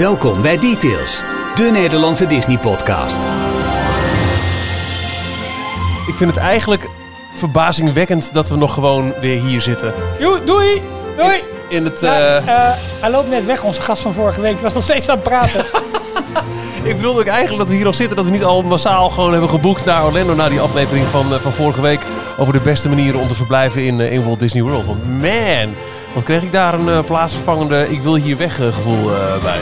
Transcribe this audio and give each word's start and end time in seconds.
Welkom 0.00 0.42
bij 0.42 0.58
Details, 0.58 1.22
de 1.54 1.64
Nederlandse 1.72 2.26
Disney-podcast. 2.26 3.18
Ik 6.06 6.14
vind 6.16 6.30
het 6.30 6.36
eigenlijk 6.36 6.88
verbazingwekkend 7.34 8.34
dat 8.34 8.48
we 8.48 8.56
nog 8.56 8.74
gewoon 8.74 9.12
weer 9.20 9.40
hier 9.42 9.60
zitten. 9.60 9.94
Jo, 10.18 10.44
doei! 10.44 10.82
Doei! 11.16 11.42
In 11.68 11.84
het, 11.84 12.00
Ja, 12.00 12.18
eh, 12.18 12.36
eh, 12.36 12.76
hij 13.00 13.10
loopt 13.10 13.28
net 13.28 13.44
weg, 13.44 13.62
onze 13.62 13.82
gast 13.82 14.02
van 14.02 14.12
vorige 14.12 14.40
week. 14.40 14.60
Was 14.60 14.72
nog 14.72 14.82
steeds 14.82 15.08
aan 15.08 15.14
het 15.14 15.24
praten. 15.24 15.64
ik 16.90 16.96
bedoelde 16.96 17.20
ook 17.20 17.26
eigenlijk 17.26 17.58
dat 17.58 17.68
we 17.68 17.74
hier 17.74 17.84
nog 17.84 17.94
zitten. 17.94 18.16
Dat 18.16 18.24
we 18.24 18.30
niet 18.30 18.44
al 18.44 18.62
massaal 18.62 19.10
gewoon 19.10 19.30
hebben 19.30 19.50
geboekt 19.50 19.84
naar 19.84 20.04
Orlando. 20.04 20.34
Na 20.34 20.48
die 20.48 20.60
aflevering 20.60 21.06
van, 21.06 21.34
eh, 21.34 21.40
van 21.40 21.52
vorige 21.52 21.80
week. 21.80 22.00
Over 22.38 22.52
de 22.52 22.60
beste 22.60 22.88
manieren 22.88 23.20
om 23.20 23.28
te 23.28 23.34
verblijven 23.34 23.84
in, 23.84 24.00
in 24.00 24.24
Walt 24.24 24.40
Disney 24.40 24.62
World. 24.62 24.86
Want 24.86 25.20
man, 25.20 25.74
wat 26.14 26.22
kreeg 26.22 26.42
ik 26.42 26.52
daar 26.52 26.74
een 26.74 27.04
plaatsvervangende 27.04 27.88
ik 27.88 28.02
wil 28.02 28.14
hier 28.14 28.36
weg 28.36 28.54
gevoel 28.54 29.14
eh, 29.14 29.42
bij. 29.42 29.60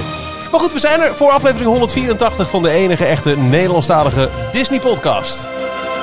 Maar 0.51 0.61
goed, 0.61 0.73
we 0.73 0.79
zijn 0.79 1.01
er 1.01 1.17
voor 1.17 1.31
aflevering 1.31 1.71
184 1.71 2.51
van 2.51 2.63
de 2.63 2.71
enige 2.71 3.05
echte 3.05 3.37
Nederlandstalige 3.37 4.31
Disney 4.53 4.81
podcast. 4.81 5.49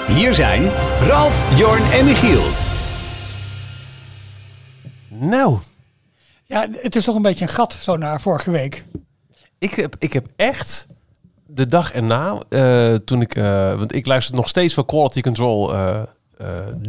Hier 0.07 0.35
zijn 0.35 0.71
Ralf, 1.07 1.57
Jorn 1.57 1.91
en 1.91 2.05
Michiel. 2.05 2.43
Nou, 5.07 5.59
ja, 6.43 6.67
het 6.71 6.95
is 6.95 7.03
toch 7.03 7.15
een 7.15 7.21
beetje 7.21 7.45
een 7.45 7.51
gat 7.51 7.73
zo 7.73 7.97
naar 7.97 8.21
vorige 8.21 8.51
week. 8.51 8.85
Ik 9.57 9.73
heb, 9.73 9.95
ik 9.99 10.13
heb 10.13 10.27
echt 10.35 10.87
de 11.45 11.67
dag 11.67 11.91
erna, 11.91 12.39
eh 12.49 12.93
toen 12.93 13.21
ik, 13.21 13.35
eh, 13.35 13.77
want 13.77 13.95
ik 13.95 14.05
luister 14.05 14.35
nog 14.35 14.47
steeds 14.47 14.73
voor 14.73 14.85
Quality 14.85 15.21
Control 15.21 15.73
eh, 15.73 15.87
eh, 15.89 16.01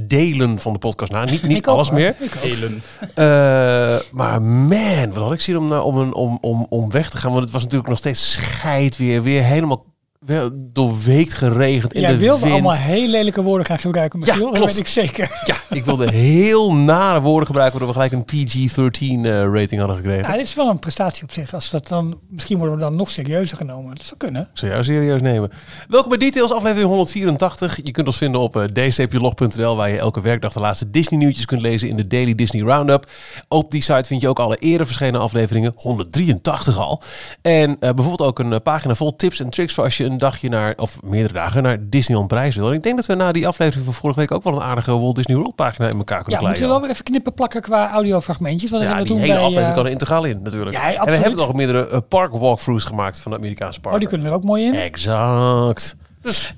delen 0.00 0.59
van 0.59 0.73
de 0.73 0.78
podcast 0.78 1.12
na. 1.12 1.24
Niet, 1.24 1.42
niet 1.42 1.66
alles 1.66 1.91
meer. 1.91 2.16
Helen. 2.38 2.82
Eh, 3.14 3.98
maar 4.12 4.42
man, 4.42 5.12
wat 5.12 5.23
had 5.24 5.32
ik 5.32 5.41
zin 5.41 5.56
om, 5.56 5.68
naar- 5.68 5.82
om, 5.82 5.96
een- 5.98 6.14
om, 6.14 6.38
om, 6.41 6.66
om 6.68 6.91
weg 6.91 7.10
te 7.10 7.16
gaan. 7.16 7.30
Want 7.30 7.42
het 7.45 7.52
was 7.52 7.62
natuurlijk 7.62 7.88
nog 7.88 7.98
steeds 7.98 8.32
scheid 8.32 8.96
weer. 8.96 9.23
Weer 9.23 9.43
helemaal 9.45 9.85
weer 10.20 10.50
doorweekt 10.54 11.34
geregend 11.34 11.92
in 11.92 12.00
Jij 12.00 12.10
de 12.10 12.18
wilde 12.18 12.40
wind. 12.40 12.52
allemaal 12.52 12.72
heel 12.72 13.09
lelijke 13.09 13.42
woorden 13.42 13.66
gaan 13.66 13.78
gebruiken, 13.78 14.18
Michiel. 14.18 14.40
dat 14.40 14.52
klopt. 14.52 14.66
weet 14.70 14.78
ik 14.78 14.86
zeker. 14.86 15.40
Ja, 15.45 15.56
ik 15.70 15.84
wilde 15.84 16.10
heel 16.10 16.74
nare 16.74 17.20
woorden 17.20 17.46
gebruiken. 17.46 17.78
Waardoor 17.78 18.02
we 18.02 18.08
gelijk 18.08 18.28
een 18.30 18.46
PG-13 18.46 19.26
eh, 19.26 19.60
rating 19.60 19.78
hadden 19.78 19.96
gekregen. 19.96 20.30
Ja, 20.30 20.36
dit 20.36 20.46
is 20.46 20.54
wel 20.54 20.68
een 20.68 20.78
prestatie 20.78 21.23
op 21.23 21.32
zich. 21.32 21.54
Als 21.54 21.70
we 21.70 21.78
dat 21.78 21.88
dan, 21.88 22.18
misschien 22.28 22.58
worden 22.58 22.74
we 22.76 22.80
dan 22.82 22.96
nog 22.96 23.10
serieuzer 23.10 23.56
genomen. 23.56 23.95
Dat 23.96 24.04
zou 24.04 24.16
kunnen. 24.16 24.42
Ik 24.42 24.58
zou 24.58 24.73
jou 24.73 24.84
serieus 24.84 25.20
nemen. 25.20 25.50
Welkom 25.88 26.08
bij 26.08 26.18
Details, 26.18 26.52
aflevering 26.52 26.88
184. 26.88 27.80
Je 27.82 27.90
kunt 27.90 28.06
ons 28.06 28.16
vinden 28.16 28.40
op 28.40 28.56
uh, 28.56 28.64
dstplog.nl, 28.64 29.76
waar 29.76 29.90
je 29.90 29.98
elke 29.98 30.20
werkdag 30.20 30.52
de 30.52 30.60
laatste 30.60 30.90
Disney 30.90 31.18
nieuwtjes 31.20 31.45
kunt 31.45 31.62
lezen 31.62 31.88
in 31.88 31.96
de 31.96 32.06
Daily 32.06 32.34
Disney 32.34 32.62
Roundup. 32.62 33.10
Op 33.48 33.70
die 33.70 33.82
site 33.82 34.04
vind 34.04 34.20
je 34.20 34.28
ook 34.28 34.38
alle 34.38 34.56
eerder 34.56 34.86
verschenen 34.86 35.20
afleveringen, 35.20 35.73
183 35.76 36.78
al. 36.78 37.02
En 37.42 37.70
uh, 37.70 37.76
bijvoorbeeld 37.78 38.23
ook 38.23 38.38
een 38.38 38.62
pagina 38.62 38.95
vol 38.95 39.16
tips 39.16 39.40
en 39.40 39.51
tricks 39.51 39.74
voor 39.74 39.84
als 39.84 39.96
je 39.96 40.04
een 40.07 40.18
dagje 40.18 40.49
naar, 40.49 40.74
of 40.76 41.02
meerdere 41.02 41.32
dagen, 41.35 41.62
naar 41.62 41.79
Disneyland 41.80 42.29
Prijs 42.29 42.57
wil. 42.57 42.68
En 42.68 42.73
ik 42.74 42.82
denk 42.82 42.96
dat 42.96 43.07
we 43.07 43.15
na 43.15 43.32
die 43.32 43.46
aflevering 43.46 43.85
van 43.85 43.95
vorige 43.95 44.18
week 44.21 44.30
ook 44.30 44.43
wel 44.43 44.52
een 44.54 44.63
aardige 44.63 44.98
Walt 44.98 45.15
Disney 45.16 45.37
World 45.37 45.54
pagina 45.54 45.88
in 45.88 45.96
elkaar 45.98 46.16
Ja, 46.18 46.23
kunnen 46.23 46.40
moeten 46.40 46.48
we 46.52 46.57
kleien. 46.57 46.73
wel 46.73 46.80
weer 46.80 46.90
even 46.90 47.04
knippen 47.04 47.35
plakken 47.35 47.63
qua 47.63 47.90
audiofragmentjes. 47.90 48.71
Want 48.71 48.82
Ja, 48.82 48.88
hebben 48.88 49.07
die 49.07 49.15
we 49.15 49.21
hele 49.21 49.32
bij, 49.35 49.43
aflevering 49.43 49.68
eh, 49.71 49.76
kan 49.76 49.85
er 49.87 49.93
integraal 49.93 50.24
in 50.24 50.40
natuurlijk. 50.43 50.76
Ja, 50.76 50.82
en 50.87 50.93
we 50.93 50.98
absoluut. 51.01 51.21
hebben 51.23 51.38
nog 51.46 51.52
meerdere 51.54 51.88
uh, 51.93 51.98
park 52.09 52.32
walkthroughs 52.32 52.85
gemaakt 52.85 53.18
van 53.21 53.30
de 53.32 53.37
Amerikaanse 53.38 53.80
parken. 53.80 53.93
Oh, 53.93 53.98
die 54.01 54.09
kunnen 54.09 54.26
er 54.32 54.37
ook 54.38 54.45
mooi 54.45 54.65
in. 54.65 54.74
Exact. 54.74 55.96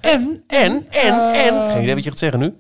En, 0.00 0.42
En, 0.46 0.86
en, 0.88 1.32
en. 1.32 1.54
eh, 1.64 1.70
Geen 1.72 1.82
idee 1.82 1.94
wat 1.94 2.04
je 2.04 2.10
gaat 2.10 2.18
zeggen 2.18 2.40
nu. 2.40 2.54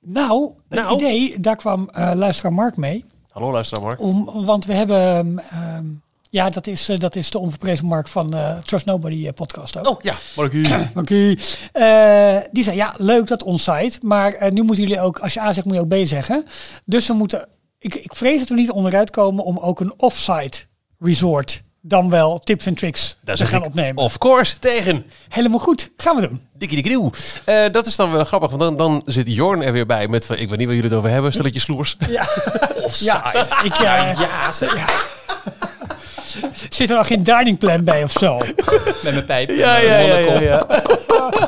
Nou, 0.00 0.50
Nou. 0.68 0.94
idee, 0.96 1.34
daar 1.40 1.56
kwam 1.56 1.88
eh, 1.92 2.10
luisteraar 2.14 2.52
Mark 2.52 2.76
mee. 2.76 3.04
Hallo 3.30 3.52
luisteraar 3.52 3.84
Mark. 3.84 4.00
Om, 4.00 4.30
want 4.44 4.64
we 4.64 4.72
hebben, 4.74 5.38
ehm, 5.50 5.84
ja, 6.30 6.50
dat 6.50 6.66
is, 6.66 6.88
eh, 6.88 6.98
dat 6.98 7.16
is 7.16 7.30
de 7.30 7.38
onverprezen 7.38 7.86
Mark 7.86 8.08
van 8.08 8.34
eh 8.34 8.58
Trust 8.58 8.86
Nobody 8.86 9.26
eh, 9.26 9.32
podcast 9.32 9.78
ook. 9.78 9.88
Oh 9.88 10.00
ja, 10.02 10.14
Markie. 10.36 10.68
Oké. 10.94 11.34
Eh, 11.72 12.36
die 12.50 12.64
zei, 12.64 12.76
ja, 12.76 12.94
leuk 12.96 13.26
dat 13.26 13.42
onsite, 13.42 13.98
maar 14.00 14.52
nu 14.52 14.62
moeten 14.62 14.84
jullie 14.84 15.00
ook, 15.00 15.18
als 15.18 15.34
je 15.34 15.40
A 15.40 15.52
zegt, 15.52 15.66
moet 15.66 15.76
je 15.76 15.80
ook 15.80 15.88
B 15.88 16.06
zeggen. 16.06 16.44
Dus 16.84 17.06
we 17.06 17.12
moeten, 17.12 17.48
ik, 17.78 17.94
ik 17.94 18.14
vrees 18.14 18.38
dat 18.38 18.48
we 18.48 18.54
niet 18.54 18.70
onderuit 18.70 19.10
komen 19.10 19.44
om 19.44 19.58
ook 19.58 19.80
een 19.80 19.92
offsite 19.96 20.58
resort 20.98 21.62
dan 21.82 22.10
wel 22.10 22.38
tips 22.38 22.66
en 22.66 22.74
tricks 22.74 23.16
Daar 23.20 23.36
te 23.36 23.46
gaan 23.46 23.64
opnemen. 23.64 24.02
Of 24.02 24.18
course, 24.18 24.58
tegen. 24.58 25.04
Helemaal 25.28 25.58
goed, 25.58 25.90
gaan 25.96 26.16
we 26.16 26.28
doen. 26.28 26.40
Dikkie 26.52 26.82
dikkie 26.82 27.10
doe. 27.44 27.70
Dat 27.70 27.86
is 27.86 27.96
dan 27.96 28.12
wel 28.12 28.24
grappig, 28.24 28.50
want 28.50 28.62
dan, 28.62 28.76
dan 28.76 29.02
zit 29.06 29.34
Jorn 29.34 29.62
er 29.62 29.72
weer 29.72 29.86
bij 29.86 30.08
met 30.08 30.26
van, 30.26 30.36
ik 30.36 30.48
weet 30.48 30.58
niet 30.58 30.66
waar 30.66 30.76
jullie 30.76 30.90
het 30.90 30.98
over 30.98 31.10
hebben, 31.10 31.32
stelletje 31.32 31.60
sloers. 31.60 31.96
Ja, 32.08 32.28
ja 32.98 33.34
ik 33.62 33.72
eh, 33.72 34.18
Ja, 34.18 34.52
zeg. 34.52 35.18
zit 36.68 36.90
er 36.90 36.96
nog 36.96 37.06
geen 37.06 37.22
dining 37.22 37.58
plan 37.58 37.84
bij 37.84 38.02
of 38.02 38.12
zo. 38.12 38.36
Met 39.02 39.02
mijn 39.02 39.26
pijp. 39.26 39.50
Ja, 39.50 39.76
en 39.78 39.84
ja, 39.84 39.88
mijn 39.88 40.06
ja, 40.06 40.16
ja, 40.16 40.30
monnikel. 40.30 40.42
ja. 40.42 40.66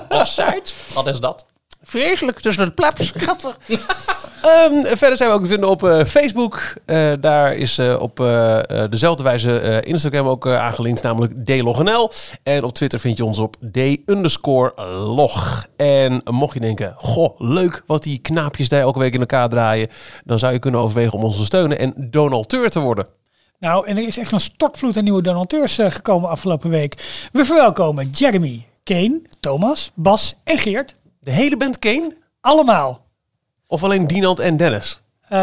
Offside? 0.20 0.62
Wat 0.94 1.06
is 1.06 1.20
dat? 1.20 1.46
Vreselijk 1.84 2.40
tussen 2.40 2.64
de 2.64 2.72
plaps. 2.72 3.12
Gadver. 3.14 3.56
Ehm, 4.42 4.96
verder 4.96 5.16
zijn 5.16 5.30
we 5.30 5.34
ook 5.34 5.42
te 5.42 5.48
vinden 5.48 5.68
op 5.68 5.84
eh, 5.84 6.04
Facebook. 6.04 6.74
Eh, 6.86 7.12
daar 7.20 7.54
is 7.54 7.78
eh, 7.78 8.00
op 8.00 8.16
dezelfde 8.90 9.22
wijze 9.22 9.58
eh, 9.58 9.90
Instagram 9.92 10.28
ook 10.28 10.48
aangelinkt, 10.48 11.02
namelijk 11.02 11.32
dlognl. 11.44 12.10
En 12.42 12.64
op 12.64 12.72
Twitter 12.74 12.98
vind 12.98 13.16
je 13.16 13.24
ons 13.24 13.38
op 13.38 13.56
d_log. 13.72 15.66
En 15.76 16.22
mocht 16.24 16.54
je 16.54 16.60
denken, 16.60 16.94
goh, 16.96 17.40
leuk 17.40 17.82
wat 17.86 18.02
die 18.02 18.18
knaapjes 18.18 18.68
daar 18.68 18.80
elke 18.80 18.98
week 18.98 19.14
in 19.14 19.20
elkaar 19.20 19.48
draaien, 19.48 19.88
dan 20.24 20.38
zou 20.38 20.52
je 20.52 20.58
kunnen 20.58 20.80
overwegen 20.80 21.18
om 21.18 21.24
ons 21.24 21.36
te 21.36 21.44
steunen 21.44 21.78
en 21.78 21.94
donateur 21.96 22.70
te 22.70 22.80
worden. 22.80 23.06
Nou, 23.62 23.86
en 23.86 23.96
er 23.96 24.06
is 24.06 24.18
echt 24.18 24.32
een 24.32 24.40
stortvloed 24.40 24.96
aan 24.96 25.04
nieuwe 25.04 25.22
donateurs 25.22 25.78
eh, 25.78 25.90
gekomen 25.90 26.28
afgelopen 26.28 26.70
week. 26.70 27.26
We 27.32 27.44
verwelkomen 27.44 28.10
Jeremy, 28.10 28.66
Kane, 28.82 29.22
Thomas, 29.40 29.90
Bas 29.94 30.34
en 30.44 30.58
Geert. 30.58 30.94
De 31.20 31.30
hele 31.30 31.56
band 31.56 31.78
Kane? 31.78 32.16
Allemaal. 32.40 33.06
Of 33.66 33.84
alleen 33.84 34.06
Dinant 34.06 34.38
en 34.38 34.56
Dennis? 34.56 35.00
Eh, 35.28 35.38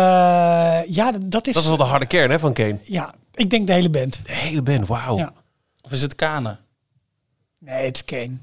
ja, 0.88 1.12
dat 1.22 1.48
is... 1.48 1.54
Dat 1.54 1.64
is 1.64 1.70
wel 1.70 1.78
de 1.78 1.84
harde 1.84 2.06
kern 2.06 2.32
hè, 2.32 2.40
van 2.40 2.54
Kane. 2.54 2.80
Ja, 2.84 3.14
ik 3.34 3.50
denk 3.50 3.68
de 3.68 3.74
hele 3.74 3.90
band. 3.90 4.20
De 4.26 4.34
hele 4.34 4.62
band, 4.62 4.88
wauw. 4.88 5.18
Ja. 5.18 5.34
Of 5.82 5.92
is 5.92 6.02
het 6.02 6.16
kanen? 6.16 6.60
Nee, 7.58 7.86
het 7.86 7.96
is 7.96 8.06
Kane. 8.06 8.38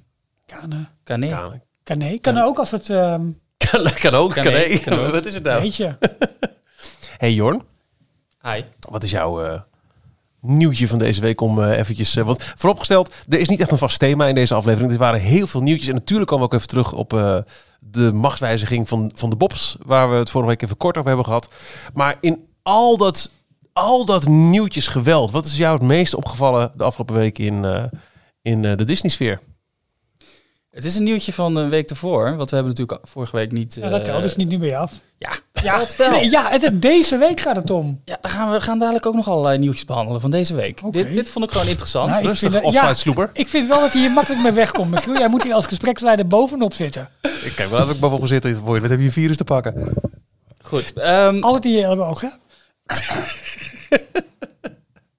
Kane. 0.46 0.86
Kane? 1.04 1.28
Kan, 1.28 1.60
Kane. 1.82 2.18
Kan 2.18 2.38
ook 2.38 2.58
als 2.58 2.70
het... 2.70 2.90
ehm 2.90 3.22
kan, 3.56 3.90
kan 4.02 4.14
ook, 4.14 4.32
kan, 4.32 4.42
Kan 4.42 4.52
nee. 4.52 4.68
nee, 4.68 4.80
kan 4.80 4.98
ook. 4.98 5.12
Wat 5.12 5.24
is 5.24 5.34
het 5.34 5.42
nou? 5.42 5.62
Weet 5.62 5.76
je. 5.76 5.94
Hey 7.18 7.32
Jorn, 7.32 7.62
Hi. 8.52 8.62
wat 8.88 9.02
is 9.02 9.10
jouw 9.10 9.42
eh, 9.42 9.60
nieuwtje 10.40 10.88
van 10.88 10.98
deze 10.98 11.20
week 11.20 11.40
om 11.40 11.62
eh, 11.62 11.78
eventjes... 11.78 12.16
eh, 12.16 12.24
want 12.24 12.42
vooropgesteld, 12.42 13.14
er 13.28 13.38
is 13.38 13.48
niet 13.48 13.60
echt 13.60 13.70
een 13.70 13.78
vast 13.78 13.98
thema 13.98 14.26
in 14.26 14.34
deze 14.34 14.54
aflevering. 14.54 14.92
Er 14.92 14.98
waren 14.98 15.20
heel 15.20 15.46
veel 15.46 15.62
nieuwtjes. 15.62 15.88
En 15.88 15.94
natuurlijk 15.94 16.28
komen 16.28 16.48
we 16.48 16.54
ook 16.54 16.58
even 16.60 16.70
terug 16.72 16.92
op 16.92 17.12
eh, 17.12 17.38
de 17.80 18.12
machtswijziging 18.12 18.88
van, 18.88 19.12
van 19.14 19.30
de 19.30 19.36
Bobs. 19.36 19.76
Waar 19.84 20.10
we 20.10 20.16
het 20.16 20.30
vorige 20.30 20.50
week 20.50 20.62
even 20.62 20.76
kort 20.76 20.96
over 20.96 21.08
hebben 21.08 21.26
gehad. 21.26 21.48
Maar 21.94 22.18
in 22.20 22.48
al 22.62 22.96
dat, 22.96 23.30
al 23.72 24.04
dat 24.04 24.28
nieuwtjes 24.28 24.88
geweld. 24.88 25.30
Wat 25.30 25.46
is 25.46 25.56
jou 25.56 25.74
het 25.74 25.86
meest 25.86 26.14
opgevallen 26.14 26.72
de 26.76 26.84
afgelopen 26.84 27.14
week 27.14 27.38
in, 27.38 27.64
eh, 27.64 27.84
in 28.42 28.64
eh, 28.64 28.76
de 28.76 28.84
Disney-sfeer? 28.84 29.40
Het 30.70 30.84
is 30.84 30.96
een 30.96 31.04
nieuwtje 31.04 31.32
van 31.32 31.56
een 31.56 31.68
week 31.68 31.90
ervoor. 31.90 32.36
Want 32.36 32.50
we 32.50 32.56
hebben 32.56 32.74
natuurlijk 32.74 33.08
vorige 33.08 33.36
week 33.36 33.52
niet... 33.52 33.74
Ja, 33.74 33.88
dat 33.88 34.04
telt 34.04 34.22
dus 34.22 34.36
niet 34.36 34.48
nu 34.48 34.58
bij 34.58 34.68
je 34.68 34.76
af. 34.76 34.92
Ja, 35.18 35.30
Ja, 35.66 35.78
dat 35.78 35.96
wel. 35.96 36.10
Nee, 36.10 36.30
ja 36.30 36.50
het, 36.50 36.82
deze 36.82 37.16
week 37.16 37.40
gaat 37.40 37.56
het 37.56 37.70
om. 37.70 38.00
Ja, 38.04 38.18
dan 38.20 38.30
gaan 38.30 38.50
we 38.50 38.60
gaan 38.60 38.78
dadelijk 38.78 39.06
ook 39.06 39.14
nog 39.14 39.28
allerlei 39.28 39.58
nieuwtjes 39.58 39.84
behandelen 39.84 40.20
van 40.20 40.30
deze 40.30 40.54
week. 40.54 40.80
Dit, 40.92 41.14
dit 41.14 41.28
vond 41.28 41.44
ik 41.44 41.50
gewoon 41.50 41.66
interessant. 41.66 42.08
Nou, 42.08 42.20
ik 42.20 42.26
Rustig, 42.26 42.52
vind, 42.52 42.64
offside 42.64 42.86
ja, 42.86 42.94
sloeper. 42.94 43.30
Ik 43.32 43.48
vind 43.48 43.68
wel 43.68 43.80
dat 43.80 43.92
hij 43.92 44.00
hier 44.00 44.10
makkelijk 44.10 44.42
mee 44.42 44.52
wegkomt. 44.52 44.90
Michiel. 44.90 45.18
Jij 45.18 45.28
moet 45.28 45.42
hier 45.42 45.54
als 45.54 45.64
gespreksleider 45.64 46.26
bovenop 46.26 46.74
zitten. 46.74 47.08
Ik 47.22 47.52
kijk 47.56 47.70
wel 47.70 47.80
even 47.80 47.98
bovenop 48.00 48.26
zitten 48.26 48.56
voor 48.56 48.74
je. 48.74 48.80
Wat 48.80 48.90
heb 48.90 48.98
je 48.98 49.04
een 49.04 49.12
virus 49.12 49.36
te 49.36 49.44
pakken? 49.44 49.94
Goed. 50.62 50.92
ehm, 50.92 51.38
Altijd 51.40 51.62
die 51.62 51.86
hele 51.86 52.02
oog, 52.02 52.20
hè? 52.20 52.28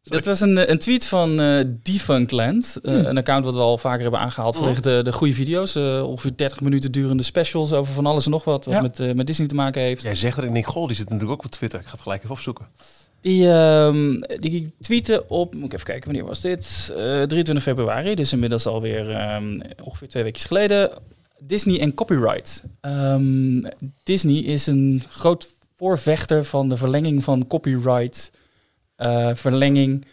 Dat 0.09 0.25
was 0.25 0.41
een, 0.41 0.71
een 0.71 0.77
tweet 0.77 1.05
van 1.05 1.39
eh 1.41 1.63
Defunctland. 1.83 2.77
Hmm. 2.83 2.93
Uh, 2.93 3.03
Een 3.05 3.17
account 3.17 3.45
wat 3.45 3.53
we 3.53 3.59
al 3.59 3.77
vaker 3.77 4.01
hebben 4.01 4.19
aangehaald 4.19 4.55
vanwege 4.55 4.81
de, 4.81 4.99
de 5.03 5.13
goede 5.13 5.33
video's. 5.33 5.75
eh, 5.75 6.03
ongeveer 6.07 6.31
30 6.35 6.61
minuten 6.61 6.91
durende 6.91 7.23
specials 7.23 7.71
over 7.73 7.93
van 7.93 8.05
alles 8.05 8.25
en 8.25 8.31
nog 8.31 8.43
wat. 8.43 8.65
Wat 8.65 8.73
Ja. 8.73 8.81
met, 8.81 8.99
eh, 8.99 9.13
met 9.13 9.27
Disney 9.27 9.47
te 9.47 9.55
maken 9.55 9.81
heeft. 9.81 10.01
Jij 10.01 10.15
zegt 10.15 10.37
er 10.37 10.41
en 10.43 10.47
ik 10.47 10.53
denk, 10.53 10.65
goh, 10.67 10.87
die 10.87 10.95
zit 10.95 11.09
natuurlijk 11.09 11.39
ook 11.39 11.45
op 11.45 11.51
Twitter. 11.51 11.79
Ik 11.79 11.85
ga 11.85 11.91
het 11.91 12.01
gelijk 12.01 12.19
even 12.23 12.35
opzoeken. 12.35 12.65
Die, 13.21 13.49
ehm 13.51 14.21
die 14.39 14.73
tweette 14.81 15.23
op, 15.27 15.53
moet 15.55 15.65
ik 15.65 15.73
even 15.73 15.85
kijken, 15.85 16.05
wanneer 16.05 16.25
was 16.25 16.41
dit? 16.41 16.93
Eh 16.97 17.21
23 17.21 17.63
februari, 17.63 18.15
dus 18.15 18.33
inmiddels 18.33 18.65
alweer 18.65 19.11
ehm 19.11 19.59
ongeveer 19.83 20.07
twee 20.07 20.23
weken 20.23 20.41
geleden. 20.41 20.89
Disney 21.39 21.79
en 21.79 21.93
copyright. 21.93 22.63
Ehm, 22.81 23.63
Disney 24.03 24.35
is 24.39 24.67
een 24.67 25.03
groot 25.09 25.47
voorvechter 25.75 26.45
van 26.45 26.69
de 26.69 26.77
verlenging 26.77 27.23
van 27.23 27.47
copyright. 27.47 28.31
Eh, 28.97 29.29
verlenging 29.33 30.05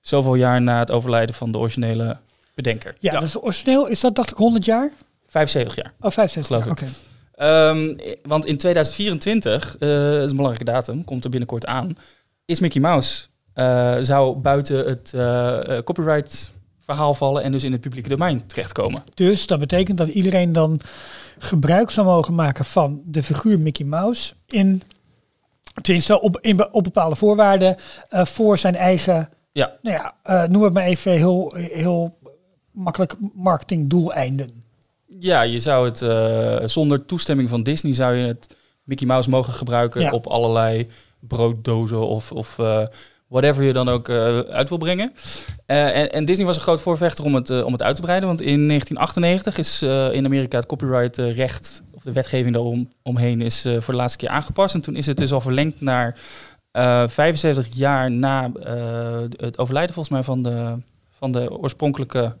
zoveel 0.00 0.34
jaar 0.34 0.62
na 0.62 0.78
het 0.78 0.90
overlijden 0.90 1.34
van 1.34 1.52
de 1.52 1.58
originele 1.58 2.16
bedenker. 2.54 2.94
Ja, 2.98 3.20
dus 3.20 3.42
origineel 3.42 3.86
is 3.86 4.00
dat 4.00 4.14
dacht 4.14 4.30
ik 4.30 4.36
100 4.36 4.64
jaar? 4.64 4.90
75 5.26 5.76
jaar. 5.76 5.92
Oh, 6.00 6.10
65 6.10 6.46
Geloof 6.46 6.64
jaar. 6.64 6.72
ik. 6.72 6.82
Oké. 6.82 6.92
Ehm, 7.34 8.16
want 8.22 8.46
in 8.46 8.56
2024, 8.56 9.76
eh, 9.78 9.88
dat 9.88 10.22
is 10.24 10.30
een 10.30 10.36
belangrijke 10.36 10.72
datum, 10.72 11.04
komt 11.04 11.24
er 11.24 11.30
binnenkort 11.30 11.66
aan, 11.66 11.96
is 12.44 12.60
Mickey 12.60 12.80
Mouse 12.80 13.26
eh, 13.52 13.96
zou 14.00 14.36
buiten 14.36 14.86
het 14.86 15.10
copyright 15.84 16.52
verhaal 16.84 17.14
vallen 17.14 17.42
en 17.42 17.52
dus 17.52 17.64
in 17.64 17.72
het 17.72 17.80
publieke 17.80 18.08
domein 18.08 18.46
terechtkomen. 18.46 19.02
Dus 19.14 19.46
dat 19.46 19.58
betekent 19.58 19.98
dat 19.98 20.08
iedereen 20.08 20.52
dan 20.52 20.80
gebruik 21.38 21.90
zou 21.90 22.06
mogen 22.06 22.34
maken 22.34 22.64
van 22.64 23.02
de 23.04 23.22
figuur 23.22 23.60
Mickey 23.60 23.86
Mouse 23.86 24.34
in, 24.46 24.82
tenminste 25.80 26.20
op, 26.20 26.38
in, 26.40 26.72
op 26.72 26.84
bepaalde 26.84 27.16
voorwaarden 27.16 27.76
eh, 28.08 28.24
voor 28.24 28.58
zijn 28.58 28.76
eigen, 28.76 29.28
Ja. 29.52 29.72
nou 29.82 29.96
ja, 29.96 30.14
eh, 30.22 30.48
noem 30.48 30.62
het 30.62 30.72
maar 30.72 30.82
even 30.84 31.12
heel, 31.12 31.54
heel 31.56 32.18
makkelijk 32.70 33.14
marketingdoeleinden. 33.34 34.48
Ja, 35.06 35.42
je 35.42 35.58
zou 35.58 35.84
het 35.84 36.02
eh, 36.02 36.68
zonder 36.68 37.06
toestemming 37.06 37.48
van 37.48 37.62
Disney 37.62 37.92
zou 37.92 38.14
je 38.14 38.26
het 38.26 38.56
Mickey 38.82 39.06
Mouse 39.06 39.30
mogen 39.30 39.52
gebruiken 39.52 40.00
Ja. 40.00 40.10
op 40.10 40.26
allerlei 40.26 40.88
brooddozen 41.20 42.06
of, 42.06 42.32
of 42.32 42.56
whatever 43.28 43.62
je 43.62 43.72
dan 43.72 43.88
ook 43.88 44.10
uit 44.50 44.68
wil 44.68 44.78
brengen. 44.78 45.12
En, 45.66 46.12
en 46.12 46.24
Disney 46.24 46.46
was 46.46 46.56
een 46.56 46.62
groot 46.62 46.80
voorvechter 46.80 47.24
om 47.24 47.34
het, 47.34 47.62
om 47.62 47.72
het 47.72 47.82
uit 47.82 47.96
te 47.96 48.02
breiden, 48.02 48.28
want 48.28 48.40
in 48.40 48.68
1998 48.68 49.58
is 49.58 49.82
in 50.16 50.24
Amerika 50.24 50.56
het 50.56 50.66
copyright 50.66 51.16
recht 51.16 51.82
of 52.02 52.08
de 52.08 52.20
wetgeving 52.20 52.54
daarom 52.54 52.88
omheen 53.02 53.40
is 53.40 53.64
eh, 53.64 53.72
voor 53.80 53.94
de 53.94 54.00
laatste 54.00 54.18
keer 54.18 54.28
aangepast. 54.28 54.74
En 54.74 54.80
toen 54.80 54.96
is 54.96 55.06
het 55.06 55.16
dus 55.16 55.32
al 55.32 55.40
verlengd 55.40 55.80
naar 55.80 56.18
eh 56.70 57.08
75 57.08 57.66
jaar 57.74 58.10
na 58.10 58.50
eh, 58.62 59.20
het 59.36 59.58
overlijden 59.58 59.94
volgens 59.94 60.14
mij 60.14 60.24
van 60.24 60.42
de, 60.42 60.76
van 61.10 61.32
de 61.32 61.58
oorspronkelijke 61.58 62.34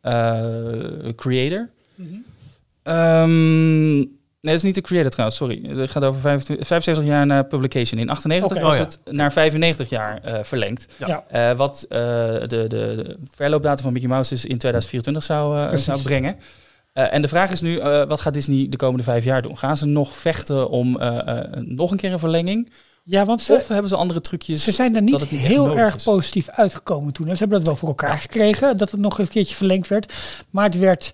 eh, 0.00 0.42
creator. 1.16 1.68
Ehm, 2.82 3.96
nee, 3.98 4.08
dat 4.40 4.54
is 4.54 4.62
niet 4.62 4.74
de 4.74 4.80
creator 4.80 5.10
trouwens, 5.10 5.38
sorry. 5.38 5.62
Het 5.78 5.90
gaat 5.90 6.04
over 6.04 6.20
25 6.20 6.66
75 6.66 7.04
jaar 7.04 7.26
na 7.26 7.42
publication. 7.42 8.00
In 8.00 8.10
98 8.10 8.56
Oké. 8.56 8.66
was 8.66 8.76
Oh, 8.76 8.80
ja. 8.80 8.84
het 8.84 9.14
naar 9.14 9.32
95 9.32 9.88
jaar 9.88 10.20
eh, 10.22 10.42
verlengd. 10.42 10.86
Ja. 10.96 11.06
Ja. 11.06 11.50
Eh, 11.50 11.56
wat 11.56 11.86
eh, 11.88 11.98
de, 11.98 12.46
de, 12.46 12.66
de 12.68 13.16
verloopdatum 13.30 13.84
van 13.84 13.92
Mickey 13.92 14.08
Mouse 14.08 14.34
is 14.34 14.44
in 14.44 14.58
2024 14.58 15.22
zou, 15.22 15.58
eh, 15.72 15.76
zou 15.76 16.02
brengen. 16.02 16.36
Eh, 16.94 17.14
en 17.14 17.22
de 17.22 17.28
vraag 17.28 17.50
is 17.50 17.60
nu, 17.60 17.78
eh, 17.78 18.04
wat 18.04 18.20
gaat 18.20 18.32
Disney 18.32 18.66
de 18.68 18.76
komende 18.76 19.02
vijf 19.02 19.24
jaar 19.24 19.42
doen? 19.42 19.58
Gaan 19.58 19.76
ze 19.76 19.86
nog 19.86 20.16
vechten 20.16 20.68
om 20.70 20.98
eh, 21.00 21.38
nog 21.60 21.90
een 21.90 21.96
keer 21.96 22.12
een 22.12 22.18
verlenging? 22.18 22.72
Ja, 23.02 23.24
want 23.24 23.42
ze, 23.42 23.52
Of 23.54 23.68
hebben 23.68 23.88
ze 23.88 23.96
andere 23.96 24.20
trucjes? 24.20 24.64
ze 24.64 24.72
zijn 24.72 24.96
er 24.96 25.06
dat 25.10 25.20
niet, 25.20 25.30
niet 25.30 25.40
heel 25.40 25.76
erg 25.78 25.94
is? 25.94 26.02
positief 26.02 26.48
uitgekomen 26.48 27.12
toen. 27.12 27.26
Ze 27.26 27.36
hebben 27.38 27.58
dat 27.58 27.66
wel 27.66 27.76
voor 27.76 27.88
elkaar 27.88 28.16
gekregen, 28.16 28.76
dat 28.76 28.90
het 28.90 29.00
nog 29.00 29.18
een 29.18 29.28
keertje 29.28 29.54
verlengd 29.54 29.88
werd. 29.88 30.12
Maar 30.50 30.64
het 30.64 30.78
werd 30.78 31.12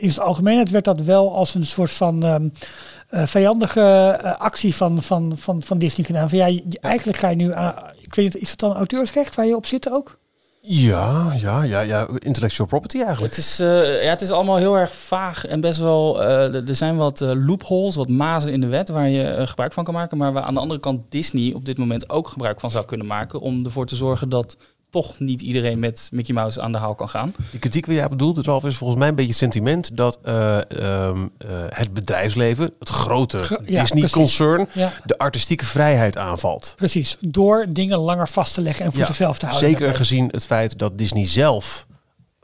in 0.00 0.08
het 0.08 0.20
algemeen, 0.20 0.58
het 0.58 0.70
werd 0.70 0.84
dat 0.84 1.00
wel 1.00 1.34
als 1.36 1.54
een 1.54 1.66
soort 1.66 1.90
van 1.90 2.22
eh, 2.24 3.26
vijandige 3.26 4.18
actie 4.38 4.74
van, 4.74 5.02
van, 5.02 5.32
van, 5.38 5.62
van 5.62 5.78
Disney 5.78 6.06
gedaan. 6.06 6.28
Van 6.28 6.38
ja, 6.38 6.46
je- 6.46 6.78
eigenlijk 6.80 7.18
ga 7.18 7.28
je 7.28 7.36
nu 7.36 7.52
aan, 7.52 7.74
ik 8.00 8.14
weet 8.14 8.24
niet, 8.34 8.42
is 8.42 8.50
het 8.50 8.58
dan 8.58 8.74
auteursrecht 8.76 9.34
waar 9.34 9.46
je 9.46 9.56
op 9.56 9.66
zit 9.66 9.90
ook? 9.90 10.18
Ja, 10.66 11.32
ja, 11.36 11.62
ja, 11.62 11.80
ja. 11.80 12.08
Intellectual 12.18 12.68
property 12.68 12.96
eigenlijk. 13.02 13.34
Het 13.36 13.44
is, 13.44 13.60
eh, 13.60 14.02
ja, 14.04 14.10
het 14.10 14.20
is 14.20 14.30
allemaal 14.30 14.56
heel 14.56 14.78
erg 14.78 14.92
vaag 14.92 15.46
en 15.46 15.60
best 15.60 15.78
wel. 15.80 16.22
eh, 16.22 16.54
er- 16.68 16.76
zijn 16.76 16.96
wat 16.96 17.20
eh, 17.20 17.30
loopholes, 17.46 17.94
wat 17.96 18.08
mazen 18.08 18.52
in 18.52 18.60
de 18.60 18.66
wet 18.66 18.88
waar 18.88 19.08
je 19.08 19.46
gebruik 19.46 19.72
van 19.72 19.84
kan 19.84 19.94
maken. 19.94 20.18
Maar 20.18 20.32
waar 20.32 20.42
aan 20.42 20.54
de 20.54 20.60
andere 20.60 20.80
kant 20.80 21.00
Disney 21.10 21.52
op 21.54 21.64
dit 21.64 21.78
moment 21.78 22.10
ook 22.10 22.28
gebruik 22.28 22.60
van 22.60 22.70
zou 22.70 22.84
kunnen 22.84 23.06
maken. 23.06 23.40
Om 23.40 23.64
ervoor 23.64 23.86
te 23.86 23.96
zorgen 23.96 24.28
dat 24.28 24.56
toch 24.94 25.18
niet 25.18 25.40
iedereen 25.40 25.78
met 25.78 26.08
Mickey 26.12 26.34
Mouse 26.34 26.60
aan 26.60 26.72
de 26.72 26.78
haal 26.78 26.94
kan 26.94 27.08
gaan. 27.08 27.34
Die 27.50 27.60
kritiek 27.60 27.86
waar 27.86 27.94
jij 27.94 28.08
bedoelt, 28.08 28.46
Ralf, 28.46 28.64
is 28.64 28.76
volgens 28.76 28.98
mij 28.98 29.08
een 29.08 29.14
beetje 29.14 29.30
het 29.30 29.40
sentiment 29.40 29.96
dat 29.96 30.18
eh, 30.22 30.56
ehm, 30.56 31.26
eh, 31.38 31.48
het 31.68 31.94
bedrijfsleven, 31.94 32.70
het 32.78 32.88
grote 32.88 33.38
ja, 33.66 33.80
Disney-concern, 33.80 34.68
Ja, 34.72 34.92
de 35.04 35.18
artistieke 35.18 35.64
vrijheid 35.64 36.16
aanvalt. 36.16 36.72
precies. 36.76 37.16
Door 37.20 37.66
dingen 37.68 37.98
langer 37.98 38.28
vast 38.28 38.54
te 38.54 38.60
leggen 38.60 38.84
en 38.84 38.90
voor 38.90 39.00
Ja, 39.00 39.06
zichzelf 39.06 39.38
te 39.38 39.46
houden. 39.46 39.70
Zeker 39.70 39.94
gezien 39.94 40.28
het 40.30 40.44
feit 40.44 40.78
dat 40.78 40.98
Disney 40.98 41.26
zelf 41.26 41.86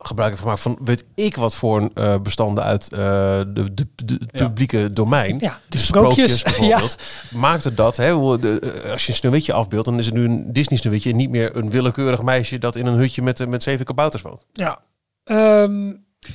gebruik 0.03 0.31
heeft 0.31 0.43
gemaakt 0.43 0.61
van 0.61 0.79
weet 0.85 1.05
ik 1.15 1.37
wat 1.37 1.55
voor 1.55 1.81
een, 1.81 1.91
eh, 1.95 2.21
bestanden 2.21 2.65
uit 2.65 2.93
eh, 2.93 2.99
de, 3.49 3.75
de, 3.75 3.87
de 4.05 4.15
het 4.15 4.29
Ja. 4.33 4.45
publieke 4.47 4.93
domein. 4.93 5.39
Ja, 5.41 5.51
de 5.69 5.77
De 5.77 5.79
sprookjes. 5.79 6.39
sprookjes 6.39 6.43
bijvoorbeeld. 6.59 6.97
Maakte 7.35 7.75
dat, 7.75 7.97
hè, 7.97 8.13
hoe 8.13 8.39
de, 8.39 8.61
eh, 8.61 8.91
als 8.93 9.03
je 9.07 9.09
een 9.13 9.19
sneeuwwitje 9.19 9.53
afbeeldt, 9.53 9.87
dan 9.87 9.99
is 9.99 10.05
het 10.07 10.15
nu 10.15 10.25
een 10.25 10.53
Disney 10.53 10.79
sneeuwwitje 10.79 11.11
en 11.11 11.17
niet 11.17 11.31
meer 11.31 11.57
een 11.57 11.71
willekeurig 11.71 12.23
meisje 12.23 12.59
dat 12.59 12.77
in 12.77 12.87
een 12.87 12.95
hutje 12.99 13.23
met, 13.23 13.49
met 13.49 13.63
zeven 13.63 13.85
kabouters 13.85 14.23
woont. 14.23 14.47
Ja. 14.53 14.79
Ehm, 15.25 15.93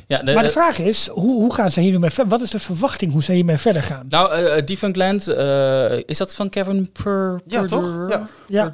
Ja, 0.07 0.23
de, 0.23 0.33
maar 0.33 0.43
de 0.43 0.49
vraag 0.49 0.79
is, 0.79 1.07
hoe, 1.07 1.41
hoe 1.41 1.53
gaan 1.53 1.71
ze 1.71 1.79
hiermee 1.79 2.09
verder? 2.09 2.31
Wat 2.31 2.41
is 2.41 2.49
de 2.49 2.59
verwachting 2.59 3.11
hoe 3.11 3.23
ze 3.23 3.33
hiermee 3.33 3.57
verder 3.57 3.83
gaan? 3.83 4.05
nou, 4.09 4.33
eh 4.33 4.57
uh, 4.57 4.65
Defunct 4.65 4.97
Land, 4.97 5.27
eh, 5.27 5.99
is 6.05 6.17
dat 6.17 6.35
van 6.35 6.49
Kevin 6.49 6.91
Per 6.91 7.41
Ja, 7.45 7.65
toch? 7.65 8.09
Ja. 8.47 8.69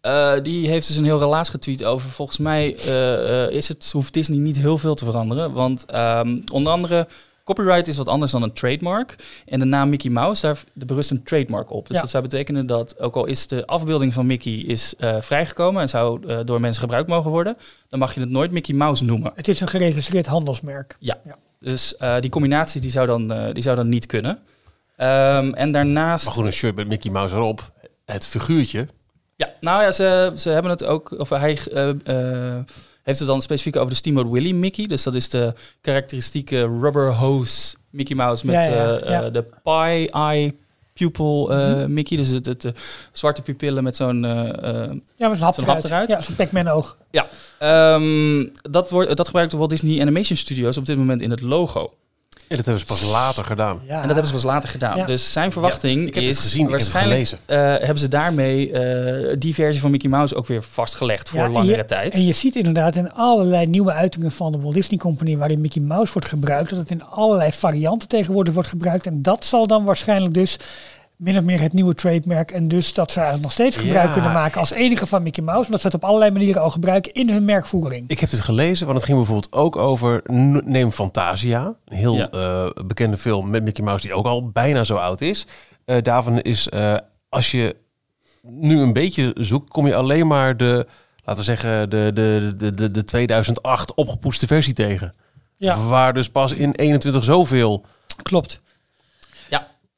Eh, 0.00 0.32
die 0.42 0.68
heeft 0.68 0.86
dus 0.86 0.96
een 0.96 1.04
heel 1.04 1.18
relaas 1.18 1.48
getweet 1.48 1.84
over. 1.84 2.10
Volgens 2.10 2.38
mij 2.38 2.76
eh, 2.76 3.44
eh, 3.44 3.50
is 3.50 3.68
het, 3.68 3.90
hoeft 3.92 4.12
Disney 4.12 4.38
niet 4.38 4.58
heel 4.58 4.78
veel 4.78 4.94
te 4.94 5.04
veranderen. 5.04 5.52
Want 5.52 5.84
ehm, 5.86 6.40
onder 6.52 6.72
andere, 6.72 7.06
copyright 7.54 7.88
is 7.88 7.96
wat 7.96 8.08
anders 8.08 8.30
dan 8.32 8.42
een 8.42 8.52
trademark. 8.52 9.14
En 9.46 9.58
de 9.58 9.64
naam 9.64 9.88
Mickey 9.88 10.10
Mouse, 10.10 10.42
daar 10.46 10.58
de 10.72 10.84
berust 10.84 11.10
een 11.10 11.22
trademark 11.22 11.70
op. 11.70 11.86
Dus 11.86 11.96
Ja. 11.96 12.02
dat 12.02 12.10
zou 12.10 12.22
betekenen 12.22 12.66
dat, 12.66 12.98
ook 13.00 13.16
al 13.16 13.24
is 13.26 13.46
de 13.46 13.66
afbeelding 13.66 14.14
van 14.14 14.26
Mickey 14.26 14.52
is, 14.52 14.94
eh, 14.98 15.16
vrijgekomen 15.20 15.82
en 15.82 15.88
zou 15.88 16.26
eh, 16.26 16.38
door 16.44 16.60
mensen 16.60 16.80
gebruikt 16.80 17.08
mogen 17.08 17.30
worden, 17.30 17.56
dan 17.88 17.98
mag 17.98 18.14
je 18.14 18.20
het 18.20 18.30
nooit 18.30 18.50
Mickey 18.50 18.74
Mouse 18.74 19.04
noemen. 19.04 19.32
Het 19.34 19.48
is 19.48 19.60
een 19.60 19.68
geregistreerd 19.68 20.26
handelsmerk. 20.26 20.96
Dus 21.60 21.96
eh, 21.96 22.20
die 22.20 22.30
combinatie 22.30 22.80
die 22.80 22.90
zou, 22.90 23.06
dan, 23.06 23.32
eh, 23.32 23.52
die 23.54 23.62
zou 23.62 23.76
dan 23.76 23.88
niet 23.88 24.06
kunnen. 24.06 24.38
Ehm, 24.96 25.52
en 25.54 25.72
daarnaast... 25.72 26.24
Maar 26.24 26.34
goed, 26.34 26.44
een 26.44 26.52
shirt 26.52 26.74
met 26.74 26.88
Mickey 26.88 27.10
Mouse 27.10 27.34
erop. 27.34 27.72
Het 28.04 28.26
figuurtje. 28.26 28.86
Ja, 29.36 29.52
nou 29.60 29.82
ja, 29.82 29.92
ze, 29.92 30.32
ze 30.36 30.50
hebben 30.50 30.70
het 30.70 30.84
ook, 30.84 31.10
of 31.18 31.28
hij 31.28 31.58
eh, 31.72 31.88
eh, 31.88 32.64
heeft 33.08 33.18
het 33.18 33.28
dan 33.28 33.42
specifiek 33.42 33.76
over 33.76 33.88
de 33.88 33.94
Steamboat 33.96 34.30
Willie 34.30 34.54
Mickey. 34.54 34.86
Dus 34.86 35.02
dat 35.02 35.14
is 35.14 35.28
de 35.28 35.54
karakteristieke 35.80 36.60
rubber 36.60 37.14
hose 37.14 37.76
Mickey 37.90 38.16
Mouse 38.16 38.46
met 38.46 38.54
Ja, 38.54 38.60
ja, 38.70 38.96
eh, 38.98 39.08
ja. 39.10 39.22
eh, 39.22 39.32
de 39.32 39.42
pie 39.62 40.10
eye 40.10 40.54
pupil 40.92 41.52
eh, 41.52 41.74
Mhm. 41.74 41.92
Mickey. 41.92 42.16
Dus 42.16 42.28
het, 42.28 42.46
het 42.46 42.66
zwarte 43.12 43.42
pupillen 43.42 43.82
met 43.84 43.96
zo'n... 43.96 44.24
eh, 44.24 44.32
Ja, 45.16 45.28
met 45.28 45.38
een 45.38 45.44
hap 45.44 45.56
eruit. 45.58 45.84
eruit? 45.84 46.10
Ja, 46.10 46.20
zo'n 46.20 46.34
Pac-Man 46.36 46.68
oog. 46.68 46.96
ehm, 47.58 48.46
dat, 48.70 48.90
wordt, 48.90 49.16
dat 49.16 49.26
gebruikt 49.26 49.52
Walt 49.52 49.70
Disney 49.70 50.00
Animation 50.00 50.36
Studios 50.38 50.76
op 50.76 50.86
dit 50.86 50.96
moment 50.96 51.20
in 51.20 51.30
het 51.30 51.40
logo. 51.40 51.92
En 52.48 52.56
dat 52.56 52.64
hebben 52.66 52.78
ze 52.78 52.86
pas 52.86 53.02
later 53.02 53.44
gedaan. 53.44 53.80
Ja. 53.86 53.92
En 53.94 54.00
dat 54.00 54.06
hebben 54.16 54.26
ze 54.26 54.32
pas 54.32 54.42
later 54.42 54.68
gedaan. 54.68 54.96
Ja. 54.96 55.04
Dus 55.06 55.32
zijn 55.32 55.52
verwachting 55.52 56.06
ik 56.06 56.14
heb 56.14 56.22
is 56.22 56.28
het 56.28 56.38
gezien, 56.38 56.64
ik 56.64 56.70
heb 56.70 56.80
het 56.80 56.92
waarschijnlijk 56.92 57.26
gelezen. 57.28 57.38
eh, 57.46 57.58
hebben 57.86 57.98
ze 57.98 58.08
daarmee 58.08 58.72
eh, 58.72 59.36
die 59.38 59.54
versie 59.54 59.80
van 59.80 59.90
Mickey 59.90 60.10
Mouse 60.10 60.34
ook 60.34 60.46
weer 60.46 60.62
vastgelegd 60.62 61.28
voor 61.28 61.48
langere 61.48 61.76
je- 61.76 61.84
tijd. 61.84 62.12
En 62.14 62.24
je 62.24 62.32
ziet 62.32 62.56
inderdaad 62.56 62.96
in 62.96 63.12
allerlei 63.12 63.66
nieuwe 63.66 63.92
uitingen 63.92 64.30
van 64.32 64.52
de 64.52 64.60
Walt 64.60 64.74
Disney 64.74 64.98
Company 64.98 65.36
waarin 65.36 65.60
Mickey 65.60 65.82
Mouse 65.82 66.12
wordt 66.12 66.28
gebruikt, 66.28 66.70
dat 66.70 66.78
het 66.78 66.90
in 66.90 67.04
allerlei 67.04 67.52
varianten 67.52 68.08
tegenwoordig 68.08 68.54
wordt 68.54 68.68
gebruikt. 68.68 69.06
En 69.06 69.22
dat 69.22 69.44
zal 69.44 69.66
dan 69.66 69.84
waarschijnlijk 69.84 70.34
dus 70.34 70.56
min 71.18 71.36
of 71.38 71.44
meer 71.44 71.60
het 71.60 71.72
nieuwe 71.72 71.94
trademark. 71.94 72.50
En 72.50 72.68
dus 72.68 72.94
dat 72.94 73.10
ze 73.10 73.16
eigenlijk 73.20 73.42
nog 73.42 73.52
steeds 73.52 73.76
gebruik 73.76 74.06
Ja. 74.06 74.12
kunnen 74.12 74.32
maken 74.32 74.60
als 74.60 74.70
enige 74.70 75.06
van 75.06 75.22
Mickey 75.22 75.44
Mouse. 75.44 75.64
Omdat 75.64 75.80
ze 75.80 75.86
het 75.86 75.96
op 75.96 76.04
allerlei 76.04 76.30
manieren 76.30 76.62
al 76.62 76.70
gebruiken 76.70 77.12
in 77.12 77.30
hun 77.30 77.44
merkvoering. 77.44 78.04
Ik 78.08 78.20
heb 78.20 78.30
het 78.30 78.40
gelezen, 78.40 78.86
want 78.86 78.98
het 78.98 79.06
ging 79.06 79.18
bijvoorbeeld 79.18 79.52
ook 79.52 79.76
over 79.76 80.22
Neem 80.64 80.90
Fantasia. 80.92 81.74
Een 81.84 81.96
heel 81.96 82.14
Ja. 82.14 82.30
eh, 82.30 82.84
bekende 82.86 83.16
film 83.16 83.50
met 83.50 83.62
Mickey 83.62 83.84
Mouse 83.84 84.06
die 84.06 84.16
ook 84.16 84.26
al 84.26 84.48
bijna 84.50 84.84
zo 84.84 84.96
oud 84.96 85.20
is. 85.20 85.46
Eh, 85.84 85.96
daarvan 86.02 86.40
is, 86.40 86.68
eh, 86.68 86.94
als 87.28 87.50
je 87.50 87.76
nu 88.42 88.80
een 88.80 88.92
beetje 88.92 89.34
zoekt, 89.38 89.70
kom 89.70 89.86
je 89.86 89.94
alleen 89.94 90.26
maar 90.26 90.56
de, 90.56 90.86
laten 91.24 91.44
we 91.44 91.50
zeggen, 91.50 91.90
de, 91.90 92.10
de, 92.14 92.54
de, 92.56 92.72
de, 92.74 92.90
de 92.90 93.04
2008 93.04 93.94
opgepoetste 93.94 94.46
versie 94.46 94.72
tegen. 94.74 95.14
Ja, 95.56 95.86
Waar 95.86 96.12
dus 96.12 96.28
pas 96.30 96.52
in 96.52 96.70
21 96.72 97.24
zoveel... 97.24 97.84
klopt. 98.22 98.60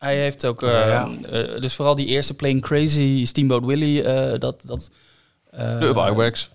Hij 0.01 0.17
heeft 0.17 0.47
ook... 0.47 0.61
Ja, 0.61 0.87
ja. 0.87 1.09
eh, 1.31 1.61
dus 1.61 1.75
vooral 1.75 1.95
die 1.95 2.07
eerste 2.07 2.35
Plain 2.35 2.61
Crazy 2.61 3.25
Steamboat 3.25 3.65
Willie, 3.65 4.03
eh, 4.03 4.39
dat... 4.39 4.63
dat 4.65 4.91
eh, 5.51 5.79
De 5.79 5.87
Up 5.87 5.97
Iwerks. 5.97 6.51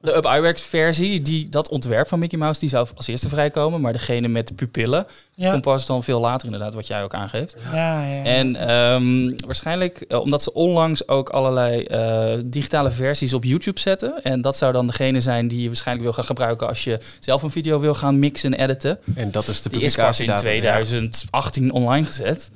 De 0.00 0.16
Up 0.16 0.24
Iwerks 0.24 0.62
versie, 0.62 1.22
die, 1.22 1.48
dat 1.48 1.68
ontwerp 1.68 2.08
van 2.08 2.18
Mickey 2.18 2.38
Mouse, 2.38 2.60
die 2.60 2.68
zou 2.68 2.88
als 2.94 3.06
eerste 3.06 3.28
vrijkomen. 3.28 3.80
Maar 3.80 3.92
degene 3.92 4.28
met 4.28 4.48
de 4.48 4.54
pupillen 4.54 5.06
Ja, 5.34 5.50
komt 5.50 5.62
pas 5.62 5.86
dan 5.86 6.04
veel 6.04 6.20
later 6.20 6.44
inderdaad, 6.44 6.74
wat 6.74 6.86
jij 6.86 7.02
ook 7.02 7.14
aangeeft. 7.14 7.56
ja, 7.72 8.04
ja. 8.04 8.24
En 8.24 8.56
ehm, 8.56 9.46
waarschijnlijk, 9.46 10.04
omdat 10.08 10.42
ze 10.42 10.52
onlangs 10.52 11.08
ook 11.08 11.28
allerlei 11.28 11.82
eh, 11.82 12.38
digitale 12.44 12.90
versies 12.90 13.34
op 13.34 13.44
YouTube 13.44 13.80
zetten. 13.80 14.22
En 14.22 14.40
dat 14.40 14.56
zou 14.56 14.72
dan 14.72 14.86
degene 14.86 15.20
zijn 15.20 15.48
die 15.48 15.60
je 15.60 15.66
waarschijnlijk 15.66 16.06
wil 16.06 16.14
gaan 16.14 16.24
gebruiken 16.24 16.68
als 16.68 16.84
je 16.84 16.98
zelf 17.20 17.42
een 17.42 17.50
video 17.50 17.80
wil 17.80 17.94
gaan 17.94 18.18
mixen 18.18 18.54
en 18.54 18.64
editen. 18.64 18.98
En 19.14 19.30
dat 19.30 19.48
is 19.48 19.62
de 19.62 19.68
Die 19.68 19.80
is 19.80 19.94
pas 19.94 20.20
in 20.20 20.26
publicatiedatum. 20.26 20.82
2018 20.82 21.72
online 21.72 22.06
gezet. 22.06 22.50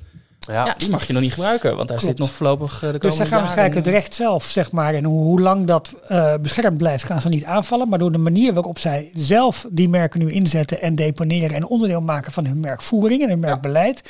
Ja. 0.47 0.65
Ja, 0.65 0.73
die 0.77 0.89
mag 0.89 1.07
je 1.07 1.13
nog 1.13 1.21
niet 1.21 1.33
gebruiken, 1.33 1.75
want 1.75 1.87
daar 1.89 1.97
Klopt. 1.97 2.13
zit 2.13 2.25
nog 2.25 2.31
voorlopig 2.35 2.73
eh, 2.73 2.79
de 2.79 2.85
komende 2.85 3.07
Dus 3.07 3.15
zij 3.15 3.25
gaan 3.25 3.29
jaren- 3.37 3.45
waarschijnlijk 3.45 3.85
het 3.85 3.93
recht 3.95 4.13
zelf, 4.15 4.43
zeg 4.45 4.71
maar, 4.71 4.93
en 4.93 5.03
hoe, 5.03 5.23
hoe 5.23 5.39
lang 5.41 5.65
dat 5.65 5.93
eh, 6.07 6.33
beschermd 6.41 6.77
blijft, 6.77 7.03
gaan 7.03 7.21
ze 7.21 7.29
niet 7.29 7.45
aanvallen. 7.45 7.89
Maar 7.89 7.99
door 7.99 8.11
de 8.11 8.17
manier 8.17 8.53
waarop 8.53 8.79
zij 8.79 9.11
zelf 9.15 9.65
die 9.71 9.89
merken 9.89 10.19
nu 10.19 10.29
inzetten 10.31 10.81
en 10.81 10.95
deponeren 10.95 11.55
en 11.55 11.67
onderdeel 11.67 12.01
maken 12.01 12.31
van 12.31 12.45
hun 12.45 12.59
merkvoering 12.59 13.21
en 13.21 13.29
hun 13.29 13.39
merkbeleid, 13.39 14.01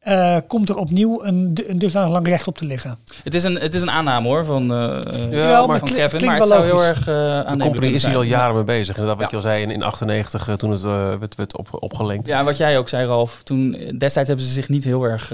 eh, 0.00 0.36
komt 0.46 0.68
er 0.68 0.76
opnieuw 0.76 1.24
een, 1.24 1.58
een 1.66 1.78
dusdanig 1.78 2.10
lang 2.12 2.26
recht 2.28 2.46
op 2.46 2.58
te 2.58 2.64
liggen. 2.64 2.98
Het 3.24 3.34
is 3.34 3.44
een, 3.44 3.54
het 3.54 3.74
is 3.74 3.82
een 3.82 3.90
aanname 3.90 4.28
hoor 4.28 4.44
van, 4.44 4.62
eh, 4.72 5.30
Ja, 5.30 5.66
maar 5.66 5.78
van 5.78 5.88
Kevin, 5.88 6.24
maar 6.24 6.38
het 6.38 6.48
wel 6.48 6.62
zou 6.62 6.64
heel 6.64 6.84
erg 6.84 6.98
uh, 6.98 7.50
De 7.50 7.56
company 7.58 7.86
is 7.86 8.06
hier 8.06 8.16
al 8.16 8.22
jaren 8.22 8.54
mee 8.54 8.64
bezig. 8.64 8.96
Inderdaad, 8.96 9.20
wat 9.22 9.30
Ja. 9.30 9.38
je 9.38 9.44
al 9.44 9.50
zei 9.50 9.62
in, 9.62 9.70
in 9.70 9.82
98 9.82 10.48
eh, 10.48 10.54
toen 10.54 10.70
het 10.70 10.82
werd, 11.18 11.34
werd 11.34 11.56
op, 11.56 11.68
opgelenkt. 11.82 12.26
Ja, 12.26 12.38
en 12.38 12.44
wat 12.44 12.56
jij 12.56 12.78
ook 12.78 12.88
zei, 12.88 13.06
Ralf. 13.06 13.42
Toen, 13.42 13.70
destijds 13.98 14.28
hebben 14.28 14.46
ze 14.46 14.52
zich 14.52 14.68
niet 14.68 14.84
heel 14.84 15.04
erg 15.04 15.32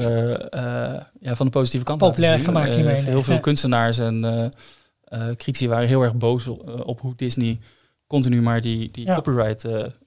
ja, 1.20 1.34
van 1.34 1.46
de 1.46 1.52
positieve 1.52 1.84
kant 1.84 2.00
laten 2.00 2.14
Populair 2.16 2.38
zien. 2.38 2.48
gemaakt 2.48 2.74
hiermee. 2.74 3.00
Heel 3.00 3.22
veel 3.22 3.34
Ja. 3.34 3.40
kunstenaars 3.40 3.98
en 3.98 4.24
eh, 4.24 5.28
eh, 5.28 5.36
critici 5.36 5.68
waren 5.68 5.88
heel 5.88 6.02
erg 6.02 6.14
boos 6.14 6.46
op, 6.46 6.82
op 6.86 7.00
hoe 7.00 7.12
Disney 7.16 7.58
continu 8.06 8.42
maar 8.42 8.60
die, 8.60 8.90
die 8.90 9.04
Ja. 9.06 9.20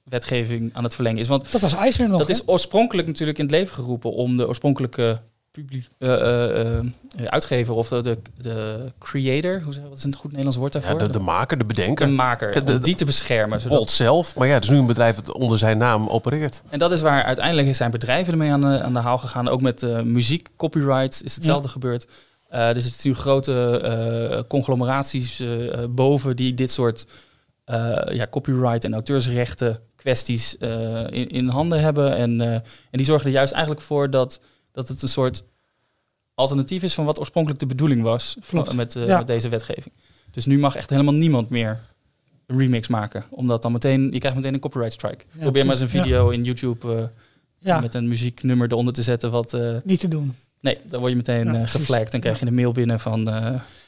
Copyright-wetgeving 0.10 0.70
aan 0.74 0.84
het 0.84 0.96
verlengen 0.96 1.20
is. 1.20 1.28
Want 1.28 1.52
Dat 1.52 1.62
was 1.62 1.74
IJsland 1.74 2.10
nog. 2.10 2.20
dat 2.20 2.28
hè? 2.28 2.34
is 2.34 2.44
oorspronkelijk 2.48 3.08
natuurlijk 3.08 3.38
in 3.38 3.46
het 3.46 3.54
leven 3.54 3.74
geroepen 3.76 4.12
om 4.14 4.38
de 4.38 4.48
oorspronkelijke 4.48 5.20
publiek, 5.52 5.88
eh, 5.98 6.14
eh, 6.14 6.78
eh, 6.78 6.86
uitgever 7.26 7.74
of 7.74 7.88
de, 7.88 8.02
de, 8.02 8.18
de 8.38 8.92
creator, 9.00 9.62
hoe 9.62 9.74
zeg, 9.74 9.84
wat 9.84 9.98
is 9.98 10.04
een 10.04 10.16
goed 10.16 10.24
Nederlands 10.26 10.58
woord 10.58 10.74
Ja, 10.74 10.80
daarvoor? 10.80 11.00
de, 11.00 11.10
de 11.10 11.20
maker, 11.20 11.58
de 11.58 11.66
de 11.68 11.74
bedenker. 11.74 12.10
maker, 12.10 12.52
De- 12.54 12.64
de- 12.64 12.74
om 12.74 12.80
die 12.82 12.96
te 12.96 13.06
beschermen. 13.06 13.62
Zodat 13.62 13.78
Bolt 13.78 13.90
zelf. 13.90 14.36
Maar 14.36 14.48
ja, 14.48 14.54
het 14.54 14.64
is 14.64 14.70
nu 14.70 14.78
een 14.78 14.86
bedrijf 14.86 15.16
dat 15.16 15.34
onder 15.34 15.58
zijn 15.58 15.78
naam 15.78 16.08
opereert. 16.08 16.64
En 16.70 16.80
dat 16.80 16.92
is 16.92 17.02
waar 17.02 17.24
uiteindelijk 17.24 17.76
zijn 17.76 17.92
bedrijven 17.92 18.32
ermee 18.34 18.52
aan 18.52 18.62
de, 18.62 18.82
aan 18.82 18.94
de 18.94 19.00
haal 19.00 19.18
gegaan. 19.18 19.48
Ook 19.48 19.62
met 19.62 19.84
eh, 19.84 20.02
muziek, 20.02 20.50
copyright 20.56 21.22
is 21.24 21.36
hetzelfde 21.36 21.70
gebeurd. 21.70 22.08
Eh, 22.50 22.74
dus 22.74 22.84
het 22.86 22.94
is 22.96 23.04
nu 23.04 23.16
grote 23.16 23.80
eh, 23.80 24.42
conglomeraties 24.48 25.44
boven 25.90 26.36
die 26.36 26.54
dit 26.54 26.72
soort 26.72 27.06
eh, 27.66 27.98
ja, 28.12 28.28
copyright 28.28 28.84
en 28.84 28.94
auteursrechten 28.94 29.80
kwesties 30.00 30.58
eh, 30.58 31.04
in, 31.10 31.28
in 31.30 31.48
handen 31.48 31.82
hebben. 31.82 32.16
En, 32.16 32.42
eh, 32.42 32.54
en 32.54 32.64
die 32.92 33.06
zorgen 33.06 33.26
er 33.28 33.32
juist 33.34 33.52
eigenlijk 33.54 33.82
voor 33.84 34.10
dat, 34.10 34.40
dat 34.72 34.88
het 34.88 35.02
een 35.02 35.08
soort 35.08 35.44
alternatief 36.34 36.84
is 36.84 36.94
van 36.94 37.06
wat 37.06 37.20
oorspronkelijk 37.20 37.60
de 37.60 37.66
bedoeling 37.66 38.02
was 38.02 38.38
van- 38.40 38.76
met, 38.76 38.96
eh, 38.96 39.08
Ja. 39.08 39.18
met 39.18 39.28
deze 39.28 39.50
wetgeving. 39.50 39.94
Dus 40.32 40.46
nu 40.46 40.60
mag 40.60 40.76
echt 40.76 40.90
helemaal 40.90 41.14
niemand 41.14 41.50
meer 41.50 41.80
een 42.46 42.58
remix 42.60 42.88
maken. 42.88 43.24
Omdat 43.30 43.62
dan 43.62 43.72
meteen, 43.72 44.12
je 44.12 44.20
krijgt 44.20 44.38
meteen 44.38 44.54
een 44.54 44.60
copyright 44.60 44.94
strike. 44.94 45.26
Ja, 45.34 45.42
Probeer 45.42 45.64
maar 45.66 45.74
eens 45.74 45.82
een 45.84 45.90
video 45.90 46.30
in 46.30 46.44
YouTube 46.44 47.12
ja, 47.58 47.80
met 47.80 47.94
een 47.94 48.08
muzieknummer 48.08 48.72
eronder 48.72 48.94
te 48.94 49.04
zetten. 49.04 49.32
Wat, 49.32 49.58
niet 49.84 50.00
te 50.00 50.08
doen. 50.08 50.36
nee, 50.62 50.78
dan 50.88 51.00
word 51.00 51.12
je 51.12 51.18
meteen 51.18 51.46
Ja. 51.54 51.66
Dan 52.10 52.20
krijg 52.20 52.40
je 52.40 52.46
een 52.46 52.56
mail 52.56 52.72
binnen 52.72 53.00
van... 53.00 53.30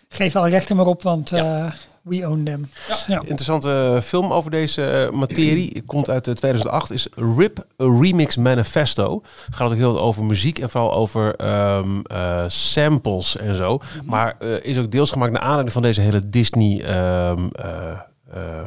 Geef 0.09 0.35
alle 0.35 0.49
rechten 0.49 0.75
maar 0.75 0.85
op, 0.85 1.01
want 1.01 1.29
Ja. 1.29 1.73
Eh, 2.03 2.19
we 2.19 2.27
own 2.27 2.43
them. 2.43 2.69
Ja. 3.07 3.19
Interessante 3.19 3.99
film 4.03 4.31
over 4.33 4.51
deze 4.51 4.83
eh, 4.85 5.11
materie. 5.11 5.81
Komt 5.85 6.09
uit 6.09 6.27
eh, 6.27 6.33
2008. 6.33 6.91
Is 6.91 7.07
RIP, 7.37 7.59
A 7.59 7.63
Remix 8.01 8.37
Manifesto. 8.37 9.21
Gaat 9.51 9.71
ook 9.71 9.77
heel 9.77 9.91
veel 9.93 10.01
over 10.01 10.23
muziek 10.25 10.59
en 10.59 10.69
vooral 10.69 10.93
over 10.93 11.35
ehm, 11.35 11.99
eh, 12.01 12.43
samples 12.47 13.37
en 13.37 13.55
zo. 13.55 13.79
Maar 14.05 14.35
eh, 14.39 14.63
is 14.63 14.77
ook 14.77 14.91
deels 14.91 15.11
gemaakt 15.11 15.31
naar 15.31 15.41
aanleiding 15.41 15.71
van 15.71 15.81
deze 15.81 16.01
hele 16.01 16.29
Disney 16.29 16.83
ehm, 16.83 17.47
eh, 17.51 17.69
eh, 17.91 17.99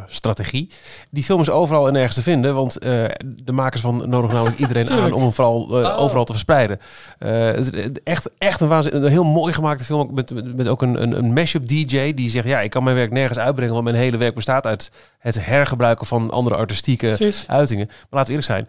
strategie. 0.07 0.71
Die 1.11 1.25
film 1.25 1.41
is 1.41 1.51
overal 1.51 1.87
en 1.87 1.93
nergens 1.93 2.15
te 2.15 2.23
vinden, 2.23 2.55
want 2.55 2.79
eh, 2.79 3.05
de 3.25 3.53
makers 3.53 3.83
van 3.83 4.09
nodig 4.09 4.33
namelijk 4.33 4.59
iedereen 4.59 4.91
aan 5.01 5.13
om 5.13 5.23
hem 5.23 5.33
vooral 5.33 5.79
eh, 5.79 5.93
Oh. 5.95 6.01
overal 6.01 6.25
te 6.25 6.33
verspreiden. 6.33 6.79
Eh, 7.19 8.07
echt, 8.07 8.31
echt 8.39 8.61
een, 8.61 8.69
waanzin, 8.69 8.97
een 8.97 9.11
heel 9.11 9.25
mooi 9.25 9.53
gemaakte 9.53 9.85
film 9.85 10.15
met, 10.15 10.35
met, 10.35 10.57
met 10.57 10.69
ook 10.69 10.83
een, 10.83 11.03
een, 11.03 11.19
een 11.19 11.33
mashup 11.33 11.69
DJ 11.69 12.15
die 12.15 12.31
zegt 12.31 12.47
ja, 12.47 12.61
ik 12.61 12.71
kan 12.71 12.85
mijn 12.85 12.97
werk 12.97 13.13
nergens 13.13 13.39
uitbrengen, 13.39 13.73
want 13.73 13.85
mijn 13.85 13.97
hele 13.97 14.17
werk 14.17 14.35
bestaat 14.35 14.67
uit 14.67 14.91
het 15.19 15.47
hergebruiken 15.47 16.07
van 16.07 16.31
andere 16.31 16.57
artistieke 16.57 17.07
Precies. 17.07 17.45
uitingen. 17.49 17.87
Maar 17.87 17.97
laten 18.11 18.35
we 18.35 18.41
eerlijk 18.41 18.69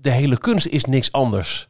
de 0.00 0.10
hele 0.10 0.38
kunst 0.38 0.66
is 0.66 0.84
niks 0.84 1.12
anders 1.12 1.68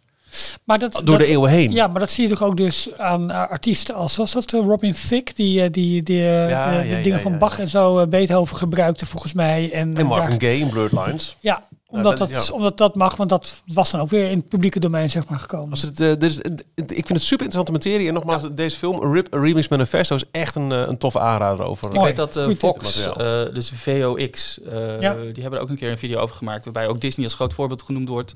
Maar 0.65 0.79
dat, 0.79 0.93
door 0.93 1.05
dat- 1.05 1.19
de 1.19 1.27
eeuwen 1.27 1.51
heen. 1.51 1.73
Ja, 1.73 1.87
maar 1.87 2.01
dat 2.01 2.11
zie 2.11 2.23
je 2.25 2.31
toch 2.35 2.43
ook 2.43 2.57
dus 2.57 2.89
aan 2.97 3.31
eh, 3.31 3.37
artiesten 3.51 3.95
als 3.95 4.17
was 4.17 4.33
dat 4.33 4.53
eh, 4.53 4.61
Robin 4.61 4.95
Thicke, 5.09 5.33
die, 5.35 5.63
eh, 5.63 5.71
die, 5.71 6.03
die 6.03 6.17
Ja, 6.23 6.45
de, 6.47 6.51
ja, 6.77 6.81
de 6.83 6.89
ja, 6.89 7.03
dingen 7.03 7.17
ja, 7.17 7.21
van 7.21 7.33
ja. 7.33 7.39
Bach 7.39 7.59
en 7.59 7.69
zo, 7.69 8.07
Beethoven 8.07 8.57
gebruikte 8.57 9.07
volgens 9.07 9.33
mij. 9.33 9.73
En, 9.73 9.95
En 9.97 10.07
Marvin 10.07 10.41
Gaye 10.41 10.59
in 10.59 10.69
Blurred 10.69 10.93
Lines. 11.07 11.37
Ja, 11.41 11.63
omdat, 11.87 12.19
dat- 12.19 12.51
omdat 12.51 12.79
dat 12.79 12.95
mag, 12.95 13.17
want 13.17 13.31
dat 13.31 13.63
was 13.67 13.91
dan 13.91 14.01
ook 14.01 14.11
weer 14.11 14.31
in 14.31 14.37
het 14.39 14.49
publieke 14.49 14.81
domein 14.81 15.11
zeg 15.11 15.29
maar 15.29 15.39
gekomen. 15.39 15.71
Als 15.71 15.83
het, 15.83 15.97
dus, 16.21 16.37
ik 16.75 16.85
vind 16.87 17.09
het 17.09 17.23
super 17.23 17.45
interessante 17.45 17.73
materie. 17.73 18.09
En 18.09 18.15
nogmaals, 18.15 18.45
deze 18.53 18.77
film, 18.77 19.05
A 19.05 19.13
Rip, 19.13 19.35
A 19.35 19.39
Remix 19.41 19.69
Manifesto, 19.69 20.15
is 20.15 20.25
echt 20.31 20.55
een, 20.57 20.71
een 20.71 20.99
toffe 20.99 21.21
aanrader 21.21 21.67
over. 21.67 21.87
ik 21.89 21.93
Mooi. 21.95 22.07
weet 22.07 22.17
dat 22.17 22.37
eh, 22.37 22.45
eh, 22.45 23.55
dus 23.55 23.71
VOX, 23.75 24.61
eh, 24.63 25.01
Ja. 25.01 25.15
die 25.15 25.43
hebben 25.43 25.53
er 25.53 25.61
ook 25.61 25.69
een 25.69 25.77
keer 25.77 25.91
een 25.91 25.99
video 25.99 26.19
over 26.21 26.37
gemaakt. 26.37 26.65
Waarbij 26.65 26.87
ook 26.89 27.01
Disney 27.01 27.25
als 27.25 27.35
groot 27.35 27.55
voorbeeld 27.55 27.83
genoemd 27.83 28.09
wordt. 28.09 28.35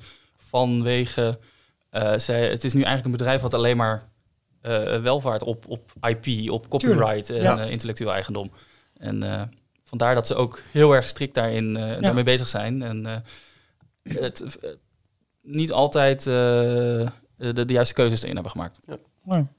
Vanwege, 0.50 1.38
zij, 2.16 2.48
het 2.50 2.64
is 2.64 2.72
nu 2.74 2.82
eigenlijk 2.82 3.04
een 3.04 3.18
bedrijf 3.18 3.40
wat 3.40 3.54
alleen 3.54 3.76
maar 3.76 4.02
eh, 4.60 5.00
welvaart 5.02 5.42
op, 5.42 5.64
op 5.68 5.92
IP, 6.08 6.50
op 6.50 6.68
copyright 6.68 7.30
en 7.30 7.42
Ja. 7.42 7.58
eh, 7.58 7.70
intellectueel 7.70 8.12
eigendom. 8.12 8.50
En 8.96 9.22
eh, 9.22 9.42
vandaar 9.84 10.14
dat 10.14 10.26
ze 10.26 10.34
ook 10.34 10.60
heel 10.72 10.92
erg 10.94 11.08
strikt 11.08 11.34
daarin 11.34 11.76
eh, 11.76 12.00
daarmee 12.02 12.24
bezig 12.24 12.48
zijn. 12.48 12.82
En 12.82 13.06
eh, 13.06 13.16
het, 14.22 14.58
eh, 14.58 14.70
niet 15.42 15.72
altijd 15.72 16.18
eh, 16.26 16.32
de, 17.36 17.64
de 17.64 17.72
juiste 17.72 17.94
keuzes 17.94 18.22
erin 18.22 18.34
hebben 18.34 18.52
gemaakt. 18.52 18.78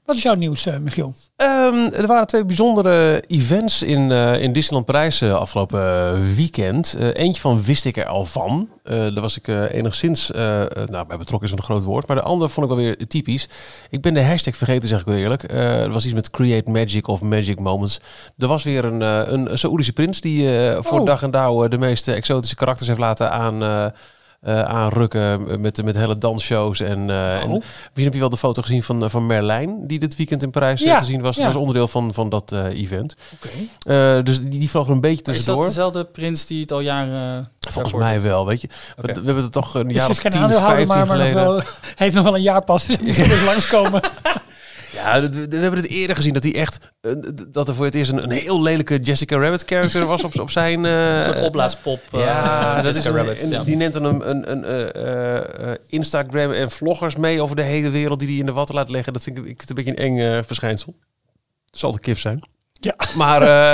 Wat 0.04 0.16
is 0.16 0.22
jouw 0.22 0.34
nieuws, 0.34 0.66
eh, 0.66 0.78
Michiel? 0.78 1.14
Ehm, 1.36 1.92
er 1.92 2.06
waren 2.06 2.26
twee 2.26 2.44
bijzondere 2.44 3.22
events 3.26 3.82
in, 3.82 4.12
eh, 4.12 4.42
in 4.42 4.52
Disneyland 4.52 4.86
Parijs 4.86 5.20
eh, 5.20 5.34
afgelopen 5.34 6.34
weekend. 6.34 6.96
Eentje 7.12 7.40
van 7.40 7.62
wist 7.62 7.84
ik 7.84 7.96
er 7.96 8.06
al 8.06 8.24
van. 8.24 8.68
Daar 8.82 9.20
was 9.20 9.36
ik 9.36 9.48
enigszins, 9.48 10.30
nou 10.30 11.06
bij 11.06 11.18
betrokken 11.18 11.48
is 11.48 11.54
een 11.54 11.62
groot 11.62 11.84
woord. 11.84 12.06
Maar 12.06 12.16
de 12.16 12.22
andere 12.22 12.50
vond 12.50 12.70
ik 12.70 12.76
wel 12.76 12.84
weer 12.84 13.06
typisch. 13.08 13.48
Ik 13.90 14.00
ben 14.00 14.14
de 14.14 14.24
hashtag 14.24 14.56
vergeten, 14.56 14.88
zeg 14.88 15.00
ik 15.00 15.06
wel 15.06 15.16
eerlijk. 15.16 15.52
Er 15.52 15.90
was 15.90 16.04
iets 16.04 16.14
met 16.14 16.30
Create 16.30 16.70
Magic 16.70 17.08
of 17.08 17.22
Magic 17.22 17.58
Moments. 17.58 18.00
Er 18.38 18.48
was 18.48 18.64
weer 18.64 18.84
een, 18.84 19.00
een 19.34 19.58
Saoedische 19.58 19.92
prins 19.92 20.20
die 20.20 20.48
voor 20.80 21.00
Oh. 21.00 21.06
dag 21.06 21.22
en 21.22 21.30
dauw 21.30 21.68
de 21.68 21.78
meest 21.78 22.08
eh, 22.08 22.16
exotische 22.16 22.56
karakters 22.56 22.88
heeft 22.88 23.00
laten 23.00 23.30
aan... 23.30 23.92
eh, 24.40 24.62
aanrukken 24.62 25.60
met, 25.60 25.84
met 25.84 25.96
hele 25.96 26.18
dansshows. 26.18 26.80
En, 26.80 27.10
eh, 27.10 27.42
en 27.42 27.50
Misschien 27.50 28.04
heb 28.04 28.12
je 28.12 28.18
wel 28.20 28.28
de 28.30 28.36
foto 28.36 28.62
gezien 28.62 28.82
van, 28.82 29.04
eh, 29.04 29.10
van 29.10 29.26
Merlijn, 29.26 29.86
die 29.86 29.98
dit 29.98 30.16
weekend 30.16 30.42
in 30.42 30.50
Parijs 30.50 30.80
Ja, 30.80 30.98
te 30.98 31.04
zien 31.04 31.20
was. 31.20 31.36
ja. 31.36 31.42
Dat 31.42 31.52
was 31.52 31.60
onderdeel 31.60 31.88
van, 31.88 32.14
van 32.14 32.28
dat 32.28 32.52
eh, 32.52 32.64
event. 32.64 33.14
Eh, 33.82 34.22
dus 34.22 34.40
die, 34.40 34.48
die 34.58 34.70
vloog 34.70 34.86
er 34.86 34.92
een 34.92 35.00
beetje 35.00 35.16
Is 35.18 35.24
dat 35.24 35.34
tussendoor. 35.34 35.64
dezelfde 35.64 36.04
prins 36.04 36.46
die 36.46 36.60
het 36.60 36.72
al 36.72 36.80
jaren... 36.80 37.48
Volgens 37.68 37.94
mij 37.94 38.22
wel, 38.22 38.46
weet 38.46 38.60
je. 38.60 38.68
We, 38.96 39.02
we 39.06 39.12
hebben 39.12 39.42
het 39.42 39.52
toch 39.52 39.74
een 39.74 39.84
Dus 39.86 39.94
jaar 39.94 40.08
het 40.08 40.10
of 40.10 40.16
is 40.16 40.22
geen 40.22 40.30
10, 40.30 40.40
aandeelhouder, 40.40 40.86
15 40.86 40.96
maar, 40.98 41.06
maar 41.06 41.16
nog 41.16 41.26
geleden. 41.26 41.52
wel, 41.52 41.62
heeft 42.04 42.14
nog 42.14 42.24
wel 42.24 42.34
een 42.34 42.42
jaar 42.42 42.62
pas. 42.62 42.86
Dus 43.04 43.16
moet 43.16 43.30
er 43.30 43.44
langskomen. 43.44 44.00
Ja, 44.92 45.28
we, 45.30 45.56
hebben 45.56 45.80
het 45.80 45.88
eerder 45.88 46.16
gezien 46.16 46.32
dat 46.34 46.42
hij 46.42 46.54
echt... 46.54 46.92
eh, 47.00 47.12
dat 47.48 47.68
er 47.68 47.74
voor 47.74 47.84
het 47.84 47.94
eerst 47.94 48.10
een, 48.10 48.22
een 48.22 48.30
heel 48.30 48.62
lelijke 48.62 48.98
Jessica 48.98 49.36
Rabbit 49.38 49.62
character 49.66 50.06
was 50.06 50.24
op, 50.24 50.40
op 50.40 50.50
zijn... 50.50 50.84
eh, 50.84 51.22
soort 51.22 51.42
opblaaspop. 51.42 52.00
eh, 52.12 52.20
Ja, 52.20 52.82
dat 52.82 52.96
is 52.96 53.04
een, 53.04 53.12
Rabbit. 53.12 53.46
ja. 53.50 53.64
Die 53.64 53.76
neemt 53.76 53.92
dan 53.92 54.04
een, 54.04 54.50
een, 54.50 54.72
een 54.72 55.78
Instagram 55.86 56.52
en 56.52 56.70
vloggers 56.70 57.16
mee 57.16 57.42
over 57.42 57.56
de 57.56 57.62
hele 57.62 57.90
wereld 57.90 58.18
die 58.18 58.28
hij 58.28 58.38
in 58.38 58.46
de 58.46 58.52
watten 58.52 58.74
laat 58.74 58.88
leggen. 58.88 59.12
Dat 59.12 59.22
vind 59.22 59.38
ik, 59.38 59.44
ik 59.44 59.60
het 59.60 59.68
een 59.68 59.74
beetje 59.74 60.04
een 60.04 60.18
eng 60.18 60.44
verschijnsel. 60.44 60.94
Het 61.70 61.78
zal 61.78 61.92
de 61.92 62.00
kif 62.00 62.18
zijn. 62.18 62.42
Ja. 62.80 62.94
Maar 63.16 63.42
eh, 63.42 63.70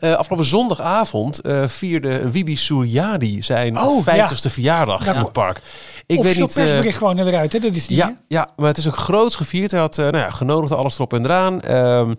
eh, 0.00 0.18
afgelopen 0.18 0.46
zondagavond 0.46 1.40
eh, 1.40 1.62
vierde 1.66 2.30
Wibi 2.30 2.56
Suryadi 2.56 3.42
zijn 3.42 3.78
Oh, 3.78 4.06
50ste 4.06 4.50
verjaardag 4.50 5.04
Ja. 5.04 5.12
in 5.14 5.18
het 5.20 5.32
park. 5.32 5.60
Ik 6.06 6.18
of 6.18 6.24
weet 6.24 6.38
niet. 6.38 6.54
persbericht 6.54 6.96
gewoon 6.96 7.18
eruit, 7.18 7.52
hè? 7.52 7.58
Dat 7.58 7.74
is 7.74 7.88
niet, 7.88 7.98
hè? 8.02 8.04
ja, 8.06 8.14
ja, 8.28 8.48
maar 8.56 8.68
het 8.68 8.78
is 8.78 8.86
ook 8.88 8.96
groots 8.96 9.36
gevierd. 9.36 9.70
Hij 9.70 9.80
had 9.80 9.96
nou 9.96 10.16
ja, 10.16 10.30
genodigd 10.30 10.72
alles 10.72 10.94
erop 10.94 11.12
en 11.12 11.24
eraan. 11.24 11.60
Ehm, 11.62 12.14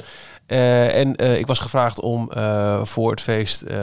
eh, 0.50 0.96
en 1.00 1.16
eh, 1.16 1.38
ik 1.38 1.48
was 1.48 1.60
gevraagd 1.60 2.00
om 2.02 2.32
eh, 2.32 2.80
voor 2.84 3.12
het 3.12 3.22
feest 3.22 3.62
eh, 3.62 3.78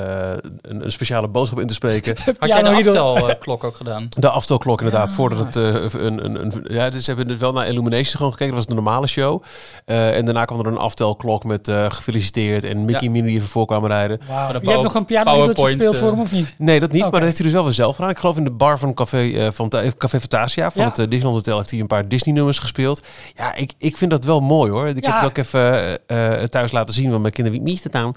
een, 0.60 0.84
een 0.84 0.92
speciale 0.92 1.28
boodschap 1.28 1.60
in 1.60 1.66
te 1.66 1.74
spreken. 1.74 2.16
Had 2.24 2.34
Ja, 2.38 2.46
jij 2.46 2.56
de 2.56 2.62
nou, 2.62 2.76
ieder- 2.76 2.98
aftelklok 3.00 3.64
ook 3.64 3.76
gedaan? 3.76 4.08
De 4.18 4.30
aftelklok 4.30 4.80
inderdaad, 4.80 5.12
voordat 5.12 5.38
het 5.38 5.56
eh, 5.56 5.64
een, 6.02 6.24
een, 6.24 6.42
een... 6.42 6.64
Ja, 6.68 6.90
dus 6.90 7.04
ze 7.04 7.10
hebben 7.10 7.28
dus 7.28 7.38
wel 7.38 7.52
naar 7.52 7.66
Illumination 7.66 8.16
gewoon 8.16 8.32
gekeken. 8.32 8.54
Dat 8.54 8.64
was 8.64 8.66
de 8.76 8.82
normale 8.82 9.06
show. 9.06 9.42
Eh, 9.84 10.16
en 10.16 10.24
daarna 10.24 10.44
kwam 10.44 10.60
er 10.60 10.66
een 10.66 10.78
aftelklok 10.78 11.44
met 11.44 11.68
eh, 11.68 11.84
gefeliciteerd 11.90 12.64
en 12.64 12.84
Mickey 12.84 13.02
Ja. 13.04 13.10
Minnie 13.10 13.30
die 13.30 13.36
even 13.38 13.48
voor 13.50 13.66
kwamen 13.66 13.88
rijden. 13.90 14.18
De 14.18 14.58
Je 14.62 14.70
hebt 14.70 14.82
nog 14.82 14.94
een 14.94 15.04
piano 15.04 15.46
gespeeld 15.56 15.96
voor 15.96 16.10
hem, 16.10 16.20
of 16.20 16.32
niet? 16.32 16.54
Nee, 16.58 16.80
dat 16.80 16.92
niet, 16.92 17.02
maar 17.02 17.10
dat 17.10 17.22
heeft 17.22 17.36
hij 17.36 17.44
dus 17.44 17.54
wel 17.54 17.64
weer 17.64 17.72
zelf 17.72 17.94
gedaan. 17.94 18.10
Ik 18.10 18.18
geloof 18.18 18.36
in 18.36 18.44
de 18.44 18.50
bar 18.50 18.78
van 18.78 18.94
Café, 18.94 19.52
van 19.52 19.68
Café 19.98 20.20
Fantasia, 20.20 20.70
van 20.70 20.82
Ja. 20.82 20.88
het 20.88 20.96
Disneyland 20.96 21.34
Hotel, 21.36 21.56
heeft 21.56 21.70
hij 21.70 21.80
een 21.80 21.86
paar 21.86 22.08
Disney-nummers 22.08 22.58
gespeeld. 22.58 23.02
Ja, 23.34 23.54
ik, 23.54 23.72
ik 23.78 23.96
vind 23.96 24.10
dat 24.10 24.24
wel 24.24 24.40
mooi 24.40 24.70
hoor. 24.70 24.88
Ik 24.88 25.04
Ja. 25.04 25.10
heb 25.12 25.20
het 25.20 25.30
ook 25.30 25.36
even 25.38 25.98
eh, 26.06 26.32
thuis 26.56 26.72
laten 26.72 26.94
zien, 26.94 27.10
want 27.10 27.20
mijn 27.22 27.32
kinderen, 27.32 27.62
wie 27.62 27.80
het 27.82 27.94
aan? 27.94 28.14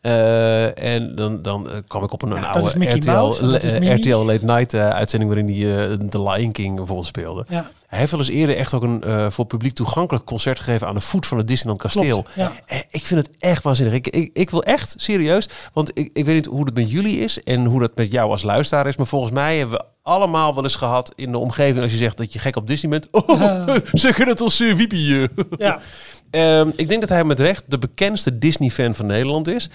Eh, 0.00 0.94
en 0.94 1.14
dan, 1.14 1.42
dan 1.42 1.70
eh, 1.70 1.76
kwam 1.86 2.04
ik 2.04 2.12
op 2.12 2.22
een, 2.22 2.30
een 2.30 2.36
Ja, 2.36 2.52
dat 2.52 2.62
oude 2.62 2.90
RTL, 2.90 3.10
Mouse 3.10 3.46
dat 3.46 3.62
eh. 3.62 3.94
RTL 3.94 4.16
Late 4.16 4.44
Night 4.44 4.74
uitzending 4.74 5.32
waarin 5.32 5.54
hij 5.54 5.90
eh, 5.90 5.96
The 6.08 6.22
Lion 6.22 6.52
King 6.52 6.76
bijvoorbeeld 6.76 7.06
speelde. 7.06 7.44
Ja, 7.48 7.70
Hij 7.86 7.98
heeft 7.98 8.10
wel 8.10 8.20
eens 8.20 8.28
eerder 8.28 8.56
echt 8.56 8.74
ook 8.74 8.82
een 8.82 9.32
voor 9.32 9.44
publiek 9.44 9.74
toegankelijk 9.74 10.24
concert 10.24 10.60
gegeven 10.60 10.86
aan 10.86 10.94
de 10.94 11.00
voet 11.00 11.26
van 11.26 11.38
het 11.38 11.48
Disneyland 11.48 11.80
kasteel. 11.82 12.22
klopt. 12.22 12.30
Ja. 12.34 12.52
Ik 12.90 13.06
vind 13.06 13.26
het 13.26 13.36
echt 13.38 13.62
waanzinnig. 13.62 13.94
Ik, 13.94 14.08
ik, 14.08 14.30
ik 14.32 14.50
wil 14.50 14.62
echt 14.62 14.94
serieus, 14.96 15.48
want 15.72 15.90
ik, 15.98 16.10
ik 16.12 16.24
weet 16.24 16.34
niet 16.34 16.46
hoe 16.46 16.64
het 16.64 16.74
met 16.74 16.90
jullie 16.90 17.20
is 17.20 17.42
en 17.42 17.64
hoe 17.64 17.80
dat 17.80 17.96
met 17.96 18.12
jou 18.12 18.30
als 18.30 18.42
luisteraar 18.42 18.86
is, 18.86 18.96
maar 18.96 19.06
volgens 19.06 19.32
mij 19.32 19.58
hebben 19.58 19.78
we 19.78 19.84
allemaal 20.02 20.54
wel 20.54 20.62
eens 20.62 20.74
gehad 20.74 21.12
in 21.16 21.32
de 21.32 21.38
omgeving 21.38 21.82
als 21.82 21.92
je 21.92 21.96
zegt 21.96 22.16
dat 22.16 22.32
je 22.32 22.38
gek 22.38 22.56
op 22.56 22.66
Disney 22.66 22.90
bent. 22.90 23.08
Oh, 23.30 23.68
ze 23.92 24.12
kunnen 24.12 24.34
het 24.34 24.40
als 24.40 24.60
uh, 24.60 24.74
Wiepie. 24.74 25.28
Ja. 25.58 25.80
Ehm, 26.30 26.70
ik 26.76 26.88
denk 26.88 27.00
dat 27.00 27.08
hij 27.10 27.24
met 27.24 27.40
recht 27.40 27.64
de 27.68 27.78
bekendste 27.78 28.38
Disney-fan 28.38 28.94
van 28.94 29.06
Nederland 29.06 29.48
is. 29.48 29.68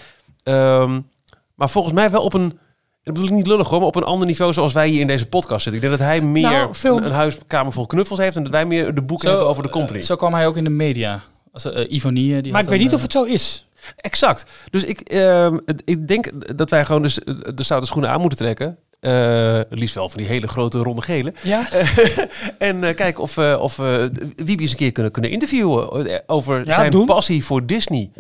Ehm, 0.44 1.00
maar 1.56 1.70
volgens 1.70 1.94
mij 1.94 2.10
wel 2.12 2.22
op 2.24 2.34
een, 2.34 2.60
dat 3.04 3.14
bedoel 3.14 3.30
ik 3.30 3.36
niet 3.36 3.48
lullig 3.48 3.68
hoor, 3.70 3.80
maar 3.80 3.88
op 3.88 3.96
een 3.96 4.04
ander 4.04 4.28
niveau 4.28 4.54
zoals 4.54 4.74
wij 4.74 4.88
hier 4.88 5.00
in 5.02 5.08
deze 5.08 5.28
podcast 5.28 5.64
zitten. 5.64 5.82
Ik 5.82 5.88
denk 5.88 6.00
dat 6.00 6.08
hij 6.08 6.22
meer 6.22 6.42
Nou, 6.50 6.76
veel- 6.76 6.98
een, 6.98 7.06
een 7.06 7.12
huiskamer 7.12 7.74
vol 7.74 7.86
knuffels 7.86 8.20
heeft 8.20 8.36
en 8.36 8.44
dat 8.44 8.52
wij 8.52 8.66
meer 8.66 8.96
de 8.96 9.04
boeken 9.04 9.30
hebben 9.30 9.48
over 9.48 9.64
de 9.64 9.70
company. 9.70 9.98
eh, 10.00 10.04
zo 10.06 10.16
kwam 10.16 10.34
hij 10.34 10.48
ook 10.48 10.58
in 10.58 10.64
de 10.64 10.70
media. 10.70 11.22
Als, 11.52 11.66
Ivonie, 11.88 12.36
eh, 12.36 12.44
die 12.44 12.52
Maar 12.52 12.62
ik 12.64 12.70
weet 12.70 12.80
niet 12.80 12.94
of 12.94 13.02
het 13.02 13.12
zo 13.12 13.24
is. 13.24 13.66
Exact. 13.98 14.52
Dus 14.70 14.84
ik, 14.84 15.00
ehm, 15.00 15.58
ik 15.86 16.08
denk 16.08 16.32
dat 16.58 16.70
wij 16.70 16.86
gewoon 16.86 17.02
dus 17.02 17.16
de 17.56 17.64
stoute 17.64 17.88
schoenen 17.88 18.10
aan 18.12 18.20
moeten 18.20 18.38
trekken. 18.38 18.78
Eh, 19.00 19.60
liefst 19.70 19.96
wel 19.96 20.10
van 20.10 20.18
die 20.18 20.28
hele 20.28 20.48
grote 20.48 20.80
ronde 20.80 21.02
gele. 21.02 21.34
Ja? 21.44 21.68
en 22.58 22.84
eh, 22.84 22.96
kijken 22.96 23.24
of, 23.24 23.38
eh 23.38 23.58
of 23.60 23.80
eh 23.80 24.06
Wiebe 24.36 24.62
eens 24.62 24.72
een 24.72 24.78
keer 24.78 24.92
kunnen, 24.92 25.12
kunnen 25.12 25.32
interviewen 25.32 26.08
eh, 26.08 26.20
over 26.26 26.66
Ja, 26.68 26.74
zijn 26.74 26.92
doen. 26.92 27.06
passie 27.06 27.46
voor 27.46 27.66
Disney. 27.66 28.12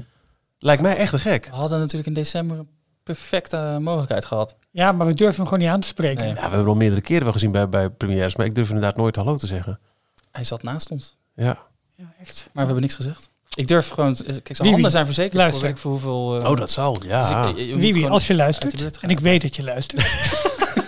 Lijkt 0.60 0.82
mij 0.82 0.96
echt 0.98 1.12
te 1.12 1.20
gek. 1.20 1.46
We 1.46 1.51
hadden 1.55 1.79
natuurlijk 1.79 2.08
in 2.08 2.13
december 2.13 2.58
een 2.58 2.67
perfecte 3.03 3.77
mogelijkheid 3.82 4.25
gehad. 4.25 4.55
ja, 4.72 4.91
maar 4.91 5.08
we 5.08 5.13
durven 5.13 5.36
hem 5.36 5.46
gewoon 5.46 5.60
niet 5.60 5.70
aan 5.70 5.79
te 5.82 5.88
spreken. 5.88 6.17
Nee. 6.25 6.27
Ja, 6.27 6.34
we 6.36 6.41
hebben 6.41 6.60
hem 6.60 6.67
al 6.70 6.75
meerdere 6.75 7.01
keren 7.01 7.24
wel 7.24 7.34
gezien 7.34 7.51
bij, 7.51 7.70
bij 7.70 7.89
premières, 7.89 8.36
maar 8.36 8.46
ik 8.46 8.55
durf 8.55 8.67
inderdaad 8.67 8.98
nooit 8.98 9.15
hallo 9.15 9.36
te 9.36 9.48
zeggen. 9.48 9.79
Hij 10.32 10.44
zat 10.44 10.63
naast 10.63 10.91
ons, 10.91 11.17
Ja. 11.36 11.58
Ja, 11.98 12.13
echt. 12.22 12.44
maar 12.44 12.51
we 12.53 12.62
hebben 12.63 12.82
niks 12.82 12.96
gezegd. 12.96 13.34
Ik 13.55 13.67
durf 13.67 13.89
gewoon... 13.89 14.15
Kijk, 14.43 14.55
zijn 14.55 14.69
handen 14.71 14.91
zijn 14.91 15.05
verzekerd 15.05 15.31
voor 15.33 15.41
luister. 15.41 15.62
weet 15.63 15.71
ik 15.71 15.77
voor 15.77 15.91
hoeveel... 15.91 16.39
eh, 16.41 16.50
Oh, 16.50 16.57
dat 16.57 16.71
zal. 16.71 17.01
Ja. 17.07 17.45
dus 17.51 17.51
ik- 17.63 17.67
je 17.69 17.75
Wiebe, 17.75 18.09
als 18.09 18.27
je 18.27 18.35
luistert, 18.35 18.97
en 19.00 19.09
ik 19.09 19.19
weet 19.19 19.41
dat 19.41 19.55
je 19.55 19.63
luistert. 19.63 20.03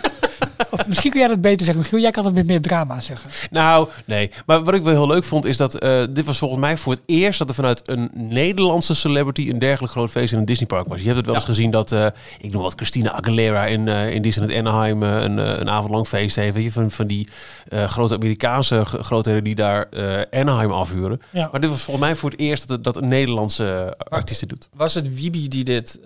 of 0.69 0.87
misschien 0.87 1.11
kun 1.11 1.19
jij 1.19 1.29
dat 1.29 1.41
beter 1.41 1.65
zeggen. 1.65 1.83
Michiel, 1.83 1.99
jij 1.99 2.11
kan 2.11 2.25
het 2.25 2.33
met 2.33 2.47
meer 2.47 2.61
drama 2.61 2.99
zeggen. 2.99 3.29
Nou, 3.49 3.87
nee. 4.05 4.31
Maar 4.45 4.63
wat 4.63 4.73
ik 4.73 4.83
wel 4.83 4.93
heel 4.93 5.07
leuk 5.07 5.23
vond, 5.23 5.45
is 5.45 5.57
dat 5.57 5.75
eh, 5.75 6.03
dit 6.09 6.25
was 6.25 6.37
volgens 6.37 6.59
mij 6.59 6.77
voor 6.77 6.93
het 6.93 7.01
eerst 7.05 7.39
dat 7.39 7.49
er 7.49 7.55
vanuit 7.55 7.81
een 7.85 8.09
Nederlandse 8.13 8.95
celebrity 8.95 9.49
een 9.49 9.59
dergelijk 9.59 9.91
groot 9.93 10.09
feest 10.09 10.33
in 10.33 10.39
een 10.39 10.45
Disneypark 10.45 10.87
was. 10.87 10.99
Je 10.99 11.05
hebt 11.05 11.17
het 11.17 11.25
wel 11.25 11.35
eens 11.35 11.43
gezien 11.43 11.71
dat, 11.71 11.91
eh, 11.91 12.05
ik 12.41 12.51
noem 12.51 12.61
wat, 12.61 12.73
Christina 12.75 13.11
Aguilera 13.11 13.65
in, 13.65 13.87
eh 13.87 14.13
in 14.13 14.21
Disneyland 14.21 14.59
Anaheim 14.59 15.03
een, 15.03 15.37
een 15.37 15.69
avond 15.69 15.93
lang 15.93 16.07
feest 16.07 16.35
heeft. 16.35 16.55
Weet 16.55 16.63
je, 16.63 16.71
van, 16.71 16.91
van 16.91 17.07
die 17.07 17.27
grote 17.69 18.15
Amerikaanse 18.15 18.85
grootheden 18.85 19.43
die 19.43 19.55
daar 19.55 19.87
Anaheim 20.31 20.71
afhuren. 20.71 21.21
Ja. 21.31 21.49
Maar 21.51 21.61
dit 21.61 21.69
was 21.69 21.81
volgens 21.81 22.05
mij 22.05 22.15
voor 22.15 22.29
het 22.29 22.39
eerst 22.39 22.67
dat, 22.67 22.83
dat 22.83 22.97
een 22.97 23.07
Nederlandse 23.07 23.95
artiest 23.97 24.49
doet. 24.49 24.69
Was 24.75 24.93
het 24.93 25.15
Wiebe 25.15 25.47
die 25.47 25.63
dit 25.63 25.99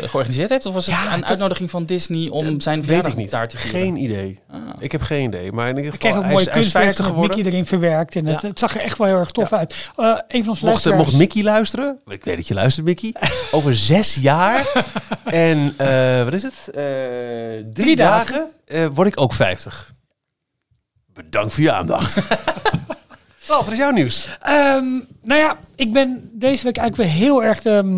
georganiseerd 0.00 0.48
heeft? 0.48 0.66
Of 0.66 0.74
was 0.74 0.86
het 0.86 0.94
Ja, 0.94 1.14
een 1.14 1.26
uitnodiging 1.26 1.70
van 1.70 1.84
Disney 1.84 2.28
om 2.28 2.60
zijn 2.60 2.84
verjaardag 2.84 3.14
daar 3.14 3.48
te 3.48 3.56
vieren? 3.56 3.80
Geen 3.80 3.96
idee. 4.02 4.40
Ah. 4.50 4.58
Ik 4.78 4.92
heb 4.92 5.00
geen 5.02 5.24
idee. 5.24 5.52
Maar 5.52 5.68
in 5.68 5.76
ieder 5.76 5.92
Ik 5.92 5.98
kreeg 5.98 6.12
geval, 6.12 6.16
ook 6.18 6.24
hij 6.24 6.32
mooi 6.32 6.44
is, 6.46 6.52
hij 6.52 6.60
is 6.62 6.72
kunstwerk 6.72 6.84
50 6.84 7.04
met 7.04 7.14
geworden. 7.14 7.36
Mickey 7.36 7.52
erin 7.52 7.66
verwerkt. 7.66 8.16
En 8.16 8.26
het, 8.26 8.42
Ja. 8.42 8.48
het 8.48 8.58
zag 8.58 8.74
er 8.74 8.80
echt 8.80 8.98
wel 8.98 9.06
heel 9.06 9.16
erg 9.16 9.30
tof 9.30 9.52
uit. 9.52 9.90
Eh, 9.96 10.06
een 10.06 10.16
van 10.28 10.38
onze 10.38 10.46
Mocht, 10.48 10.62
luisteraars... 10.62 11.02
mocht 11.02 11.16
Mickey 11.16 11.42
luisteren? 11.42 11.98
Ik 12.06 12.24
weet 12.24 12.36
dat 12.36 12.48
je 12.48 12.54
luistert, 12.54 12.86
Mickey. 12.86 13.14
Over 13.50 13.74
zes 13.76 14.14
jaar 14.14 14.66
en 15.24 15.74
eh, 15.76 16.24
wat 16.24 16.32
is 16.32 16.42
het? 16.42 16.54
Eh, 16.68 16.74
drie, 16.74 17.70
Drie 17.72 17.96
dagen. 17.96 18.34
dagen 18.34 18.50
eh, 18.64 18.86
word 18.94 19.08
ik 19.08 19.20
ook 19.20 19.32
50. 19.32 19.92
Bedankt 21.14 21.52
voor 21.54 21.62
je 21.62 21.72
aandacht. 21.72 22.14
Wel, 23.48 23.64
wat 23.64 23.72
is 23.72 23.78
jouw 23.78 23.90
nieuws? 23.90 24.28
Ehm, 24.40 24.84
nou 25.22 25.40
ja, 25.40 25.58
ik 25.76 25.92
ben 25.92 26.30
deze 26.32 26.64
week 26.64 26.76
eigenlijk 26.76 27.10
weer 27.10 27.18
heel 27.20 27.44
erg 27.44 27.62
de, 27.62 27.70
eh, 27.70 27.78
eh, 27.78 27.94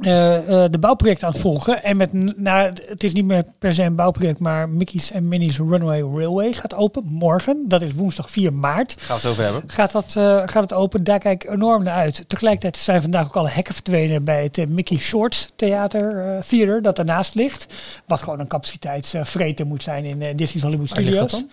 de 0.00 0.76
bouwprojecten 0.80 1.26
aan 1.26 1.32
het 1.32 1.42
volgen. 1.42 1.82
En 1.82 1.96
met, 1.96 2.12
nou, 2.38 2.72
het 2.86 3.04
is 3.04 3.12
niet 3.12 3.24
meer 3.24 3.44
per 3.58 3.74
se 3.74 3.82
een 3.82 3.94
bouwproject, 3.94 4.38
maar 4.38 4.68
Mickey's 4.68 5.10
en 5.10 5.28
Minnie's 5.28 5.58
Runway 5.58 6.00
Railway 6.00 6.52
gaat 6.52 6.74
open 6.74 7.02
morgen. 7.06 7.64
Dat 7.68 7.82
is 7.82 7.92
woensdag 7.92 8.30
4 8.30 8.52
maart. 8.52 8.92
Gaan 8.98 9.06
we 9.06 9.12
het 9.12 9.22
zo 9.22 9.30
over 9.30 9.42
hebben. 9.44 9.62
Gaat, 9.66 9.92
dat, 9.92 10.16
eh, 10.16 10.42
gaat 10.46 10.62
het 10.62 10.72
open? 10.72 11.04
Daar 11.04 11.18
kijk 11.18 11.44
ik 11.44 11.50
enorm 11.50 11.82
naar 11.82 11.94
uit. 11.94 12.24
Tegelijkertijd 12.26 12.76
zijn 12.76 13.02
vandaag 13.02 13.26
ook 13.26 13.36
alle 13.36 13.48
hekken 13.50 13.74
verdwenen 13.74 14.24
bij 14.24 14.42
het 14.42 14.58
eh, 14.58 14.66
Mickey 14.66 14.96
Shorts 14.96 15.48
Theater 15.56 16.34
eh, 16.34 16.40
Theater 16.40 16.82
dat 16.82 16.96
daarnaast 16.96 17.34
ligt. 17.34 17.66
Wat 18.06 18.22
gewoon 18.22 18.40
een 18.40 18.46
capaciteitsvreter 18.48 19.66
moet 19.66 19.82
zijn 19.82 20.04
in 20.04 20.22
eh, 20.22 20.36
Disney's 20.36 20.64
Hollywood 20.64 20.88
Studios. 20.88 21.44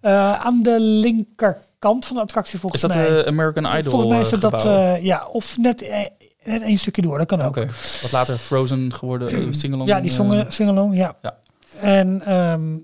Eh, 0.00 0.40
aan 0.40 0.62
de 0.62 0.80
linkerkant 0.80 2.06
van 2.06 2.16
de 2.16 2.22
attractie 2.22 2.54
Is 2.54 2.60
volgens 2.60 2.82
dat 2.82 2.94
mij. 2.94 3.08
de 3.08 3.26
American 3.26 3.76
Idol 3.76 3.90
Volgens 3.90 4.10
mij 4.12 4.20
is 4.20 4.32
eh, 4.32 4.40
dat, 4.40 4.64
eh, 4.64 5.04
ja, 5.04 5.26
of 5.26 5.56
net, 5.58 5.82
eh, 5.82 5.98
net 6.44 6.62
één 6.62 6.78
stukje 6.78 7.02
door, 7.02 7.18
dat 7.18 7.26
kan 7.26 7.40
ook. 7.40 7.54
Wat 8.02 8.12
later 8.12 8.38
Frozen 8.38 8.92
geworden, 8.94 9.38
uh, 9.38 9.46
singalong. 9.60 9.88
Ja, 9.88 10.00
die 10.00 10.10
eh, 10.10 10.16
zongen 10.16 10.52
singalong, 10.52 10.94
ja. 10.96 11.16
ja. 11.22 11.36
En 11.80 12.18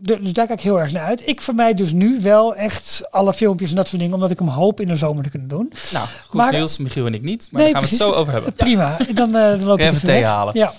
de- 0.03 0.21
dus 0.21 0.33
daar 0.33 0.47
kijk 0.47 0.59
ik 0.59 0.65
heel 0.65 0.81
erg 0.81 0.93
naar 0.93 1.05
uit. 1.05 1.29
Ik 1.29 1.41
vermijd 1.41 1.79
dus 1.79 1.93
nu 1.93 2.19
wel 2.23 2.55
echt 2.55 3.03
alle 3.11 3.35
filmpjes 3.35 3.71
en 3.71 3.77
dat 3.77 3.89
soort 3.89 4.01
dingen, 4.01 4.15
omdat 4.15 4.31
ik 4.31 4.39
hem 4.39 4.49
hoop 4.49 4.81
in 4.81 4.87
de 4.87 4.97
zomer 4.97 5.23
te 5.25 5.31
kunnen 5.31 5.49
doen. 5.49 5.73
Nou, 5.93 6.07
goed 6.27 6.35
Maar- 6.41 6.53
nieuws. 6.53 6.79
Michiel 6.79 7.07
en 7.07 7.15
ik 7.15 7.23
niet. 7.23 7.49
Maar 7.51 7.63
Nee, 7.63 7.73
daar 7.73 7.81
gaan 7.83 7.91
we 7.91 7.97
het 7.97 8.05
zo 8.07 8.13
over 8.13 8.33
hebben. 8.33 8.53
Prima, 8.53 8.97
dan, 9.15 9.35
eh 9.37 9.51
dan 9.51 9.65
loop 9.65 9.79
ik 9.79 9.85
Even 9.85 10.05
thee 10.05 10.25
halen. 10.25 10.55
Ja. 10.59 10.73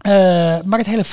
Eh, 0.00 0.12
maar 0.64 0.78
het 0.78 0.88
hele 0.88 1.04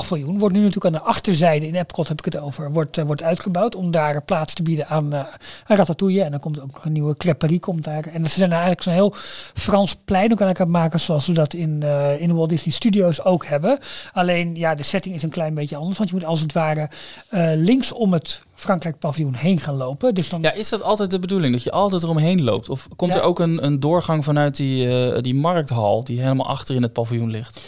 Frankrijk-paviljoen 0.00 0.38
wordt 0.38 0.54
nu 0.54 0.60
natuurlijk 0.60 0.94
aan 0.94 1.00
de 1.00 1.08
achterzijde 1.08 1.66
in 1.66 1.74
Epcot, 1.74 2.08
heb 2.08 2.18
ik 2.18 2.32
het 2.32 2.42
over, 2.42 2.72
wordt, 2.72 2.98
eh, 2.98 3.04
wordt 3.04 3.22
uitgebouwd 3.22 3.74
om 3.74 3.90
daar 3.90 4.22
plaats 4.22 4.54
te 4.54 4.62
bieden 4.62 4.86
aan, 4.86 5.12
eh 5.12 5.18
aan 5.66 5.76
Ratatouille. 5.76 6.22
En 6.22 6.30
dan 6.30 6.40
komt 6.40 6.60
ook 6.60 6.72
nog 6.72 6.84
een 6.84 6.92
nieuwe 6.92 7.16
creperie 7.16 7.60
komt 7.60 7.84
daar. 7.84 8.04
En 8.12 8.24
ze 8.30 8.38
zijn 8.38 8.50
eigenlijk 8.50 8.82
zo'n 8.82 8.92
heel 8.92 9.14
Frans 9.54 9.96
plein 10.04 10.32
ook 10.32 10.40
aan 10.40 10.48
elkaar 10.48 10.68
maken 10.68 11.00
zoals 11.00 11.26
we 11.26 11.32
dat 11.32 11.54
in, 11.54 11.82
eh, 11.82 12.20
in 12.20 12.28
de 12.28 12.34
Walt 12.34 12.48
Disney 12.48 12.74
Studios 12.74 13.24
ook 13.24 13.46
hebben. 13.46 13.78
Alleen, 14.12 14.54
ja, 14.56 14.74
de 14.74 14.82
setting 14.82 15.14
is 15.14 15.22
een 15.22 15.30
klein 15.30 15.54
beetje 15.54 15.76
anders, 15.76 15.98
want 15.98 16.10
je 16.10 16.16
moet 16.16 16.24
als 16.24 16.40
het 16.40 16.52
ware 16.52 16.88
eh, 17.28 17.50
links 17.54 17.92
om 17.92 18.12
het 18.12 18.42
Frankrijk-paviljoen 18.54 19.34
heen 19.34 19.58
gaan 19.58 19.76
lopen. 19.76 20.14
Dus 20.14 20.28
dan 20.28 20.42
Ja, 20.42 20.52
is 20.52 20.68
dat 20.68 20.82
altijd 20.82 21.10
de 21.10 21.18
bedoeling? 21.18 21.52
Dat 21.54 21.62
je 21.62 21.70
altijd 21.70 22.02
eromheen 22.02 22.42
loopt? 22.42 22.68
Of 22.68 22.88
komt 22.96 23.14
Ja. 23.14 23.20
er 23.20 23.26
ook 23.26 23.38
een, 23.38 23.64
een 23.64 23.80
doorgang 23.80 24.24
vanuit 24.24 24.56
die, 24.56 24.88
eh, 25.12 25.22
die 25.22 25.34
markthal 25.34 26.04
die 26.04 26.20
helemaal 26.20 26.46
achter 26.46 26.74
in 26.74 26.82
het 26.82 26.92
paviljoen 26.92 27.30
ligt? 27.30 27.60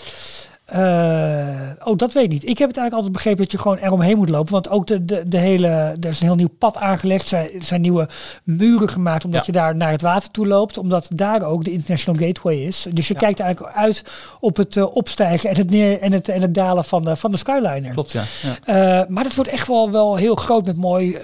Eh, 0.66 1.46
oh, 1.84 1.96
dat 1.96 2.12
weet 2.12 2.24
ik 2.24 2.30
niet. 2.30 2.48
Ik 2.48 2.58
heb 2.58 2.68
het 2.68 2.76
eigenlijk 2.76 2.92
altijd 2.94 3.12
begrepen 3.12 3.42
dat 3.42 3.52
je 3.52 3.58
gewoon 3.58 3.76
eromheen 3.76 4.16
moet 4.16 4.28
lopen. 4.28 4.52
Want 4.52 4.68
ook 4.68 4.86
de, 4.86 5.04
de, 5.04 5.28
de 5.28 5.38
hele, 5.38 5.66
er 6.00 6.08
is 6.08 6.20
een 6.20 6.26
heel 6.26 6.36
nieuw 6.36 6.54
pad 6.58 6.76
aangelegd. 6.76 7.22
Er 7.22 7.28
zijn, 7.28 7.48
zijn 7.62 7.80
nieuwe 7.80 8.08
muren 8.44 8.88
gemaakt 8.88 9.24
omdat 9.24 9.40
Ja. 9.46 9.52
je 9.52 9.58
daar 9.58 9.76
naar 9.76 9.90
het 9.90 10.02
water 10.02 10.30
toe 10.30 10.46
loopt. 10.46 10.78
Omdat 10.78 11.06
daar 11.14 11.42
ook 11.42 11.64
de 11.64 11.72
International 11.72 12.26
Gateway 12.26 12.56
is. 12.56 12.86
Dus 12.92 13.08
je 13.08 13.14
Ja. 13.14 13.20
kijkt 13.20 13.40
eigenlijk 13.40 13.76
uit 13.76 14.02
op 14.40 14.56
het 14.56 14.76
eh, 14.76 14.96
opstijgen 14.96 15.50
en 15.50 15.56
het, 15.56 15.70
neer, 15.70 16.00
en, 16.00 16.12
het, 16.12 16.28
en 16.28 16.40
het 16.42 16.54
dalen 16.54 16.84
van 16.84 17.04
de, 17.04 17.16
van 17.16 17.30
de 17.30 17.36
Skyliner. 17.36 17.92
Klopt, 17.92 18.12
ja. 18.12 18.22
ja. 18.42 19.00
Eh, 19.00 19.08
maar 19.08 19.24
het 19.24 19.34
wordt 19.34 19.50
echt 19.50 19.66
wel, 19.68 19.90
wel 19.90 20.16
heel 20.16 20.34
groot 20.34 20.66
met 20.66 20.76
mooi 20.76 21.18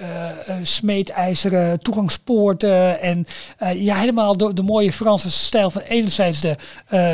smeedijzeren 0.61 1.79
toegangspoorten. 1.79 2.99
En 3.01 3.25
ja, 3.75 3.95
helemaal 3.95 4.37
de, 4.37 4.53
de 4.53 4.63
mooie 4.63 4.91
Franse 4.93 5.31
stijl 5.31 5.69
van 5.71 5.81
enerzijds 5.81 6.41
de, 6.41 6.55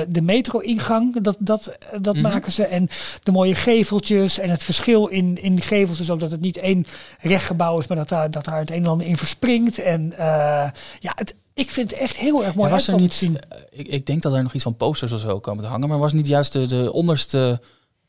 de 0.09 0.21
metro-ingang. 0.21 1.21
Dat, 1.21 1.35
dat, 1.39 1.71
dat. 2.01 2.17
Maken 2.21 2.51
ze. 2.51 2.65
En 2.65 2.89
de 3.23 3.32
mooie 3.32 3.55
geveltjes. 3.55 4.39
En 4.39 4.49
het 4.49 4.63
verschil 4.63 5.08
in, 5.08 5.41
in 5.41 5.62
gevels 5.62 5.99
is 5.99 6.10
ook 6.10 6.19
dat 6.19 6.32
het 6.32 6.41
niet 6.41 6.58
één 6.58 6.86
recht 7.19 7.45
gebouw 7.45 7.79
is. 7.79 7.88
Maar 7.88 7.97
dat 7.97 8.10
daar, 8.10 8.32
dat 8.32 8.45
daar 8.45 8.60
het 8.60 8.71
een 8.71 8.84
en 8.84 8.88
ander 8.88 9.08
in 9.08 9.17
verspringt. 9.17 9.79
En 9.79 10.13
eh, 10.13 10.69
ja, 10.99 11.12
het, 11.15 11.36
ik 11.53 11.69
vind 11.69 11.91
het 11.91 11.99
echt 11.99 12.17
heel 12.17 12.45
erg 12.45 12.55
mooi 12.55 12.67
Ja, 12.67 12.73
was 12.73 12.88
er 12.88 12.99
niet, 12.99 13.13
zien. 13.13 13.39
eh, 13.39 13.60
ik, 13.69 13.88
ik 13.88 14.05
denk 14.05 14.21
dat 14.21 14.34
er 14.34 14.43
nog 14.43 14.53
iets 14.53 14.63
van 14.63 14.75
posters 14.75 15.12
of 15.12 15.19
zo 15.19 15.39
komen 15.39 15.63
te 15.63 15.69
hangen, 15.69 15.88
maar 15.89 15.97
was 15.97 16.13
niet 16.13 16.27
juist 16.27 16.53
de, 16.53 16.65
de 16.65 16.91
onderste 16.93 17.62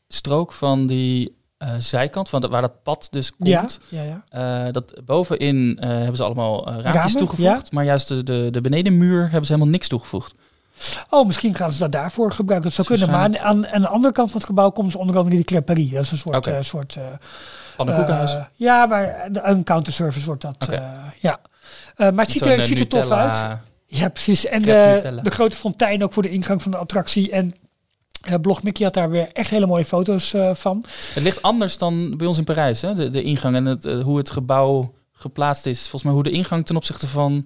strook 0.07 0.53
van 0.53 0.87
die 0.87 1.39
eh, 1.57 1.69
zijkant, 1.77 2.29
van 2.29 2.41
de, 2.41 2.47
waar 2.47 2.61
dat 2.61 2.83
pad 2.83 3.07
dus 3.11 3.35
komt, 3.35 3.79
ja, 3.89 4.23
ja. 4.31 4.71
dat 4.71 5.05
bovenin 5.05 5.77
hebben 5.79 6.15
ze 6.15 6.23
allemaal 6.23 6.65
raampjes 6.65 6.93
Ramen, 6.93 7.17
toegevoegd, 7.17 7.71
maar 7.71 7.85
juist 7.85 8.07
de, 8.07 8.23
de, 8.23 8.47
de 8.51 8.61
benedenmuur 8.61 9.21
hebben 9.21 9.45
ze 9.45 9.53
helemaal 9.53 9.73
niks 9.73 9.87
toegevoegd. 9.87 10.33
Oh, 11.09 11.25
misschien 11.27 11.55
gaan 11.55 11.71
ze 11.71 11.79
dat 11.79 11.91
daarvoor 11.91 12.31
gebruiken. 12.31 12.71
Dat 12.73 12.85
zou 12.85 12.97
kunnen. 12.99 13.15
Maar 13.15 13.23
aan, 13.25 13.37
aan, 13.39 13.67
aan 13.67 13.81
de 13.81 13.87
andere 13.87 14.13
kant 14.13 14.29
van 14.31 14.37
het 14.39 14.49
gebouw 14.49 14.69
komt 14.69 14.91
ze 14.91 14.97
onder 14.97 15.17
andere 15.17 15.35
die 15.35 15.45
creperie. 15.45 15.89
Dat 15.89 16.03
is 16.03 16.11
een 16.11 16.17
soort... 16.17 16.35
Oké. 16.35 16.51
eh, 16.51 16.63
soort 16.63 16.95
eh, 16.95 17.03
Pannenkoekenhuis. 17.77 18.35
eh, 18.35 18.43
ja, 18.55 18.85
maar 18.85 19.27
de- 19.31 19.41
een 19.43 19.63
counterservice 19.63 20.25
wordt 20.25 20.41
dat. 20.41 20.67
Eh, 20.69 20.79
ja. 21.19 21.39
Maar 21.97 22.13
het 22.13 22.31
ziet, 22.31 22.45
er, 22.45 22.57
het 22.57 22.67
ziet 22.67 22.79
er 22.79 22.87
tof 22.87 23.11
uit. 23.11 23.57
Ja, 23.85 24.09
precies. 24.09 24.45
En 24.45 24.61
de, 24.61 25.19
de 25.23 25.31
grote 25.31 25.57
fontein 25.57 26.03
ook 26.03 26.13
voor 26.13 26.23
de 26.23 26.29
ingang 26.29 26.61
van 26.61 26.71
de 26.71 26.77
attractie. 26.77 27.31
En 27.31 27.55
eh, 28.21 28.35
Blog 28.41 28.63
Mickey 28.63 28.85
had 28.85 28.93
daar 28.93 29.09
weer 29.09 29.29
echt 29.33 29.49
hele 29.49 29.65
mooie 29.65 29.85
foto's 29.85 30.35
van. 30.53 30.83
Het 31.13 31.23
ligt 31.23 31.41
anders 31.41 31.77
dan 31.77 32.17
bij 32.17 32.27
ons 32.27 32.37
in 32.37 32.43
Parijs, 32.43 32.81
hè? 32.81 32.93
De, 32.93 33.09
de 33.09 33.21
ingang 33.23 33.55
en 33.55 33.65
het, 33.65 33.83
hoe 33.83 34.17
het 34.17 34.29
gebouw 34.29 34.93
geplaatst 35.11 35.65
is. 35.65 35.79
Volgens 35.81 36.03
mij 36.03 36.13
hoe 36.13 36.23
de 36.23 36.31
ingang 36.31 36.65
ten 36.65 36.75
opzichte 36.75 37.07
van 37.07 37.45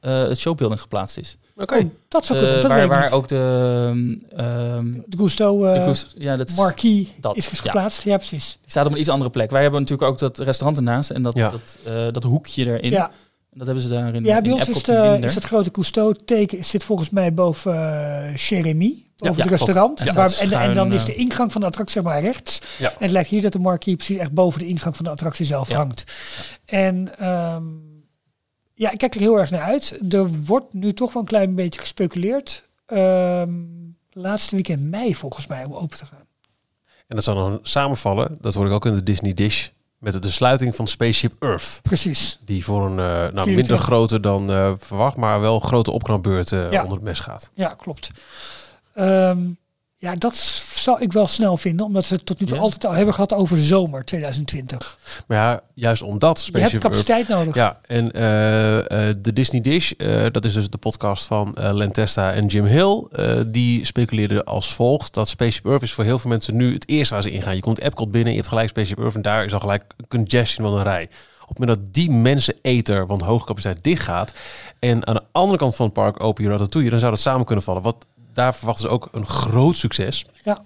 het 0.00 0.38
showbuilding 0.38 0.80
geplaatst 0.80 1.16
is. 1.18 1.36
Oké. 1.58 1.74
Oh, 1.76 1.90
dat 2.08 2.26
zou 2.26 2.38
De- 2.38 2.44
kunnen. 2.44 2.62
Dat 2.62 2.70
waar 2.70 2.88
waar 2.88 3.12
ook 3.12 3.28
de, 3.28 4.16
ehm, 4.36 4.84
de 5.06 5.16
Gusto 5.16 5.64
eh 5.64 5.84
de 5.92 6.04
ja, 6.18 6.36
dat 6.36 6.48
is- 6.48 6.56
marquee 6.56 7.12
dat, 7.20 7.36
is 7.36 7.44
ja. 7.48 7.56
geplaatst. 7.56 8.02
Ja, 8.02 8.16
precies. 8.16 8.58
die 8.60 8.70
staat 8.70 8.86
op 8.86 8.92
een 8.92 8.98
iets 8.98 9.08
andere 9.08 9.30
plek. 9.30 9.50
Wij 9.50 9.62
hebben 9.62 9.80
natuurlijk 9.80 10.10
ook 10.10 10.18
dat 10.18 10.38
restaurant 10.38 10.76
ernaast 10.78 11.10
en 11.10 11.22
dat, 11.22 11.34
Ja. 11.36 11.50
dat, 11.50 11.78
eh, 11.84 12.06
dat 12.12 12.22
hoekje 12.22 12.66
erin. 12.66 12.90
Ja, 12.90 13.10
Dat 13.52 13.66
hebben 13.66 13.84
ze 13.84 13.90
daar 13.90 14.14
in 14.14 14.24
ja 14.24 14.36
in 14.36 14.42
bij 14.42 14.52
ons 14.52 14.60
is, 14.68 14.68
Epcot 14.68 14.88
eh, 14.88 15.22
is 15.22 15.34
het 15.34 15.44
grote 15.44 15.70
Cousteau 15.70 16.14
teken 16.24 16.64
zit 16.64 16.84
volgens 16.84 17.10
mij 17.10 17.34
boven 17.34 17.74
uh, 17.74 18.36
Jeremy. 18.36 19.02
Ja, 19.16 19.30
ja, 19.30 19.36
het 19.36 19.46
restaurant. 19.50 19.98
Ja, 20.04 20.12
Waar- 20.12 20.28
dat 20.28 20.38
en, 20.38 20.52
en 20.52 20.74
dan 20.74 20.92
is 20.92 21.00
eh, 21.00 21.06
de 21.06 21.14
ingang 21.14 21.52
van 21.52 21.60
de 21.60 21.66
attractie 21.66 21.94
zeg 22.02 22.12
maar 22.12 22.20
rechts. 22.20 22.60
Ja. 22.78 22.88
En 22.90 22.96
het 22.98 23.10
lijkt 23.10 23.28
hier 23.28 23.42
dat 23.42 23.52
de 23.52 23.58
marquee 23.58 23.96
precies 23.96 24.16
echt 24.16 24.32
boven 24.32 24.58
de 24.58 24.66
ingang 24.66 24.96
van 24.96 25.04
de 25.04 25.10
attractie 25.10 25.46
zelf 25.46 25.68
Ja. 25.68 25.76
hangt. 25.76 26.04
En 26.64 27.18
ehm, 27.18 27.62
ja, 28.78 28.90
ik 28.90 28.98
kijk 28.98 29.14
er 29.14 29.20
heel 29.20 29.38
erg 29.38 29.50
naar 29.50 29.60
uit. 29.60 29.98
Er 30.12 30.28
wordt 30.44 30.72
nu 30.72 30.92
toch 30.94 31.12
wel 31.12 31.22
een 31.22 31.28
klein 31.28 31.54
beetje 31.54 31.80
gespeculeerd. 31.80 32.68
Ehm, 32.86 33.50
laatste 34.12 34.54
weekend 34.54 34.82
mei 34.82 35.14
volgens 35.14 35.46
mij 35.46 35.64
om 35.64 35.72
open 35.74 35.98
te 35.98 36.06
gaan. 36.06 36.26
En 37.06 37.14
dat 37.16 37.24
zal 37.24 37.34
dan 37.34 37.58
samenvallen, 37.62 38.36
dat 38.40 38.54
hoor 38.54 38.66
ik 38.66 38.72
ook 38.72 38.86
in 38.86 38.94
de 38.94 39.02
Disney 39.02 39.34
Dish, 39.34 39.68
met 39.98 40.22
de 40.22 40.30
sluiting 40.30 40.76
van 40.76 40.86
Spaceship 40.86 41.42
Earth. 41.42 41.80
Precies. 41.82 42.38
Die 42.44 42.64
voor 42.64 42.84
een 42.86 42.98
eh, 42.98 43.04
nou, 43.06 43.30
24. 43.32 43.54
minder 43.56 43.78
grote 43.78 44.20
dan 44.20 44.50
eh, 44.50 44.72
verwacht, 44.78 45.16
maar 45.16 45.40
wel 45.40 45.60
grote 45.60 45.90
opknapbeurt 45.90 46.52
eh, 46.52 46.70
Ja. 46.72 46.80
onder 46.82 46.96
het 46.96 47.04
mes 47.06 47.20
gaat. 47.20 47.50
Ja, 47.54 47.74
klopt. 47.74 48.10
Ehm, 48.94 49.38
ja, 50.00 50.14
dat 50.14 50.36
zou 50.74 51.00
ik 51.00 51.12
wel 51.12 51.26
snel 51.26 51.56
vinden, 51.56 51.86
omdat 51.86 52.08
we 52.08 52.14
het 52.14 52.26
tot 52.26 52.40
nu 52.40 52.46
toe 52.46 52.56
Ja. 52.56 52.62
altijd 52.62 52.86
al 52.86 52.92
hebben 52.92 53.14
gehad 53.14 53.34
over 53.34 53.58
zomer 53.58 54.04
2020. 54.04 54.98
Maar 55.26 55.38
ja, 55.38 55.62
juist 55.74 56.02
omdat 56.02 56.48
Je 56.52 56.58
hebt 56.58 56.78
capaciteit 56.78 57.28
nodig. 57.28 57.54
Ja, 57.54 57.80
en 57.86 58.12
eh, 58.12 58.78
eh, 58.78 59.16
de 59.18 59.32
Disney 59.32 59.60
Dish, 59.60 59.90
eh, 59.90 60.26
dat 60.30 60.44
is 60.44 60.52
dus 60.52 60.70
de 60.70 60.78
podcast 60.78 61.24
van 61.24 61.54
eh 61.54 61.74
Len 61.74 61.92
Testa 61.92 62.32
en 62.32 62.46
Jim 62.46 62.64
Hill. 62.64 63.06
die 63.46 63.84
speculeerden 63.84 64.44
als 64.44 64.74
volgt 64.74 65.14
dat 65.14 65.28
Spaceship 65.28 65.66
Earth 65.66 65.82
is 65.82 65.92
voor 65.92 66.04
heel 66.04 66.18
veel 66.18 66.30
mensen 66.30 66.56
nu 66.56 66.72
het 66.72 66.88
eerste 66.88 67.14
waar 67.14 67.22
ze 67.22 67.30
ingaan. 67.30 67.54
Je 67.54 67.60
komt 67.60 67.80
Epcot 67.80 68.10
binnen, 68.10 68.30
je 68.30 68.38
hebt 68.38 68.48
gelijk 68.48 68.68
Spaceship 68.68 68.98
Earth 68.98 69.14
en 69.14 69.22
daar 69.22 69.44
is 69.44 69.52
al 69.52 69.60
gelijk 69.60 69.84
congestion 70.08 70.66
van 70.66 70.76
een 70.76 70.84
rij. 70.84 71.08
Op 71.42 71.48
het 71.48 71.58
moment 71.58 71.78
dat 71.78 71.94
die 71.94 72.10
mensen 72.10 72.54
eter, 72.62 73.06
want 73.06 73.22
hoge 73.22 73.46
capaciteit 73.46 73.84
dicht 73.84 74.02
gaat 74.02 74.34
en 74.78 75.06
aan 75.06 75.14
de 75.14 75.22
andere 75.32 75.58
kant 75.58 75.76
van 75.76 75.84
het 75.84 75.94
park 75.94 76.22
open 76.22 76.44
je 76.44 76.50
Ratatouille, 76.50 76.90
dan 76.90 76.98
zou 76.98 77.10
dat 77.10 77.20
samen 77.20 77.46
kunnen 77.46 77.64
vallen. 77.64 77.82
Wat 77.82 78.06
daar 78.32 78.54
verwachten 78.54 78.84
ze 78.84 78.90
ook 78.90 79.08
een 79.12 79.26
groot 79.26 79.76
succes 79.76 80.26
Ja. 80.44 80.58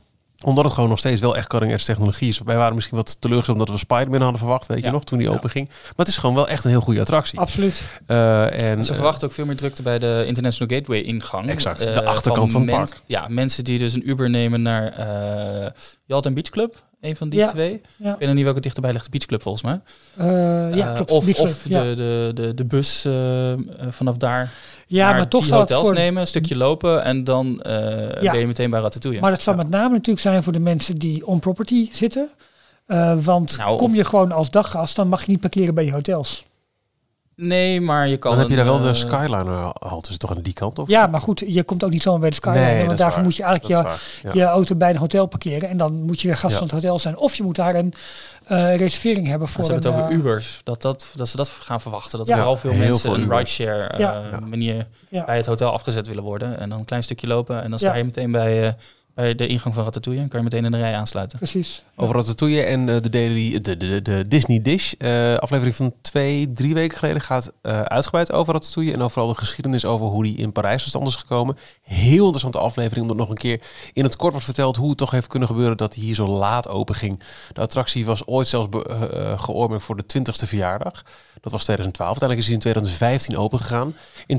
omdat 0.45 0.65
het 0.65 0.73
gewoon 0.75 0.89
nog 0.89 0.99
steeds 0.99 1.21
wel 1.21 1.37
echt 1.37 1.47
cutting 1.49 1.73
edge 1.73 1.85
technologie 1.85 2.29
is. 2.29 2.39
Wij 2.39 2.57
waren 2.57 2.75
misschien 2.75 2.97
wat 2.97 3.17
teleurgesteld 3.21 3.59
omdat 3.59 3.75
we 3.75 3.81
Spider-Man 3.81 4.21
hadden 4.21 4.39
verwacht, 4.39 4.67
weet 4.67 4.85
je 4.85 4.91
nog, 4.91 5.05
toen 5.05 5.19
die 5.19 5.29
Ja. 5.29 5.35
open 5.35 5.51
ging. 5.51 5.69
Maar 5.69 5.93
het 5.97 6.09
is 6.09 6.19
gewoon 6.19 6.35
wel 6.35 6.49
echt 6.49 6.65
een 6.65 6.71
heel 6.71 6.81
goede 6.81 7.01
attractie. 7.01 7.39
Absoluut. 7.39 7.83
Eh, 8.07 8.71
en, 8.71 8.85
Ze 8.85 8.91
eh, 8.91 8.97
verwachten 8.97 9.29
ook 9.29 9.35
veel 9.35 9.47
meer 9.47 9.57
drukte 9.57 9.83
bij 9.83 9.99
de 9.99 10.25
International 10.27 10.77
Gateway 10.77 11.01
ingang. 11.01 11.49
Exact, 11.51 11.81
Eh, 11.81 11.95
de 11.95 12.05
achterkant 12.05 12.53
van 12.53 12.61
het 12.61 12.71
park. 12.71 13.01
Ja, 13.07 13.27
mensen 13.29 13.65
die 13.65 13.79
dus 13.79 13.95
een 13.95 14.09
Uber 14.09 14.31
nemen 14.31 14.63
naar 14.63 14.87
eh 14.93 15.71
Yalta 16.07 16.31
Beach 16.31 16.49
Club. 16.51 16.83
Een 17.03 17.17
van 17.17 17.29
die 17.29 17.39
Ja. 17.39 17.47
twee. 17.47 17.81
Ja, 17.97 18.13
Ik 18.13 18.19
weet 18.19 18.27
nog 18.27 18.37
niet 18.37 18.45
welke 18.45 18.61
dichterbij 18.61 18.93
ligt, 18.93 19.05
de 19.05 19.11
Beach 19.11 19.27
Club 19.27 19.43
volgens 19.43 19.63
mij. 19.63 19.81
Eh, 20.17 20.77
ja 20.77 20.89
Eh, 20.89 20.95
klopt. 20.95 21.11
Of, 21.11 21.41
of 21.41 21.69
ja. 21.69 21.83
de, 21.83 21.95
de, 21.95 22.31
de, 22.35 22.55
de 22.55 22.65
bus 22.65 23.05
eh, 23.05 23.53
vanaf 23.89 24.17
daar 24.17 24.53
ja, 24.87 25.07
naar 25.07 25.17
maar 25.17 25.29
toch 25.29 25.45
die 25.45 25.55
hotels 25.55 25.87
voor... 25.87 25.95
nemen, 25.95 26.21
een 26.21 26.27
stukje 26.27 26.57
lopen 26.57 27.05
en 27.05 27.25
dan 27.25 27.57
ben 27.63 28.39
je 28.39 28.47
meteen 28.47 28.71
bij 28.71 28.81
Ratatouille. 28.81 29.21
Maar 29.21 29.31
dat 29.31 29.43
zal 29.43 29.55
met 29.55 29.71
name 29.71 29.91
natuurlijk 29.91 30.21
zijn 30.21 30.43
voor 30.43 30.53
de 30.53 30.59
mensen 30.59 30.99
die 30.99 31.27
on 31.27 31.39
property 31.39 31.89
zitten. 31.93 32.29
Want 33.23 33.57
Nou, 33.57 33.77
kom 33.77 33.95
je 33.95 34.05
gewoon 34.05 34.33
als 34.33 34.51
daggast, 34.51 34.97
dan 34.97 35.09
mag 35.09 35.25
je 35.25 35.31
niet 35.31 35.41
parkeren 35.41 35.75
bij 35.75 35.85
je 35.85 35.93
hotels. 35.93 36.45
Nee, 37.45 37.81
maar 37.81 38.09
je 38.09 38.17
kan... 38.17 38.31
dan 38.31 38.41
heb 38.41 38.49
je 38.49 38.57
daar 38.57 38.65
wel 38.65 38.81
de 38.81 38.89
eh, 38.89 38.95
Skyliner 38.95 39.73
halte, 39.79 40.05
is 40.07 40.09
het 40.09 40.19
toch 40.21 40.31
aan 40.37 40.43
die 40.43 40.53
kant? 40.53 40.79
Of? 40.79 40.89
Ja, 40.89 41.07
maar 41.07 41.21
goed, 41.21 41.43
je 41.47 41.63
komt 41.63 41.85
ook 41.85 41.91
niet 41.91 42.03
zomaar 42.03 42.21
bij 42.21 42.29
de 42.31 42.35
Skyliner. 42.35 42.63
Nee, 42.65 42.71
dat 42.77 42.81
want 42.81 42.93
is 42.93 42.99
daarvoor 42.99 43.17
waar. 43.19 43.27
moet 43.27 43.37
je 43.37 43.43
eigenlijk 43.43 43.99
je, 44.23 44.29
ja. 44.29 44.33
je 44.33 44.45
auto 44.45 44.75
bij 44.75 44.91
een 44.91 44.97
hotel 44.97 45.27
parkeren. 45.27 45.69
En 45.69 45.77
dan 45.77 46.03
moet 46.03 46.21
je 46.21 46.27
weer 46.29 46.37
gast 46.37 46.53
Ja. 46.53 46.59
van 46.59 46.67
het 46.67 46.77
hotel 46.77 46.99
zijn. 46.99 47.17
Of 47.17 47.35
je 47.35 47.43
moet 47.43 47.57
daar 47.57 47.75
een 47.75 47.93
eh, 48.47 48.77
reservering 48.77 49.27
hebben 49.27 49.49
voor 49.49 49.65
Ze 49.65 49.73
hebben 49.73 49.91
het 49.93 50.01
over 50.01 50.13
eh, 50.13 50.19
Ubers, 50.19 50.61
dat, 50.65 50.83
dat, 50.83 51.09
dat 51.15 51.29
ze 51.29 51.37
dat 51.37 51.49
gaan 51.49 51.81
verwachten. 51.81 52.19
Dat 52.19 52.27
Ja. 52.27 52.33
er 52.33 52.39
vooral 52.39 52.57
veel 52.57 52.71
Heel 52.71 52.81
mensen 52.81 53.01
veel 53.01 53.15
een 53.23 53.31
rideshare 53.37 53.83
eh, 53.87 54.39
manier 54.49 54.87
Ja. 55.09 55.25
bij 55.25 55.37
het 55.37 55.47
hotel 55.47 55.71
afgezet 55.71 56.07
willen 56.07 56.23
worden. 56.23 56.59
En 56.61 56.69
dan 56.69 56.79
een 56.79 56.85
klein 56.85 57.03
stukje 57.03 57.27
lopen 57.27 57.63
en 57.63 57.71
dan 57.71 57.79
sta 57.79 57.89
Ja. 57.91 57.97
je 57.97 58.05
meteen 58.05 58.33
bij, 58.33 58.67
eh, 58.67 58.73
bij 59.15 59.35
de 59.35 59.47
ingang 59.47 59.75
van 59.75 59.85
Ratatouille. 59.85 60.23
En 60.23 60.29
kan 60.29 60.39
je 60.39 60.45
meteen 60.45 60.65
in 60.65 60.71
de 60.71 60.79
rij 60.79 60.95
aansluiten. 60.95 61.39
Precies. 61.39 61.83
Over 61.97 62.15
Ratatouille 62.15 62.63
en 62.63 62.89
eh, 62.89 63.03
de, 63.03 63.09
daily, 63.11 63.61
de, 63.61 63.77
de, 63.77 64.03
de 64.03 64.29
Disney 64.29 64.63
Dish. 64.63 64.93
eh, 64.93 65.35
aflevering 65.37 65.77
van 65.77 65.95
twee, 66.03 66.53
drie 66.53 66.75
weken 66.75 66.99
geleden 66.99 67.21
gaat 67.21 67.53
eh, 67.63 67.81
uitgebreid 67.83 68.33
over 68.33 68.53
Ratatouille. 68.53 68.93
En 68.93 68.99
over 68.99 69.11
vooral 69.11 69.33
de 69.33 69.39
geschiedenis 69.39 69.85
over 69.85 70.07
hoe 70.07 70.23
die 70.23 70.37
in 70.37 70.53
Parijs 70.53 70.81
tot 70.83 70.89
stand 70.91 71.09
is 71.09 71.17
gekomen. 71.17 71.57
Heel 71.83 72.21
interessante 72.23 72.59
aflevering, 72.59 73.03
omdat 73.03 73.17
nog 73.17 73.29
een 73.29 73.37
keer 73.37 73.61
in 73.93 74.05
het 74.05 74.17
kort 74.17 74.31
wordt 74.33 74.47
verteld 74.47 74.77
hoe 74.77 74.89
het 74.89 74.99
toch 74.99 75.11
heeft 75.11 75.27
kunnen 75.27 75.49
gebeuren 75.49 75.77
dat 75.77 75.95
hij 75.95 76.05
hier 76.05 76.15
zo 76.15 76.27
laat 76.27 76.69
open 76.69 76.95
ging. 76.95 77.21
De 77.53 77.61
attractie 77.61 78.05
was 78.05 78.27
ooit 78.27 78.47
zelfs 78.49 78.69
be- 78.69 78.85
eh, 78.85 79.03
eh, 79.33 79.41
geoormerkt 79.41 79.85
voor 79.85 79.97
de 79.97 80.07
20ste 80.07 80.47
verjaardag. 80.47 81.03
Dat 81.41 81.53
was 81.53 81.63
2012. 81.63 82.11
Uiteindelijk 82.21 82.39
is 82.41 82.45
hij 82.47 82.55
in 82.55 82.61
2015 82.61 83.37
open 83.37 83.59
gegaan. 83.59 83.95
In 84.27 84.39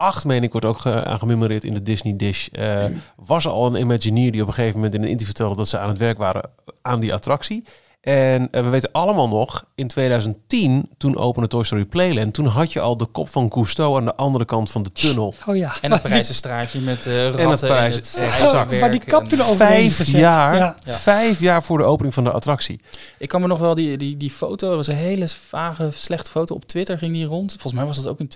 2008, 0.00 0.24
meen 0.24 0.42
ik, 0.42 0.52
wordt 0.52 0.66
ook 0.66 0.78
ge- 0.78 1.04
aan 1.04 1.18
gememoreerd 1.18 1.64
in 1.64 1.74
de 1.74 1.82
Disney 1.82 2.16
Dish. 2.16 2.46
eh, 2.48 2.84
was 3.16 3.44
er 3.44 3.50
al 3.50 3.66
een 3.66 3.80
Imagineer 3.80 4.32
die 4.32 4.42
op 4.42 4.48
een 4.48 4.54
gegeven 4.54 4.76
moment 4.76 4.94
in 4.94 5.00
een 5.02 5.08
interview 5.08 5.34
vertelde 5.36 5.56
dat 5.56 5.68
ze 5.68 5.78
aan 5.78 5.88
het 5.88 5.98
werk 5.98 6.18
waren 6.18 6.50
aan 6.82 7.00
die 7.00 7.12
attractie. 7.14 7.64
En 8.00 8.48
eh, 8.50 8.62
we 8.62 8.68
weten 8.68 8.92
allemaal 8.92 9.28
nog, 9.28 9.64
in 9.74 9.88
2010, 9.88 10.90
toen 10.98 11.16
opende 11.16 11.48
Toy 11.48 11.62
Story 11.64 11.84
Playland, 11.84 12.34
toen 12.34 12.46
had 12.46 12.72
je 12.72 12.80
al 12.80 12.96
de 12.96 13.06
kop 13.06 13.28
van 13.28 13.48
Cousteau 13.48 13.96
aan 13.96 14.04
de 14.04 14.14
andere 14.14 14.44
kant 14.44 14.70
van 14.70 14.82
de 14.82 14.92
tunnel. 14.92 15.34
Oh 15.46 15.56
ja. 15.56 15.72
En 15.80 15.92
het 15.92 16.02
Parijse 16.02 16.34
straatje 16.34 16.80
met 16.80 17.06
eh 17.06 17.24
ratten 17.24 17.50
het 17.50 17.60
Parijs- 17.60 17.94
en 17.94 18.00
het 18.00 18.16
exact. 18.20 18.40
ijzerwerk 18.42 18.80
Maar 18.80 18.90
die 18.90 19.04
kap 19.04 19.22
en- 19.22 19.28
toen 19.28 19.40
overheen 19.40 19.90
Vijf 19.90 20.08
jaar, 20.10 20.56
Ja. 20.56 20.76
Ja. 20.84 20.92
vijf 20.92 21.40
jaar 21.40 21.62
voor 21.62 21.78
de 21.78 21.84
opening 21.84 22.14
van 22.14 22.24
de 22.24 22.30
attractie. 22.30 22.80
Ik 23.18 23.28
kan 23.28 23.40
me 23.40 23.46
nog 23.46 23.58
wel 23.58 23.74
die, 23.74 23.96
die, 23.96 24.16
die 24.16 24.30
foto, 24.30 24.66
dat 24.68 24.76
was 24.76 24.86
een 24.86 24.94
hele 24.94 25.28
vage, 25.28 25.88
slechte 25.92 26.30
foto. 26.30 26.54
Op 26.54 26.64
Twitter 26.64 26.98
ging 26.98 27.12
die 27.12 27.26
rond. 27.26 27.50
Volgens 27.52 27.72
mij 27.72 27.84
was 27.84 27.96
dat 27.96 28.08
ook 28.08 28.18
in 28.20 28.28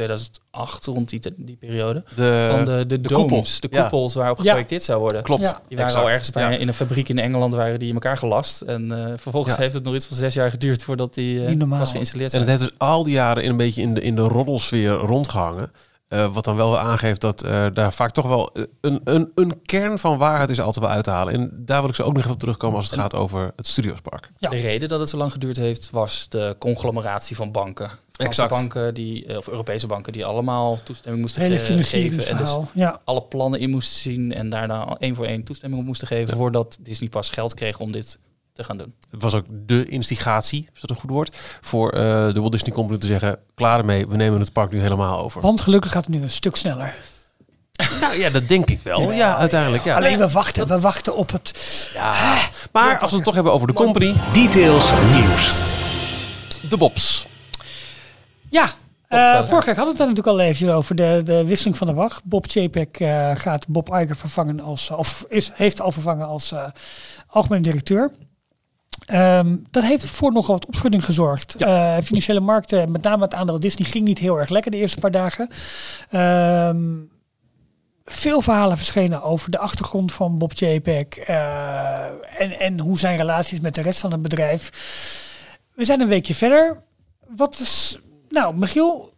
2008, 0.54 0.86
rond 0.86 1.08
die, 1.08 1.20
die 1.36 1.56
periode. 1.56 2.02
De, 2.16 2.48
Van 2.50 2.64
de, 2.64 2.84
de, 2.86 3.00
de 3.00 3.08
domes, 3.08 3.28
koepels. 3.30 3.60
de 3.60 3.68
Ja. 3.70 3.80
koepels 3.80 4.14
waarop 4.14 4.36
Ja. 4.36 4.42
geprojecteerd 4.42 4.82
zou 4.82 5.00
worden. 5.00 5.22
klopt. 5.22 5.42
Ja. 5.42 5.50
Die 5.68 5.76
waren 5.76 5.84
exact. 5.84 6.04
al 6.04 6.10
ergens 6.10 6.30
bij, 6.30 6.42
Ja. 6.42 6.58
in 6.58 6.68
een 6.68 6.74
fabriek 6.74 7.08
in 7.08 7.18
Engeland 7.18 7.54
waren 7.54 7.78
die 7.78 7.88
in 7.88 7.94
elkaar 7.94 8.16
gelast. 8.16 8.60
En 8.60 8.92
eh, 8.92 9.12
vervolgens 9.16 9.54
Ja. 9.54 9.60
heeft 9.60 9.74
het 9.74 9.84
nog 9.84 9.94
iets 9.94 10.06
van 10.06 10.16
zes 10.16 10.34
jaar 10.34 10.50
geduurd 10.50 10.82
voordat 10.82 11.14
die 11.14 11.46
eh, 11.46 11.68
was 11.68 11.90
geïnstalleerd. 11.90 12.32
En 12.34 12.38
het 12.40 12.48
heeft 12.48 12.60
dus 12.60 12.72
al 12.78 13.04
die 13.04 13.12
jaren 13.14 13.42
in 13.42 13.50
een 13.50 13.56
beetje 13.56 13.82
in 13.82 13.94
de, 13.94 14.00
in 14.00 14.14
de 14.14 14.22
roddelsfeer 14.22 14.90
rondgehangen. 14.92 15.70
Eh, 16.14 16.32
wat 16.34 16.44
dan 16.44 16.56
wel 16.56 16.78
aangeeft 16.78 17.20
dat 17.20 17.42
eh, 17.42 17.66
daar 17.72 17.92
vaak 17.92 18.10
toch 18.10 18.26
wel 18.26 18.52
eh, 18.52 18.62
een, 18.80 19.00
een, 19.04 19.32
een 19.34 19.62
kern 19.62 19.98
van 19.98 20.18
waarheid 20.18 20.50
is 20.50 20.60
altijd 20.60 20.84
wel 20.84 20.94
uit 20.94 21.04
te 21.04 21.10
halen. 21.10 21.34
En 21.34 21.50
daar 21.52 21.80
wil 21.80 21.88
ik 21.90 21.94
zo 21.96 22.02
ook 22.02 22.12
nog 22.12 22.20
even 22.22 22.34
op 22.34 22.38
terugkomen 22.38 22.76
als 22.76 22.90
het 22.90 23.00
gaat 23.00 23.14
over 23.14 23.52
het 23.56 23.66
Studiospark. 23.66 24.28
Ja. 24.38 24.48
De 24.48 24.56
reden 24.56 24.88
dat 24.88 25.00
het 25.00 25.08
zo 25.08 25.16
lang 25.16 25.32
geduurd 25.32 25.56
heeft, 25.56 25.90
was 25.90 26.28
de 26.28 26.56
conglomeratie 26.58 27.36
van 27.36 27.52
banken. 27.52 27.90
Franse 28.12 28.42
Exact. 28.42 28.50
banken, 28.50 28.94
die, 28.94 29.38
of 29.38 29.48
Europese 29.48 29.86
banken, 29.86 30.12
die 30.12 30.24
allemaal 30.24 30.78
toestemming 30.84 31.22
moesten 31.22 31.42
Hele 31.42 31.58
ge- 31.58 31.82
geven. 31.82 32.26
En 32.26 32.36
dus. 32.36 32.56
Ja. 32.72 33.00
alle 33.04 33.22
plannen 33.22 33.60
in 33.60 33.70
moesten 33.70 34.00
zien 34.00 34.34
en 34.34 34.50
daarna 34.50 34.96
één 34.98 35.14
voor 35.14 35.26
één 35.26 35.44
toestemming 35.44 35.80
op 35.80 35.86
moesten 35.86 36.06
geven 36.06 36.36
voordat 36.36 36.76
Disney 36.80 37.08
pas 37.08 37.30
geld 37.30 37.54
kreeg 37.54 37.80
om 37.80 37.92
dit 37.92 38.18
te 38.54 38.64
gaan 38.64 38.76
doen. 38.76 38.94
Het 39.10 39.22
was 39.22 39.34
ook 39.34 39.44
de 39.48 39.86
instigatie, 39.86 40.68
is 40.74 40.80
dat 40.80 40.90
een 40.90 40.96
goed 40.96 41.10
woord, 41.10 41.36
voor 41.60 41.90
eh, 41.90 42.00
de 42.32 42.40
Walt 42.40 42.52
Disney 42.52 42.74
Company 42.74 42.98
te 42.98 43.06
zeggen, 43.06 43.38
klaar 43.54 43.78
ermee, 43.78 44.06
we 44.06 44.16
nemen 44.16 44.40
het 44.40 44.52
park 44.52 44.70
nu 44.70 44.80
helemaal 44.80 45.18
over. 45.18 45.40
Want 45.40 45.60
gelukkig 45.60 45.90
gaat 45.90 46.04
het 46.04 46.14
nu 46.14 46.22
een 46.22 46.30
stuk 46.30 46.56
sneller. 46.56 46.94
Nou 48.00 48.16
ja, 48.16 48.30
dat 48.30 48.48
denk 48.48 48.70
ik 48.70 48.80
wel. 48.82 49.12
Ja, 49.12 49.36
uiteindelijk 49.36 49.84
ja. 49.84 49.96
Alleen 49.96 50.18
we 50.18 50.28
wachten, 50.28 50.66
we 50.66 50.80
wachten 50.80 51.16
op 51.16 51.32
het. 51.32 51.90
ja. 51.94 52.14
Maar 52.72 52.98
als 52.98 53.10
we 53.10 53.16
het 53.16 53.24
toch 53.24 53.34
hebben 53.34 53.52
over 53.52 53.66
de 53.66 53.72
company, 53.72 54.14
Details 54.32 54.90
nieuws. 55.12 55.54
de 56.68 56.76
Bobs. 56.76 57.26
Ja, 58.50 58.72
eh, 59.08 59.38
Bob, 59.38 59.48
vorige 59.48 59.66
week 59.66 59.76
hadden 59.76 59.96
we 59.96 60.02
het 60.02 60.08
natuurlijk 60.08 60.26
al 60.26 60.40
even 60.40 60.74
over 60.74 60.94
de, 60.94 61.20
de 61.24 61.44
wisseling 61.44 61.76
van 61.76 61.86
de 61.86 61.92
wacht. 61.92 62.24
Bob 62.24 62.46
Chapek 62.48 63.00
eh, 63.00 63.30
gaat 63.34 63.68
Bob 63.68 63.88
Iger 63.88 64.16
vervangen 64.16 64.60
als, 64.60 64.90
of 64.90 65.24
is, 65.28 65.50
heeft 65.54 65.80
al 65.80 65.92
vervangen 65.92 66.26
als 66.26 66.52
eh, 66.52 66.66
algemeen 67.26 67.62
directeur. 67.62 68.10
Ehm, 69.06 69.56
dat 69.70 69.82
heeft 69.82 70.06
voor 70.06 70.32
nogal 70.32 70.54
wat 70.54 70.66
opschudding 70.66 71.04
gezorgd. 71.04 71.54
Eh, 71.54 71.96
financiële 72.04 72.40
markten, 72.40 72.92
met 72.92 73.02
name 73.02 73.22
het 73.24 73.34
aandeel 73.34 73.60
Disney, 73.60 73.88
ging 73.88 74.04
niet 74.04 74.18
heel 74.18 74.38
erg 74.38 74.48
lekker 74.48 74.70
de 74.70 74.76
eerste 74.76 74.98
paar 74.98 75.10
dagen. 75.10 75.48
Ehm, 76.10 76.78
veel 78.04 78.40
verhalen 78.40 78.76
verschenen 78.76 79.22
over 79.22 79.50
de 79.50 79.58
achtergrond 79.58 80.12
van 80.12 80.38
Bob 80.38 80.52
Chapek 80.54 81.16
eh, 81.16 82.04
en, 82.38 82.58
en 82.60 82.80
hoe 82.80 82.98
zijn 82.98 83.16
relaties 83.16 83.60
met 83.60 83.74
de 83.74 83.82
rest 83.82 84.00
van 84.00 84.12
het 84.12 84.22
bedrijf. 84.22 84.70
We 85.74 85.84
zijn 85.84 86.00
een 86.00 86.08
weekje 86.08 86.34
verder. 86.34 86.82
Wat 87.26 87.58
is. 87.58 87.98
Nou, 88.28 88.56
Michiel. 88.56 89.13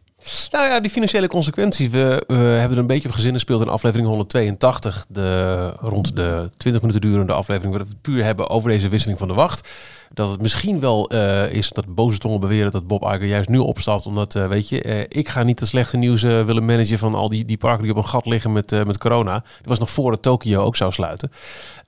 Nou 0.51 0.67
ja, 0.67 0.81
die 0.81 0.91
financiële 0.91 1.29
consequenties. 1.29 1.89
We, 1.89 2.25
hebben 2.27 2.71
er 2.71 2.79
een 2.79 2.87
beetje 2.87 3.09
op 3.09 3.15
gezinspeeld 3.15 3.61
in 3.61 3.69
aflevering 3.69 4.09
182. 4.09 5.07
De, 5.09 5.73
rond 5.81 6.17
de 6.17 6.51
20 6.57 6.83
minuten 6.83 7.11
durende 7.11 7.33
aflevering. 7.33 7.75
Waar 7.75 7.85
we 7.85 7.91
het 7.91 8.03
puur 8.03 8.25
hebben 8.25 8.51
over 8.51 8.71
deze 8.71 8.89
wisseling 8.89 9.19
van 9.19 9.29
de 9.29 9.35
wacht. 9.35 9.71
Dat 10.13 10.31
het 10.31 10.43
misschien 10.43 10.81
wel 10.81 11.09
eh, 11.11 11.51
is 11.51 11.71
dat 11.71 11.95
boze 11.95 12.19
tongen 12.19 12.41
beweren 12.41 12.71
dat 12.71 12.87
Bob 12.87 13.03
Iger 13.03 13.25
juist 13.25 13.49
nu 13.49 13.59
opstapt. 13.59 14.07
Omdat, 14.07 14.35
eh, 14.35 14.49
weet 14.49 14.69
je, 14.69 14.83
eh, 14.83 15.01
ik 15.09 15.29
ga 15.29 15.43
niet 15.43 15.61
het 15.61 15.69
slechte 15.69 15.97
nieuws 15.97 16.23
willen 16.23 16.65
managen 16.65 16.99
van 16.99 17.15
al 17.15 17.29
die, 17.29 17.45
die 17.45 17.57
parken 17.57 17.83
die 17.83 17.93
op 17.93 17.99
een 17.99 18.09
gat 18.09 18.27
liggen 18.27 18.53
met, 18.53 18.85
met 18.87 18.99
corona. 18.99 19.33
Dat 19.33 19.45
was 19.65 19.79
nog 19.79 19.91
voor 19.91 20.11
dat 20.11 20.23
Tokio 20.23 20.63
ook 20.63 20.77
zou 20.77 20.93
sluiten. 20.93 21.31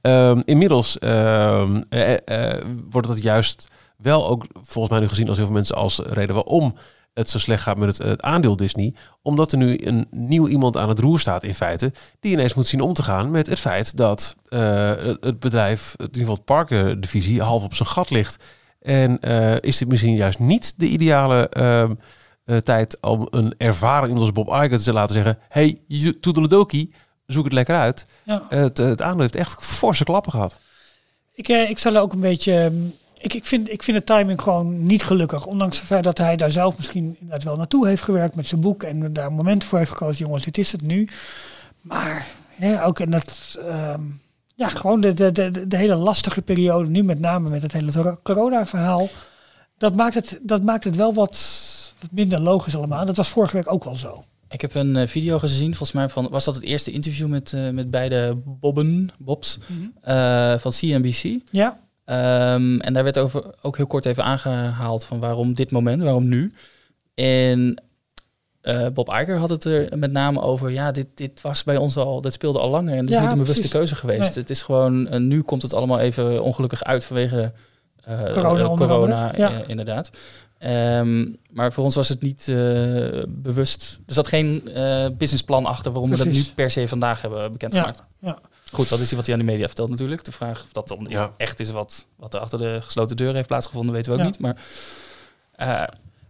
Ehm, 0.00 0.40
inmiddels 0.44 0.98
ehm, 0.98 1.82
eh, 1.88 2.14
eh, 2.24 2.64
wordt 2.90 3.08
dat 3.08 3.22
juist 3.22 3.68
wel 3.96 4.28
ook 4.28 4.46
volgens 4.52 4.88
mij 4.88 5.00
nu 5.02 5.08
gezien 5.08 5.28
als 5.28 5.36
heel 5.36 5.46
veel 5.46 5.54
mensen 5.54 5.76
als 5.76 6.00
reden 6.04 6.34
waarom 6.34 6.74
het 7.18 7.30
zo 7.30 7.38
slecht 7.38 7.62
gaat 7.62 7.76
met 7.76 7.98
het, 7.98 8.08
het 8.08 8.22
aandeel 8.22 8.56
Disney. 8.56 8.94
Omdat 9.22 9.52
er 9.52 9.58
nu 9.58 9.78
een 9.80 10.06
nieuw 10.10 10.48
iemand 10.48 10.76
aan 10.76 10.88
het 10.88 10.98
roer 10.98 11.20
staat 11.20 11.42
in 11.42 11.54
feite. 11.54 11.92
Die 12.20 12.32
ineens 12.32 12.54
moet 12.54 12.66
zien 12.66 12.80
om 12.80 12.92
te 12.92 13.02
gaan 13.02 13.30
met 13.30 13.46
het 13.46 13.58
feit 13.58 13.96
dat 13.96 14.36
eh, 14.48 14.90
het, 15.20 15.40
bedrijf, 15.40 15.94
in 15.96 16.04
ieder 16.04 16.20
geval 16.20 16.34
het 16.34 16.44
parkendivisie, 16.44 17.42
half 17.42 17.64
op 17.64 17.74
zijn 17.74 17.88
gat 17.88 18.10
ligt. 18.10 18.44
En 18.80 19.20
eh, 19.20 19.60
is 19.60 19.76
dit 19.76 19.88
misschien 19.88 20.14
juist 20.14 20.38
niet 20.38 20.74
de 20.76 20.86
ideale 20.88 21.48
ehm, 21.48 21.94
eh, 22.44 22.56
tijd 22.56 23.00
om 23.00 23.26
een 23.30 23.54
ervaren 23.58 24.08
iemand 24.08 24.24
als 24.24 24.32
Bob 24.32 24.48
Iger 24.48 24.82
te 24.82 24.92
laten 24.92 25.14
zeggen... 25.14 25.38
Hey, 25.48 25.80
toedeledokie, 26.20 26.94
zoek 27.26 27.44
het 27.44 27.52
lekker 27.52 27.76
uit. 27.76 28.06
Ja. 28.24 28.46
Het, 28.48 28.78
het 28.78 29.02
aandeel 29.02 29.20
heeft 29.20 29.36
echt 29.36 29.66
forse 29.66 30.04
klappen 30.04 30.32
gehad. 30.32 30.60
Ik, 31.38 31.48
eh, 31.48 31.70
ik 31.70 31.78
stel 31.78 31.94
er 31.94 32.00
ook 32.00 32.12
een 32.12 32.20
beetje. 32.20 32.52
ehm, 32.52 32.74
Ik, 33.20 33.34
ik, 33.34 33.44
vind, 33.44 33.70
ik 33.70 33.82
vind 33.82 33.96
de 33.96 34.04
timing 34.04 34.42
gewoon 34.42 34.86
niet 34.86 35.02
gelukkig. 35.02 35.46
Ondanks 35.46 35.76
het 35.78 35.86
feit 35.86 36.04
dat 36.04 36.18
hij 36.18 36.36
daar 36.36 36.50
zelf 36.50 36.76
misschien 36.76 37.16
inderdaad 37.20 37.44
wel 37.44 37.56
naartoe 37.56 37.86
heeft 37.86 38.02
gewerkt 38.02 38.34
met 38.34 38.48
zijn 38.48 38.60
boek. 38.60 38.82
En 38.82 39.12
daar 39.12 39.32
momenten 39.32 39.68
voor 39.68 39.78
heeft 39.78 39.90
gekozen. 39.90 40.24
Jongens, 40.26 40.44
dit 40.44 40.58
is 40.58 40.72
het 40.72 40.82
nu. 40.82 41.08
Maar 41.82 42.26
hè, 42.50 42.84
ook 42.84 42.98
in 42.98 43.10
dat. 43.10 43.58
ehm, 43.66 44.00
ja, 44.54 44.68
gewoon 44.68 45.00
de, 45.00 45.14
de, 45.14 45.32
de, 45.32 45.66
de 45.66 45.76
hele 45.76 45.94
lastige 45.94 46.42
periode. 46.42 46.90
Nu 46.90 47.02
met 47.02 47.20
name 47.20 47.48
met 47.48 47.62
het 47.62 47.72
hele 47.72 48.18
corona-verhaal. 48.22 49.08
Dat 49.78 49.94
maakt 49.94 50.14
het, 50.14 50.38
dat 50.42 50.62
maakt 50.62 50.84
het 50.84 50.96
wel 50.96 51.14
wat, 51.14 51.38
wat 52.00 52.10
minder 52.10 52.40
logisch 52.40 52.76
allemaal. 52.76 53.06
Dat 53.06 53.16
was 53.16 53.28
vorige 53.28 53.56
week 53.56 53.72
ook 53.72 53.84
wel 53.84 53.96
zo. 53.96 54.24
Ik 54.48 54.60
heb 54.60 54.74
een 54.74 54.96
eh, 54.96 55.08
video 55.08 55.38
gezien, 55.38 55.68
volgens 55.68 55.92
mij 55.92 56.08
van, 56.08 56.28
was 56.28 56.44
dat 56.44 56.54
het 56.54 56.64
eerste 56.64 56.90
interview 56.90 57.28
met, 57.28 57.52
eh, 57.52 57.70
met 57.70 57.90
beide 57.90 58.38
Bobben, 58.44 59.10
Bobs, 59.18 59.58
eh, 60.00 60.58
van 60.58 60.72
CNBC. 60.72 61.40
Ja, 61.50 61.78
Ehm, 62.08 62.78
en 62.78 62.92
daar 62.92 63.04
werd 63.04 63.18
over 63.18 63.44
ook 63.62 63.76
heel 63.76 63.86
kort 63.86 64.06
even 64.06 64.24
aangehaald 64.24 65.04
van 65.04 65.20
waarom 65.20 65.54
dit 65.54 65.70
moment, 65.70 66.02
waarom 66.02 66.28
nu. 66.28 66.52
En 67.14 67.82
eh, 68.60 68.86
Bob 68.86 69.08
Iger 69.08 69.36
had 69.36 69.48
het 69.48 69.64
er 69.64 69.98
met 69.98 70.12
name 70.12 70.40
over, 70.40 70.70
ja, 70.70 70.92
dit, 70.92 71.06
dit 71.14 71.40
was 71.40 71.64
bij 71.64 71.76
ons 71.76 71.96
al, 71.96 72.20
dat 72.20 72.32
speelde 72.32 72.58
al 72.58 72.70
langer 72.70 72.92
en 72.92 73.00
het 73.00 73.10
is 73.10 73.14
Ja, 73.16 73.22
niet 73.22 73.30
een 73.30 73.36
bewuste 73.38 73.60
precies. 73.60 73.76
keuze 73.78 73.94
geweest. 73.94 74.20
Nee. 74.34 74.38
Het 74.38 74.50
is 74.50 74.62
gewoon, 74.62 75.08
eh, 75.08 75.20
nu 75.20 75.42
komt 75.42 75.62
het 75.62 75.74
allemaal 75.74 75.98
even 75.98 76.42
ongelukkig 76.42 76.84
uit 76.84 77.04
vanwege 77.04 77.52
eh, 78.04 78.32
Corona 78.76 79.32
ja. 79.36 79.50
inderdaad. 79.66 80.10
Ehm, 80.58 81.26
maar 81.50 81.72
voor 81.72 81.84
ons 81.84 81.94
was 81.94 82.08
het 82.08 82.22
niet 82.22 82.44
bewust. 83.28 84.00
Er 84.06 84.14
zat 84.14 84.28
geen 84.28 84.62
businessplan 85.18 85.66
achter 85.66 85.92
waarom 85.92 86.10
we 86.10 86.16
dat 86.16 86.26
nu 86.26 86.42
per 86.54 86.70
se 86.70 86.88
vandaag 86.88 87.22
hebben 87.22 87.52
bekendgemaakt. 87.52 88.02
ja. 88.20 88.38
Goed, 88.72 88.88
dat 88.88 89.00
is 89.00 89.12
wat 89.12 89.24
hij 89.26 89.34
aan 89.34 89.40
de 89.40 89.46
media 89.46 89.66
vertelt 89.66 89.90
natuurlijk. 89.90 90.24
De 90.24 90.32
vraag 90.32 90.62
of 90.64 90.72
dat 90.72 90.88
dan 90.88 91.06
Ja. 91.08 91.30
echt 91.36 91.60
is 91.60 91.70
wat, 91.70 92.06
wat 92.16 92.34
er 92.34 92.40
achter 92.40 92.58
de 92.58 92.78
gesloten 92.82 93.16
deuren 93.16 93.34
heeft 93.36 93.48
plaatsgevonden, 93.48 93.94
weten 93.94 94.12
we 94.12 94.18
ook 94.18 94.24
Ja. 94.24 94.30
niet. 94.30 94.38
Maar, 94.38 94.56
eh, 95.56 95.84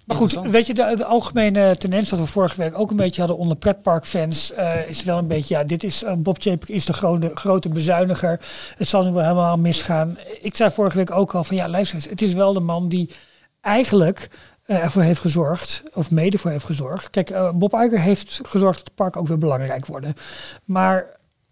Maar 0.04 0.16
goed, 0.16 0.40
weet 0.50 0.66
je, 0.66 0.74
de, 0.74 0.94
de 0.96 1.04
algemene 1.04 1.76
tendens 1.76 2.10
wat 2.10 2.18
we 2.18 2.26
vorige 2.26 2.56
week 2.56 2.78
ook 2.78 2.90
een 2.90 2.96
beetje 2.96 3.20
hadden 3.20 3.38
onder 3.38 3.56
pretparkfans, 3.56 4.52
eh 4.52 4.88
is 4.88 5.04
wel 5.04 5.18
een 5.18 5.26
beetje, 5.26 5.54
ja, 5.54 5.64
dit 5.64 5.84
is, 5.84 6.02
eh, 6.04 6.12
Bob 6.16 6.40
Chapek 6.40 6.68
is 6.68 6.84
de 6.84 6.92
grote, 6.92 7.30
grote 7.34 7.68
bezuiniger. 7.68 8.40
Het 8.76 8.88
zal 8.88 9.04
nu 9.04 9.12
wel 9.12 9.22
helemaal 9.22 9.56
misgaan. 9.58 10.18
Ik 10.40 10.56
zei 10.56 10.70
vorige 10.70 10.96
week 10.96 11.10
ook 11.10 11.34
al 11.34 11.44
van, 11.44 11.56
ja, 11.56 11.68
luister 11.68 11.96
eens, 11.96 12.08
het 12.08 12.22
is 12.22 12.32
wel 12.32 12.52
de 12.52 12.60
man 12.60 12.88
die 12.88 13.10
eigenlijk 13.60 14.28
ervoor 14.66 15.02
heeft 15.02 15.20
gezorgd, 15.20 15.82
of 15.94 16.10
mede 16.10 16.38
voor 16.38 16.50
heeft 16.50 16.64
gezorgd. 16.64 17.10
Kijk, 17.10 17.32
Bob 17.54 17.72
Iger 17.72 18.00
heeft 18.00 18.40
gezorgd 18.42 18.76
dat 18.78 18.86
de 18.86 18.92
parken 18.94 19.20
ook 19.20 19.28
weer 19.28 19.38
belangrijk 19.38 19.86
worden. 19.86 20.14
Maar 20.64 21.06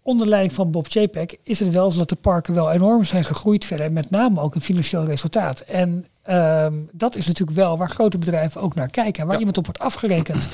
onder 0.07 0.27
leiding 0.27 0.53
van 0.53 0.71
Bob 0.71 0.87
Chapek 0.89 1.37
is 1.43 1.59
het 1.59 1.69
wel 1.69 1.91
zo 1.91 1.97
dat 1.97 2.09
de 2.09 2.15
parken 2.15 2.53
wel 2.53 2.71
enorm 2.71 3.03
zijn 3.05 3.23
gegroeid 3.23 3.65
verder, 3.65 3.91
met 3.91 4.09
name 4.09 4.41
ook 4.41 4.55
een 4.55 4.61
financieel 4.61 5.03
resultaat. 5.05 5.59
En 5.59 6.05
ehm, 6.23 6.73
dat 6.91 7.15
is 7.15 7.27
natuurlijk 7.27 7.57
wel 7.57 7.77
waar 7.77 7.89
grote 7.89 8.17
bedrijven 8.17 8.61
ook 8.61 8.75
naar 8.75 8.89
kijken, 8.89 9.23
waar 9.23 9.33
Ja. 9.33 9.39
iemand 9.39 9.57
op 9.57 9.65
wordt 9.65 9.79
afgerekend. 9.79 10.47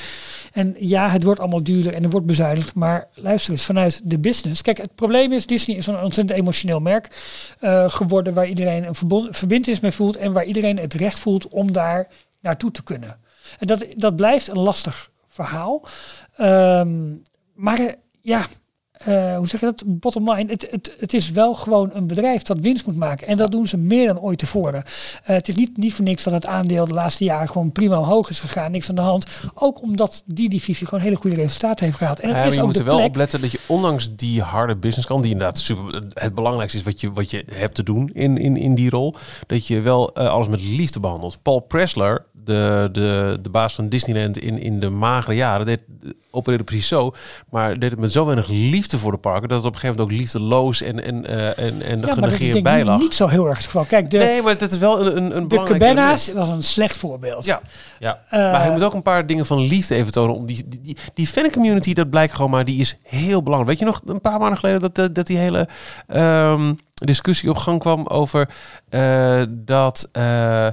En 0.52 0.76
ja, 0.78 1.08
het 1.10 1.22
wordt 1.22 1.40
allemaal 1.40 1.62
duurder 1.62 1.94
en 1.94 2.02
er 2.02 2.10
wordt 2.10 2.26
bezuinigd, 2.26 2.74
maar 2.74 3.08
luister 3.14 3.52
eens, 3.52 3.64
vanuit 3.64 4.00
de 4.04 4.18
business. 4.18 4.62
Kijk, 4.62 4.76
het 4.76 4.94
probleem 4.94 5.32
is, 5.32 5.46
Disney 5.46 5.76
is 5.76 5.86
een 5.86 6.02
ontzettend 6.02 6.38
emotioneel 6.38 6.80
merk 6.80 7.08
eh, 7.60 7.88
geworden 7.90 8.34
waar 8.34 8.46
iedereen 8.48 8.86
een 8.86 8.94
verbond, 8.94 9.36
verbindenis 9.36 9.80
mee 9.80 9.92
voelt 9.92 10.16
en 10.16 10.32
waar 10.32 10.44
iedereen 10.44 10.78
het 10.78 10.94
recht 10.94 11.18
voelt 11.18 11.48
om 11.48 11.72
daar 11.72 12.08
naartoe 12.40 12.70
te 12.70 12.82
kunnen. 12.82 13.18
En 13.58 13.66
dat, 13.66 13.86
dat 13.96 14.16
blijft 14.16 14.48
een 14.48 14.58
lastig 14.58 15.10
verhaal. 15.28 15.82
Ehm, 16.36 17.12
maar 17.54 17.78
eh, 17.78 17.92
ja, 18.20 18.46
eh, 19.04 19.36
hoe 19.36 19.48
zeg 19.48 19.60
je 19.60 19.66
dat? 19.66 19.82
Bottom 19.86 20.30
line, 20.30 20.50
het, 20.50 20.66
het, 20.70 20.94
het 20.98 21.14
is 21.14 21.30
wel 21.30 21.54
gewoon 21.54 21.90
een 21.92 22.06
bedrijf 22.06 22.42
dat 22.42 22.58
winst 22.58 22.86
moet 22.86 22.96
maken. 22.96 23.26
En 23.26 23.36
dat 23.36 23.50
doen 23.50 23.66
ze 23.66 23.76
meer 23.76 24.06
dan 24.06 24.20
ooit 24.20 24.38
tevoren. 24.38 24.82
Eh, 25.24 25.36
het 25.36 25.48
is 25.48 25.54
niet, 25.54 25.76
niet 25.76 25.94
voor 25.94 26.04
niks 26.04 26.24
dat 26.24 26.32
het 26.32 26.46
aandeel 26.46 26.86
de 26.86 26.92
laatste 26.92 27.24
jaren 27.24 27.48
gewoon 27.48 27.72
prima 27.72 27.98
omhoog 27.98 28.30
is 28.30 28.40
gegaan. 28.40 28.70
Niks 28.70 28.88
aan 28.88 28.94
de 28.94 29.00
hand. 29.00 29.26
Ook 29.54 29.82
omdat 29.82 30.22
die 30.26 30.48
divisie 30.48 30.86
gewoon 30.86 31.04
hele 31.04 31.16
goede 31.16 31.36
resultaten 31.36 31.84
heeft 31.84 31.98
gehaald. 31.98 32.20
En 32.20 32.28
het 32.28 32.36
Ja, 32.36 32.44
is 32.44 32.54
je 32.54 32.60
ook 32.60 32.66
moet 32.66 32.78
er 32.78 32.84
wel 32.84 33.04
op 33.04 33.16
letten 33.16 33.40
dat 33.40 33.52
je 33.52 33.60
ondanks 33.66 34.16
die 34.16 34.42
harde 34.42 34.76
businesskant, 34.76 35.22
die 35.22 35.32
inderdaad 35.32 35.58
super, 35.58 36.02
het 36.14 36.34
belangrijkste 36.34 36.78
is 36.78 36.84
wat 36.84 37.00
je, 37.00 37.12
wat 37.12 37.30
je 37.30 37.44
hebt 37.52 37.74
te 37.74 37.82
doen 37.82 38.10
in, 38.12 38.38
in, 38.38 38.56
in 38.56 38.74
die 38.74 38.90
rol, 38.90 39.14
dat 39.46 39.66
je 39.66 39.80
wel 39.80 40.14
eh, 40.14 40.28
alles 40.28 40.48
met 40.48 40.62
liefde 40.62 41.00
behandelt. 41.00 41.42
Paul 41.42 41.60
Pressler, 41.60 42.26
de, 42.44 42.88
de, 42.92 43.38
de 43.42 43.50
baas 43.50 43.74
van 43.74 43.88
Disneyland 43.88 44.38
in, 44.38 44.58
in 44.58 44.80
de 44.80 44.90
magere 44.90 45.36
jaren, 45.36 45.66
deed, 45.66 45.80
opereerde 46.30 46.64
precies 46.64 46.88
zo, 46.88 47.12
maar 47.50 47.78
deed 47.78 47.90
het 47.90 48.00
met 48.00 48.12
zo 48.12 48.24
weinig 48.24 48.48
liefde 48.48 48.98
voor 48.98 49.12
de 49.12 49.18
parken, 49.18 49.48
dat 49.48 49.58
het 49.58 49.66
op 49.66 49.74
een 49.74 49.80
gegeven 49.80 49.96
moment 49.96 50.14
ook 50.14 50.20
liefdeloos 50.20 50.82
en, 50.82 51.04
en, 51.04 51.26
eh, 51.26 51.66
en, 51.66 51.82
en 51.82 52.00
ja, 52.00 52.12
genegeerd 52.12 52.52
denk 52.52 52.64
bij 52.64 52.78
ik 52.78 52.84
lag. 52.84 53.00
niet 53.00 53.14
zo 53.14 53.26
heel 53.26 53.46
erg 53.46 53.56
het 53.56 53.66
geval. 53.66 53.84
Kijk, 53.84 54.10
de, 54.10 54.18
nee, 54.18 54.42
maar 54.42 54.56
het 54.58 54.72
is 54.72 54.78
wel 54.78 55.06
een, 55.06 55.16
een, 55.16 55.36
een 55.36 55.48
de 55.48 55.62
Cabana's 55.62 56.32
was 56.32 56.48
een 56.48 56.62
slecht 56.62 56.96
voorbeeld. 56.96 57.44
Ja, 57.44 57.60
ja. 57.98 58.18
Eh, 58.28 58.38
maar 58.38 58.60
hij 58.60 58.70
moet 58.70 58.82
ook 58.82 58.94
een 58.94 59.02
paar 59.02 59.26
dingen 59.26 59.46
van 59.46 59.60
liefde 59.60 59.94
even 59.94 60.12
tonen. 60.12 60.34
Om 60.34 60.46
die, 60.46 60.64
die, 60.66 60.80
die, 60.80 60.96
die 61.14 61.26
fancommunity, 61.26 61.92
dat 61.92 62.10
blijkt 62.10 62.34
gewoon 62.34 62.50
maar, 62.50 62.64
die 62.64 62.80
is 62.80 62.96
heel 63.02 63.42
belangrijk. 63.42 63.78
Weet 63.78 63.88
je 63.88 63.94
nog, 63.94 64.14
een 64.14 64.20
paar 64.20 64.38
maanden 64.38 64.58
geleden 64.58 64.80
dat, 64.80 64.94
dat, 64.94 65.14
dat 65.14 65.26
die 65.26 65.38
hele 65.38 65.68
ehm, 66.06 66.72
discussie 66.94 67.50
op 67.50 67.56
gang 67.56 67.80
kwam 67.80 68.06
over 68.06 68.48
eh, 68.88 69.42
dat 69.48 70.08
eh, 70.12 70.66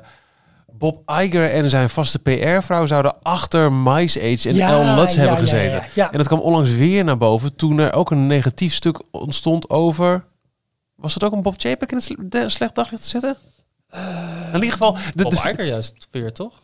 Bob 0.81 1.11
Iger 1.21 1.51
en 1.51 1.69
zijn 1.69 1.89
vaste 1.89 2.19
PR-vrouw 2.19 2.85
zouden 2.85 3.21
achter 3.21 3.71
Mice 3.71 4.19
Age 4.19 4.49
en 4.49 4.55
Ja, 4.55 4.69
El 4.69 4.95
Lutz 4.95 5.13
ja, 5.13 5.19
hebben 5.19 5.37
ja, 5.37 5.41
gezeten. 5.41 5.77
ja, 5.77 5.85
ja. 5.93 6.11
En 6.11 6.17
dat 6.17 6.27
kwam 6.27 6.39
onlangs 6.39 6.75
weer 6.75 7.03
naar 7.03 7.17
boven 7.17 7.55
toen 7.55 7.79
er 7.79 7.93
ook 7.93 8.11
een 8.11 8.27
negatief 8.27 8.73
stuk 8.73 9.01
ontstond 9.11 9.69
over... 9.69 10.25
Was 10.95 11.13
het 11.13 11.23
ook 11.23 11.31
om 11.31 11.41
Bob 11.41 11.53
Chapek 11.57 11.91
in 11.91 12.01
het 12.29 12.51
slecht 12.51 12.75
daglicht 12.75 13.03
te 13.03 13.09
zetten? 13.09 13.37
in 14.47 14.53
ieder 14.53 14.71
geval... 14.71 14.93
De, 14.93 15.23
Bob 15.23 15.31
de, 15.31 15.37
Iger 15.37 15.65
juist 15.65 16.07
weer, 16.11 16.33
toch? 16.33 16.61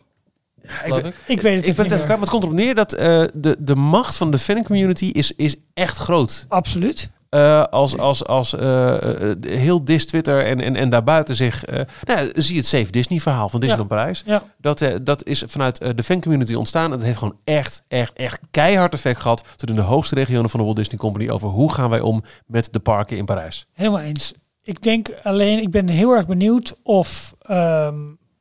ik, 0.86 0.96
ik. 0.96 1.16
Ik 1.28 1.42
weet 1.42 1.56
het 1.56 1.68
ik 1.68 1.76
ben 1.76 1.86
het 1.86 1.94
even 1.94 2.08
maar 2.08 2.20
het 2.20 2.30
komt 2.30 2.44
erop 2.44 2.56
neer 2.56 2.76
dat 2.76 2.94
eh, 2.94 3.24
de, 3.34 3.56
de 3.60 3.76
macht 3.76 4.16
van 4.16 4.32
de 4.32 4.38
fan-community 4.38 5.06
is, 5.06 5.32
is 5.32 5.56
echt 5.74 5.98
groot. 5.98 6.46
Absoluut. 6.48 7.10
Eh, 7.30 7.64
als 7.64 7.98
als, 7.98 8.26
als 8.26 8.56
eh, 8.56 9.32
eh, 9.32 9.38
heel 9.42 9.86
Dis 9.86 10.06
Twitter 10.06 10.46
en, 10.46 10.62
en, 10.62 10.76
en 10.76 10.90
daarbuiten 10.90 11.36
zich... 11.36 11.66
eh 11.66 11.86
nou, 12.04 12.26
ja, 12.26 12.42
zie 12.42 12.54
je 12.54 12.60
het 12.60 12.70
Save 12.70 12.92
Disney 12.92 13.20
verhaal 13.20 13.50
van 13.50 13.60
Disneyland 13.60 13.90
Parijs. 13.90 14.24
Ja. 14.26 14.44
Dat, 14.58 14.86
dat 15.04 15.26
is 15.26 15.44
vanuit 15.48 15.98
de 15.98 16.04
fancommunity 16.04 16.54
ontstaan. 16.54 16.84
En 16.84 16.98
dat 16.98 17.02
heeft 17.02 17.18
gewoon 17.18 17.38
echt, 17.44 17.84
echt, 17.88 18.14
echt 18.14 18.40
keihard 18.52 18.94
effect 18.94 19.20
gehad... 19.20 19.44
tot 19.56 19.70
in 19.70 19.76
de 19.76 19.82
hoogste 19.82 20.16
regionen 20.16 20.50
van 20.50 20.60
de 20.60 20.66
Walt 20.66 20.78
Disney 20.78 20.98
Company... 20.98 21.30
over 21.30 21.50
hoe 21.50 21.74
gaan 21.74 21.90
wij 21.90 22.00
om 22.00 22.24
met 22.46 22.74
de 22.74 22.80
parken 22.80 23.18
in 23.18 23.26
Parijs. 23.26 23.68
Helemaal 23.74 24.00
eens. 24.00 24.34
Ik 24.62 24.82
denk 24.82 25.10
alleen, 25.24 25.60
ik 25.60 25.72
ben 25.72 25.88
heel 25.88 26.12
erg 26.12 26.28
benieuwd 26.28 26.74
of 26.84 27.36
ehm, 27.42 28.00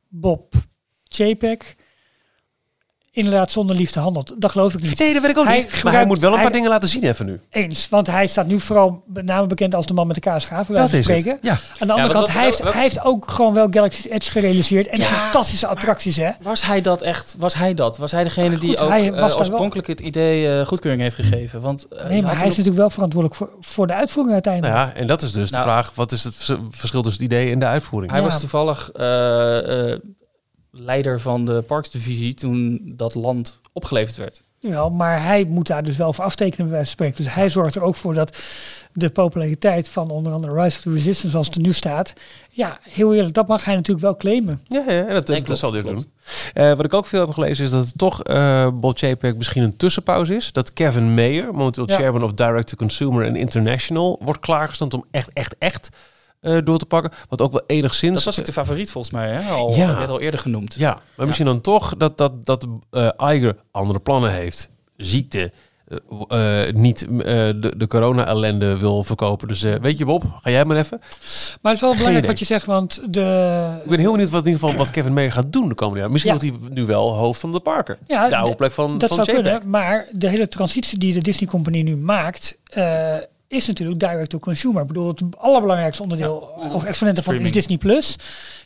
Bob 0.09 0.53
Chapek 1.03 1.75
inderdaad 3.17 3.51
zonder 3.51 3.75
liefde 3.75 3.99
handelt. 3.99 4.33
Dat 4.37 4.51
geloof 4.51 4.73
ik 4.73 4.81
niet. 4.81 4.99
Nee, 4.99 5.13
dat 5.13 5.21
weet 5.21 5.31
ik 5.31 5.37
ook 5.37 5.45
Hij 5.45 5.57
niet. 5.57 5.83
Maar 5.83 5.93
hij 5.93 6.05
moet 6.05 6.19
wel 6.19 6.29
een 6.29 6.35
paar 6.35 6.45
hij- 6.45 6.53
dingen 6.53 6.69
laten 6.69 6.89
zien 6.89 7.03
even 7.03 7.25
nu. 7.25 7.39
Eens, 7.49 7.89
want 7.89 8.07
hij 8.07 8.27
staat 8.27 8.47
nu 8.47 8.59
vooral 8.59 9.03
met 9.13 9.25
name 9.25 9.47
bekend 9.47 9.75
als 9.75 9.85
de 9.85 9.93
man 9.93 10.05
met 10.07 10.15
de 10.15 10.21
kaarschaaf, 10.21 10.67
Dat 10.67 10.85
is 10.87 10.91
het. 10.93 11.03
spreken. 11.03 11.37
Ja. 11.41 11.57
Aan 11.79 11.87
de 11.87 11.93
andere 11.93 12.13
kant, 12.13 12.25
wat- 12.25 12.35
hij, 12.35 12.43
heeft, 12.45 12.59
wat- 12.59 12.73
hij 12.73 12.81
heeft 12.81 13.03
ook 13.03 13.31
gewoon 13.31 13.53
wel 13.53 13.67
Galaxy's 13.69 14.05
Edge 14.09 14.31
gerealiseerd. 14.31 14.87
En 14.87 14.99
Ja, 14.99 15.05
fantastische 15.05 15.67
attracties, 15.67 16.17
hè? 16.17 16.29
Was 16.41 16.61
hij 16.61 16.81
dat 16.81 17.01
echt? 17.01 17.35
Was 17.37 17.53
hij 17.53 17.73
dat? 17.73 17.97
Was 17.97 18.11
hij 18.11 18.23
degene 18.23 18.57
die 18.57 18.77
ook 18.79 18.89
hij 18.89 19.07
eh, 19.07 19.13
wel- 19.15 19.37
oorspronkelijk 19.37 19.87
het 19.87 19.99
idee 19.99 20.59
eh, 20.59 20.67
goedkeuring 20.67 21.03
heeft 21.03 21.15
gegeven? 21.15 21.61
Want 21.61 21.87
eh, 21.87 22.07
Nee, 22.07 22.21
maar 22.21 22.31
hij 22.37 22.41
is 22.43 22.49
natuurlijk 22.49 22.77
wel 22.77 22.89
verantwoordelijk 22.89 23.39
voor, 23.39 23.49
voor 23.59 23.87
de 23.87 23.93
uitvoering 23.93 24.33
uiteindelijk. 24.33 24.73
Nou 24.75 24.87
ja, 24.87 24.93
en 24.93 25.07
dat 25.07 25.21
is 25.21 25.31
dus 25.31 25.49
Nou. 25.51 25.63
de 25.63 25.69
vraag. 25.69 25.91
Wat 25.95 26.11
is 26.11 26.23
het 26.23 26.35
vers- 26.35 26.59
verschil 26.69 27.01
tussen 27.01 27.23
het 27.23 27.31
idee 27.33 27.51
en 27.51 27.59
de 27.59 27.65
uitvoering? 27.65 28.11
Hij 28.11 28.21
Ja. 28.21 28.27
was 28.27 28.39
toevallig 28.39 28.89
leider 30.79 31.19
van 31.19 31.45
de 31.45 31.63
parksdivisie 31.67 32.33
toen 32.33 32.81
dat 32.95 33.15
land 33.15 33.59
opgeleverd 33.73 34.17
werd. 34.17 34.43
Jawel, 34.59 34.89
maar 34.89 35.23
hij 35.23 35.43
moet 35.43 35.67
daar 35.67 35.83
dus 35.83 35.97
wel 35.97 36.13
voor 36.13 36.23
aftekenen 36.23 36.67
bij 36.67 36.85
spreken. 36.85 37.23
Dus 37.23 37.33
hij 37.33 37.49
zorgt 37.49 37.75
er 37.75 37.81
ook 37.81 37.95
voor 37.95 38.13
dat 38.13 38.37
de 38.93 39.09
populariteit 39.09 39.89
van 39.89 40.09
onder 40.09 40.33
andere 40.33 40.61
Rise 40.61 40.77
of 40.77 40.83
the 40.83 40.89
Resistance 40.89 41.29
zoals 41.29 41.45
het 41.47 41.55
er 41.55 41.61
nu 41.61 41.73
staat. 41.73 42.13
Ja, 42.49 42.79
heel 42.81 43.13
eerlijk, 43.13 43.33
dat 43.33 43.47
mag 43.47 43.65
hij 43.65 43.75
natuurlijk 43.75 44.05
wel 44.05 44.15
claimen. 44.15 44.61
Ja, 44.63 44.83
ja 44.87 45.05
en 45.05 45.13
dat, 45.13 45.27
dat 45.27 45.41
klopt, 45.41 45.59
zal 45.59 45.73
hij 45.73 45.81
doen. 45.81 46.05
Eh, 46.53 46.73
wat 46.73 46.85
ik 46.85 46.93
ook 46.93 47.05
veel 47.05 47.19
heb 47.21 47.33
gelezen 47.33 47.65
is 47.65 47.71
dat 47.71 47.85
het 47.85 47.97
toch 47.97 48.27
uh, 48.27 48.67
Bob 48.73 48.99
misschien 49.37 49.63
een 49.63 49.77
tussenpauze 49.77 50.35
is. 50.35 50.51
Dat 50.51 50.73
Kevin 50.73 51.13
Mayer, 51.13 51.53
momenteel 51.53 51.89
Ja. 51.89 51.95
chairman 51.95 52.23
of 52.23 52.33
Direct 52.33 52.67
to 52.67 52.75
Consumer 52.75 53.25
en 53.25 53.35
International, 53.35 54.21
wordt 54.23 54.39
klaargestand 54.39 54.93
om 54.93 55.05
echt, 55.11 55.29
echt, 55.33 55.55
echt 55.59 55.89
eh, 56.39 56.57
door 56.63 56.77
te 56.77 56.85
pakken. 56.85 57.11
Wat 57.29 57.41
ook 57.41 57.51
wel 57.51 57.63
enigszins... 57.67 58.13
Dat 58.13 58.23
was 58.23 58.39
ook 58.39 58.45
de 58.45 58.51
favoriet 58.53 58.91
volgens 58.91 59.13
mij, 59.13 59.29
hè? 59.29 59.49
Al, 59.51 59.75
Ja. 59.75 59.97
werd 59.97 60.09
al 60.09 60.19
eerder 60.21 60.39
genoemd. 60.39 60.75
Ja, 60.77 60.97
maar 61.15 61.25
misschien 61.25 61.47
dan 61.47 61.61
toch 61.61 61.97
dat, 61.97 62.17
dat, 62.17 62.45
dat 62.45 62.67
eh 62.91 63.09
Iger 63.17 63.55
andere 63.71 63.99
plannen 63.99 64.31
heeft. 64.31 64.69
Ziekte. 64.97 65.51
eh, 66.27 66.59
niet 66.73 67.01
eh, 67.03 67.07
de, 67.33 67.73
de 67.77 67.87
corona-ellende 67.87 68.77
wil 68.77 69.03
verkopen. 69.03 69.47
Dus 69.47 69.63
eh, 69.63 69.73
weet 69.81 69.97
je 69.97 70.05
Bob, 70.05 70.23
ga 70.41 70.49
jij 70.49 70.65
maar 70.65 70.77
even. 70.77 70.97
Maar 70.99 71.07
het 71.09 71.73
is 71.73 71.81
wel 71.81 71.89
Geen 71.91 71.97
belangrijk 71.97 72.17
idee. 72.17 72.29
wat 72.29 72.39
je 72.39 72.45
zegt, 72.45 72.65
want 72.65 73.01
de... 73.13 73.79
Ik 73.83 73.89
ben 73.89 73.99
heel 73.99 74.11
benieuwd 74.11 74.29
wat, 74.29 74.45
in 74.45 74.51
ieder 74.51 74.67
geval, 74.67 74.83
wat 74.85 74.91
Kevin 74.93 75.13
Mayer 75.13 75.31
gaat 75.31 75.53
doen 75.53 75.69
de 75.69 75.75
komende 75.75 75.99
jaar. 76.01 76.11
Misschien 76.11 76.33
Ja. 76.33 76.39
wordt 76.39 76.59
hij 76.65 76.69
nu 76.73 76.85
wel 76.85 77.15
hoofd 77.15 77.39
van 77.39 77.51
de 77.51 77.59
Parker. 77.59 77.97
Ja, 78.07 78.29
de 78.29 78.35
oude 78.35 78.55
plek 78.55 78.71
van, 78.71 78.97
Dat 78.97 79.09
van 79.13 79.25
zou 79.25 79.37
JPEG. 79.37 79.51
kunnen, 79.51 79.69
maar 79.69 80.05
de 80.11 80.29
hele 80.29 80.47
transitie 80.47 80.97
die 80.99 81.13
de 81.13 81.21
Disney 81.21 81.49
Company 81.49 81.81
nu 81.81 81.97
maakt, 81.97 82.57
eh, 82.63 83.15
is 83.47 83.67
natuurlijk 83.67 83.99
direct 83.99 84.29
to 84.29 84.39
consumer. 84.39 84.81
Ik 84.81 84.87
bedoel, 84.87 85.07
het 85.07 85.21
allerbelangrijkste 85.37 86.03
onderdeel 86.03 86.35
of 86.73 86.83
exponent 86.83 87.15
daarvan 87.15 87.35
is. 87.35 87.51
Disney 87.51 87.77
Plus. 87.77 88.15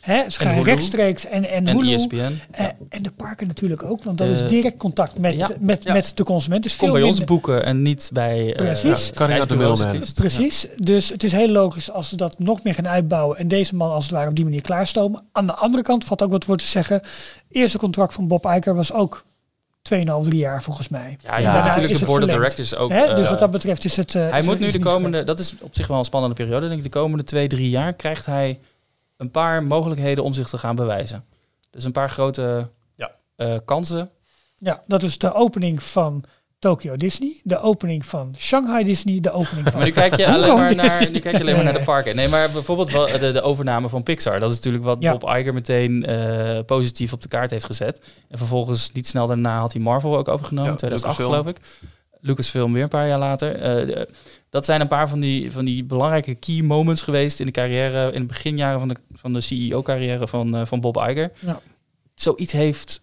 Hè, 0.00 0.30
ze 0.30 0.38
gaan 0.40 0.52
Hulu. 0.54 0.64
rechtstreeks 0.64 1.26
en, 1.26 1.50
en, 1.50 1.66
En 1.66 1.76
E 1.76 1.80
Hulu. 1.80 1.94
ESPN. 1.94 2.38
Eh, 2.50 2.66
en 2.88 3.02
de 3.02 3.10
parken 3.10 3.46
natuurlijk 3.46 3.82
ook, 3.82 4.02
want 4.04 4.18
dat 4.18 4.26
Eh, 4.28 4.32
is 4.42 4.48
direct 4.50 4.76
contact 4.78 5.18
met, 5.18 5.34
ja, 5.34 5.48
met, 5.60 5.82
ja. 5.82 5.92
met 5.92 6.12
de 6.14 6.22
consument. 6.24 6.62
Dus 6.62 6.76
Kom 6.76 6.88
veel 6.88 6.96
bij 6.98 7.06
ons 7.08 7.20
boeken 7.24 7.64
en 7.64 7.82
niet 7.82 8.10
bij... 8.12 8.54
eh, 8.54 8.64
Precies. 8.64 9.06
Ja, 9.06 9.12
Carina 9.14 9.44
de 9.44 9.88
liefst. 9.92 10.14
Precies. 10.14 10.66
Dus 10.76 11.08
het 11.08 11.24
is 11.24 11.32
heel 11.32 11.48
logisch 11.48 11.90
als 11.90 12.08
ze 12.08 12.16
dat 12.16 12.38
nog 12.38 12.62
meer 12.62 12.74
gaan 12.74 12.88
uitbouwen 12.88 13.38
en 13.38 13.48
deze 13.48 13.74
man 13.74 13.90
als 13.90 14.04
het 14.04 14.12
ware 14.12 14.28
op 14.28 14.34
die 14.36 14.44
manier 14.44 14.60
klaarstomen. 14.62 15.22
Aan 15.32 15.46
de 15.46 15.54
andere 15.54 15.82
kant 15.82 16.04
valt 16.04 16.22
ook 16.22 16.30
wat 16.30 16.44
voor 16.44 16.56
te 16.56 16.64
zeggen. 16.66 17.00
Eerste 17.50 17.78
contract 17.78 18.14
van 18.14 18.28
Bob 18.28 18.46
Iger 18.46 18.74
was 18.74 18.92
ook 18.92 19.24
2,5, 19.82 20.24
3 20.24 20.36
jaar 20.38 20.62
volgens 20.62 20.88
mij. 20.88 21.18
Ja, 21.22 21.38
Ja, 21.38 21.38
ja, 21.38 21.58
is 21.58 21.64
natuurlijk 21.64 21.86
de 21.92 21.98
het 21.98 22.06
board 22.08 22.22
of 22.22 22.28
directors 22.28 22.74
ook. 22.74 22.90
Hè? 22.90 23.14
dus 23.14 23.24
eh, 23.24 23.30
wat 23.30 23.38
dat 23.38 23.50
betreft 23.50 23.84
is 23.84 23.96
het. 23.96 24.14
eh, 24.14 24.30
Hij 24.30 24.40
is- 24.40 24.46
moet 24.46 24.58
nu 24.58 24.70
de 24.70 24.78
komende, 24.78 25.24
dat 25.24 25.38
is 25.38 25.54
op 25.60 25.74
zich 25.74 25.86
wel 25.86 25.98
een 25.98 26.04
spannende 26.04 26.34
periode, 26.34 26.66
denk 26.66 26.78
ik. 26.78 26.92
De 26.92 26.98
komende 26.98 27.24
twee, 27.24 27.46
drie 27.48 27.70
jaar 27.70 27.92
krijgt 27.92 28.26
hij 28.26 28.60
een 29.16 29.30
paar 29.30 29.62
mogelijkheden 29.62 30.24
om 30.24 30.32
zich 30.32 30.48
te 30.48 30.58
gaan 30.58 30.76
bewijzen. 30.76 31.24
Dus 31.70 31.84
een 31.84 31.92
paar 31.92 32.10
grote 32.10 32.68
Ja. 32.96 33.10
eh, 33.36 33.54
kansen. 33.64 34.10
Ja, 34.56 34.82
dat 34.86 35.02
is 35.02 35.18
de 35.18 35.34
opening 35.34 35.82
van 35.82 36.24
Tokyo 36.62 36.96
Disney, 36.96 37.40
de 37.44 37.58
opening 37.58 38.06
van 38.06 38.34
Shanghai 38.38 38.84
Disney, 38.84 39.20
de 39.20 39.30
opening 39.30 39.66
van. 39.68 39.76
Maar 39.78 39.84
nu 39.86 39.92
kijk 39.92 40.16
je 40.16 40.26
alleen 40.26 40.54
maar 40.54 40.74
naar, 40.74 41.10
nu 41.10 41.18
kijk 41.18 41.36
je 41.36 41.40
alleen 41.42 41.54
maar 41.54 41.64
naar 41.64 41.72
de 41.72 41.82
parken. 41.82 42.16
Nee, 42.16 42.28
maar 42.28 42.50
bijvoorbeeld 42.50 42.90
wel 42.90 43.06
de, 43.06 43.32
de 43.32 43.42
overname 43.42 43.88
van 43.88 44.02
Pixar. 44.02 44.40
Dat 44.40 44.50
is 44.50 44.56
natuurlijk 44.56 44.84
wat 44.84 44.96
Ja. 45.00 45.12
Bob 45.16 45.22
Iger 45.36 45.54
meteen 45.54 46.06
eh, 46.06 46.58
positief 46.66 47.12
op 47.12 47.22
de 47.22 47.28
kaart 47.28 47.50
heeft 47.50 47.64
gezet. 47.64 48.00
En 48.28 48.38
vervolgens 48.38 48.92
niet 48.92 49.06
snel 49.06 49.26
daarna 49.26 49.58
had 49.58 49.72
hij 49.72 49.82
Marvel 49.82 50.16
ook 50.16 50.28
overgenomen, 50.28 50.70
Ja, 50.70 50.76
2008 50.76 51.18
Lucasfilm. 51.18 51.44
geloof 51.44 51.56
ik. 51.56 51.90
Lucasfilm 52.20 52.72
weer 52.72 52.82
een 52.82 52.88
paar 52.88 53.08
jaar 53.08 53.18
later. 53.18 53.54
Eh, 53.54 53.86
de- 53.86 54.08
dat 54.50 54.64
zijn 54.64 54.80
een 54.80 54.88
paar 54.88 55.08
van 55.08 55.20
die, 55.20 55.52
van 55.52 55.64
die 55.64 55.84
belangrijke 55.84 56.34
key 56.34 56.60
moments 56.62 57.02
geweest 57.02 57.40
in 57.40 57.46
de 57.46 57.52
carrière, 57.52 58.12
in 58.12 58.20
de 58.20 58.26
beginjaren 58.26 58.78
van 58.78 58.88
de, 58.88 58.96
van 59.12 59.32
de 59.32 59.40
CEO-carrière 59.40 60.28
van, 60.28 60.56
eh, 60.56 60.64
van 60.66 60.80
Bob 60.80 60.96
Iger. 60.96 61.30
Ja. 61.38 61.60
Zoiets 62.14 62.52
heeft 62.52 63.00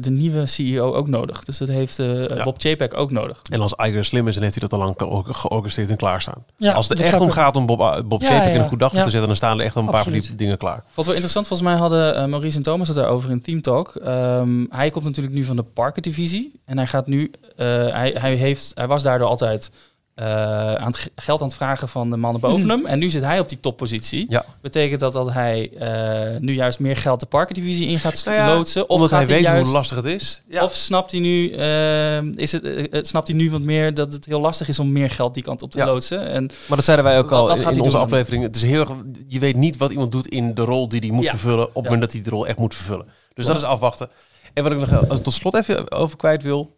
de 0.00 0.10
nieuwe 0.10 0.46
CEO 0.46 0.94
ook 0.94 1.08
nodig. 1.08 1.44
Dus 1.44 1.58
dat 1.58 1.68
heeft 1.68 1.98
eh, 1.98 2.26
Ja. 2.28 2.42
Bob 2.44 2.60
Chapek 2.60 2.96
ook 2.96 3.10
nodig. 3.10 3.40
En 3.50 3.60
als 3.60 3.74
Iger 3.76 4.04
slim 4.04 4.28
is, 4.28 4.34
dan 4.34 4.42
heeft 4.42 4.60
hij 4.60 4.68
dat 4.68 4.78
al 4.80 4.86
lang 4.86 5.24
ge- 5.24 5.32
georchestreerd 5.34 5.90
en 5.90 5.96
klaarstaan. 5.96 6.44
Ja, 6.56 6.72
als 6.72 6.88
het 6.88 6.98
er 6.98 7.04
echt 7.04 7.20
om 7.20 7.30
gaat 7.30 7.56
om 7.56 7.66
Bob, 7.66 8.02
Bob 8.08 8.20
Ja, 8.22 8.28
Chapek 8.28 8.46
ja, 8.46 8.54
in 8.54 8.60
een 8.60 8.68
goed 8.68 8.80
Ja. 8.80 8.88
te 8.88 8.96
zetten, 8.96 9.26
dan 9.26 9.36
staan 9.36 9.58
er 9.58 9.64
echt 9.64 9.76
al 9.76 9.82
een 9.82 9.90
paar 9.90 10.02
van 10.02 10.12
die 10.12 10.34
dingen 10.34 10.58
klaar. 10.58 10.84
Wat 10.94 11.04
wel 11.04 11.14
interessant, 11.14 11.46
volgens 11.46 11.68
mij 11.68 11.78
hadden 11.78 12.16
eh, 12.16 12.24
Maurice 12.26 12.56
en 12.56 12.62
Thomas 12.62 12.88
het 12.88 12.96
daarover 12.96 13.30
in 13.30 13.42
Team 13.42 13.60
Talk. 13.62 13.94
Ehm, 13.96 14.64
hij 14.68 14.90
komt 14.90 15.04
natuurlijk 15.04 15.34
nu 15.34 15.44
van 15.44 15.56
de 15.56 15.62
parkendivisie. 15.62 16.60
En 16.64 16.76
hij 16.76 16.86
gaat 16.86 17.06
nu, 17.06 17.30
eh, 17.56 17.66
hij, 17.66 18.14
hij, 18.18 18.34
heeft, 18.34 18.70
hij 18.74 18.86
was 18.86 19.02
daardoor 19.02 19.28
altijd 19.28 19.70
eh, 20.14 20.74
aan 20.74 20.90
het 20.90 21.10
geld 21.16 21.40
aan 21.40 21.46
het 21.46 21.56
vragen 21.56 21.88
van 21.88 22.10
de 22.10 22.16
mannen 22.16 22.40
boven 22.40 22.68
hem. 22.68 22.86
En 22.86 22.98
nu 22.98 23.10
zit 23.10 23.22
hij 23.22 23.38
op 23.40 23.48
die 23.48 23.60
toppositie. 23.60 24.26
Ja. 24.28 24.44
Betekent 24.60 25.00
dat 25.00 25.12
dat 25.12 25.32
hij 25.32 25.70
eh, 25.78 26.40
nu 26.40 26.54
juist 26.54 26.78
meer 26.78 26.96
geld 26.96 27.20
de 27.20 27.26
parkendivisie 27.26 27.88
in 27.88 27.98
gaat 27.98 28.24
Nou 28.24 28.36
ja, 28.36 28.54
loodsen? 28.54 28.82
Of 28.82 28.88
Omdat 28.88 29.10
gaat 29.10 29.18
hij 29.18 29.36
weet 29.36 29.44
juist, 29.44 29.64
hoe 29.64 29.74
lastig 29.74 29.96
het 29.96 30.06
is. 30.06 30.42
Ja. 30.48 30.62
Of 30.62 30.74
snapt 30.74 31.10
hij 31.10 31.20
nu, 31.20 31.50
eh, 31.50 32.22
is 32.22 32.52
het, 32.52 32.64
eh, 32.64 33.02
snapt 33.02 33.28
hij 33.28 33.36
nu 33.36 33.50
wat 33.50 33.60
meer 33.60 33.94
dat 33.94 34.12
het 34.12 34.26
heel 34.26 34.40
lastig 34.40 34.68
is 34.68 34.78
om 34.78 34.92
meer 34.92 35.10
geld 35.10 35.34
die 35.34 35.42
kant 35.42 35.62
op 35.62 35.70
te 35.70 35.84
loodsen? 35.84 36.26
En 36.26 36.50
Maar 36.66 36.76
dat 36.76 36.84
zeiden 36.84 37.04
wij 37.04 37.18
ook 37.18 37.32
al 37.32 37.56
in 37.56 37.62
hij 37.62 37.78
onze 37.78 37.98
aflevering. 37.98 38.42
Het 38.42 38.56
is 38.56 38.62
heel 38.62 38.80
erg, 38.80 38.92
je 39.28 39.38
weet 39.38 39.56
niet 39.56 39.76
wat 39.76 39.90
iemand 39.90 40.12
doet 40.12 40.28
in 40.28 40.54
de 40.54 40.62
rol 40.62 40.88
die 40.88 41.00
hij 41.00 41.10
moet 41.10 41.28
vervullen. 41.28 41.66
op 41.66 41.74
het 41.74 41.84
moment 41.84 42.00
dat 42.00 42.12
hij 42.12 42.22
de 42.22 42.30
rol 42.30 42.46
echt 42.46 42.58
moet 42.58 42.74
vervullen. 42.74 43.06
Dus 43.34 43.46
dat 43.46 43.56
is 43.56 43.62
afwachten. 43.62 44.08
En 44.52 44.62
wat 44.62 44.72
ik 44.72 44.78
nog 44.78 45.18
tot 45.22 45.32
slot 45.32 45.54
even 45.54 45.90
over 45.90 46.16
kwijt 46.16 46.42
wil. 46.42 46.76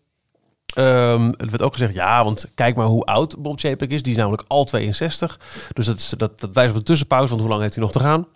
Ehm 0.77 1.33
er 1.37 1.51
werd 1.51 1.62
ook 1.62 1.73
gezegd, 1.73 1.95
ja, 1.95 2.25
want 2.25 2.47
kijk 2.55 2.77
maar 2.77 2.87
hoe 2.87 3.05
oud 3.05 3.37
Bob 3.39 3.59
Chapek 3.59 3.91
is. 3.91 4.03
Die 4.03 4.12
is 4.12 4.19
namelijk 4.19 4.45
al 4.47 4.65
62. 4.65 5.39
Dus 5.73 5.87
dat, 5.87 5.99
is, 5.99 6.09
dat, 6.09 6.41
dat 6.41 6.53
wijst 6.53 6.71
op 6.71 6.77
een 6.77 6.85
tussenpauze, 6.85 7.29
want 7.29 7.41
hoe 7.41 7.51
lang 7.51 7.62
heeft 7.62 7.75
hij 7.75 7.83
nog 7.83 7.93
te 7.93 8.01
gaan? 8.01 8.27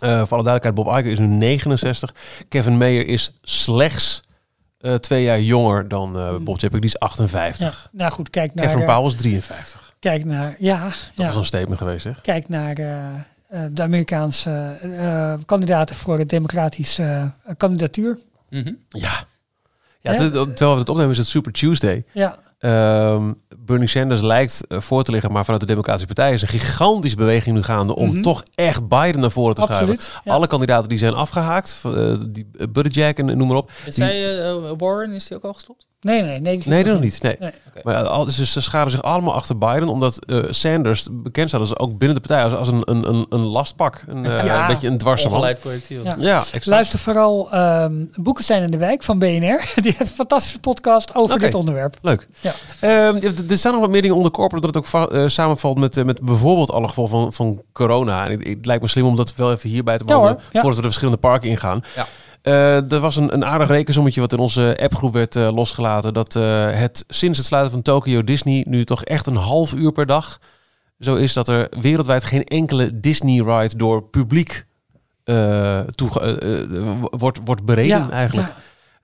Eh, 0.00 0.08
voor 0.08 0.36
alle 0.36 0.44
duidelijkheid, 0.44 0.74
Bob 0.74 0.86
Iger 0.86 1.12
is 1.12 1.18
nu 1.18 1.26
69. 1.26 2.14
Kevin 2.48 2.78
Mayer 2.78 3.06
is 3.06 3.32
slechts 3.42 4.22
eh, 4.78 4.94
twee 4.94 5.22
jaar 5.22 5.40
jonger 5.40 5.88
dan 5.88 6.18
eh, 6.18 6.36
Bob 6.36 6.58
Chapek. 6.58 6.80
Die 6.80 6.90
is 6.90 6.98
58. 6.98 7.90
Ja, 7.92 7.98
nou 7.98 8.12
goed, 8.12 8.30
kijk 8.30 8.54
naar. 8.54 8.66
Kevin 8.66 8.84
Powell 8.86 9.06
is 9.06 9.14
53. 9.14 9.94
kijk 9.98 10.24
naar. 10.24 10.56
Ja, 10.58 10.82
Dat 10.84 10.94
ja. 11.14 11.26
was 11.26 11.36
een 11.36 11.44
statement 11.44 11.78
geweest, 11.78 12.02
zeg. 12.02 12.20
Kijk 12.20 12.48
naar 12.48 12.76
eh, 12.76 13.14
eh, 13.48 13.70
de 13.72 13.82
Amerikaanse 13.82 15.40
kandidaten 15.46 15.96
voor 15.96 16.16
de 16.16 16.26
democratische 16.26 17.30
kandidatuur. 17.56 18.18
Mhm. 18.50 18.72
Ja. 18.88 19.10
Ja, 20.16 20.22
het- 20.22 20.32
terwijl 20.32 20.72
we 20.72 20.78
het 20.80 20.88
opnemen 20.88 21.10
is 21.12 21.18
het 21.18 21.26
Super 21.26 21.52
Tuesday. 21.52 22.04
Ja, 22.12 22.38
Ehm, 22.58 23.32
Bernie 23.58 23.88
Sanders 23.88 24.20
lijkt 24.20 24.66
eh, 24.68 24.80
voor 24.80 25.02
te 25.04 25.10
liggen, 25.10 25.32
maar 25.32 25.42
vanuit 25.44 25.60
de 25.60 25.66
Democratische 25.66 26.06
Partij 26.14 26.32
is 26.32 26.42
een 26.42 26.48
gigantische 26.48 27.16
beweging 27.16 27.56
nu 27.56 27.62
gaande 27.62 27.94
om 27.96 28.08
Mhm. 28.08 28.22
toch 28.22 28.42
echt 28.54 28.88
Biden 28.88 29.20
naar 29.20 29.30
voren 29.30 29.54
te 29.54 29.62
schuiven. 29.62 29.98
Ja. 30.24 30.32
Alle 30.32 30.46
kandidaten 30.46 30.88
die 30.88 30.98
zijn 30.98 31.14
afgehaakt, 31.14 31.80
eh, 31.84 32.14
die 32.28 32.50
uh, 32.52 32.66
Buttigieg 32.72 33.12
en 33.12 33.36
noem 33.38 33.48
maar 33.48 33.56
op. 33.56 33.70
Is 33.86 33.94
Die- 33.94 34.04
eh, 34.42 34.54
Warren, 34.78 35.12
is 35.12 35.26
die 35.26 35.36
ook 35.36 35.44
al 35.44 35.52
gestopt? 35.54 35.86
Nee, 36.00 36.22
nee, 36.22 36.40
nee. 36.40 36.56
die- 36.58 36.68
Nee, 36.68 36.84
dat 36.84 36.92
nog 36.92 37.02
niet. 37.02 37.22
Nee. 37.22 37.36
Maar 37.82 37.94
ja, 37.94 38.02
al, 38.02 38.24
ze, 38.30 38.46
ze 38.46 38.60
scharen 38.60 38.90
zich 38.90 39.02
allemaal 39.02 39.34
achter 39.34 39.58
Biden, 39.58 39.88
omdat 39.88 40.24
eh, 40.24 40.38
Sanders 40.50 41.06
bekend 41.12 41.48
staat 41.48 41.60
als 41.60 41.78
ook 41.78 41.98
binnen 41.98 42.22
de 42.22 42.28
partij 42.28 42.44
als, 42.44 42.54
als 42.54 42.68
een, 42.68 42.82
een, 42.84 43.08
een, 43.08 43.26
een 43.28 43.40
lastpak. 43.40 44.04
Een, 44.06 44.26
eh, 44.26 44.44
Ja. 44.44 44.60
een 44.62 44.66
beetje 44.74 44.88
een 44.88 44.98
dwarse 44.98 45.24
man. 45.28 45.36
Ongeleid 45.36 45.58
projectiel. 45.60 46.04
Ja. 46.04 46.14
Ja, 46.18 46.38
exact. 46.38 46.66
Luister 46.66 46.98
vooral 46.98 47.48
ehm 47.52 48.04
Boeken 48.14 48.44
zijn 48.44 48.62
in 48.62 48.70
de 48.70 48.76
wijk 48.76 49.02
van 49.02 49.18
BNR. 49.18 49.70
Die 49.74 49.94
heeft 49.96 50.00
een 50.00 50.06
fantastische 50.06 50.58
podcast 50.58 51.14
over 51.14 51.38
dit 51.38 51.54
onderwerp. 51.54 51.96
Leuk. 52.02 52.28
Ja. 52.40 52.52
Ehm, 52.80 53.32
er 53.50 53.58
staan 53.58 53.72
nog 53.72 53.80
wat 53.80 53.90
meer 53.90 54.02
dingen 54.02 54.16
onder 54.16 54.30
corporate 54.32 54.66
dat 54.70 54.84
het 54.84 54.94
ook 54.94 55.10
eh, 55.12 55.26
samenvalt 55.26 55.78
met, 55.78 56.04
met 56.04 56.20
bijvoorbeeld 56.22 56.70
alle 56.70 56.88
gevolgen 56.88 57.18
van, 57.22 57.32
van 57.32 57.62
corona. 57.72 58.24
En 58.24 58.30
het, 58.38 58.46
het 58.48 58.66
lijkt 58.66 58.82
me 58.82 58.88
slim 58.88 59.06
om 59.06 59.16
dat 59.16 59.34
wel 59.34 59.52
even 59.52 59.70
hierbij 59.70 59.98
te 59.98 60.04
behandelen. 60.04 60.36
Ja. 60.38 60.44
voordat 60.52 60.70
we 60.70 60.76
de 60.76 60.82
verschillende 60.82 61.20
parken 61.20 61.48
ingaan. 61.50 61.82
Ja. 61.96 62.06
Eh, 62.48 62.92
er 62.92 63.00
was 63.00 63.16
een, 63.16 63.34
een 63.34 63.44
aardig 63.44 63.68
rekensommetje 63.68 64.20
wat 64.20 64.32
in 64.32 64.38
onze 64.38 64.78
appgroep 64.80 65.12
werd 65.12 65.36
eh, 65.36 65.54
losgelaten. 65.54 66.14
Dat 66.14 66.36
eh, 66.36 66.70
het 66.70 67.04
sinds 67.08 67.38
het 67.38 67.46
sluiten 67.46 67.72
van 67.72 67.82
Tokyo 67.82 68.24
Disney 68.24 68.64
nu 68.68 68.84
toch 68.84 69.04
echt 69.04 69.26
een 69.26 69.36
half 69.36 69.74
uur 69.74 69.92
per 69.92 70.06
dag 70.06 70.38
zo 70.98 71.14
is 71.14 71.32
dat 71.32 71.48
er 71.48 71.68
wereldwijd 71.80 72.24
geen 72.24 72.44
enkele 72.44 73.00
Disney 73.00 73.42
ride 73.42 73.76
door 73.76 74.02
publiek 74.02 74.66
wordt, 77.10 77.38
wordt 77.44 77.64
bereden 77.64 77.98
Ja, 77.98 78.10
eigenlijk. 78.10 78.48
ja. 78.48 78.56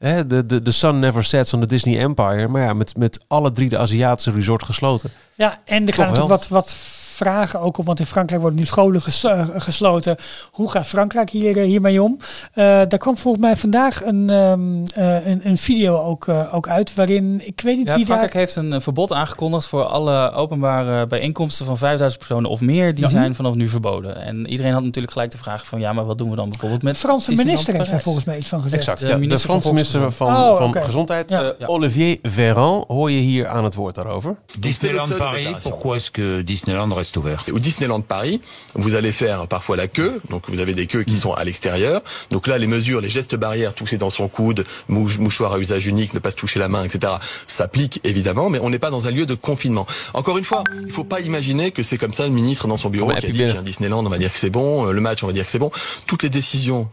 Hè, 0.09 0.27
de, 0.27 0.47
de, 0.47 0.63
de 0.63 0.71
sun 0.71 0.99
never 0.99 1.25
sets 1.25 1.55
on 1.55 1.61
the 1.61 1.67
Disney 1.67 1.99
Empire. 1.99 2.49
Maar 2.49 2.63
ja, 2.63 2.73
met, 2.73 2.97
met 2.97 3.25
alle 3.27 3.53
drie 3.53 3.69
de 3.69 3.79
Aziatische 3.79 4.31
resorts 4.31 4.65
gesloten. 4.65 5.11
Ja, 5.35 5.61
en 5.65 5.87
er 5.87 5.93
gaan 5.95 6.05
natuurlijk 6.05 6.29
wat, 6.29 6.49
wat 6.49 6.77
vragen 7.15 7.61
ook 7.61 7.79
op, 7.79 7.87
want 7.87 8.01
in 8.01 8.07
Frankrijk 8.07 8.41
worden 8.41 8.59
nu 8.59 8.67
scholen 8.67 9.01
ges- 9.03 9.25
eh, 9.25 9.49
gesloten. 9.57 10.17
Hoe 10.51 10.71
gaat 10.71 10.87
Frankrijk 10.87 11.31
hier, 11.31 11.57
eh, 11.59 11.65
hiermee 11.65 12.03
om? 12.03 12.17
Eh, 12.53 12.65
daar 12.65 12.99
kwam 12.99 13.17
volgens 13.19 13.45
mij 13.45 13.57
vandaag 13.57 14.05
een, 14.05 14.31
ehm, 14.31 14.85
eh, 14.95 15.27
een, 15.27 15.41
een 15.49 15.59
video 15.59 15.99
ook, 16.03 16.29
eh, 16.29 16.55
ook 16.55 16.69
uit, 16.69 16.95
waarin, 16.95 17.41
ik 17.47 17.61
weet 17.61 17.77
niet 17.77 17.89
Ja, 17.89 17.95
wie 17.97 18.05
Frankrijk 18.05 18.33
daar... 18.33 18.43
heeft 18.43 18.57
een 18.57 18.81
verbod 18.83 19.13
aangekondigd 19.13 19.67
voor 19.67 19.85
alle 19.85 20.33
openbare 20.33 21.07
bijeenkomsten 21.07 21.67
van 21.67 21.79
5000 21.79 22.19
personen 22.27 22.51
of 22.51 22.61
meer. 22.61 22.95
Die 22.95 23.05
Ja. 23.05 23.11
zijn 23.11 23.35
vanaf 23.35 23.55
nu 23.55 23.69
verboden. 23.69 24.17
En 24.17 24.47
iedereen 24.47 24.73
had 24.73 24.83
natuurlijk 24.83 25.13
gelijk 25.13 25.31
de 25.31 25.39
vraag 25.39 25.67
van 25.67 25.81
ja, 25.81 25.93
maar 25.93 26.05
wat 26.05 26.19
doen 26.19 26.31
we 26.31 26.37
dan 26.37 26.49
bijvoorbeeld 26.49 26.83
met 26.83 26.93
De 26.95 26.99
Franse 27.01 27.35
minister 27.35 27.75
heeft 27.75 27.91
daar 27.91 28.01
volgens 28.01 28.25
mij 28.25 28.39
iets 28.39 28.49
van 28.49 28.61
gezegd. 28.63 28.81
Exact. 28.83 28.99
De 29.01 29.07
ja, 29.07 29.13
de 29.15 29.19
minister 29.21 29.51
van 29.51 29.61
Franse 29.61 29.73
minister 29.75 30.13
van, 30.13 30.37
Oh, 30.37 30.57
van. 30.57 30.75
Gezondheid, 30.85 31.31
Ja. 31.31 31.55
Olivier 31.67 32.19
Véran, 32.23 32.85
hoor 32.89 33.11
je 33.11 33.21
hier 33.21 33.49
aan 33.49 33.65
het 33.65 33.75
woord 33.75 33.95
daarover. 33.95 34.37
Disneyland 34.59 35.17
Paris, 35.17 35.57
pourquoi 35.63 35.97
est-ce 35.97 36.11
que 36.11 36.43
Disneyland 36.45 36.93
reste 37.05 37.17
ouvert 37.19 37.45
Au 37.53 37.59
Disneyland 37.59 38.01
Paris, 38.01 38.41
vous 38.75 38.95
allez 38.95 39.13
faire 39.13 39.47
parfois 39.47 39.77
la 39.77 39.89
queue, 39.89 40.23
donc 40.31 40.49
vous 40.49 40.61
avez 40.61 40.73
des 40.73 40.87
queues 40.87 41.03
qui 41.05 41.19
sont 41.19 41.35
à 41.35 41.45
l'extérieur. 41.45 42.03
Donc 42.31 42.47
là, 42.47 42.57
les 42.57 42.67
mesures, 42.67 43.03
les 43.03 43.11
gestes 43.11 43.35
barrières, 43.37 43.75
toucher 43.75 43.99
dans 43.99 44.09
son 44.09 44.27
coude, 44.27 44.65
mouchoir 44.89 45.53
à 45.53 45.59
usage 45.59 45.87
unique, 45.87 46.15
ne 46.15 46.19
pas 46.19 46.31
se 46.31 46.37
toucher 46.37 46.59
la 46.59 46.69
main, 46.69 46.83
etc., 46.83 47.13
s'appliquent 47.47 48.01
évidemment, 48.05 48.49
mais 48.49 48.59
on 48.63 48.71
n'est 48.71 48.79
pas 48.79 48.91
dans 48.91 49.07
un 49.07 49.11
lieu 49.11 49.27
de 49.27 49.35
confinement. 49.35 49.87
Encore 50.15 50.39
une 50.39 50.45
fois, 50.45 50.65
il 50.87 50.93
faut 50.93 51.05
pas 51.05 51.21
imaginer 51.21 51.73
que 51.73 51.83
c'est 51.83 51.99
comme 51.99 52.15
ça 52.15 52.25
le 52.25 52.33
ministre 52.33 52.67
dans 52.69 52.79
son 52.79 52.89
bureau 52.89 53.11
qui 53.11 53.27
a 53.27 53.31
dit 53.31 53.45
tiens 53.47 53.63
Disneyland, 53.63 54.05
on 54.07 54.09
va 54.09 54.19
dire 54.19 54.33
que 54.33 54.39
c'est 54.39 54.49
bon, 54.51 54.87
euh, 54.87 54.93
le 54.93 55.01
match, 55.03 55.23
on 55.23 55.27
va 55.27 55.35
dire 55.35 55.45
que 55.45 55.51
c'est 55.51 55.59
bon. 55.59 55.71
Toutes 56.07 56.23
les 56.23 56.31
décisions 56.31 56.89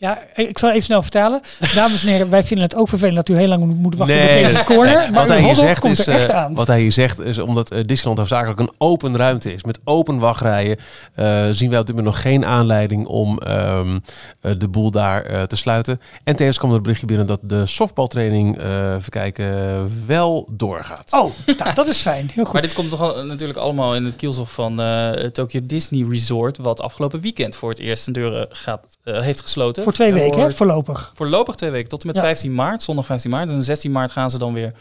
Ja, 0.00 0.22
ik 0.34 0.58
zal 0.58 0.68
even 0.70 0.82
snel 0.82 1.02
vertalen. 1.02 1.40
Dames 1.74 2.02
en 2.02 2.08
heren, 2.08 2.30
wij 2.30 2.44
vinden 2.44 2.64
het 2.64 2.74
ook 2.74 2.88
vervelend 2.88 3.16
dat 3.16 3.28
u 3.28 3.36
heel 3.36 3.48
lang 3.48 3.74
moet 3.74 3.96
wachten 3.96 4.16
Nee, 4.16 4.44
op 4.44 4.50
deze 4.50 4.64
corner. 4.64 4.94
Maar 4.94 5.12
wat 5.12 5.28
hij, 5.28 5.42
hier 5.42 5.56
zegt 5.56 5.80
komt 5.80 5.98
is, 5.98 6.06
er 6.06 6.14
echt 6.14 6.28
eh, 6.28 6.36
aan. 6.36 6.54
wat 6.54 6.66
hij 6.66 6.80
hier 6.80 6.92
zegt 6.92 7.20
is 7.20 7.38
omdat 7.38 7.70
eh, 7.70 7.84
Disneyland 7.86 8.18
hoofdzakelijk 8.18 8.60
een 8.60 8.72
open 8.78 9.16
ruimte 9.16 9.52
is. 9.52 9.64
Met 9.64 9.80
open 9.84 10.18
wachtrijen 10.18 10.76
eh, 11.14 11.46
zien 11.50 11.70
wij 11.70 11.78
op 11.78 11.86
dit 11.86 11.96
moment 11.96 12.14
nog 12.14 12.22
geen 12.22 12.44
aanleiding 12.44 13.06
om 13.06 13.38
ehm, 13.38 13.98
eh, 14.40 14.52
de 14.58 14.68
boel 14.68 14.90
daar 14.90 15.24
eh, 15.24 15.42
te 15.42 15.56
sluiten. 15.56 16.00
En 16.24 16.36
tevens 16.36 16.58
kwam 16.58 16.70
er 16.70 16.76
een 16.76 16.82
berichtje 16.82 17.06
binnen 17.06 17.26
dat 17.26 17.40
de 17.42 17.66
softbaltraining, 17.66 18.58
eh 18.58 18.94
even 18.94 19.10
kijken, 19.10 20.06
wel 20.06 20.48
doorgaat. 20.50 21.12
Oh, 21.12 21.32
nou, 21.58 21.74
dat 21.74 21.86
is 21.86 21.98
fijn. 21.98 22.30
Heel 22.34 22.44
goed. 22.44 22.52
Maar 22.52 22.62
dit 22.62 22.72
komt 22.72 22.90
toch 22.90 23.24
natuurlijk 23.24 23.58
allemaal 23.58 23.94
in 23.94 24.04
het 24.04 24.16
kielzog 24.16 24.52
van 24.52 24.80
eh 24.80 25.10
Tokyo 25.10 25.60
Disney 25.64 26.06
Resort, 26.10 26.58
wat 26.58 26.80
afgelopen 26.80 27.20
weekend 27.20 27.56
voor 27.56 27.68
het 27.70 27.78
eerst 27.78 28.02
zijn 28.02 28.14
deuren 28.14 28.46
gaat, 28.50 28.98
heeft 29.04 29.40
gesloten. 29.40 29.82
Voor 29.82 29.89
twee 29.92 30.12
weken, 30.12 30.36
hè, 30.38 30.42
Voor- 30.42 30.52
voorlopig. 30.52 31.12
Voorlopig 31.14 31.54
twee 31.54 31.70
weken, 31.70 31.88
tot 31.88 32.00
en 32.00 32.06
met 32.06 32.16
Ja. 32.16 32.22
15 32.22 32.54
maart, 32.54 32.82
zondag 32.82 33.06
15 33.06 33.30
maart. 33.30 33.48
En 33.50 33.62
16 33.62 33.92
maart 33.92 34.10
gaan 34.10 34.30
ze 34.30 34.38
dan 34.38 34.52
weer, 34.54 34.72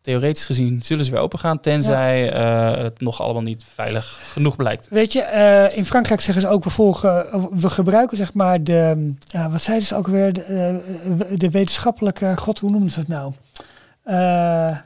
theoretisch 0.00 0.46
gezien, 0.46 0.82
zullen 0.82 1.04
ze 1.04 1.10
weer 1.10 1.20
open 1.20 1.38
gaan, 1.38 1.60
tenzij 1.60 2.32
eh, 2.32 2.82
het 2.82 3.00
nog 3.00 3.20
allemaal 3.22 3.42
niet 3.42 3.64
veilig 3.74 4.20
genoeg 4.32 4.56
blijkt. 4.56 4.86
Weet 4.90 5.12
je, 5.12 5.20
eh, 5.22 5.76
in 5.76 5.86
Frankrijk 5.86 6.20
zeggen 6.20 6.42
ze 6.42 6.48
ook, 6.48 6.64
we, 6.64 6.70
volgen, 6.70 7.26
we 7.60 7.70
gebruiken 7.70 8.16
zeg 8.16 8.32
maar 8.34 8.62
de, 8.64 9.14
wat 9.50 9.62
zeiden 9.62 9.86
ze 9.86 9.96
ook 9.96 10.06
weer, 10.06 10.32
de, 10.32 10.42
eh, 10.42 11.38
de 11.38 11.50
wetenschappelijke, 11.50 12.32
god, 12.36 12.58
hoe 12.60 12.70
noemen 12.70 12.90
ze 12.90 12.98
het 12.98 13.08
nou? 13.08 13.32
Eh, 14.02 14.76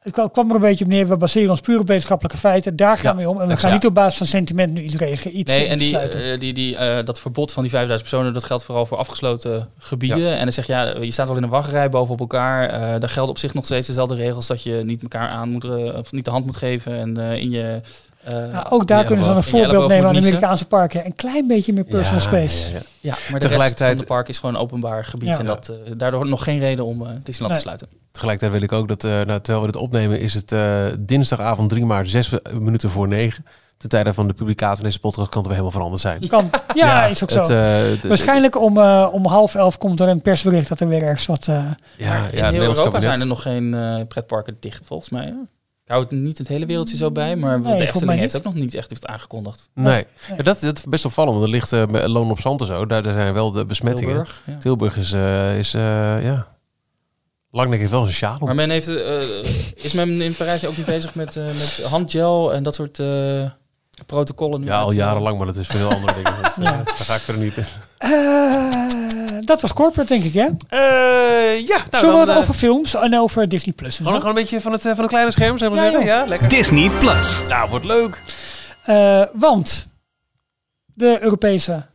het 0.00 0.30
kwam, 0.32 0.48
er 0.48 0.54
een 0.54 0.60
beetje 0.60 0.84
op 0.84 0.90
neer, 0.90 1.08
we 1.08 1.16
baseren 1.16 1.50
ons 1.50 1.60
puur 1.60 1.78
op 1.78 1.86
wetenschappelijke 1.86 2.38
feiten, 2.38 2.76
daar 2.76 2.96
gaan 2.96 3.16
Ja, 3.16 3.22
we 3.22 3.28
om. 3.28 3.40
En 3.40 3.48
we 3.48 3.56
gaan 3.56 3.72
niet 3.72 3.86
op 3.86 3.94
basis 3.94 4.18
van 4.18 4.26
sentiment 4.26 4.72
nu 4.72 4.82
iets 4.82 4.96
regelen, 4.96 5.38
iets 5.38 5.52
Nee, 5.52 5.64
eh, 5.64 5.72
en 5.72 5.78
die, 5.78 5.98
eh, 5.98 6.38
die, 6.38 6.52
die, 6.52 6.76
eh, 6.76 7.04
dat 7.04 7.20
verbod 7.20 7.52
van 7.52 7.62
die 7.62 7.72
5000 7.72 8.10
personen, 8.10 8.34
dat 8.34 8.44
geldt 8.44 8.64
vooral 8.64 8.86
voor 8.86 8.98
afgesloten 8.98 9.68
gebieden. 9.78 10.36
En 10.36 10.42
dan 10.42 10.52
zeg 10.52 10.66
je, 10.66 10.72
ja, 10.72 10.94
je 11.00 11.10
staat 11.10 11.28
wel 11.28 11.36
in 11.36 11.42
een 11.42 11.48
wachtrij 11.48 11.88
bovenop 11.88 12.20
elkaar. 12.20 12.68
eh 12.68 12.80
daar 12.80 13.08
gelden 13.08 13.30
op 13.30 13.38
zich 13.38 13.54
nog 13.54 13.64
steeds 13.64 13.86
dezelfde 13.86 14.14
regels 14.14 14.46
dat 14.46 14.62
je 14.62 14.80
niet 14.84 15.02
elkaar 15.02 15.28
aan 15.28 15.48
moet, 15.48 15.64
of 15.94 16.12
niet 16.12 16.24
de 16.24 16.30
hand 16.30 16.46
moet 16.46 16.56
geven 16.56 16.96
en 16.98 17.16
in 17.16 17.50
je... 17.50 17.80
eh, 18.24 18.32
nou, 18.34 18.66
ook 18.70 18.86
daar 18.86 19.04
kunnen 19.04 19.24
ze 19.24 19.28
dan 19.30 19.38
een 19.38 19.44
voorbeeld 19.44 19.88
nemen 19.88 20.06
aan 20.08 20.12
de. 20.14 20.18
Amerikaanse 20.20 20.66
parken. 20.66 21.06
Een 21.06 21.14
klein 21.14 21.46
beetje 21.46 21.72
meer 21.72 21.84
personal 21.84 22.14
Ja, 22.20 22.26
space. 22.26 22.72
ja, 22.72 22.74
ja. 22.78 22.82
Ja, 23.00 23.14
maar 23.30 23.40
de 23.40 23.46
Tegelijkertijd- 23.46 23.98
het 23.98 24.06
park 24.06 24.28
is 24.28 24.38
gewoon 24.38 24.54
een 24.54 24.60
openbaar 24.60 25.04
gebied. 25.04 25.28
Ja. 25.28 25.38
En 25.38 25.46
dat, 25.46 25.68
eh, 25.68 25.92
daardoor 25.96 26.28
nog 26.28 26.44
geen 26.44 26.58
reden 26.58 26.84
om 26.84 27.02
eh 27.02 27.08
Disneyland 27.22 27.38
Nee. 27.48 27.52
te 27.52 27.58
sluiten. 27.58 27.88
Tegelijkertijd 28.12 28.52
wil 28.52 28.62
ik 28.62 28.72
ook 28.72 28.88
dat, 28.88 29.04
eh, 29.04 29.10
nou, 29.10 29.40
terwijl 29.40 29.60
we 29.66 29.72
dit 29.72 29.80
opnemen, 29.80 30.20
is 30.20 30.34
het 30.34 30.52
eh, 30.52 30.84
dinsdagavond 30.98 31.68
3 31.70 31.84
maart, 31.84 32.08
6 32.10 32.34
minuten 32.58 32.90
voor 32.90 33.08
9. 33.08 33.44
Ten 33.76 33.88
tijde 33.88 34.12
van 34.14 34.26
de 34.26 34.32
publicatie 34.34 34.74
van 34.76 34.84
deze 34.84 35.00
podcast 35.00 35.28
kan 35.30 35.42
het 35.42 35.52
weer 35.52 35.60
helemaal 35.60 35.70
veranderd 35.70 36.02
zijn. 36.02 36.28
Kan. 36.28 36.50
Ja, 36.74 37.04
is 37.06 37.22
ook 37.22 37.30
zo. 37.30 37.52
Het, 37.54 38.04
Waarschijnlijk 38.06 38.60
om, 38.60 38.78
eh, 38.78 39.08
om 39.12 39.26
half 39.26 39.54
elf 39.54 39.78
komt 39.78 40.00
er 40.00 40.08
een 40.08 40.22
persbericht 40.22 40.68
dat 40.68 40.80
er 40.80 40.88
weer 40.88 41.02
ergens 41.02 41.26
wat... 41.26 41.48
eh, 41.48 41.64
Ja, 41.96 42.26
in 42.26 42.44
heel 42.44 42.60
Europa 42.60 42.82
kabinet. 42.82 43.02
zijn 43.02 43.20
er 43.20 43.26
nog 43.26 43.42
geen 43.42 43.74
eh, 43.74 43.96
pretparken 44.08 44.56
dicht, 44.60 44.86
volgens 44.86 45.10
mij. 45.10 45.24
Hè? 45.24 45.32
Ik 45.90 45.96
hou 45.96 46.08
het 46.08 46.18
niet 46.20 46.38
het 46.38 46.48
hele 46.48 46.66
wereldje 46.66 46.96
zo 46.96 47.10
bij, 47.10 47.36
maar 47.36 47.60
Nee, 47.60 47.76
de 47.76 47.82
Efteling 47.84 48.18
heeft 48.18 48.34
niet. 48.34 48.46
ook 48.46 48.52
nog 48.52 48.62
niet 48.62 48.74
echt 48.74 49.06
aangekondigd. 49.06 49.68
Nee, 49.74 50.06
Ja, 50.36 50.42
dat, 50.42 50.60
dat 50.60 50.78
is 50.78 50.84
best 50.84 51.04
opvallend, 51.04 51.34
want 51.34 51.46
er 51.46 51.52
ligt 51.52 51.72
eh, 51.72 51.86
bij 51.86 52.08
Loon 52.08 52.30
op 52.30 52.40
Zand 52.40 52.60
en 52.60 52.66
zo. 52.66 52.86
Daar, 52.86 53.02
daar 53.02 53.14
zijn 53.14 53.32
wel 53.32 53.50
de 53.50 53.64
besmettingen. 53.64 54.26
Tilburg, 54.58 54.96
is, 54.96 55.12
eh, 55.12 55.58
is 55.58 55.74
eh, 55.74 55.82
ja... 56.24 56.46
Langnek 57.50 57.78
heeft 57.78 57.90
wel 57.90 58.02
zijn 58.02 58.14
sjaal. 58.14 58.38
Maar 58.38 58.54
men 58.54 58.70
heeft, 58.70 58.88
eh, 58.88 59.20
is 59.74 59.92
men 59.92 60.20
in 60.20 60.34
Parijs 60.34 60.64
ook 60.64 60.76
niet 60.76 60.86
bezig 60.86 61.14
met, 61.14 61.36
eh, 61.36 61.44
met 61.46 61.82
handgel 61.88 62.54
en 62.54 62.62
dat 62.62 62.74
soort 62.74 62.98
eh, 62.98 63.50
protocollen? 64.06 64.60
Nu 64.60 64.66
Ja, 64.66 64.80
al 64.80 64.92
jarenlang, 64.92 65.36
maar 65.38 65.46
dat 65.46 65.56
is 65.56 65.66
veel 65.66 65.88
heel 65.88 65.96
andere 65.96 66.14
dingen. 66.14 66.42
Dat, 66.42 66.56
Ja. 66.64 66.82
Daar 66.84 66.94
ga 66.94 67.14
ik 67.14 67.26
er 67.26 67.38
niet 67.38 67.56
in. 67.56 67.64
Eh, 68.04 69.40
dat 69.40 69.60
was 69.60 69.72
corporate, 69.72 70.12
denk 70.12 70.24
ik, 70.24 70.32
hè? 70.32 70.46
Eh, 70.68 71.66
ja, 71.66 71.76
nou, 71.90 72.04
Zullen 72.04 72.14
we 72.14 72.20
het 72.20 72.28
eh, 72.28 72.36
over 72.36 72.54
films 72.54 72.94
en 72.94 73.18
over 73.18 73.48
Disney 73.48 73.74
Plus 73.74 73.96
Gewoon, 73.96 74.12
gewoon 74.12 74.28
een 74.28 74.34
beetje 74.42 74.60
van 74.60 74.72
het, 74.72 74.84
eh, 74.84 74.90
van 74.92 75.00
het 75.00 75.08
kleine 75.08 75.30
scherm, 75.30 75.58
zeg 75.58 75.70
maar 75.70 75.84
Ja, 75.84 75.90
zeggen. 75.90 76.06
Ja, 76.08 76.24
lekker. 76.26 76.48
Disney 76.48 76.90
Plus. 76.90 77.42
Nou, 77.48 77.70
wordt 77.70 77.84
leuk. 77.84 78.22
Eh, 78.84 79.22
want 79.32 79.86
de 80.94 81.18
Europese 81.20 81.88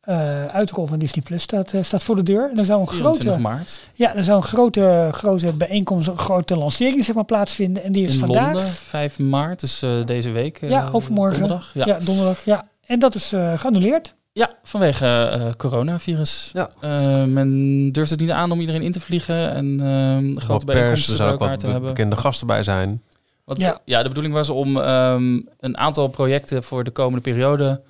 eh 0.00 0.46
uitrol 0.46 0.86
van 0.86 0.98
Disney 0.98 1.24
Plus 1.24 1.42
staat, 1.42 1.72
eh, 1.72 1.82
staat 1.82 2.02
voor 2.02 2.16
de 2.16 2.22
deur. 2.22 2.50
En 2.50 2.58
er 2.58 2.64
zou 2.64 2.80
een 2.80 2.86
24 2.86 3.24
grote, 3.24 3.40
maart 3.40 3.80
ja, 3.94 4.14
er 4.14 4.24
zou 4.24 4.36
een 4.36 4.42
grote, 4.48 5.08
grote 5.12 5.52
bijeenkomst, 5.52 6.08
een 6.08 6.18
grote 6.18 6.56
lancering 6.56 7.04
zeg 7.04 7.14
maar, 7.14 7.24
plaatsvinden. 7.24 7.82
En 7.84 7.92
die 7.92 8.04
is 8.06 8.12
in 8.12 8.18
vandaag. 8.18 8.52
Londen, 8.52 8.70
5 8.72 9.18
maart, 9.18 9.60
dus 9.60 9.82
eh, 9.82 9.90
deze 10.04 10.30
week. 10.30 10.62
eh, 10.62 10.70
Ja, 10.70 10.88
overmorgen. 10.92 11.38
Donderdag. 11.38 11.70
Ja. 11.74 11.86
Ja. 11.86 11.98
donderdag. 11.98 12.44
Ja. 12.44 12.64
En 12.86 12.98
dat 12.98 13.14
is 13.14 13.32
eh, 13.32 13.58
geannuleerd. 13.58 14.14
Ja, 14.40 14.50
vanwege 14.62 15.06
eh 15.06 15.46
coronavirus. 15.56 16.50
Ja. 16.52 16.70
Eh, 16.80 17.24
men 17.24 17.92
durft 17.92 18.10
het 18.10 18.20
niet 18.20 18.30
aan 18.30 18.50
om 18.50 18.60
iedereen 18.60 18.82
in 18.82 18.92
te 18.92 19.00
vliegen 19.00 19.50
en 19.52 19.80
ehm 19.80 20.36
grote 20.36 20.66
er 20.66 20.72
bijeenkomsten 20.72 21.16
bij 21.16 21.16
zouden 21.16 21.34
ook 21.34 21.40
elkaar 21.40 21.58
te 21.58 21.66
be- 21.66 21.72
hebben. 21.72 21.88
bekende 21.90 22.16
gasten 22.16 22.46
bij 22.46 22.62
zijn. 22.62 23.02
Want, 23.44 23.60
Ja. 23.60 23.78
ja. 23.84 24.02
de 24.02 24.08
bedoeling 24.08 24.34
was 24.34 24.50
om 24.50 24.76
ehm, 24.76 25.40
een 25.60 25.76
aantal 25.78 26.08
projecten 26.08 26.62
voor 26.62 26.84
de 26.84 26.90
komende 26.90 27.20
periode 27.20 27.80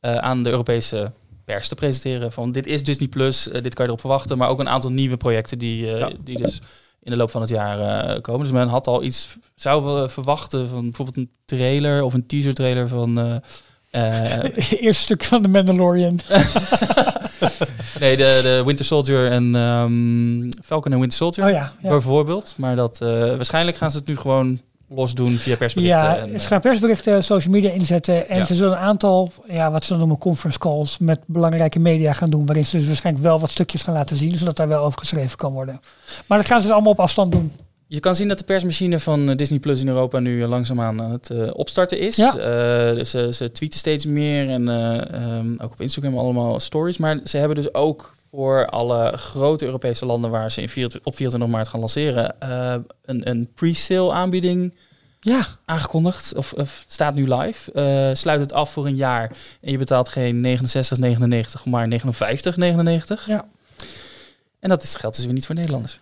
eh, 0.00 0.16
aan 0.16 0.42
de 0.42 0.50
Europese 0.50 1.12
pers 1.44 1.68
te 1.68 1.74
presenteren. 1.74 2.32
Van 2.32 2.52
dit 2.52 2.66
is 2.66 2.84
Disney 2.84 3.08
Plus, 3.08 3.42
dit 3.42 3.74
kan 3.74 3.84
je 3.84 3.90
erop 3.90 4.00
verwachten. 4.00 4.38
Maar 4.38 4.48
ook 4.48 4.58
een 4.60 4.68
aantal 4.68 4.90
nieuwe 4.92 5.16
projecten 5.16 5.58
die, 5.58 5.92
eh, 5.92 5.98
Ja. 5.98 6.10
die 6.24 6.36
dus 6.36 6.60
in 7.02 7.10
de 7.10 7.16
loop 7.16 7.30
van 7.30 7.40
het 7.40 7.50
jaar 7.50 7.78
eh, 7.80 8.20
komen. 8.20 8.42
Dus 8.42 8.52
men 8.52 8.68
had 8.68 8.86
al 8.86 9.02
iets, 9.02 9.36
zou 9.54 9.84
wel 9.84 10.08
verwachten 10.08 10.68
van 10.68 10.82
bijvoorbeeld 10.82 11.16
een 11.16 11.30
trailer 11.44 12.02
of 12.02 12.14
een 12.14 12.26
teaser 12.26 12.54
trailer 12.54 12.88
van... 12.88 13.40
eh, 13.90 14.42
Eerste 14.84 15.02
stuk 15.02 15.24
van 15.24 15.42
The 15.42 15.48
Mandalorian. 15.48 16.20
nee, 18.00 18.16
de, 18.16 18.40
de 18.42 18.62
Winter 18.64 18.84
Soldier 18.84 19.30
en 19.30 19.54
ehm, 19.54 20.62
Falcon 20.64 20.92
en 20.92 20.98
Winter 20.98 21.18
Soldier. 21.18 21.44
Oh 21.44 21.50
ja. 21.50 21.72
ja. 21.82 21.88
Bijvoorbeeld. 21.88 22.54
Maar 22.56 22.76
dat, 22.76 23.00
eh, 23.00 23.08
waarschijnlijk 23.08 23.76
gaan 23.76 23.90
ze 23.90 23.96
het 23.96 24.06
nu 24.06 24.16
gewoon 24.16 24.60
los 24.88 25.14
doen 25.14 25.36
via 25.36 25.56
persberichten. 25.56 26.00
Ja, 26.08 26.16
en, 26.16 26.28
ze 26.28 26.34
eh, 26.34 26.50
gaan 26.50 26.60
persberichten, 26.60 27.24
social 27.24 27.52
media 27.52 27.70
inzetten. 27.70 28.28
En 28.28 28.38
Ja. 28.38 28.44
ze 28.44 28.54
zullen 28.54 28.72
een 28.72 28.78
aantal, 28.78 29.32
ja, 29.48 29.70
wat 29.70 29.82
ze 29.82 29.88
dan 29.88 29.98
noemen, 29.98 30.18
conference 30.18 30.58
calls 30.58 30.98
met 30.98 31.20
belangrijke 31.26 31.78
media 31.78 32.12
gaan 32.12 32.30
doen. 32.30 32.46
Waarin 32.46 32.66
ze 32.66 32.76
dus 32.76 32.86
waarschijnlijk 32.86 33.24
wel 33.24 33.40
wat 33.40 33.50
stukjes 33.50 33.82
gaan 33.82 33.94
laten 33.94 34.16
zien, 34.16 34.38
zodat 34.38 34.56
daar 34.56 34.68
wel 34.68 34.84
over 34.84 34.98
geschreven 34.98 35.36
kan 35.36 35.52
worden. 35.52 35.80
Maar 36.26 36.38
dat 36.38 36.46
gaan 36.46 36.60
ze 36.60 36.66
dus 36.66 36.74
allemaal 36.74 36.92
op 36.92 37.00
afstand 37.00 37.32
doen. 37.32 37.52
Je 37.92 38.00
kan 38.00 38.14
zien 38.16 38.28
dat 38.28 38.38
de 38.38 38.44
persmachine 38.44 38.98
van 38.98 39.30
eh, 39.30 39.36
Disney 39.36 39.58
Plus 39.58 39.80
in 39.80 39.88
Europa 39.88 40.18
nu 40.18 40.42
eh, 40.42 40.48
langzaamaan 40.48 41.02
aan 41.02 41.10
het 41.10 41.30
eh, 41.30 41.50
opstarten 41.52 41.98
is. 41.98 42.16
Ja. 42.16 42.32
Dus 42.94 43.10
ze, 43.10 43.32
ze 43.32 43.52
tweeten 43.52 43.78
steeds 43.78 44.06
meer 44.06 44.48
en 44.48 44.68
eh, 44.68 45.14
ehm, 45.14 45.52
ook 45.52 45.72
op 45.72 45.80
Instagram 45.80 46.18
allemaal 46.18 46.60
stories. 46.60 46.96
Maar 46.96 47.20
ze 47.24 47.36
hebben 47.36 47.56
dus 47.56 47.74
ook 47.74 48.14
voor 48.30 48.66
alle 48.66 49.12
grote 49.16 49.64
Europese 49.64 50.06
landen 50.06 50.30
waar 50.30 50.50
ze 50.50 50.60
in 50.60 50.68
24, 50.68 51.10
op 51.10 51.16
24 51.16 51.50
maart 51.50 51.68
gaan 51.68 51.80
lanceren, 51.80 52.34
een, 53.04 53.28
een 53.28 53.48
pre-sale 53.54 54.12
aanbieding 54.12 54.74
Ja, 55.20 55.46
aangekondigd. 55.64 56.34
Of, 56.34 56.52
of 56.52 56.84
staat 56.88 57.14
nu 57.14 57.34
live. 57.34 57.70
Sluit 58.14 58.40
het 58.40 58.52
af 58.52 58.72
voor 58.72 58.86
een 58.86 58.96
jaar 58.96 59.32
en 59.60 59.70
je 59.70 59.78
betaalt 59.78 60.08
geen 60.08 60.58
69,99, 60.58 61.62
maar 61.64 61.88
59,99. 61.88 63.24
Ja. 63.26 63.48
En 64.60 64.68
dat 64.68 64.82
is, 64.82 64.96
geldt 64.96 65.16
dus 65.16 65.24
weer 65.24 65.34
niet 65.34 65.46
voor 65.46 65.54
Nederlanders. 65.54 65.98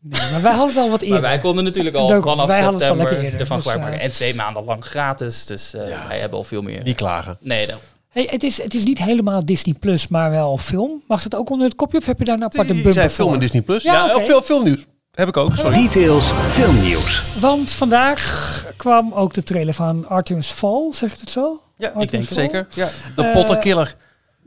Nee, 0.00 0.20
maar 0.32 0.42
wij 0.42 0.52
hadden 0.52 0.74
het 0.74 0.84
al 0.84 0.90
wat 0.90 1.00
eerder. 1.02 1.20
Maar 1.20 1.30
wij 1.30 1.38
konden 1.38 1.64
natuurlijk 1.64 1.96
al 1.96 2.08
vanaf 2.08 2.46
wij 2.46 2.60
hadden 2.62 2.64
het 2.64 2.64
al 2.64 2.70
september 2.78 3.04
lekker 3.04 3.24
eerder, 3.24 3.40
ervan 3.40 3.56
dus, 3.56 3.66
gebruik 3.66 3.84
maken. 3.90 3.98
eh, 4.00 4.10
En 4.10 4.12
twee 4.14 4.34
maanden 4.34 4.64
lang 4.64 4.84
gratis. 4.84 5.46
Dus 5.46 5.74
eh, 5.74 5.82
wij 6.08 6.18
hebben 6.18 6.38
al 6.38 6.44
veel 6.44 6.62
meer. 6.62 6.82
Niet 6.82 6.96
klagen. 6.96 7.36
Nee, 7.40 7.66
Hey, 8.08 8.26
het, 8.30 8.42
is, 8.42 8.62
het 8.62 8.74
is 8.74 8.84
niet 8.84 8.98
helemaal 8.98 9.44
Disney 9.44 9.74
Plus, 9.80 10.08
maar 10.08 10.30
wel 10.30 10.58
film. 10.58 11.02
Mag 11.08 11.22
het 11.24 11.34
ook 11.34 11.50
onder 11.50 11.66
het 11.66 11.76
kopje 11.76 11.98
of 11.98 12.06
heb 12.06 12.18
je 12.18 12.24
daar 12.24 12.34
een 12.34 12.44
aparte 12.44 12.72
bumper 12.72 12.92
zei 12.92 13.08
film 13.08 13.32
en 13.32 13.40
Disney 13.40 13.62
Plus. 13.62 13.82
Ja, 13.82 13.92
Ja, 13.92 14.14
of 14.16 14.24
veel 14.26 14.42
filmnieuws. 14.42 14.84
Heb 15.12 15.28
ik 15.28 15.36
ook, 15.36 15.56
sorry. 15.56 15.82
Details 15.82 16.30
filmnieuws. 16.50 17.22
Want 17.40 17.70
vandaag 17.70 18.64
kwam 18.76 19.12
ook 19.12 19.34
de 19.34 19.42
trailer 19.42 19.74
van 19.74 20.08
Artemis 20.08 20.48
Fall, 20.50 20.88
zegt 20.92 21.20
het 21.20 21.30
zo? 21.30 21.60
Ja, 21.76 21.92
ik 21.98 22.10
denk 22.10 22.24
het. 22.28 22.34
zeker. 22.34 22.66
Ja. 22.74 22.88
De 23.16 23.22
Eh, 23.22 23.32
pottenkiller. 23.32 23.94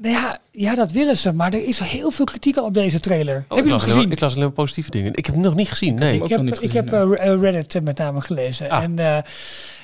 Nou 0.01 0.15
ja, 0.15 0.37
ja, 0.51 0.75
dat 0.75 0.91
willen 0.91 1.17
ze, 1.17 1.33
maar 1.33 1.53
er 1.53 1.67
is 1.67 1.79
heel 1.79 2.11
veel 2.11 2.25
kritiek 2.25 2.57
al 2.57 2.65
op 2.65 2.73
deze 2.73 2.99
trailer. 2.99 3.45
Oh, 3.47 3.55
heb 3.55 3.65
ik, 3.65 3.71
je 3.71 3.77
alleen, 3.77 3.79
gezien? 3.79 4.11
ik 4.11 4.19
las 4.19 4.31
alleen 4.31 4.45
maar 4.45 4.53
positieve 4.53 4.91
dingen. 4.91 5.13
Ik 5.13 5.25
heb 5.25 5.35
hem 5.35 5.43
nog 5.43 5.55
niet 5.55 5.69
gezien, 5.69 5.95
nee. 5.95 6.23
Ik 6.23 6.29
heb, 6.29 6.41
ik 6.41 6.55
gezien, 6.55 6.75
heb 6.75 6.93
eh, 6.93 7.39
Reddit 7.39 7.83
met 7.83 7.97
name 7.97 8.21
gelezen. 8.21 8.69
Ah. 8.69 8.83
En 8.83 8.99
eh, 8.99 9.17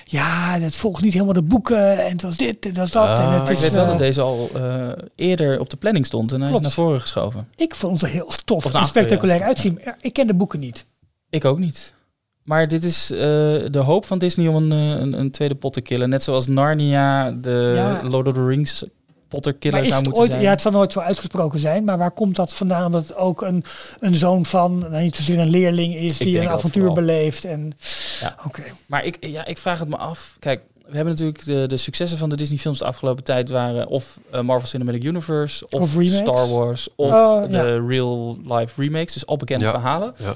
ja, 0.09 0.59
het 0.59 0.76
volgt 0.76 1.01
niet 1.01 1.13
helemaal 1.13 1.34
de 1.34 1.41
boeken. 1.41 2.05
En 2.05 2.11
het 2.11 2.22
was 2.22 2.38
dit, 2.38 2.63
en 2.63 2.70
het 2.70 2.78
was 2.78 2.91
dat. 2.91 3.07
Ah, 3.07 3.09
en 3.09 3.18
het 3.20 3.30
maar 3.30 3.39
maar 3.39 3.51
is, 3.51 3.57
ik 3.57 3.63
weet 3.63 3.74
wel 3.74 3.84
eh, 3.84 3.89
dat 3.89 3.97
deze 3.97 4.22
al 4.22 4.49
eh, 4.53 4.88
eerder 5.15 5.59
op 5.59 5.70
de 5.70 5.78
planning 5.78 6.05
stond. 6.05 6.32
En 6.32 6.41
hij 6.41 6.49
Klopt. 6.49 6.65
is 6.65 6.76
naar 6.76 6.86
voren 6.86 7.01
geschoven. 7.01 7.47
ik 7.55 7.76
vond 7.76 7.93
het 7.93 8.09
er 8.09 8.15
heel 8.15 8.32
tof 8.45 8.65
Of 8.65 8.74
en 8.74 8.86
spectaculair 8.88 9.43
uitzien. 9.43 9.80
Ja, 9.84 9.95
ik 10.01 10.13
ken 10.13 10.28
de 10.28 10.34
boeken 10.34 10.59
niet. 10.59 10.86
Ik 11.30 11.45
ook 11.45 11.59
niet. 11.59 11.93
Maar 12.43 12.68
dit 12.68 12.84
is 12.84 13.11
eh, 13.11 13.18
de 13.72 13.82
hoop 13.86 14.05
van 14.05 14.18
Disney 14.18 14.47
om 14.47 14.55
een, 14.55 14.72
een, 14.72 15.20
een 15.20 15.32
tweede 15.32 15.55
pot 15.55 15.74
te 15.74 15.82
killen. 15.82 16.09
Net 16.09 16.24
zoals 16.24 16.47
Narnia 16.47 17.32
de 17.32 17.74
Ja. 17.76 18.01
Lord 18.03 18.28
of 18.28 18.34
the 18.34 18.45
Rings 18.45 18.84
potterkiller 19.28 19.76
Maar 19.78 19.88
is 19.88 19.94
zou 19.94 19.98
het 20.00 20.06
moeten 20.06 20.22
ooit, 20.24 20.32
zijn. 20.32 20.44
ja, 20.44 20.50
het 20.50 20.62
zal 20.62 20.72
nooit 20.72 20.92
zo 20.94 21.00
uitgesproken 21.00 21.60
zijn, 21.60 21.84
maar 21.84 21.98
waar 21.98 22.12
komt 22.12 22.36
dat 22.36 22.54
vandaan? 22.54 22.92
Dat 22.92 23.02
het 23.08 23.16
ook 23.16 23.42
een, 23.42 23.64
een 24.00 24.16
zoon 24.16 24.46
van, 24.46 24.78
nou 24.78 25.02
niet 25.02 25.16
zozeer 25.16 25.40
een 25.40 25.50
leerling 25.50 25.96
is, 25.96 26.18
die 26.18 26.40
een 26.40 26.50
avontuur 26.50 26.86
vooral. 26.86 27.06
beleeft. 27.06 27.46
En, 27.46 27.72
Ja. 28.20 28.36
Oké. 28.46 28.64
Maar 28.88 29.06
ik, 29.06 29.18
ja, 29.20 29.46
ik 29.46 29.58
vraag 29.58 29.80
het 29.80 29.90
me 29.90 29.98
af. 29.98 30.36
Kijk, 30.40 30.62
we 30.86 30.96
hebben 30.96 31.14
natuurlijk 31.14 31.46
de, 31.46 31.66
de 31.68 31.78
successen 31.78 32.18
van 32.18 32.30
de 32.30 32.36
Disney 32.36 32.58
films 32.58 32.80
de 32.80 32.86
afgelopen 32.86 33.24
tijd 33.24 33.50
waren 33.50 33.88
of 33.88 34.20
eh, 34.32 34.42
Marvel 34.42 34.68
Cinematic 34.68 35.04
Universe 35.04 35.68
of. 35.70 35.90
Star 36.02 36.50
Wars 36.50 36.88
of 36.96 37.14
Oh, 37.14 37.42
ja. 37.50 37.62
de 37.62 37.86
real 37.88 38.38
life 38.46 38.82
remakes, 38.82 39.14
dus 39.14 39.26
al 39.26 39.38
bekende 39.38 39.66
Ja. 39.66 39.72
verhalen. 39.72 40.14
Ja. 40.18 40.34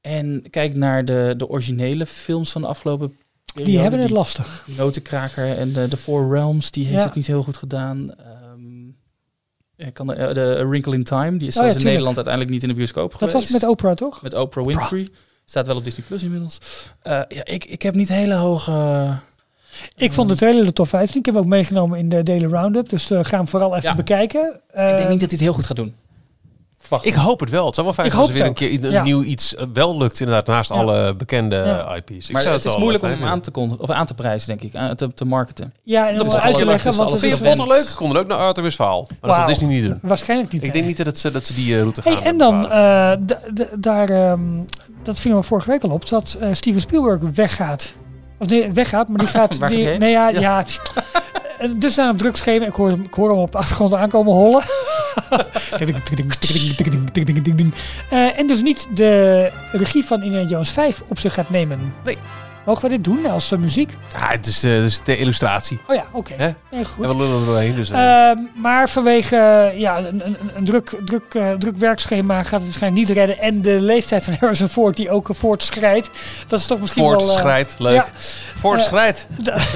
En 0.00 0.44
kijk 0.50 0.74
naar 0.74 1.04
de, 1.04 1.34
de 1.36 1.48
originele 1.48 2.06
films 2.06 2.52
van 2.52 2.60
de 2.62 2.66
afgelopen 2.68 3.16
periode. 3.52 3.70
Die 3.72 3.80
hebben 3.80 3.98
het 3.98 4.08
die 4.08 4.16
lastig. 4.16 4.64
Notenkraker 4.76 5.56
en 5.58 5.72
de, 5.72 5.88
de 5.88 5.96
Four 5.96 6.30
Realms, 6.34 6.70
die 6.70 6.84
heeft 6.84 6.98
Ja. 6.98 7.04
het 7.04 7.14
niet 7.14 7.26
heel 7.26 7.42
goed 7.42 7.56
gedaan. 7.56 8.14
Ehm, 8.16 9.92
kan 9.92 10.06
de, 10.06 10.14
eh, 10.14 10.34
de 10.34 10.56
A 10.60 10.66
Wrinkle 10.66 10.94
in 10.94 11.04
Time, 11.04 11.36
die 11.36 11.48
is 11.48 11.56
Oh 11.58 11.66
ja, 11.66 11.74
in. 11.74 11.82
Nederland 11.84 12.14
uiteindelijk 12.16 12.54
niet 12.54 12.62
in 12.62 12.68
de 12.68 12.74
bioscoop 12.74 13.10
Dat 13.10 13.18
geweest. 13.18 13.50
was 13.50 13.60
met 13.60 13.70
Oprah, 13.70 13.94
toch? 13.94 14.22
Met 14.22 14.34
Oprah 14.34 14.66
Winfrey. 14.66 15.08
Staat 15.44 15.66
wel 15.66 15.76
op 15.76 15.84
Disney 15.84 16.04
Plus 16.08 16.22
inmiddels. 16.22 16.58
Eh, 17.02 17.12
ja, 17.28 17.44
ik, 17.44 17.64
ik 17.64 17.82
heb 17.82 17.94
niet 17.94 18.08
hele 18.08 18.34
hoge... 18.34 19.16
Ik 19.96 20.12
vond 20.12 20.28
de 20.28 20.34
trailer 20.36 20.64
er 20.66 20.72
tof 20.72 20.94
uit. 20.94 21.08
Ik 21.14 21.24
heb 21.24 21.34
hem 21.34 21.42
ook 21.42 21.48
meegenomen 21.48 21.98
in 21.98 22.08
de 22.08 22.22
Daily 22.22 22.44
Roundup. 22.46 22.88
Dus 22.88 23.10
uh, 23.10 23.18
ga 23.24 23.36
hem 23.36 23.48
vooral 23.48 23.76
even 23.76 23.88
Ja. 23.88 23.94
bekijken. 23.94 24.60
ik 24.70 24.74
denk 24.74 24.98
Eh, 24.98 25.08
niet 25.08 25.20
dat 25.20 25.20
hij 25.20 25.28
het 25.30 25.40
heel 25.40 25.52
goed 25.52 25.66
gaat 25.66 25.76
doen. 25.76 25.94
Ik 27.02 27.14
hoop 27.14 27.40
het 27.40 27.50
wel. 27.50 27.66
Het 27.66 27.74
zou 27.74 27.86
wel 27.86 27.94
fijn 27.96 28.08
zijn 28.10 28.20
als 28.20 28.30
er 28.30 28.34
weer 28.36 28.44
een 28.44 28.48
het 28.50 28.58
keer 28.58 28.84
een 28.84 28.90
Ja. 28.90 29.02
nieuw 29.02 29.22
iets 29.22 29.54
eh, 29.56 29.66
wel 29.72 29.98
lukt. 29.98 30.20
Inderdaad, 30.20 30.46
naast 30.46 30.70
Ja. 30.72 30.76
alle 30.76 31.14
bekende 31.14 31.56
Ja. 31.56 31.94
IP's. 31.96 32.26
Ik 32.26 32.32
maar 32.32 32.42
zou 32.42 32.54
het 32.54 32.64
is 32.64 32.76
moeilijk 32.76 33.04
om 33.04 33.10
hem 33.10 33.24
aan 33.24 33.40
te, 33.40 33.50
of 33.78 33.90
aan 33.90 34.06
te 34.06 34.14
prijzen, 34.14 34.48
denk 34.48 34.62
ik. 34.62 34.74
Aan 34.80 34.96
te, 34.96 35.14
te 35.14 35.24
marketen. 35.24 35.74
ja, 35.82 36.08
en 36.08 36.16
Dat 36.16 36.24
om 36.26 36.32
uit 36.32 36.44
het 36.44 36.58
te 36.58 36.64
leggen. 36.66 36.96
Want 36.96 37.10
het 37.10 37.20
Vind 37.20 37.38
je 37.38 37.44
Potter 37.44 37.66
leuk? 37.66 38.16
Ook 38.20 38.26
naar 38.26 38.38
Arthur 38.38 38.62
Westfaal. 38.62 39.06
Maar 39.08 39.16
dat 39.30 39.34
zal 39.34 39.46
Disney 39.46 39.68
niet 39.68 39.82
doen. 39.82 39.98
Waarschijnlijk 40.02 40.52
niet. 40.52 40.62
Ik 40.62 40.72
denk 40.72 40.86
niet 40.86 40.96
dat, 40.96 41.06
het, 41.06 41.18
ze- 41.18 41.30
dat 41.30 41.44
ze 41.44 41.54
die 41.54 41.74
eh, 41.74 41.80
route 41.80 42.02
gaan. 42.02 42.12
Hey, 42.12 42.22
en 42.22 42.38
dan, 42.38 42.70
eh, 42.70 43.12
daar, 43.78 44.08
ehm, 44.08 44.40
dat 45.02 45.20
vingen 45.20 45.36
we 45.38 45.42
vorige 45.42 45.70
week 45.70 45.82
al 45.82 45.90
op, 45.90 46.08
dat 46.08 46.36
eh, 46.40 46.48
Steven 46.52 46.80
Spielberg 46.80 47.20
weggaat. 47.34 47.94
Of 48.38 48.46
nee, 48.48 48.72
weggaat, 48.72 49.08
maar 49.08 49.18
die 49.18 49.28
gaat... 49.38 49.68
Die, 49.68 49.86
nee, 49.88 50.10
ja, 50.10 50.28
ja. 50.28 50.64
En 51.58 51.78
dus 51.78 51.98
aan 51.98 52.08
het 52.08 52.18
drugschema, 52.18 52.66
ik 52.66 52.74
hoor, 52.74 52.90
ik 52.90 53.14
hoor 53.14 53.28
hem 53.30 53.38
op 53.38 53.52
de 53.52 53.58
achtergrond 53.58 53.94
aankomen 53.94 54.32
hollen. 54.32 54.62
Eh, 58.10 58.38
en 58.38 58.46
dus 58.46 58.62
niet 58.62 58.86
de 58.94 59.50
regie 59.72 60.04
van 60.04 60.22
Indiana 60.22 60.48
Jones 60.48 60.70
5 60.70 61.02
op 61.08 61.18
zich 61.18 61.34
gaat 61.34 61.50
nemen. 61.50 61.94
Nee. 62.04 62.18
Mogen 62.66 62.82
we 62.82 62.88
dit 62.88 63.04
doen 63.04 63.26
als 63.26 63.52
eh, 63.52 63.58
muziek? 63.58 63.96
Ja, 64.12 64.28
het 64.30 64.46
is, 64.46 64.64
eh, 64.64 64.72
het 64.74 64.82
is 64.84 65.00
de 65.04 65.16
illustratie. 65.16 65.80
Oh 65.88 65.94
ja, 65.94 66.04
oké. 66.12 66.56
Nee, 66.70 66.84
goed. 66.84 67.04
En 67.04 67.10
we 67.10 67.16
lullen 67.16 67.40
er 67.40 67.46
doorheen. 67.46 67.74
Dus, 67.74 67.90
eh, 67.90 68.28
Ehm, 68.30 68.38
maar 68.54 68.88
vanwege 68.88 69.36
eh, 69.36 69.78
ja, 69.80 69.98
een, 69.98 70.26
een, 70.26 70.36
een 70.54 70.64
druk, 70.64 70.96
druk, 71.04 71.34
eh, 71.34 71.50
druk 71.52 71.76
werkschema 71.76 72.42
gaat 72.42 72.52
het 72.52 72.62
waarschijnlijk 72.62 73.08
niet 73.08 73.16
redden. 73.16 73.38
En 73.38 73.62
de 73.62 73.80
leeftijd 73.80 74.24
van 74.24 74.34
Harrison 74.40 74.68
Ford 74.68 74.96
die 74.96 75.10
ook 75.10 75.28
uh, 75.28 75.36
voortschrijdt. 75.36 76.10
Dat 76.46 76.58
is 76.58 76.66
toch 76.66 76.80
misschien 76.80 77.02
wel... 77.02 77.12
eh, 77.12 77.18
Voortschrijd, 77.24 77.74
leuk. 77.78 77.94
ja. 77.94 78.06
Voortschrijd. 78.56 79.26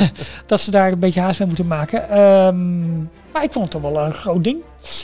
dat 0.46 0.60
ze 0.60 0.70
daar 0.70 0.92
een 0.92 0.98
beetje 0.98 1.20
haast 1.20 1.38
mee 1.38 1.48
moeten 1.48 1.66
maken. 1.66 2.08
Ehm, 2.10 2.98
maar 3.32 3.42
ik 3.44 3.52
vond 3.52 3.72
het 3.72 3.82
toch 3.82 3.92
wel 3.92 4.04
een 4.04 4.12
groot 4.12 4.44
ding. 4.44 4.58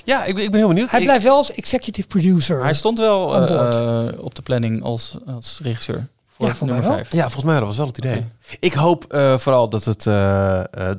Ja, 0.05 0.25
ik 0.25 0.35
ben, 0.35 0.45
ik 0.45 0.51
ben 0.51 0.59
heel 0.59 0.69
benieuwd. 0.69 0.91
Hij 0.91 1.01
Ik- 1.01 1.07
blijft 1.07 1.25
wel 1.25 1.37
als 1.37 1.53
executive 1.53 2.07
producer. 2.09 2.63
Hij 2.63 2.73
stond 2.75 2.99
wel 2.99 3.37
eh, 3.49 4.09
eh, 4.09 4.19
op 4.25 4.35
de 4.35 4.43
planning 4.43 4.83
als, 4.83 5.17
als 5.27 5.61
regisseur. 5.63 6.07
Voor 6.27 6.47
Ja, 6.47 6.53
mij 6.61 6.69
nummer 6.69 6.87
wel. 6.89 6.95
5. 6.97 7.13
ja, 7.13 7.23
volgens 7.23 7.45
mij 7.45 7.59
dat 7.59 7.67
was 7.69 7.77
wel 7.77 7.87
het 7.87 7.99
idee. 7.99 8.25
Ik 8.61 8.73
hoop 8.73 9.05
eh, 9.05 9.39
vooral 9.39 9.69
dat 9.69 9.85
het, 9.85 10.03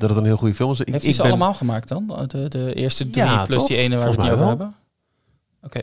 het 0.08 0.16
een 0.16 0.24
heel 0.24 0.36
goede 0.36 0.54
film 0.54 0.70
is. 0.70 0.80
Ik, 0.80 0.88
Heeft 0.92 1.06
ik 1.06 1.14
ze 1.14 1.22
ben- 1.22 1.30
allemaal 1.30 1.54
gemaakt 1.54 1.88
dan? 1.88 2.24
De, 2.26 2.48
de 2.48 2.74
eerste 2.74 3.10
drie 3.10 3.24
Ja, 3.24 3.44
plus 3.44 3.56
toch? 3.58 3.66
die 3.68 3.76
ene 3.76 3.96
waar 3.96 4.04
we 4.04 4.10
het 4.10 4.20
mij 4.20 4.26
over 4.26 4.38
wel. 4.38 4.48
hebben? 4.48 4.74
Oké. 5.62 5.80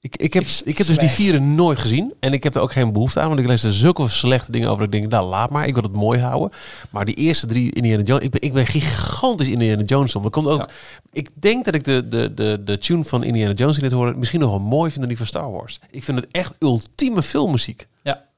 Ik, 0.00 0.16
ik 0.16 0.32
heb, 0.32 0.42
Ik 0.42 0.60
ik 0.64 0.78
heb 0.78 0.86
dus 0.86 0.98
die 0.98 1.08
vierde 1.08 1.40
nooit 1.40 1.78
gezien. 1.78 2.14
En 2.20 2.32
ik 2.32 2.42
heb 2.42 2.54
er 2.54 2.60
ook 2.60 2.72
geen 2.72 2.92
behoefte 2.92 3.20
aan. 3.20 3.28
Want 3.28 3.40
ik 3.40 3.46
lees 3.46 3.62
er 3.62 3.72
zulke 3.72 4.08
slechte 4.08 4.52
dingen 4.52 4.68
over. 4.68 4.84
Dat 4.84 4.94
ik 4.94 5.00
denk, 5.00 5.12
nou 5.12 5.28
laat 5.28 5.50
maar. 5.50 5.66
Ik 5.66 5.74
wil 5.74 5.82
het 5.82 5.92
mooi 5.92 6.20
houden. 6.20 6.58
Maar 6.90 7.04
die 7.04 7.14
eerste 7.14 7.46
drie 7.46 7.72
Indiana 7.74 8.02
Jones. 8.02 8.24
Ik 8.24 8.30
ben, 8.30 8.40
ik 8.40 8.52
ben 8.52 8.66
gigantisch 8.66 9.48
Indiana 9.48 9.82
Jones. 9.82 10.16
om. 10.16 10.22
Dat 10.22 10.32
komt 10.32 10.48
ook. 10.48 10.60
Ja. 10.60 10.68
Ik 11.12 11.30
denk 11.34 11.64
dat 11.64 11.74
ik 11.74 11.84
de, 11.84 12.08
de, 12.08 12.34
de, 12.34 12.60
de 12.64 12.78
tune 12.78 13.04
van 13.04 13.24
Indiana 13.24 13.52
Jones 13.52 13.76
in 13.76 13.82
dit 13.82 13.92
horen. 13.92 14.18
Misschien 14.18 14.40
nog 14.40 14.50
wel 14.50 14.60
mooi 14.60 14.88
vind 14.90 15.00
dan 15.00 15.08
die 15.08 15.16
van 15.16 15.26
Star 15.26 15.50
Wars. 15.50 15.80
Ik 15.90 16.04
vind 16.04 16.20
het 16.20 16.28
echt 16.30 16.54
ultieme 16.58 17.22
filmmuziek. 17.22 17.86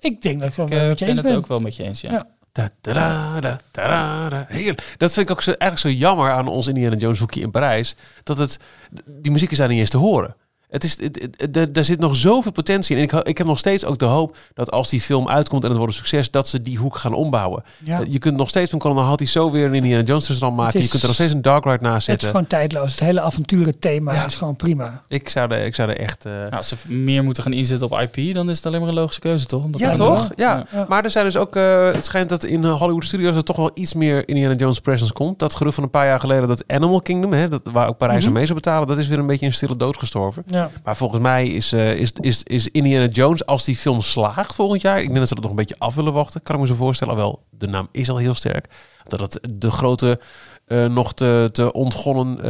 Ik 0.01 0.23
denk 0.23 0.41
dat 0.41 0.49
ik 0.49 0.55
wel 0.55 0.67
Ik 0.67 0.73
met 0.73 0.81
eh, 0.81 0.89
je 0.89 1.05
ben 1.05 1.09
eens 1.09 1.21
het 1.21 1.37
ook 1.37 1.47
wel 1.47 1.61
met 1.61 1.77
je 1.77 1.83
eens, 1.83 2.01
ja. 2.01 2.11
Ja. 2.11 2.27
Da, 2.53 2.71
da, 2.81 2.93
da, 2.93 3.41
da, 3.41 3.59
da, 3.71 4.29
da. 4.29 4.45
Heerlijk. 4.49 4.95
Dat 4.99 5.13
vind 5.13 5.29
ik 5.29 5.33
ook 5.33 5.43
zo, 5.43 5.51
eigenlijk 5.51 5.81
zo 5.81 6.05
jammer 6.05 6.31
aan 6.31 6.49
ons 6.49 6.69
Indiana 6.69 6.97
Jones 6.97 7.19
hoekje 7.19 7.41
in 7.41 7.51
Parijs. 7.51 7.97
Dat 8.23 8.39
het, 8.39 8.59
die 9.07 9.33
muziek 9.33 9.51
is 9.51 9.59
daar 9.59 9.69
niet 9.69 9.79
eens 9.79 9.91
te 9.91 9.97
horen. 9.97 10.37
Het 10.71 10.85
is, 10.85 10.99
het, 11.01 11.21
het- 11.23 11.35
het- 11.37 11.57
er- 11.57 11.73
daar 11.73 11.85
zit 11.85 11.99
nog 12.01 12.17
zoveel 12.17 12.53
potentie 12.53 12.97
in. 12.97 13.09
En 13.09 13.19
ik, 13.19 13.27
ik 13.27 13.39
heb 13.39 13.47
nog 13.47 13.59
steeds 13.59 13.85
ook 13.85 13.99
de 13.99 14.05
hoop 14.05 14.37
dat 14.55 14.71
als 14.71 14.89
die 14.89 15.01
film 15.01 15.29
uitkomt 15.29 15.63
en 15.63 15.69
het 15.69 15.79
wordt 15.79 15.93
een 15.93 15.99
succes, 15.99 16.31
dat 16.31 16.49
ze 16.49 16.61
die 16.61 16.79
hoek 16.79 16.97
gaan 16.97 17.13
ombouwen. 17.15 17.63
Ja. 17.85 18.01
Je 18.09 18.19
kunt 18.19 18.37
nog 18.37 18.49
steeds 18.49 18.71
van 18.71 18.79
Colonel 18.79 19.03
Hattie 19.05 19.27
zo 19.27 19.51
weer 19.51 19.67
een 19.67 19.75
Indiana 19.75 20.03
Jones 20.05 20.29
restaurant 20.29 20.61
maken. 20.61 20.79
is- 20.79 20.85
je 20.85 20.91
kunt 20.91 21.03
er 21.03 21.09
nog 21.09 21.17
steeds 21.17 21.33
een 21.33 21.43
Dark 21.43 21.65
Ride 21.65 21.79
naast 21.83 21.95
Het 21.95 22.17
is 22.17 22.23
zetten. 22.23 22.29
gewoon 22.31 22.47
tijdloos. 22.47 22.91
Het 22.91 23.01
hele 23.01 23.21
avonturenthema 23.21 24.13
Ja. 24.13 24.27
is 24.27 24.35
gewoon 24.37 24.57
prima. 24.57 25.03
Ik 25.09 25.29
zou 25.29 25.51
er, 25.53 25.65
ik 25.65 25.75
zou 25.75 25.91
er 25.91 25.99
echt... 25.99 26.25
eh, 26.27 26.33
Nou, 26.33 26.51
als 26.51 26.69
ze 26.69 26.77
meer 26.87 27.25
moeten 27.25 27.43
gaan 27.43 27.53
inzetten 27.53 27.91
op 27.91 28.01
IP, 28.01 28.35
dan 28.35 28.51
is 28.51 28.57
het 28.57 28.67
alleen 28.67 28.81
maar 28.81 28.89
een 28.89 28.95
logische 28.95 29.21
keuze, 29.21 29.47
toch? 29.47 29.65
Ja, 29.77 29.93
toch? 29.93 30.31
Ja. 30.37 30.67
Ja. 30.73 30.87
Maar 30.89 31.05
er 31.05 31.11
zijn 31.11 31.25
dus 31.25 31.37
ook, 31.37 31.57
eh, 31.57 31.93
het 31.93 32.05
schijnt 32.05 32.29
dat 32.29 32.45
in 32.45 32.65
Hollywood 32.65 33.05
Studios 33.05 33.37
er 33.37 33.45
toch 33.45 33.57
wel 33.57 33.71
iets 33.75 33.95
meer 33.95 34.29
Indiana 34.29 34.55
Jones 34.55 34.81
presence 34.81 35.13
komt. 35.13 35.39
Dat 35.39 35.55
gerucht 35.55 35.75
van 35.75 35.85
een 35.85 35.91
paar 35.91 36.07
jaar 36.07 36.21
geleden, 36.21 36.49
dat 36.49 36.65
Animal 36.67 37.01
Kingdom, 37.01 37.33
hè, 37.33 37.49
dat, 37.49 37.61
waar 37.73 37.89
ook 37.89 37.97
Parijs 37.99 38.27
aan 38.27 38.33
mee 38.33 38.45
zou 38.47 38.59
betalen, 38.59 38.89
dat 38.89 38.99
is 38.99 39.07
weer 39.07 39.19
een 39.19 39.27
beetje 39.27 39.47
een 39.47 39.53
stille 39.53 39.77
dood 39.77 39.97
gestorven. 39.97 40.43
Ja. 40.47 40.60
Maar 40.85 40.97
volgens 40.97 41.21
mij 41.21 41.49
is, 41.49 41.73
eh, 41.73 41.95
is, 41.95 42.13
is, 42.21 42.43
is 42.43 42.69
Indiana 42.69 43.07
Jones, 43.07 43.47
als 43.47 43.65
die 43.65 43.77
film 43.77 44.01
slaagt 44.01 44.55
volgend 44.55 44.83
jaar, 44.83 44.99
ik 44.99 45.07
denk 45.07 45.19
dat 45.19 45.29
ze 45.29 45.35
dat 45.35 45.43
nog 45.43 45.53
een 45.53 45.59
beetje 45.59 45.79
af 45.79 45.95
willen 45.95 46.13
wachten, 46.13 46.43
kan 46.43 46.55
ik 46.55 46.61
me 46.61 46.67
zo 46.67 46.75
voorstellen. 46.75 47.17
Wel, 47.17 47.43
de 47.51 47.67
naam 47.67 47.89
is 47.93 48.11
al 48.11 48.17
heel 48.17 48.35
sterk. 48.35 48.67
Dat 49.09 49.21
het 49.21 49.41
de 49.51 49.71
grote, 49.71 50.21
eh, 50.67 50.85
nog 50.85 51.15
te, 51.15 51.49
te 51.53 51.73
ontgonnen 51.73 52.43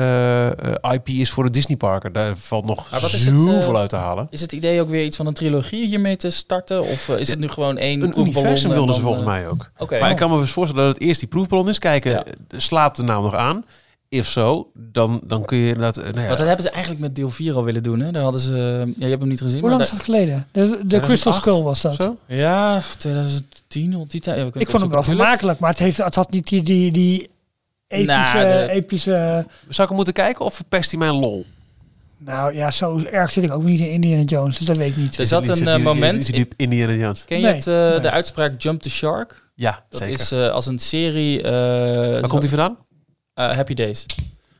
eh, 0.82 0.92
IP 0.92 1.08
is 1.08 1.30
voor 1.30 1.44
de 1.44 1.50
Disneyparken. 1.50 2.12
Daar 2.12 2.36
valt 2.36 2.64
nog 2.64 2.90
Maar 2.90 3.00
wat 3.00 3.12
is 3.12 3.26
het, 3.26 3.40
zoveel 3.40 3.76
uit 3.76 3.88
te 3.88 3.96
halen. 3.96 4.26
Is 4.30 4.40
het 4.40 4.52
idee 4.52 4.80
ook 4.80 4.88
weer 4.88 5.04
iets 5.04 5.16
van 5.16 5.26
een 5.26 5.34
trilogie 5.34 5.86
hiermee 5.86 6.16
te 6.16 6.30
starten? 6.30 6.80
Of 6.80 7.08
is 7.08 7.28
het 7.28 7.38
nu 7.38 7.48
gewoon 7.48 7.78
één 7.78 8.02
Een 8.02 8.20
universum 8.20 8.70
en 8.70 8.76
wilden 8.76 8.94
ze 8.94 9.00
volgens 9.00 9.24
mij 9.24 9.48
ook. 9.48 9.70
Oké. 9.78 10.00
Maar 10.00 10.10
ik 10.10 10.16
kan 10.16 10.30
me 10.30 10.38
dus 10.38 10.50
voorstellen 10.50 10.84
dat 10.84 10.94
het 10.94 11.02
eerst 11.02 11.20
die 11.20 11.28
proefballon 11.28 11.68
is. 11.68 11.78
Kijken, 11.78 12.10
Ja. 12.10 12.24
slaat 12.56 12.96
de 12.96 13.02
naam 13.02 13.22
nog 13.22 13.34
aan? 13.34 13.64
If 14.12 14.28
zo, 14.28 14.70
dan, 14.74 15.20
dan 15.24 15.44
kun 15.44 15.58
je 15.58 15.66
inderdaad... 15.66 15.96
eh, 15.96 16.04
Nou 16.04 16.20
ja, 16.20 16.26
Want 16.26 16.38
dat 16.38 16.46
hebben 16.46 16.64
ze 16.64 16.70
eigenlijk 16.70 17.02
met 17.02 17.14
deel 17.16 17.30
4 17.30 17.54
al 17.54 17.64
willen 17.64 17.82
doen. 17.82 18.00
Hè? 18.00 18.10
Daar 18.12 18.22
hadden 18.22 18.40
ze, 18.40 18.52
ja, 18.96 19.04
je 19.04 19.08
hebt 19.10 19.20
hem 19.20 19.28
niet 19.28 19.40
gezien. 19.40 19.60
Hoe 19.60 19.68
maar 19.68 19.78
lang 19.78 19.82
is 19.90 19.96
dat 19.96 20.04
geleden? 20.04 20.46
De, 20.52 20.60
de 20.60 20.66
2008 20.68 21.04
Crystal 21.04 21.32
Skull 21.32 21.62
was 21.62 21.80
dat. 21.80 21.94
zo? 21.94 22.16
Ja, 22.26 22.80
2010 22.98 23.96
of 23.96 24.06
die 24.06 24.20
tijd. 24.20 24.38
Ja, 24.38 24.60
Ik 24.60 24.68
vond 24.70 24.82
hem 24.82 24.90
wel 24.90 25.02
vermakelijk, 25.02 25.58
maar 25.58 25.70
het, 25.70 25.78
heeft, 25.78 25.96
het 25.98 26.14
had 26.14 26.30
niet 26.30 26.48
die, 26.48 26.62
die, 26.62 26.92
die 26.92 27.30
epische... 27.88 28.06
Nou, 28.38 28.42
de- 28.66 28.70
epische 28.70 29.12
Zou 29.60 29.82
ik 29.82 29.86
hem 29.88 29.94
moeten 29.96 30.14
kijken 30.14 30.44
of 30.44 30.54
verpest 30.54 30.90
hij 30.90 30.98
mijn 30.98 31.14
lol? 31.14 31.44
nou 32.18 32.54
ja, 32.54 32.70
zo 32.70 33.00
erg 33.10 33.30
zit 33.30 33.44
ik 33.44 33.52
ook 33.52 33.62
niet 33.62 33.80
in 33.80 33.90
Indiana 33.90 34.22
Jones, 34.22 34.58
dus 34.58 34.66
dat 34.66 34.76
weet 34.76 34.90
ik 34.90 34.96
niet. 34.96 35.18
Er 35.18 35.26
zat 35.26 35.48
een 35.48 35.68
eh, 35.68 35.78
moment... 35.82 36.32
Diep 36.32 36.52
Indiana 36.56 36.92
Jones? 36.92 37.24
Ken 37.24 37.38
je 37.40 37.44
Nee, 37.46 37.54
het, 37.54 37.66
eh, 37.66 37.74
nee. 37.90 38.00
de 38.00 38.10
uitspraak 38.10 38.62
Jump 38.62 38.80
the 38.82 38.90
Shark? 38.90 39.48
Ja, 39.54 39.84
Dat 39.90 40.00
zeker. 40.00 40.20
is 40.20 40.32
eh, 40.32 40.48
als 40.50 40.66
een 40.66 40.78
serie... 40.78 41.42
eh, 41.42 41.50
Waar 42.20 42.28
komt 42.28 42.42
hij 42.42 42.48
vandaan? 42.48 42.76
Eh, 43.48 43.56
Happy 43.56 43.74
Days. 43.74 44.06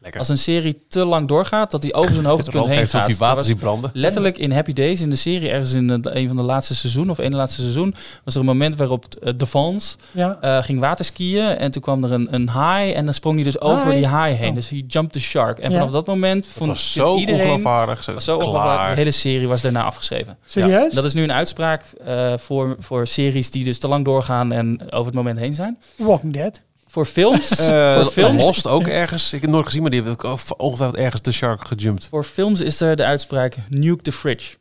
Lekker. 0.03 0.20
Als 0.20 0.28
een 0.28 0.39
serie 0.39 0.83
te 0.89 1.05
lang 1.05 1.28
doorgaat, 1.28 1.70
dat 1.70 1.83
hij 1.83 1.95
over 1.95 2.14
zijn 2.14 2.26
hoogtepunt 2.26 2.66
heen 2.74 2.87
gaat. 2.89 3.07
Dat 3.09 3.16
water 3.16 3.45
ziet 3.45 3.59
branden. 3.59 3.91
letterlijk 3.95 4.39
in 4.39 4.53
Happy 4.53 4.72
Days, 4.72 5.01
in 5.01 5.11
de 5.11 5.16
serie, 5.16 5.51
ergens 5.51 5.72
in 5.72 5.91
een 6.03 6.26
van 6.26 6.37
de 6.37 6.43
laatste 6.43 6.74
seizoen, 6.74 7.11
of 7.11 7.18
ene 7.18 7.37
laatste 7.37 7.61
seizoen, 7.61 7.95
was 8.24 8.35
er 8.35 8.41
een 8.41 8.47
moment 8.47 8.76
waarop 8.76 9.05
uh, 9.22 9.33
Devons 9.37 9.97
Ja. 10.12 10.39
eh, 10.41 10.62
ging 10.62 10.81
waterskiën. 10.81 11.45
En 11.57 11.70
toen 11.70 11.83
kwam 11.83 12.05
er 12.05 12.12
een, 12.12 12.35
een 12.35 12.49
haai 12.49 12.93
en 12.93 13.05
dan 13.05 13.14
sprong 13.14 13.35
hij 13.35 13.45
dus 13.45 13.61
over 13.61 13.91
die 13.93 14.07
haai 14.07 14.35
heen. 14.35 14.49
Oh. 14.49 14.55
Dus 14.55 14.68
hij 14.68 14.85
jumped 14.87 15.12
the 15.12 15.20
shark. 15.20 15.59
En 15.59 15.70
Ja. 15.70 15.76
vanaf 15.78 15.93
dat 15.93 16.07
moment 16.07 16.45
Dat 16.45 16.53
vond 16.53 16.68
was 16.70 16.93
zo 16.93 17.16
iedereen... 17.16 17.41
ongeloofwaardig. 17.41 18.05
Zo, 18.05 18.12
was 18.14 18.24
zo 18.24 18.35
ongeloofwaardig. 18.37 18.89
De 18.95 18.99
hele 19.01 19.11
serie 19.11 19.49
was 19.49 19.61
daarna 19.61 19.83
afgeschreven. 19.83 20.39
Serieus? 20.47 20.95
Dat 20.95 21.05
is 21.05 21.14
nu 21.14 21.22
een 21.22 21.33
uitspraak 21.33 21.85
eh, 22.05 22.33
voor, 22.37 22.76
voor 22.78 23.07
series 23.07 23.51
die 23.51 23.64
dus 23.64 23.78
te 23.78 23.89
lang 23.89 24.05
doorgaan 24.05 24.53
en 24.53 24.81
over 24.93 25.07
het 25.07 25.14
moment 25.14 25.39
heen 25.39 25.55
zijn. 25.55 25.78
Walking 25.97 26.33
Dead. 26.33 26.61
Voor 26.91 27.07
films, 27.07 27.51
Eh, 27.59 27.95
voor 27.95 28.12
films, 28.12 28.43
Lost 28.45 28.66
ook 28.66 28.86
ergens. 28.86 29.24
Ik 29.24 29.30
heb 29.32 29.43
het 29.43 29.51
nooit 29.51 29.66
gezien, 29.66 29.82
maar 29.82 29.91
die 29.91 30.03
heeft 30.03 30.24
ook 30.24 30.38
ongetwijfeld 30.57 31.01
ergens 31.03 31.22
de 31.22 31.32
shark 31.32 31.68
gejumpt. 31.68 32.07
voor 32.11 32.24
films 32.24 32.61
is 32.61 32.80
er 32.80 32.97
de 32.97 33.05
uitspraak 33.05 33.57
nuke 33.68 34.03
the 34.03 34.12
fridge. 34.12 34.57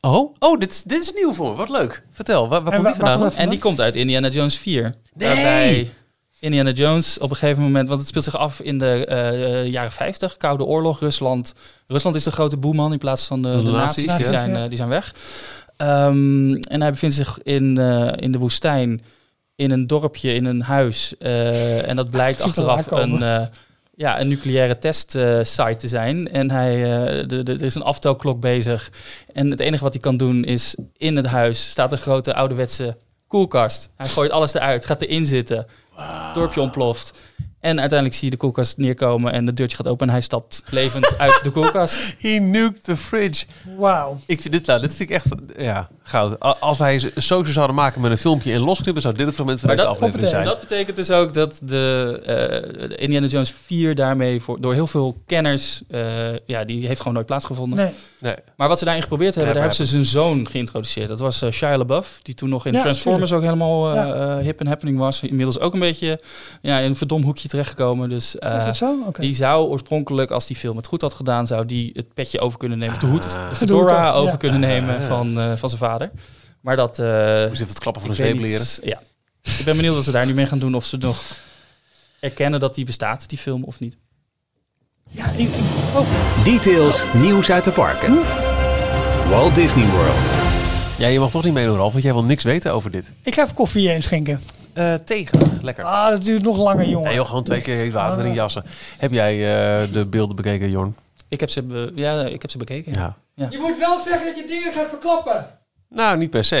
Oh, 0.00 0.34
oh 0.38 0.58
dit, 0.58 0.70
is- 0.70 0.82
dit 0.82 1.02
is 1.02 1.12
nieuw 1.14 1.32
voor 1.32 1.50
me. 1.50 1.56
Wat 1.56 1.68
leuk. 1.70 2.02
Vertel, 2.12 2.48
waar, 2.48 2.62
waar 2.62 2.74
komt 2.74 2.86
die 2.86 2.94
vandaan? 2.96 3.32
En 3.32 3.48
die 3.48 3.58
komt 3.58 3.80
uit 3.80 3.96
Indiana 3.96 4.28
Jones 4.28 4.58
4. 4.58 4.94
Nee! 5.14 5.28
Waarbij 5.28 5.90
Indiana 6.40 6.70
Jones 6.70 7.18
op 7.18 7.30
een 7.30 7.36
gegeven 7.36 7.62
moment, 7.62 7.88
want 7.88 8.00
het 8.00 8.08
speelt 8.08 8.24
zich 8.24 8.36
af 8.36 8.60
in 8.60 8.78
de 8.78 9.06
eh, 9.06 9.66
jaren 9.66 9.92
50, 9.92 10.36
Koude 10.36 10.64
Oorlog, 10.64 11.00
Rusland. 11.00 11.54
Rusland 11.86 12.16
is 12.16 12.22
de 12.22 12.30
grote 12.30 12.56
boeman 12.56 12.92
in 12.92 12.98
plaats 12.98 13.26
van 13.26 13.42
de, 13.42 13.48
de 13.56 13.62
de 13.62 13.70
nazi's, 13.70 14.04
nazi's, 14.04 14.24
die, 14.24 14.34
ja. 14.34 14.40
zijn, 14.40 14.56
eh, 14.56 14.68
die 14.68 14.76
zijn 14.76 14.88
weg. 14.88 15.14
Ehm, 15.76 16.52
en 16.54 16.80
hij 16.80 16.90
bevindt 16.90 17.14
zich 17.14 17.38
in, 17.42 17.78
eh, 17.78 18.12
in 18.16 18.32
de 18.32 18.38
woestijn, 18.38 19.02
in 19.56 19.70
een 19.70 19.86
dorpje, 19.86 20.34
in 20.34 20.44
een 20.44 20.62
huis. 20.62 21.14
Eh, 21.18 21.88
en 21.88 21.96
dat 21.96 22.10
blijkt 22.16 22.40
achteraf 22.40 22.90
een, 22.90 23.22
eh, 23.22 23.46
ja, 23.94 24.20
een 24.20 24.28
nucleaire 24.28 24.78
testsite 24.78 25.76
te 25.76 25.88
zijn. 25.88 26.28
En 26.28 26.50
hij, 26.50 26.72
eh, 26.72 27.28
de, 27.28 27.42
de, 27.42 27.52
er 27.52 27.62
is 27.62 27.74
een 27.74 27.82
aftelklok 27.82 28.40
bezig. 28.40 28.90
En 29.32 29.50
het 29.50 29.60
enige 29.60 29.82
wat 29.82 29.92
hij 29.92 30.02
kan 30.02 30.16
doen 30.16 30.44
is, 30.44 30.76
in 30.96 31.16
het 31.16 31.26
huis 31.26 31.70
staat 31.70 31.92
een 31.92 31.98
grote 31.98 32.34
ouderwetse 32.34 32.96
koelkast. 33.26 33.90
Hij 33.96 34.08
gooit 34.08 34.30
alles 34.30 34.54
eruit, 34.54 34.84
gaat 34.84 35.02
erin 35.02 35.26
zitten. 35.26 35.66
Dorpje 36.34 36.60
ontploft. 36.60 37.12
En 37.62 37.80
uiteindelijk 37.80 38.18
zie 38.18 38.24
je 38.24 38.30
de 38.30 38.40
koelkast 38.40 38.76
neerkomen 38.76 39.32
en 39.32 39.46
het 39.46 39.56
deurtje 39.56 39.76
gaat 39.76 39.86
open 39.86 40.06
en 40.06 40.12
hij 40.12 40.22
stapt 40.22 40.62
levend 40.70 41.18
uit 41.18 41.40
de 41.42 41.50
koelkast. 41.50 41.98
He 42.22 42.28
nuked 42.28 42.84
the 42.84 42.96
fridge. 42.96 43.46
Wauw. 43.76 44.18
Ik 44.26 44.40
vind 44.40 44.54
dit, 44.54 44.66
nou, 44.66 44.80
dit 44.80 44.94
vind 44.94 45.10
ik 45.10 45.14
echt 45.16 45.28
ja, 45.56 45.88
goud. 46.02 46.40
Als 46.60 46.78
wij 46.78 46.98
socials 47.16 47.52
zouden 47.52 47.76
maken 47.76 48.00
met 48.00 48.10
een 48.10 48.16
filmpje 48.18 48.52
en 48.52 48.60
losknippen, 48.60 49.02
zou 49.02 49.14
dit 49.14 49.26
het 49.26 49.34
fragment 49.34 49.58
van 49.60 49.68
Maar 49.68 49.76
deze 49.76 49.88
dat- 49.88 49.96
aflevering 49.98 50.28
zijn. 50.30 50.44
Dat 50.44 50.60
betekent 50.60 50.96
dus 50.96 51.10
ook 51.10 51.34
dat 51.34 51.60
de, 51.62 52.20
eh, 52.88 53.02
Indiana 53.02 53.26
Jones 53.26 53.50
4 53.64 53.94
daarmee 53.94 54.40
voor, 54.42 54.60
door 54.60 54.72
heel 54.72 54.86
veel 54.86 55.16
kenners, 55.26 55.82
eh, 55.90 56.00
ja, 56.46 56.64
die 56.64 56.86
heeft 56.86 56.98
gewoon 56.98 57.14
nooit 57.14 57.26
plaatsgevonden. 57.26 57.78
Nee. 57.78 57.92
nee. 58.20 58.34
Maar 58.56 58.68
wat 58.68 58.78
ze 58.78 58.84
daarin 58.84 59.02
geprobeerd 59.02 59.34
hebben, 59.34 59.52
daar 59.54 59.62
hebben 59.62 59.86
ze 59.86 59.92
zijn 59.92 60.04
zoon 60.04 60.46
geïntroduceerd. 60.48 61.08
Dat 61.08 61.20
was 61.20 61.42
eh, 61.42 61.50
Shia 61.50 61.76
LaBeouf, 61.76 62.18
die 62.22 62.34
toen 62.34 62.48
nog 62.48 62.66
in 62.66 62.72
Ja, 62.72 62.80
Transformers 62.80 63.32
ook 63.32 63.42
helemaal 63.42 63.94
Ja. 63.94 64.38
hip 64.38 64.60
en 64.60 64.66
happening 64.66 64.98
was. 64.98 65.22
Inmiddels 65.22 65.58
ook 65.60 65.72
een 65.74 65.80
beetje 65.80 66.20
ja, 66.62 66.78
in 66.78 66.84
een 66.88 66.96
verdom 66.96 67.22
hoekje 67.22 67.48
terechtgekomen. 67.48 68.08
Dus 68.08 68.38
eh, 68.38 68.56
Is 68.58 68.64
dat 68.64 68.76
zo? 68.76 68.94
Oké. 69.06 69.20
die 69.20 69.34
zou 69.34 69.68
oorspronkelijk, 69.68 70.30
als 70.30 70.46
die 70.46 70.56
film 70.56 70.76
het 70.76 70.86
goed 70.86 71.00
had 71.00 71.14
gedaan, 71.14 71.46
zou 71.46 71.66
die 71.66 71.90
het 71.94 72.14
petje 72.14 72.40
over 72.40 72.58
kunnen 72.58 72.78
nemen, 72.78 72.94
of 72.94 73.00
de 73.00 73.06
hoed, 73.06 73.36
Ah. 73.36 73.48
de 73.48 73.54
fedora 73.56 74.12
over 74.12 74.30
ja. 74.30 74.36
kunnen 74.36 74.60
nemen 74.60 74.96
Ah. 74.96 75.02
van, 75.02 75.38
eh, 75.40 75.52
van 75.56 75.68
zijn 75.68 75.80
vader. 75.80 75.91
Maar 76.60 76.76
dat... 76.76 76.98
eh, 76.98 77.06
Moest 77.46 77.52
even 77.52 77.66
het 77.68 77.78
klappen 77.78 78.02
van 78.02 78.10
een 78.10 78.16
zeep 78.16 78.38
leren. 78.38 78.66
Ja. 78.82 79.00
Ik 79.58 79.64
ben 79.64 79.76
benieuwd 79.76 79.94
wat 79.94 80.04
ze 80.04 80.10
daar 80.10 80.26
nu 80.26 80.34
mee 80.34 80.46
gaan 80.46 80.58
doen. 80.58 80.74
Of 80.74 80.84
ze 80.84 80.96
nog 80.96 81.22
erkennen 82.20 82.60
dat 82.60 82.74
die 82.74 82.84
bestaat, 82.84 83.28
die 83.28 83.38
film, 83.38 83.64
of 83.64 83.80
niet. 83.80 83.96
Ja, 85.10 85.30
ik, 85.30 85.38
ik- 85.48 85.54
oh, 85.94 86.06
Details, 86.44 87.04
nieuws 87.14 87.50
uit 87.50 87.64
de 87.64 87.70
parken. 87.70 88.14
Walt 89.28 89.54
Disney 89.54 89.86
World. 89.86 90.30
Ja, 90.98 91.06
je 91.08 91.18
mag 91.18 91.30
toch 91.30 91.44
niet 91.44 91.52
meedoen, 91.52 91.76
Ralf, 91.76 91.92
want 91.92 92.04
jij 92.04 92.12
wil 92.12 92.24
niks 92.24 92.44
weten 92.44 92.72
over 92.72 92.90
dit. 92.90 93.12
ik 93.22 93.34
ga 93.34 93.42
even 93.42 93.54
koffie 93.54 93.88
heen 93.88 94.02
schenken. 94.02 94.40
Eh 94.72 94.94
thee 94.94 95.26
graag, 95.26 95.62
lekker. 95.62 95.84
Ah, 95.84 96.08
dat 96.10 96.24
duurt 96.24 96.42
nog 96.42 96.56
langer, 96.56 96.88
jongen. 96.88 97.10
Ja, 97.10 97.16
joh, 97.16 97.26
gewoon 97.26 97.44
twee 97.44 97.60
keer 97.60 97.76
heet 97.76 97.92
water 97.92 98.24
in 98.26 98.32
jassen. 98.34 98.64
Heb 98.98 99.12
jij 99.12 99.32
eh, 99.34 99.92
de 99.92 100.06
beelden 100.06 100.36
bekeken, 100.36 100.70
Jorn? 100.70 100.96
Ik 101.28 101.40
heb 101.40 101.50
ze, 101.50 101.62
be- 101.62 101.92
ja, 101.94 102.22
ik 102.24 102.42
heb 102.42 102.50
ze 102.50 102.58
bekeken. 102.58 102.92
Ja. 102.92 103.16
Je 103.34 103.58
moet 103.58 103.78
wel 103.78 104.02
zeggen 104.04 104.26
dat 104.26 104.36
je 104.36 104.44
dingen 104.48 104.72
gaat 104.72 104.88
verklappen. 104.88 105.46
Nou, 105.94 106.18
niet 106.18 106.30
per 106.30 106.44
se. 106.44 106.56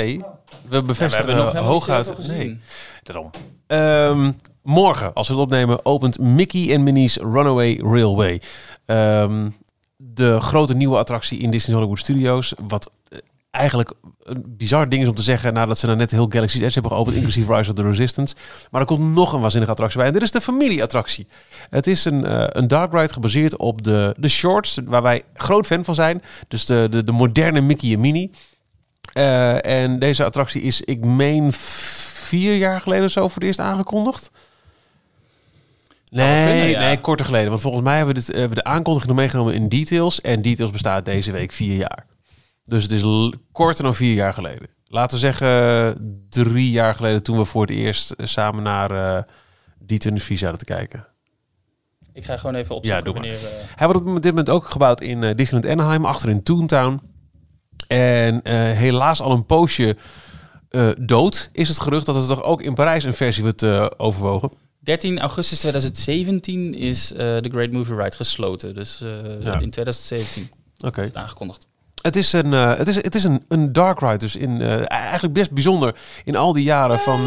We 0.68 0.74
Ja, 0.76 0.82
bevestigen 0.82 1.36
we 1.36 1.42
niet 1.42 1.54
hooguit... 1.54 2.28
Nee, 2.28 2.58
daarom. 3.02 3.30
Ehm, 3.66 4.32
morgen, 4.62 5.12
als 5.12 5.28
we 5.28 5.34
het 5.34 5.42
opnemen, 5.42 5.84
opent 5.84 6.18
Mickey 6.18 6.72
en 6.72 6.82
Minnie's 6.82 7.16
Runaway 7.16 7.80
Railway. 7.82 8.40
Ehm, 8.86 9.50
de 9.96 10.40
grote 10.40 10.74
nieuwe 10.74 10.96
attractie 10.96 11.38
in 11.38 11.50
Disney 11.50 11.74
Hollywood 11.74 11.98
Studios. 11.98 12.54
Wat 12.68 12.90
eh, 13.08 13.18
eigenlijk 13.50 13.92
een 14.22 14.44
bizar 14.46 14.88
ding 14.88 15.02
is 15.02 15.08
om 15.08 15.14
te 15.14 15.22
zeggen 15.22 15.52
nadat 15.52 15.78
ze 15.78 15.86
nou 15.86 15.98
net 15.98 16.10
heel 16.10 16.26
Galaxy's 16.28 16.60
Edge 16.60 16.72
hebben 16.72 16.92
geopend, 16.92 17.16
inclusief 17.16 17.48
Rise 17.48 17.70
of 17.70 17.76
the 17.76 17.82
Resistance. 17.82 18.34
Maar 18.70 18.80
er 18.80 18.86
komt 18.86 19.14
nog 19.14 19.32
een 19.32 19.40
waanzinnige 19.40 19.72
attractie 19.72 19.98
bij. 19.98 20.06
En 20.06 20.12
dit 20.12 20.22
is 20.22 20.30
de 20.30 20.40
familieattractie. 20.40 21.26
Het 21.70 21.86
is 21.86 22.04
een, 22.04 22.24
eh, 22.24 22.44
een 22.48 22.68
dark 22.68 22.92
ride 22.92 23.12
gebaseerd 23.12 23.56
op 23.56 23.82
de, 23.82 24.14
de 24.18 24.28
shorts, 24.28 24.78
waar 24.84 25.02
wij 25.02 25.24
groot 25.34 25.66
fan 25.66 25.84
van 25.84 25.94
zijn. 25.94 26.22
Dus 26.48 26.66
de, 26.66 26.86
de, 26.90 27.04
de 27.04 27.12
moderne 27.12 27.60
Mickey 27.60 27.92
en 27.92 28.00
Minnie. 28.00 28.30
Eh, 29.12 29.66
en 29.66 29.98
deze 29.98 30.24
attractie 30.24 30.62
is, 30.62 30.80
ik 30.80 31.04
meen, 31.04 31.52
vier 31.52 32.56
jaar 32.56 32.80
geleden 32.80 33.04
of 33.04 33.10
zo 33.10 33.20
voor 33.28 33.34
het 33.34 33.44
eerst 33.44 33.58
aangekondigd. 33.60 34.30
Nee, 36.08 36.46
kunnen, 36.46 36.68
ja. 36.68 36.80
nee, 36.80 37.00
korter 37.00 37.26
geleden. 37.26 37.48
Want 37.48 37.60
volgens 37.60 37.82
mij 37.82 37.96
hebben 37.96 38.14
we, 38.14 38.20
dit, 38.20 38.30
eh, 38.30 38.38
hebben 38.38 38.56
we 38.56 38.62
de 38.62 38.68
aankondiging 38.70 39.10
nog 39.10 39.20
meegenomen 39.20 39.54
in 39.54 39.68
Details. 39.68 40.20
En 40.20 40.42
Details 40.42 40.70
bestaat 40.70 41.04
deze 41.04 41.32
week 41.32 41.52
vier 41.52 41.76
jaar. 41.76 42.06
Dus 42.64 42.82
het 42.82 42.92
is 42.92 43.32
korter 43.52 43.84
dan 43.84 43.94
vier 43.94 44.14
jaar 44.14 44.34
geleden. 44.34 44.68
Laten 44.86 45.14
we 45.14 45.20
zeggen 45.32 46.24
drie 46.30 46.70
jaar 46.70 46.94
geleden 46.94 47.22
toen 47.22 47.36
we 47.38 47.44
voor 47.44 47.60
het 47.62 47.70
eerst 47.70 48.10
eh, 48.10 48.26
samen 48.26 48.62
naar 48.62 48.90
eh 49.16 49.22
D24 49.82 50.32
zaten 50.34 50.58
te 50.58 50.64
kijken. 50.64 51.06
Ik 52.12 52.24
ga 52.24 52.36
gewoon 52.36 52.54
even 52.54 52.68
Ja, 52.70 52.76
opzoeken 52.76 53.04
doe 53.04 53.12
maar. 53.14 53.22
wanneer... 53.22 53.40
eh, 53.48 53.76
Hij 53.76 53.86
wordt 53.86 54.00
op 54.06 54.14
dit 54.22 54.24
moment 54.24 54.50
ook 54.50 54.66
gebouwd 54.66 55.00
in 55.00 55.20
Disneyland 55.36 55.72
Anaheim, 55.78 56.04
achter 56.04 56.28
in 56.28 56.42
Toontown. 56.42 57.00
En 57.92 58.42
eh, 58.42 58.54
helaas 58.54 59.20
al 59.20 59.30
een 59.30 59.46
poosje 59.46 59.96
eh, 60.68 60.88
dood 61.00 61.50
is 61.52 61.68
het 61.68 61.80
gerucht 61.80 62.06
dat 62.06 62.16
er 62.16 62.26
toch 62.26 62.42
ook 62.42 62.62
in 62.62 62.74
Parijs 62.74 63.04
een 63.04 63.14
versie 63.14 63.42
wordt 63.42 63.62
eh, 63.62 63.86
overwogen. 63.96 64.50
13 64.78 65.20
augustus 65.20 65.58
2017 65.58 66.74
is 66.74 67.08
de 67.08 67.48
Great 67.52 67.70
Movie 67.70 67.96
Ride 67.96 68.16
gesloten. 68.16 68.74
Dus 68.74 68.98
Ja. 69.40 69.60
in 69.60 69.70
2017 69.70 70.50
Oké. 70.84 71.00
is 71.00 71.06
het 71.06 71.16
aangekondigd. 71.16 71.66
Het 72.02 72.16
is 72.16 72.32
een, 72.32 72.52
het 72.52 72.88
is, 72.88 72.94
het 72.94 73.14
is 73.14 73.24
een, 73.24 73.42
een 73.48 73.72
dark 73.72 74.00
ride, 74.00 74.16
dus 74.16 74.36
in, 74.36 74.60
eigenlijk 74.88 75.34
best 75.34 75.50
bijzonder 75.50 75.94
in 76.24 76.36
al 76.36 76.52
die 76.52 76.64
jaren 76.64 76.98
van... 76.98 77.20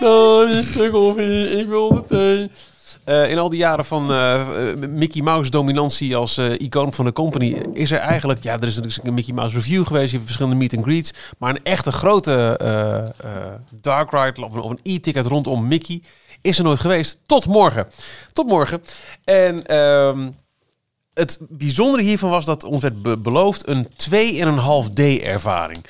Oh, 0.00 0.48
ik 0.50 1.66
wil 1.66 2.04
de 2.08 2.50
Eh, 3.04 3.30
in 3.30 3.38
al 3.38 3.48
die 3.48 3.58
jaren 3.58 3.84
van 3.84 4.12
eh, 4.12 4.46
Mickey 4.88 5.22
Mouse 5.22 5.50
dominantie 5.50 6.16
als 6.16 6.38
icoon 6.38 6.92
van 6.92 7.04
de 7.04 7.12
company 7.12 7.62
is 7.72 7.90
er 7.90 7.98
eigenlijk, 7.98 8.42
ja, 8.42 8.52
er 8.60 8.66
is 8.66 8.76
natuurlijk 8.76 9.06
een 9.06 9.14
Mickey 9.14 9.34
Mouse 9.34 9.54
review 9.54 9.86
geweest, 9.86 10.06
je 10.06 10.16
hebt 10.16 10.24
verschillende 10.24 10.56
meet 10.58 10.74
and 10.76 10.84
greets, 10.84 11.12
maar 11.38 11.50
een 11.50 11.64
echte 11.64 11.92
grote 11.92 12.58
dark 13.70 14.10
ride 14.10 14.44
of 14.44 14.54
een, 14.54 14.60
of 14.60 14.70
een 14.70 14.80
e-ticket 14.82 15.26
rondom 15.26 15.66
Mickey 15.66 16.02
is 16.40 16.58
er 16.58 16.64
nooit 16.64 16.78
geweest. 16.80 17.18
Tot 17.26 17.46
morgen. 17.46 17.86
Tot 18.32 18.46
morgen. 18.46 18.82
En 19.24 19.66
ehm, 19.66 20.30
het 21.14 21.38
bijzondere 21.40 22.02
hiervan 22.02 22.30
was 22.30 22.44
dat 22.44 22.64
ons 22.64 22.80
werd 22.80 23.02
be- 23.02 23.18
beloofd 23.18 23.68
een 23.68 23.88
2,5D 24.10 25.22
ervaring. 25.22 25.84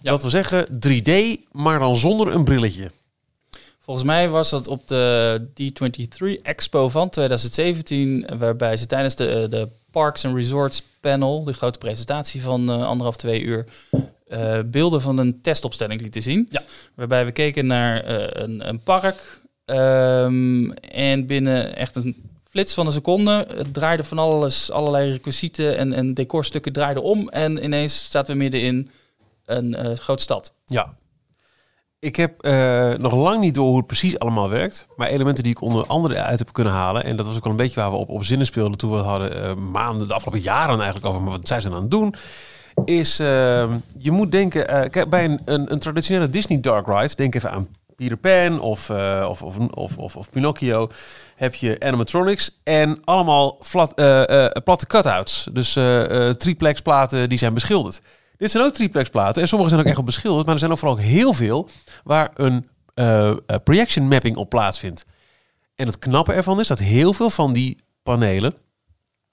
Ja. 0.00 0.10
Dat 0.10 0.20
wil 0.22 0.30
zeggen 0.30 0.66
3D, 0.88 1.10
maar 1.52 1.78
dan 1.78 1.96
zonder 1.96 2.34
een 2.34 2.44
brilletje. 2.44 2.90
Volgens 3.86 4.06
mij 4.06 4.28
was 4.28 4.50
dat 4.50 4.68
op 4.68 4.88
de 4.88 5.40
D23 5.50 6.42
Expo 6.42 6.88
van 6.88 7.08
2017, 7.08 8.26
waarbij 8.38 8.76
ze 8.76 8.86
tijdens 8.86 9.16
de, 9.16 9.46
de 9.48 9.68
Parks 9.90 10.24
and 10.24 10.34
Resorts 10.34 10.82
panel, 11.00 11.44
de 11.44 11.52
grote 11.52 11.78
presentatie 11.78 12.42
van 12.42 12.70
eh, 12.70 12.86
anderhalf, 12.86 13.16
twee 13.16 13.42
uur, 13.42 13.64
eh, 14.28 14.58
beelden 14.66 15.00
van 15.00 15.18
een 15.18 15.40
testopstelling 15.40 16.00
lieten 16.00 16.22
zien. 16.22 16.46
Ja. 16.50 16.62
Waarbij 16.94 17.24
we 17.24 17.32
keken 17.32 17.66
naar 17.66 18.04
eh, 18.04 18.42
een, 18.42 18.68
een 18.68 18.80
park 18.80 19.40
ehm, 19.64 20.70
en 20.70 21.26
binnen 21.26 21.76
echt 21.76 21.96
een 21.96 22.16
flits 22.48 22.74
van 22.74 22.86
een 22.86 22.92
seconde 22.92 23.46
het 23.54 23.74
draaide 23.74 24.04
van 24.04 24.18
alles, 24.18 24.70
allerlei 24.70 25.10
requisieten 25.10 25.76
en, 25.76 25.92
en 25.92 26.14
decorstukken 26.14 26.72
draaiden 26.72 27.02
om 27.02 27.28
en 27.28 27.64
ineens 27.64 28.10
zaten 28.10 28.32
we 28.32 28.38
midden 28.38 28.60
in 28.60 28.90
een 29.44 29.74
eh, 29.74 29.96
grote 29.96 30.22
stad. 30.22 30.52
Ja. 30.64 30.96
Ik 31.98 32.16
heb 32.16 32.42
eh, 32.42 32.92
nog 32.92 33.14
lang 33.14 33.40
niet 33.40 33.54
door 33.54 33.66
hoe 33.66 33.76
het 33.76 33.86
precies 33.86 34.18
allemaal 34.18 34.50
werkt. 34.50 34.86
Maar 34.96 35.08
elementen 35.08 35.42
die 35.42 35.52
ik 35.52 35.60
onder 35.60 35.86
andere 35.86 36.22
uit 36.22 36.38
heb 36.38 36.52
kunnen 36.52 36.72
halen. 36.72 37.04
En 37.04 37.16
dat 37.16 37.26
was 37.26 37.36
ook 37.36 37.42
wel 37.42 37.52
een 37.52 37.58
beetje 37.58 37.80
waar 37.80 37.90
we 37.90 37.96
op, 37.96 38.08
op 38.08 38.24
zinnen 38.24 38.46
speelden 38.46 38.78
toen 38.78 38.90
we 38.90 38.96
hadden 38.96 39.44
eh, 39.44 39.54
maanden, 39.54 40.08
de 40.08 40.14
afgelopen 40.14 40.42
jaren 40.42 40.76
eigenlijk 40.76 41.06
over. 41.06 41.22
Maar 41.22 41.30
wat 41.30 41.48
zij 41.48 41.60
zijn 41.60 41.74
aan 41.74 41.80
het 41.80 41.90
doen. 41.90 42.14
Is, 42.84 43.18
eh, 43.18 43.26
je 43.98 44.10
moet 44.10 44.32
denken, 44.32 44.68
eh, 44.68 44.90
kijk, 44.90 45.10
bij 45.10 45.24
een, 45.24 45.72
een, 45.72 45.78
traditionele 45.78 46.30
Disney 46.30 46.60
Dark 46.60 46.86
Ride, 46.86 47.14
denk 47.14 47.34
even 47.34 47.50
aan 47.50 47.68
Peter 47.96 48.16
Pan 48.16 48.60
of, 48.60 48.90
of, 48.90 49.42
of, 49.42 49.58
of, 49.58 49.98
of, 49.98 50.16
of 50.16 50.30
Pinocchio, 50.30 50.88
heb 51.36 51.54
je 51.54 51.76
animatronics 51.80 52.60
en 52.64 52.98
allemaal 53.04 53.56
flat, 53.60 53.94
platte 54.64 54.86
cutouts. 54.86 55.48
Dus 55.52 55.72
triplex 56.36 56.80
platen 56.80 57.28
die 57.28 57.38
zijn 57.38 57.54
beschilderd. 57.54 58.00
Dit 58.36 58.50
zijn 58.50 58.64
ook 58.64 58.74
triplex 58.74 59.08
platen 59.08 59.42
en 59.42 59.48
sommige 59.48 59.70
zijn 59.70 59.80
ook 59.80 59.86
echt 59.86 59.96
wel 59.96 60.04
beschilderd, 60.04 60.44
maar 60.44 60.54
er 60.54 60.60
zijn 60.60 60.72
ook 60.72 60.78
vooral 60.78 60.96
ook 60.96 61.02
heel 61.04 61.32
veel 61.32 61.68
waar 62.04 62.30
een 62.34 62.68
eh, 62.94 63.28
eh, 63.30 63.36
projection 63.64 64.08
mapping 64.08 64.36
op 64.36 64.48
plaatsvindt. 64.50 65.04
En 65.74 65.86
het 65.86 65.98
knappe 65.98 66.32
ervan 66.32 66.60
is 66.60 66.66
dat 66.66 66.78
heel 66.78 67.12
veel 67.12 67.30
van 67.30 67.52
die 67.52 67.76
panelen 68.02 68.54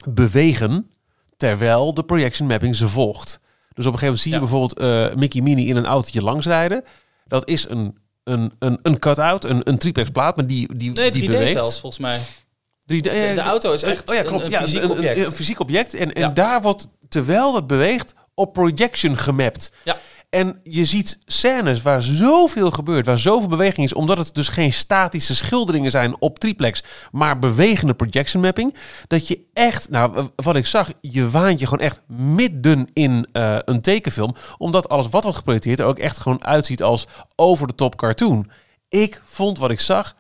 bewegen 0.10 0.89
terwijl 1.38 1.93
de 1.93 2.04
projection 2.04 2.47
mapping 2.47 2.76
ze 2.76 2.88
volgt. 2.88 3.39
Dus 3.74 3.86
op 3.86 3.93
een 3.93 3.99
gegeven 3.99 4.06
moment 4.06 4.22
zie 4.22 4.32
je 4.32 4.38
Ja. 4.38 4.41
bijvoorbeeld 4.43 4.80
eh, 4.80 5.16
Mickey 5.20 5.41
Minnie 5.41 5.68
in 5.68 5.76
een 5.76 5.86
autootje 5.86 6.22
langsrijden. 6.22 6.84
Dat 7.28 7.47
is 7.49 7.70
een, 7.70 7.97
een, 8.24 8.51
een, 8.60 8.80
een 8.82 8.99
cut-out, 8.99 9.43
een, 9.45 9.62
een 9.70 9.78
triplex 9.78 10.10
plaat, 10.10 10.36
maar 10.36 10.47
die, 10.47 10.76
die, 10.78 10.91
Nee, 10.91 11.10
3D 11.10 11.14
die 11.14 11.30
beweegt. 11.30 11.51
zelfs 11.51 11.80
volgens 11.80 12.01
mij. 12.01 12.20
3D, 12.20 12.86
De, 12.86 13.01
de 13.36 13.41
auto 13.41 13.72
is 13.72 13.84
echt 13.84 14.10
oh 14.10 14.16
ja, 14.16 14.22
klopt. 14.24 14.45
een, 14.45 14.54
een 14.54 14.60
ja, 14.60 14.62
fysiek 14.66 14.82
een, 14.84 14.91
object. 14.91 15.26
Een 15.26 15.32
fysiek 15.32 15.60
object. 15.60 15.93
En, 15.93 16.14
en 16.14 16.22
Ja. 16.22 16.28
daar 16.30 16.62
wordt, 16.62 16.88
terwijl 17.10 17.56
het 17.56 17.68
beweegt, 17.68 18.14
op 18.36 18.54
projection 18.54 19.18
gemapt. 19.18 19.72
Ja. 19.84 19.98
En 20.30 20.60
je 20.64 20.86
ziet 20.86 21.20
scènes 21.26 21.82
waar 21.82 22.02
zoveel 22.02 22.72
gebeurt, 22.72 23.06
waar 23.06 23.18
zoveel 23.18 23.50
beweging 23.50 23.86
is, 23.86 23.94
omdat 23.94 24.18
het 24.18 24.36
dus 24.36 24.48
geen 24.48 24.74
statische 24.74 25.36
schilderingen 25.36 25.92
zijn 25.92 26.16
op 26.20 26.40
triplex, 26.40 26.84
maar 27.12 27.40
bewegende 27.40 27.94
projection 27.94 28.42
mapping, 28.42 28.76
dat 29.08 29.28
je 29.28 29.40
echt, 29.54 29.90
nou, 29.90 30.30
wat 30.36 30.56
ik 30.56 30.66
zag, 30.66 30.92
je 31.02 31.30
waant 31.30 31.60
je 31.60 31.68
gewoon 31.68 31.86
echt 31.86 32.02
midden 32.18 32.88
in 32.94 33.28
eh, 33.32 33.58
een 33.66 33.82
tekenfilm, 33.82 34.36
omdat 34.58 34.90
alles 34.90 35.10
wat 35.10 35.24
wordt 35.24 35.38
geprojecteerd 35.38 35.80
er 35.80 35.86
ook 35.86 36.00
echt 36.00 36.18
gewoon 36.18 36.44
uitziet 36.44 36.84
als 36.84 37.08
over 37.36 37.68
de 37.68 37.76
top 37.76 37.96
cartoon. 37.96 38.50
Ik 38.90 39.22
vond 39.24 39.58
wat 39.58 39.72
ik 39.72 39.80
zag 39.80 40.16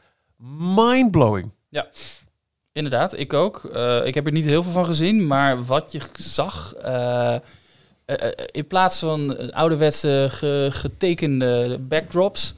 mindblowing. 0.75 1.51
Inderdaad, 2.73 3.19
ik 3.19 3.33
ook. 3.33 3.65
Eh, 3.65 4.05
ik 4.05 4.13
heb 4.13 4.25
er 4.25 4.31
niet 4.31 4.45
heel 4.45 4.63
veel 4.63 4.71
van 4.71 4.85
gezien, 4.85 5.27
maar 5.27 5.65
wat 5.65 5.91
je 5.91 5.99
zag, 6.17 6.73
eh, 6.73 7.35
eh, 8.05 8.27
eh, 8.27 8.31
in 8.51 8.67
plaats 8.67 8.99
van 8.99 9.37
eh, 9.37 9.49
ouderwetse 9.49 10.27
ge- 10.29 10.69
getekende 10.71 11.77
backdrops, 11.81 12.55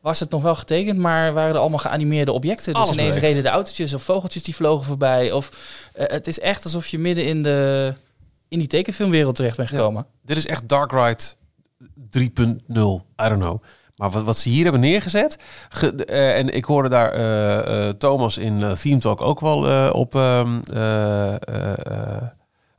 was 0.00 0.20
het 0.20 0.30
nog 0.30 0.42
wel 0.42 0.54
getekend, 0.54 0.98
maar 0.98 1.32
waren 1.32 1.54
er 1.54 1.60
allemaal 1.60 1.78
geanimeerde 1.78 2.32
objecten. 2.32 2.72
Dus 2.74 2.82
ineens 2.92 3.14
reden 3.28 3.42
de 3.42 3.48
autootjes 3.48 3.94
of 3.94 4.02
vogeltjes 4.02 4.42
die 4.42 4.54
vlogen 4.54 4.84
voorbij. 4.86 5.32
Of 5.32 5.50
eh, 5.94 6.04
het 6.08 6.26
is 6.26 6.38
echt 6.40 6.64
alsof 6.64 6.86
je 6.86 6.98
midden 6.98 7.24
in, 7.24 7.42
de, 7.42 7.92
in 8.48 8.58
die 8.58 8.68
tekenfilmwereld 8.68 9.34
terecht 9.34 9.56
bent 9.56 9.68
gekomen. 9.68 10.06
Dit 10.22 10.36
is 10.36 10.46
echt 10.46 10.68
Dark 10.68 10.92
Ride 10.92 11.22
3.0. 12.18 12.24
I 13.24 13.28
don't 13.28 13.40
know. 13.40 13.62
Maar 13.96 14.10
wat, 14.10 14.22
wat 14.24 14.38
ze 14.38 14.48
hier 14.48 14.62
hebben 14.62 14.80
neergezet. 14.80 15.36
ge- 15.68 16.04
eh, 16.04 16.36
en 16.38 16.48
ik 16.54 16.64
hoorde 16.64 16.88
daar 16.88 17.12
eh, 17.12 17.88
eh, 17.88 17.94
Thomas 17.94 18.38
in 18.38 18.62
eh, 18.62 18.72
Theme 18.72 18.98
Talk 18.98 19.20
ook 19.20 19.40
wel 19.40 19.68
eh, 19.68 19.90
op 19.92 20.14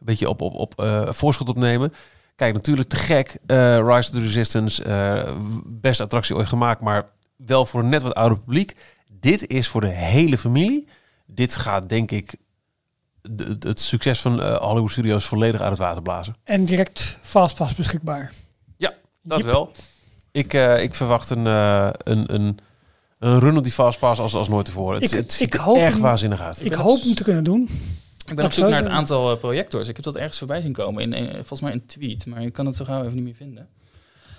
een 0.06 0.14
beetje 0.14 0.30
op, 0.30 0.42
op, 0.42 0.54
op 0.54 0.80
eh, 0.80 1.12
voorschot 1.12 1.50
opnemen. 1.50 1.94
Kijk, 2.36 2.54
natuurlijk 2.54 2.90
te 2.90 2.96
gek. 2.96 3.38
eh, 3.46 3.76
Rise 3.76 3.90
of 3.90 4.06
the 4.10 4.20
Resistance. 4.20 4.84
eh, 4.84 5.36
beste 5.66 6.04
attractie 6.04 6.36
ooit 6.36 6.48
gemaakt. 6.48 6.82
Maar 6.82 7.06
wel 7.36 7.66
voor 7.66 7.80
een 7.84 7.90
net 7.90 8.02
wat 8.02 8.14
ouder 8.14 8.40
publiek. 8.40 8.76
Dit 9.20 9.48
is 9.48 9.68
voor 9.68 9.82
de 9.82 9.88
hele 9.88 10.38
familie. 10.38 10.88
Dit 11.26 11.56
gaat 11.58 11.90
denk 11.90 12.12
ik 12.12 12.36
de- 13.22 13.56
het 13.60 13.80
succes 13.80 14.22
van 14.22 14.42
eh, 14.42 14.56
Hollywood 14.56 14.92
Studios 14.92 15.26
volledig 15.26 15.62
uit 15.62 15.70
het 15.70 15.80
water 15.80 16.02
blazen. 16.02 16.36
En 16.44 16.66
direct 16.66 17.18
Fastpass 17.22 17.76
beschikbaar. 17.76 18.32
Dat 19.28 19.38
Jep. 19.38 19.46
wel. 19.48 19.72
Ik, 20.32 20.54
ik 20.82 20.96
verwacht 20.96 21.30
een, 21.30 21.46
een, 21.46 22.34
een, 22.34 22.60
een 23.20 23.40
run 23.40 23.58
op 23.58 23.64
die 23.64 23.72
fastpass 23.72 24.20
als, 24.22 24.34
als 24.36 24.48
nooit 24.50 24.66
tevoren. 24.66 25.02
Het, 25.02 25.12
Ik- 25.12 25.18
het 25.18 25.34
ziet 25.34 25.54
ik 25.54 25.60
hoop 25.60 25.78
echt 25.78 25.98
waanzinnig 26.00 26.42
uit. 26.42 26.66
Ik 26.66 26.74
hoop 26.74 27.02
hem 27.02 27.16
te 27.16 27.24
kunnen 27.24 27.44
doen. 27.44 27.70
Ik 28.30 28.36
ben 28.36 28.46
op 28.46 28.52
zoek 28.52 28.68
naar 28.70 28.84
het 28.84 28.92
aantal 28.92 29.32
eh, 29.32 29.38
projectors. 29.38 29.88
Ik 29.88 29.96
heb 29.96 30.06
dat 30.06 30.16
ergens 30.16 30.38
voorbij 30.38 30.62
zien 30.62 30.74
komen. 30.74 31.02
In, 31.02 31.14
in- 31.14 31.32
volgens 31.34 31.62
mij 31.62 31.72
een 31.72 31.86
tweet, 31.86 32.26
maar 32.26 32.42
ik 32.42 32.54
kan 32.54 32.66
het 32.66 32.76
zo 32.76 32.86
gauw 32.86 33.02
even 33.04 33.16
niet 33.16 33.24
meer 33.24 33.36
vinden. 33.36 33.68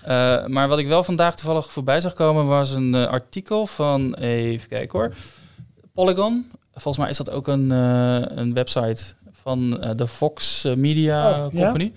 Eh, 0.03 0.45
maar 0.45 0.67
wat 0.67 0.79
ik 0.79 0.87
wel 0.87 1.03
vandaag 1.03 1.35
toevallig 1.35 1.71
voorbij 1.71 2.01
zag 2.01 2.13
komen 2.13 2.45
was 2.45 2.71
een 2.71 2.95
eh, 2.95 3.05
artikel 3.07 3.65
van, 3.65 4.13
even 4.15 4.69
kijken 4.69 4.99
hoor, 4.99 5.13
Polygon. 5.93 6.51
Volgens 6.71 6.97
mij 6.97 7.09
is 7.09 7.17
dat 7.17 7.29
ook 7.29 7.47
een, 7.47 7.71
eh, 7.71 8.21
een 8.37 8.53
website 8.53 9.03
van 9.31 9.81
eh, 9.81 9.91
de 9.95 10.07
Fox 10.07 10.63
eh, 10.63 10.73
Media 10.75 11.45
Oh, 11.45 11.53
ja? 11.53 11.63
Company. 11.63 11.91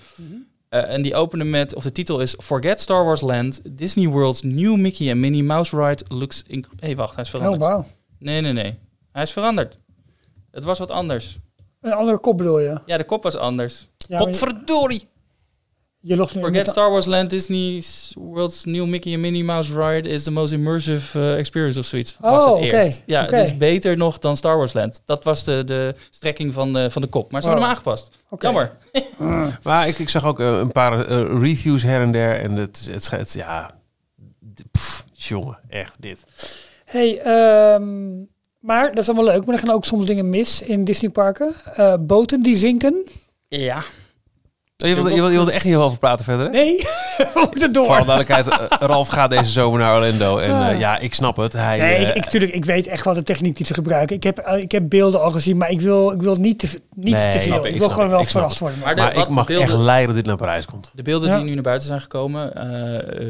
Eh, 0.69 0.93
en 0.95 1.03
die 1.03 1.15
openen 1.15 1.51
met, 1.51 1.75
of 1.75 1.83
de 1.83 1.93
titel 1.93 2.21
is 2.21 2.37
Forget 2.39 2.81
Star 2.81 3.05
Wars 3.05 3.21
Land, 3.21 3.61
Disney 3.71 4.09
World's 4.09 4.43
new 4.43 4.77
Mickey 4.77 5.11
and 5.11 5.19
Minnie 5.21 5.43
Mouse 5.45 5.77
Ride 5.77 6.05
looks... 6.09 6.45
Hé, 6.49 6.61
hey, 6.81 6.97
wacht, 6.97 7.15
hij 7.15 7.25
is 7.25 7.35
Oh, 7.35 7.37
veranderd. 7.41 7.63
wauw. 7.71 7.87
Nee, 8.19 8.41
nee, 8.41 8.53
nee. 8.53 8.79
Hij 9.13 9.23
is 9.23 9.31
veranderd. 9.33 9.79
Het 10.51 10.65
was 10.65 10.79
wat 10.79 10.91
anders. 10.91 11.39
Een 11.81 11.93
andere 11.93 12.19
kop 12.19 12.37
bedoel 12.37 12.59
je? 12.59 12.81
Ja, 12.87 12.97
de 12.97 13.05
kop 13.05 13.23
was 13.23 13.37
anders. 13.37 13.89
Ja, 14.09 14.19
Potverdorie! 14.19 15.09
je 16.03 16.17
lost 16.17 16.35
nu 16.35 16.41
Forget 16.43 16.69
Star 16.69 16.91
Wars 16.91 17.07
Land, 17.07 17.31
Disney's 17.31 18.15
World's 18.19 18.65
new 18.65 18.87
Mickey 18.87 19.13
and 19.13 19.21
Minnie 19.21 19.45
Mouse 19.45 19.73
ride 19.75 20.09
is 20.09 20.23
the 20.23 20.31
most 20.31 20.53
immersive 20.53 21.19
uh, 21.19 21.39
experience 21.39 21.79
of 21.79 21.85
zoiets. 21.85 22.17
Was 22.21 22.43
Oh, 22.45 22.49
het 22.49 22.57
oké, 22.67 22.77
eerst. 22.77 23.03
Ja, 23.07 23.23
oké. 23.23 23.37
het 23.37 23.47
is 23.47 23.57
beter 23.57 23.97
nog 23.97 24.19
dan 24.19 24.37
Star 24.37 24.57
Wars 24.57 24.73
Land. 24.73 25.03
Dat 25.05 25.25
was 25.25 25.45
de, 25.45 25.65
de 25.65 25.95
strekking 26.11 26.53
van 26.53 26.73
de, 26.73 26.91
van 26.91 27.03
de 27.03 27.09
kop. 27.09 27.33
Maar 27.33 27.43
ze 27.43 27.49
hebben 27.49 27.67
Wow. 27.69 27.77
hem 27.79 27.85
aangepast. 27.93 28.17
Oké. 28.31 28.47
Jammer. 28.47 28.77
Maar 29.63 29.89
ik, 29.89 29.99
ik 29.99 30.09
zag 30.09 30.25
ook 30.25 30.41
eh, 30.41 30.59
een 30.59 30.73
paar 30.73 31.07
eh, 31.07 31.41
reviews 31.41 31.83
her 31.83 32.01
en 32.01 32.13
der. 32.13 32.41
En 32.41 32.53
het, 32.57 32.89
het 32.91 33.05
schijnt, 33.05 33.33
ja... 33.33 33.71
pff, 34.71 35.05
jongen, 35.13 35.59
echt 35.69 35.97
dit. 35.99 36.25
Hey, 36.85 37.19
ehm, 37.21 38.09
maar 38.61 38.89
dat 38.89 38.99
is 38.99 39.07
allemaal 39.09 39.25
leuk. 39.35 39.45
Maar 39.45 39.55
er 39.55 39.61
gaan 39.61 39.75
ook 39.75 39.85
soms 39.85 40.07
dingen 40.07 40.29
mis 40.29 40.63
in 40.63 40.85
Disneyparken. 40.85 41.53
Eh 41.75 41.95
boten 42.01 42.43
die 42.43 42.57
zinken. 42.57 43.05
Ja. 43.49 43.83
Oh, 44.83 44.89
Je 44.89 44.95
wilde, 44.95 45.09
je 45.11 45.15
wilde, 45.17 45.31
je 45.31 45.37
wilde 45.37 45.53
echt 45.53 45.65
niet 45.65 45.75
over 45.75 45.99
praten 45.99 46.25
verder, 46.25 46.47
hè? 46.47 46.53
Nee, 46.53 46.77
we 47.35 47.47
moeten 47.51 47.73
door. 47.73 47.85
Voor 47.85 47.95
alle 47.95 48.05
duidelijkheid, 48.05 48.49
eh, 48.71 48.79
Ralf 48.89 49.09
gaat 49.09 49.31
deze 49.31 49.51
zomer 49.51 49.79
naar 49.79 49.95
Orlando. 49.97 50.39
En 50.39 50.51
eh, 50.51 50.69
Ah. 50.69 50.79
ja, 50.79 50.99
ik 50.99 51.15
snap 51.15 51.37
het. 51.37 51.53
Hij, 51.53 51.79
Nee, 51.79 52.13
ik, 52.13 52.25
tuurlijk, 52.25 52.53
ik 52.55 52.65
weet 52.65 52.87
echt 52.87 53.05
wat 53.05 53.15
de 53.15 53.23
techniek 53.23 53.57
die 53.57 53.67
ze 53.67 53.75
gebruiken. 53.75 54.17
Ik 54.17 54.23
heb, 54.23 54.39
ik 54.41 54.73
heb 54.73 54.89
beelden 54.89 55.21
al 55.23 55.31
gezien, 55.31 55.57
maar 55.57 55.71
ik 55.71 55.81
wil, 55.81 56.11
ik 56.13 56.23
wil 56.23 56.37
niet 56.37 56.59
te, 56.59 56.69
niet 56.97 57.15
Nee, 57.15 57.29
te 57.33 57.39
veel. 57.39 57.55
ik, 57.57 57.65
Ik, 57.65 57.73
ik 57.73 57.79
wil 57.79 57.89
gewoon 57.91 58.09
wel 58.09 58.25
verrast 58.25 58.59
worden. 58.59 58.79
Maar 58.79 58.95
de- 58.95 59.01
maar 59.01 59.15
wat 59.15 59.23
ik 59.23 59.29
mag 59.29 59.47
beelden- 59.47 59.69
echt 59.69 59.77
lijden 59.79 60.07
dat 60.07 60.17
dit 60.17 60.27
naar 60.27 60.37
Parijs 60.37 60.67
komt. 60.67 60.91
De 60.95 61.03
beelden 61.03 61.29
Ja. 61.29 61.37
die 61.37 61.45
nu 61.45 61.55
naar 61.55 61.63
buiten 61.63 61.87
zijn 61.89 62.01
gekomen 62.01 62.53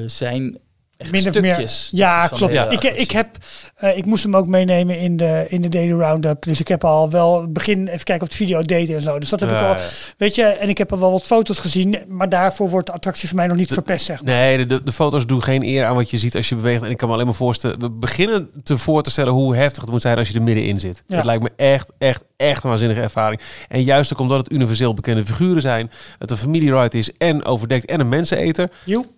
zijn 0.07 0.59
echt 1.01 1.11
Min 1.13 1.29
of 1.29 1.41
meer- 1.41 1.53
stukjes. 1.53 1.89
Ja, 1.93 2.27
klopt. 2.27 2.53
Ja. 2.53 2.69
Ik, 2.69 2.83
ik, 2.85 3.11
heb, 3.11 3.29
eh, 3.77 3.97
ik 3.97 4.05
moest 4.07 4.23
hem 4.25 4.37
ook 4.37 4.47
meenemen 4.47 4.99
in 4.99 5.17
de, 5.17 5.47
in 5.49 5.63
de 5.63 5.69
Daily 5.69 5.93
Roundup. 5.93 6.43
Dus 6.43 6.61
ik 6.61 6.69
heb 6.69 6.85
al 6.85 7.11
wel 7.11 7.41
het 7.41 7.53
begin 7.53 7.89
even 7.89 8.05
kijken 8.05 8.23
of 8.27 8.29
de 8.33 8.37
video 8.37 8.63
deed 8.63 8.91
en 8.91 9.03
zo. 9.03 9.19
Dus 9.19 9.29
dat 9.29 9.41
heb 9.41 9.51
ik 9.51 9.57
al. 9.57 9.63
ja. 9.63 9.79
Weet 10.17 10.35
je, 10.35 10.43
en 10.45 10.69
ik 10.69 10.79
heb 10.79 10.93
al 10.93 10.99
wel 10.99 11.11
wat 11.11 11.27
foto's 11.27 11.59
gezien. 11.59 11.97
Maar 12.09 12.29
daarvoor 12.29 12.69
wordt 12.71 12.87
de 12.87 12.93
attractie 12.93 13.29
voor 13.29 13.37
mij 13.37 13.47
nog 13.47 13.57
niet 13.57 13.73
verpest, 13.73 14.05
zeg 14.05 14.23
maar. 14.23 14.35
Nee, 14.35 14.57
de- 14.59 14.67
de, 14.67 14.83
de 14.83 14.93
foto's 14.93 15.27
doen 15.27 15.43
geen 15.43 15.63
eer 15.63 15.85
aan 15.85 15.95
wat 15.95 16.11
je 16.11 16.19
ziet 16.19 16.37
als 16.37 16.49
je 16.49 16.55
beweegt. 16.57 16.83
En 16.83 16.91
ik 16.91 16.97
kan 16.97 17.09
me 17.09 17.15
alleen 17.15 17.27
maar 17.27 17.35
voorstellen... 17.35 17.79
We 17.81 17.91
beginnen 17.91 18.51
te 18.65 18.77
voor 18.79 19.03
te 19.03 19.11
stellen 19.11 19.33
hoe 19.33 19.57
heftig 19.57 19.83
het 19.83 19.91
moet 19.91 20.03
zijn 20.03 20.19
als 20.19 20.29
je 20.29 20.35
er 20.35 20.43
middenin 20.43 20.81
zit. 20.81 21.03
Ja. 21.07 21.17
Het 21.17 21.25
lijkt 21.25 21.43
me 21.43 21.51
echt, 21.57 21.89
echt, 21.99 22.23
echt 22.37 22.63
een 22.65 22.71
waanzinnige 22.71 23.01
ervaring. 23.01 23.41
En 23.69 23.83
juist 23.83 24.13
ook 24.13 24.19
omdat 24.19 24.39
het 24.39 24.53
universeel 24.53 24.95
bekende 24.95 25.27
figuren 25.27 25.63
zijn... 25.63 25.91
het 26.19 26.31
een 26.31 26.37
familieride 26.37 26.99
is 26.99 27.13
en 27.19 27.45
overdekt 27.45 27.85
en 27.85 28.01
een 28.01 28.09
menseneter... 28.09 28.71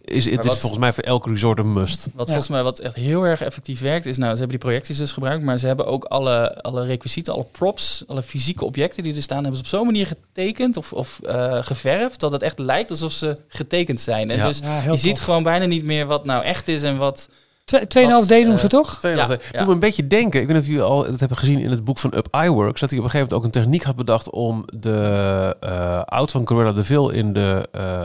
Is 0.05 0.31
het 0.31 0.45
wat- 0.45 0.59
volgens 0.59 0.81
mij 0.81 0.93
voor 0.93 1.05
elk 1.05 1.27
resort 1.27 1.59
een 1.59 1.72
must. 1.73 2.03
Wat 2.05 2.13
Ja. 2.15 2.25
volgens 2.25 2.49
mij 2.49 2.63
wat 2.63 2.79
echt 2.79 2.95
heel 2.95 3.23
erg 3.27 3.43
effectief 3.43 3.81
werkt, 3.81 4.07
is 4.07 4.17
nou, 4.17 4.31
ze 4.33 4.39
hebben 4.39 4.57
die 4.59 4.67
projecties 4.67 4.97
dus 4.97 5.13
gebruikt, 5.13 5.45
maar 5.45 5.59
ze 5.59 5.67
hebben 5.67 5.87
ook 5.87 6.05
alle, 6.05 6.63
alle 6.63 6.85
requisieten, 6.85 7.35
alle 7.35 7.47
props, 7.53 8.05
alle 8.07 8.23
fysieke 8.23 8.65
objecten 8.65 9.03
die 9.03 9.15
er 9.17 9.23
staan, 9.23 9.39
hebben 9.39 9.57
ze 9.57 9.63
op 9.63 9.69
zo'n 9.69 9.87
manier 9.87 10.07
getekend 10.07 10.77
of, 10.77 10.93
of 10.93 11.21
eh, 11.27 11.59
geverfd, 11.61 12.21
dat 12.21 12.33
het 12.33 12.43
echt 12.43 12.59
lijkt 12.59 12.91
alsof 12.91 13.13
ze 13.13 13.37
getekend 13.49 14.01
zijn. 14.01 14.31
En 14.31 14.37
Ja. 14.37 14.47
dus 14.47 14.61
je 14.85 14.97
ziet 14.97 15.21
gewoon 15.21 15.43
bijna 15.43 15.65
niet 15.65 15.85
meer 15.85 16.07
wat 16.07 16.25
nou 16.25 16.45
echt 16.45 16.69
is 16.69 16.83
en 16.83 16.97
wat... 16.97 17.29
Twee- 17.65 17.81
2,5 17.87 18.27
D 18.27 18.31
noemen 18.31 18.59
ze 18.59 18.63
eh, 18.65 18.69
toch? 18.71 18.99
Twee 18.99 19.17
Ja, 19.17 19.27
ja. 19.29 19.59
Doe 19.59 19.67
me 19.67 19.73
een 19.73 19.79
beetje 19.79 20.07
denken. 20.07 20.41
Ik 20.41 20.47
weet 20.47 20.57
niet 20.57 20.65
of 20.67 20.71
jullie 20.73 20.83
al 20.91 21.05
dat 21.05 21.21
hebben 21.21 21.39
gezien 21.39 21.59
in 21.59 21.71
het 21.71 21.85
boek 21.85 21.99
van 21.99 22.13
Up 22.17 22.29
Iworks. 22.45 22.81
Dat 22.81 22.91
hij 22.91 22.99
op 22.99 23.05
een 23.05 23.11
gegeven 23.11 23.33
moment 23.33 23.33
ook 23.33 23.45
een 23.45 23.63
techniek 23.63 23.83
had 23.83 23.97
bedacht 23.97 24.31
om 24.31 24.65
de 24.79 25.57
eh 25.61 26.03
oud 26.03 26.31
van 26.31 26.45
Cruella 26.45 26.73
de 26.73 26.85
Vil 26.85 27.11
in 27.11 27.33
de 27.33 27.69
eh 27.73 28.03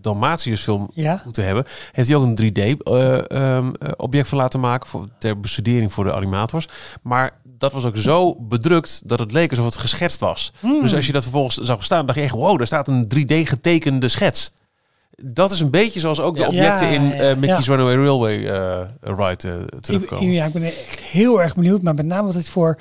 Dalmatiërs 0.00 0.62
film 0.62 0.90
Ja. 0.94 1.16
goed 1.16 1.34
te 1.34 1.42
hebben. 1.42 1.64
Heeft 1.92 2.08
hij 2.08 2.16
ook 2.18 2.24
een 2.24 2.34
3D 2.34 2.58
eh, 2.58 3.30
ehm, 3.30 3.70
eh, 3.78 3.88
object 3.96 4.28
van 4.28 4.38
laten 4.38 4.60
maken 4.60 4.88
voor, 4.88 5.06
ter 5.18 5.40
bestudering 5.40 5.92
voor 5.92 6.04
de 6.04 6.12
animators. 6.14 6.68
Maar 7.02 7.32
dat 7.44 7.72
was 7.72 7.84
ook 7.84 7.96
zo 7.96 8.34
bedrukt 8.40 9.00
dat 9.04 9.18
het 9.18 9.32
leek 9.32 9.50
alsof 9.50 9.64
het 9.64 9.76
geschetst 9.76 10.20
was. 10.20 10.52
Hmm. 10.60 10.80
Dus 10.82 10.94
als 10.94 11.06
je 11.06 11.12
dat 11.12 11.22
vervolgens 11.22 11.56
zag 11.56 11.84
staan, 11.84 12.06
dacht 12.06 12.18
je 12.18 12.24
echt, 12.24 12.34
wow, 12.34 12.58
daar 12.58 12.66
staat 12.66 12.88
een 12.88 13.04
3D 13.08 13.48
getekende 13.48 14.08
schets. 14.08 14.52
Dat 15.22 15.50
is 15.50 15.60
een 15.60 15.70
beetje 15.70 16.00
zoals 16.00 16.20
ook 16.20 16.36
de 16.36 16.46
objecten 16.46 16.86
Ja, 16.86 16.92
in 16.92 17.12
eh, 17.12 17.36
Mickey's 17.36 17.66
ja. 17.66 17.74
Runaway 17.74 17.94
Railway 17.94 18.46
eh, 18.46 18.80
ride 19.00 19.66
Ik, 19.74 19.80
terugkomen. 19.80 20.32
ja, 20.32 20.44
ik 20.46 20.52
ben 20.52 20.62
echt 20.62 21.00
heel 21.00 21.42
erg 21.42 21.54
benieuwd. 21.54 21.82
Maar 21.82 21.94
met 21.94 22.06
name 22.06 22.26
wat 22.26 22.34
het 22.34 22.50
voor 22.50 22.78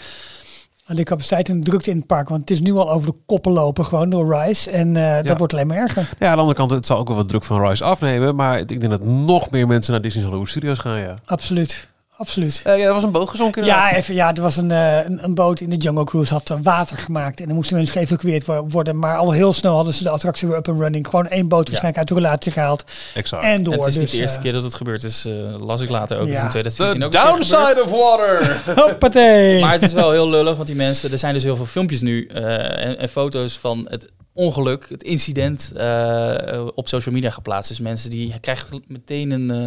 de 0.96 1.04
capaciteit 1.04 1.50
en 1.50 1.60
de 1.60 1.70
drukte 1.70 1.90
in 1.92 1.98
het 1.98 2.06
park. 2.06 2.30
Want 2.30 2.42
het 2.42 2.50
is 2.52 2.60
nu 2.60 2.74
al 2.74 2.92
over 2.92 3.12
de 3.14 3.20
koppen 3.26 3.52
lopen, 3.52 3.86
gewoon 3.86 4.10
door 4.10 4.36
Rise. 4.38 4.72
En 4.72 4.96
eh, 4.98 5.04
Ja. 5.04 5.22
dat 5.22 5.38
wordt 5.38 5.54
alleen 5.54 5.68
maar 5.68 5.78
erger. 5.78 6.10
Ja, 6.20 6.28
aan 6.28 6.34
de 6.34 6.40
andere 6.40 6.58
kant, 6.58 6.72
het 6.72 6.86
zal 6.86 6.98
ook 6.98 7.08
wel 7.08 7.16
wat 7.18 7.30
druk 7.30 7.44
van 7.44 7.68
Rise 7.68 7.84
afnemen. 7.84 8.36
Maar 8.36 8.60
ik 8.60 8.68
denk 8.68 8.82
dat 8.90 9.06
nog 9.06 9.50
meer 9.50 9.68
mensen 9.68 9.92
naar 9.92 10.02
Disney's 10.02 10.26
Hollywood 10.26 10.50
Studios 10.50 10.80
gaan, 10.80 11.00
ja. 11.00 11.16
Absoluut. 11.26 11.88
Absoluut. 12.18 12.62
Eh, 12.64 12.78
ja, 12.78 12.86
er 12.86 12.94
was 12.94 13.04
een 13.04 13.12
boot 13.12 13.30
gezonken 13.30 13.62
inderdaad. 13.62 13.90
Ja, 13.92 13.96
even, 13.98 14.16
ja, 14.16 14.36
er 14.36 14.42
was 14.42 14.58
een, 14.58 14.72
eh, 14.72 14.98
een, 15.06 15.24
een 15.24 15.34
boot 15.36 15.60
in 15.60 15.70
de 15.70 15.76
Jungle 15.76 16.04
Cruise, 16.04 16.34
had 16.34 16.50
eh, 16.50 16.58
water 16.62 16.98
gemaakt. 16.98 17.40
En 17.40 17.46
dan 17.46 17.56
moesten 17.56 17.76
mensen 17.76 17.94
geëvacueerd 17.94 18.46
wo- 18.46 18.68
worden. 18.70 19.00
Maar 19.00 19.18
al 19.18 19.32
heel 19.32 19.54
snel 19.54 19.76
hadden 19.76 19.94
ze 19.94 20.04
de 20.04 20.10
attractie 20.10 20.48
weer 20.48 20.58
up 20.58 20.70
and 20.70 20.80
running. 20.80 21.08
Gewoon 21.08 21.28
één 21.28 21.48
boot 21.48 21.70
waarschijnlijk 21.70 21.98
uit 21.98 22.08
de 22.08 22.14
relatie 22.14 22.52
gehaald. 22.52 22.84
exact. 23.14 23.44
En 23.44 23.64
door. 23.64 23.74
En 23.74 23.80
het 23.80 23.88
is 23.88 23.94
niet 23.96 24.04
dus, 24.04 24.12
de 24.12 24.20
eerste 24.22 24.40
keer 24.40 24.52
dat 24.52 24.64
het 24.64 24.76
gebeurd 24.76 25.04
is, 25.04 25.26
eh, 25.26 25.34
las 25.60 25.82
ik 25.82 25.90
later 25.90 26.18
ook. 26.20 26.28
Ja. 26.28 26.44
In 26.44 26.50
2014 26.50 27.00
The 27.00 27.06
ook 27.06 27.26
downside 27.28 27.82
of 27.84 27.90
water! 27.92 28.62
Hoppatee. 28.84 29.60
Maar 29.62 29.72
het 29.72 29.82
is 29.82 29.94
wel 29.94 30.12
heel 30.12 30.30
lullig, 30.30 30.56
want 30.56 30.68
die 30.68 30.76
mensen, 30.76 31.12
er 31.12 31.18
zijn 31.20 31.34
dus 31.34 31.44
heel 31.44 31.56
veel 31.56 31.66
filmpjes 31.66 32.02
nu 32.02 32.26
eh, 32.28 32.86
en, 32.86 33.00
en 33.00 33.10
foto's 33.10 33.58
van 33.58 33.88
het 33.90 34.10
ongeluk, 34.34 34.86
het 34.90 35.04
incident 35.04 35.72
eh, 35.76 36.66
op 36.76 36.88
social 36.88 37.16
media 37.16 37.30
geplaatst. 37.30 37.70
Dus 37.70 37.80
mensen 37.80 38.10
die 38.10 38.40
krijgen 38.40 38.84
meteen 38.88 39.32
een, 39.32 39.52
eh, 39.52 39.58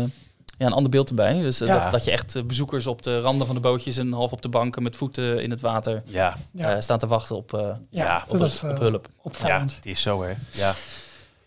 ja, 0.61 0.67
een 0.67 0.73
ander 0.73 0.91
beeld 0.91 1.09
erbij. 1.09 1.41
Dus 1.41 1.61
eh, 1.61 1.69
Ja. 1.69 1.83
dat, 1.83 1.93
dat 1.93 2.05
je 2.05 2.11
echt 2.11 2.37
eh, 2.37 2.43
bezoekers 2.43 2.87
op 2.87 3.03
de 3.03 3.21
randen 3.21 3.47
van 3.47 3.55
de 3.55 3.61
bootjes 3.61 3.97
en 3.97 4.13
half 4.13 4.33
op 4.33 4.43
de 4.43 4.49
banken 4.49 4.83
met 4.83 4.97
voeten 4.97 5.43
in 5.43 5.51
het 5.51 5.61
water 5.61 6.03
Ja, 6.09 6.37
ja, 6.53 6.75
eh, 6.75 6.81
staan 6.81 6.99
te 6.99 7.07
wachten 7.07 7.37
op, 7.37 7.55
eh, 7.55 7.69
ja, 7.91 8.25
op, 8.29 8.39
dat 8.39 8.49
is 8.49 8.63
op 8.63 8.79
hulp. 8.79 9.09
ja, 9.43 9.61
het 9.61 9.87
is 9.87 10.01
zo, 10.01 10.23
hè. 10.23 10.33
Ja. 10.53 10.75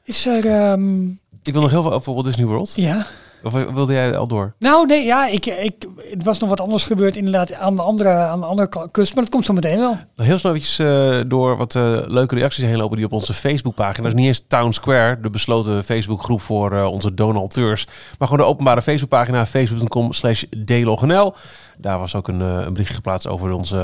Is 0.04 0.26
er, 0.26 0.46
ehm, 0.46 1.08
Ik 1.44 1.54
wil 1.54 1.62
nog 1.62 1.72
heel 1.72 1.82
veel 1.82 1.94
over 1.94 2.14
Walt 2.14 2.26
Disney 2.26 2.46
World. 2.46 2.74
ja, 2.76 3.06
Of 3.44 3.54
wilde 3.54 3.94
jij 3.94 4.18
al 4.18 4.28
door? 4.28 4.54
Nou, 4.60 4.86
nee, 4.86 5.06
ja, 5.06 5.28
ik, 5.28 5.46
ik, 5.46 5.74
het 6.10 6.24
was 6.24 6.40
nog 6.40 6.50
wat 6.50 6.62
anders 6.62 6.86
gebeurd 6.86 7.18
inderdaad 7.18 7.54
aan 7.54 7.76
de 7.76 7.82
andere, 7.82 8.10
aan 8.10 8.40
de 8.40 8.46
andere 8.46 8.88
kust. 8.92 9.14
Maar 9.14 9.24
dat 9.24 9.34
komt 9.34 9.46
zo 9.46 9.54
meteen 9.54 9.78
wel. 9.80 9.96
Heel 10.16 10.38
snel 10.38 10.54
eventjes 10.54 10.80
eh, 10.80 11.20
door 11.28 11.58
wat 11.58 11.76
eh, 11.76 11.98
leuke 12.06 12.36
reacties 12.36 12.64
heen 12.64 12.78
lopen 12.78 12.96
die 12.96 13.06
op 13.06 13.12
onze 13.12 13.34
Facebookpagina. 13.34 14.08
Is 14.08 14.14
niet 14.14 14.28
eens 14.28 14.46
Town 14.48 14.72
Square, 14.72 15.20
de 15.20 15.30
besloten 15.30 15.84
Facebookgroep 15.84 16.42
voor 16.42 16.72
eh, 16.78 16.86
onze 16.92 17.14
donateurs. 17.14 17.88
Maar 18.20 18.28
gewoon 18.28 18.46
de 18.46 18.52
openbare 18.52 18.82
Facebookpagina, 18.82 19.46
facebook.com 19.46 20.12
slash 20.14 20.44
dlognl. 20.66 21.34
Daar 21.78 22.00
was 22.00 22.16
ook 22.16 22.28
een, 22.28 22.42
eh, 22.42 22.58
een 22.66 22.74
bericht 22.74 22.96
geplaatst 22.96 23.28
over 23.28 23.52
onze 23.52 23.78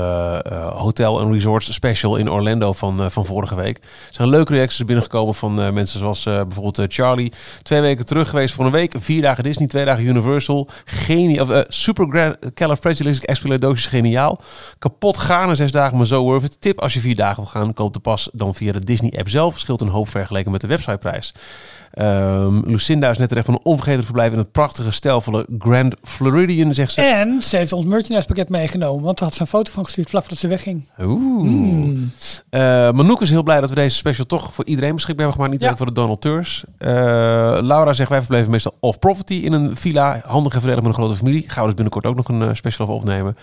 eh, 0.50 0.76
hotel 0.76 1.20
en 1.20 1.32
resorts 1.32 1.72
special 1.74 2.16
in 2.16 2.30
Orlando 2.30 2.72
van, 2.72 3.00
eh, 3.00 3.06
van 3.08 3.26
vorige 3.26 3.54
week. 3.54 3.76
Er 3.78 3.84
zijn 4.10 4.28
leuke 4.28 4.52
reacties 4.54 4.84
binnengekomen 4.84 5.34
van 5.34 5.60
eh, 5.60 5.70
mensen 5.70 5.98
zoals 5.98 6.26
eh, 6.26 6.34
bijvoorbeeld 6.34 6.78
eh, 6.78 6.84
Charlie. 6.88 7.32
Twee 7.62 7.80
weken 7.80 8.06
terug 8.06 8.28
geweest 8.28 8.54
voor 8.54 8.64
een 8.64 8.70
week. 8.72 8.94
Vier 8.98 9.22
dagen 9.22 9.44
Disney, 9.50 9.68
twee 9.68 9.84
dagen 9.84 10.06
Universal. 10.06 10.68
Genie, 10.84 11.40
of, 11.40 11.50
eh, 11.50 11.60
super 11.68 12.36
califragilisticexpialidocious 12.54 13.86
geniaal. 13.86 14.40
Kapot 14.78 15.18
gaan 15.18 15.56
zes 15.56 15.70
dagen, 15.70 15.96
maar 15.96 16.06
zo 16.06 16.22
worth 16.22 16.44
it. 16.44 16.60
Tip 16.60 16.80
als 16.80 16.94
je 16.94 17.00
vier 17.00 17.16
dagen 17.16 17.36
wil 17.36 17.46
gaan, 17.52 17.74
koop 17.74 17.92
de 17.92 17.98
pas 17.98 18.28
dan 18.32 18.54
via 18.54 18.72
de 18.72 18.78
Disney 18.78 19.12
app 19.18 19.28
zelf. 19.28 19.58
Scheelt 19.58 19.80
een 19.80 19.88
hoop 19.88 20.08
vergeleken 20.08 20.52
met 20.52 20.60
de 20.60 20.66
websiteprijs. 20.66 21.34
Ehm, 21.90 22.60
Lucinda 22.64 23.10
is 23.10 23.18
net 23.18 23.28
terecht 23.28 23.46
van 23.46 23.54
een 23.54 23.64
onvergetelijk 23.64 24.06
verblijf 24.06 24.32
in 24.32 24.38
het 24.38 24.52
prachtige, 24.52 24.90
stijlvolle 24.90 25.46
Grand 25.58 25.94
Floridian, 26.02 26.74
zegt 26.74 26.92
ze. 26.92 27.02
En 27.02 27.42
ze 27.42 27.56
heeft 27.56 27.72
ons 27.72 27.84
merchandise 27.84 28.26
pakket 28.26 28.48
meegenomen. 28.48 29.04
Want 29.04 29.18
daar 29.18 29.28
had 29.28 29.36
ze 29.36 29.42
een 29.42 29.48
foto 29.48 29.72
van 29.72 29.84
gestuurd 29.84 30.10
vlak 30.10 30.22
voordat 30.22 30.40
ze 30.40 30.48
wegging. 30.48 30.84
Oeh. 31.00 31.98
Eh, 32.50 32.60
Manouk 32.90 33.20
is 33.20 33.30
heel 33.30 33.42
blij 33.42 33.60
dat 33.60 33.68
we 33.68 33.74
deze 33.74 33.96
special 33.96 34.26
toch 34.26 34.54
voor 34.54 34.64
iedereen 34.64 34.94
beschikbaar 34.94 35.26
hebben 35.26 35.42
gemaakt. 35.42 35.60
Niet 35.60 35.62
alleen 35.62 35.76
voor 35.76 35.94
de 35.94 36.00
donateurs. 36.00 36.64
Eh, 36.78 36.90
Laura 37.60 37.92
zegt, 37.92 38.10
wij 38.10 38.20
verbleven 38.20 38.50
meestal 38.50 38.76
off-property 38.80 39.34
in 39.34 39.52
een 39.52 39.76
villa. 39.76 40.20
Handig 40.24 40.54
en 40.54 40.60
voordelig 40.60 40.84
met 40.84 40.96
een 40.96 41.02
grote 41.02 41.18
familie. 41.18 41.42
Gaan 41.46 41.60
we 41.60 41.64
dus 41.64 41.74
binnenkort 41.74 42.06
ook 42.06 42.16
nog 42.16 42.28
een 42.28 42.42
eh, 42.48 42.54
special 42.54 42.86
over 42.86 43.00
opnemen. 43.00 43.36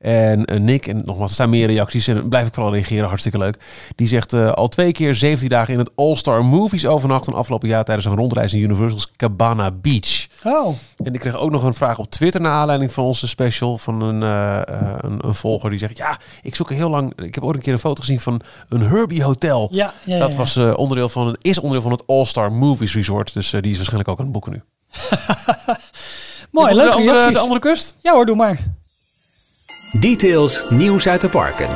En 0.00 0.44
eh, 0.44 0.60
Nick, 0.60 0.86
en 0.86 1.02
nogmaals, 1.04 1.28
er 1.28 1.34
staan 1.34 1.50
meer 1.50 1.66
reacties 1.66 2.08
en 2.08 2.28
blijf 2.28 2.46
ik 2.46 2.54
vooral 2.54 2.72
reageren, 2.72 3.08
hartstikke 3.08 3.38
leuk. 3.38 3.56
Die 3.96 4.08
zegt 4.08 4.32
eh, 4.32 4.50
al 4.52 4.68
twee 4.68 4.92
keer 4.92 5.14
17 5.14 5.48
dagen 5.48 5.72
in 5.72 5.78
het 5.78 5.90
All-Star 5.94 6.44
Movies 6.44 6.86
overnacht. 6.86 7.26
Een 7.26 7.34
afgelopen 7.34 7.68
jaar 7.68 7.84
tijdens 7.84 8.06
een 8.06 8.16
rondreis 8.16 8.54
in 8.54 8.60
Universal's 8.60 9.12
Cabana 9.16 9.70
Beach. 9.70 10.26
Oh, 10.44 10.74
En 10.96 11.14
ik 11.14 11.20
kreeg 11.20 11.36
ook 11.36 11.50
nog 11.50 11.62
een 11.62 11.74
vraag 11.74 11.98
op 11.98 12.10
Twitter 12.10 12.40
naar 12.40 12.52
aanleiding 12.52 12.92
van 12.92 13.04
onze 13.04 13.28
special 13.28 13.78
van 13.78 14.00
een, 14.00 14.22
eh, 14.22 14.60
een, 14.96 15.26
een 15.26 15.34
volger 15.34 15.70
die 15.70 15.78
zegt: 15.78 15.96
Ja, 15.96 16.18
ik 16.42 16.54
zoek 16.54 16.70
er 16.70 16.76
heel 16.76 16.90
lang. 16.90 17.12
Ik 17.22 17.34
heb 17.34 17.44
ooit 17.44 17.56
een 17.56 17.62
keer 17.62 17.72
een 17.72 17.78
foto 17.78 18.00
gezien 18.00 18.20
van 18.20 18.40
een 18.68 18.80
Herbie 18.82 19.22
Hotel. 19.22 19.68
ja. 19.72 19.92
ja, 20.04 20.14
ja, 20.14 20.18
Dat 20.20 20.34
was 20.34 20.56
onderdeel 20.56 21.08
van 21.08 21.26
het, 21.26 21.36
is 21.40 21.58
onderdeel 21.58 21.82
van 21.82 21.92
het 21.92 22.06
All-Star 22.06 22.52
Movies 22.52 22.94
Resort. 22.94 23.34
Dus 23.34 23.50
die 23.50 23.70
is 23.70 23.76
waarschijnlijk 23.76 24.08
ook 24.08 24.18
aan 24.18 24.24
het 24.24 24.32
boeken 24.32 24.52
nu. 24.52 24.62
Mooi, 26.50 26.68
de 26.68 26.74
leuke 26.76 26.92
andere, 26.92 27.12
reacties. 27.12 27.36
de 27.36 27.42
andere 27.42 27.60
kust? 27.60 27.94
Ja 28.00 28.12
hoor, 28.12 28.26
doe 28.26 28.36
maar. 28.36 28.78
Details, 29.92 30.64
nieuws 30.68 31.08
uit 31.08 31.20
de 31.20 31.28
parken. 31.28 31.68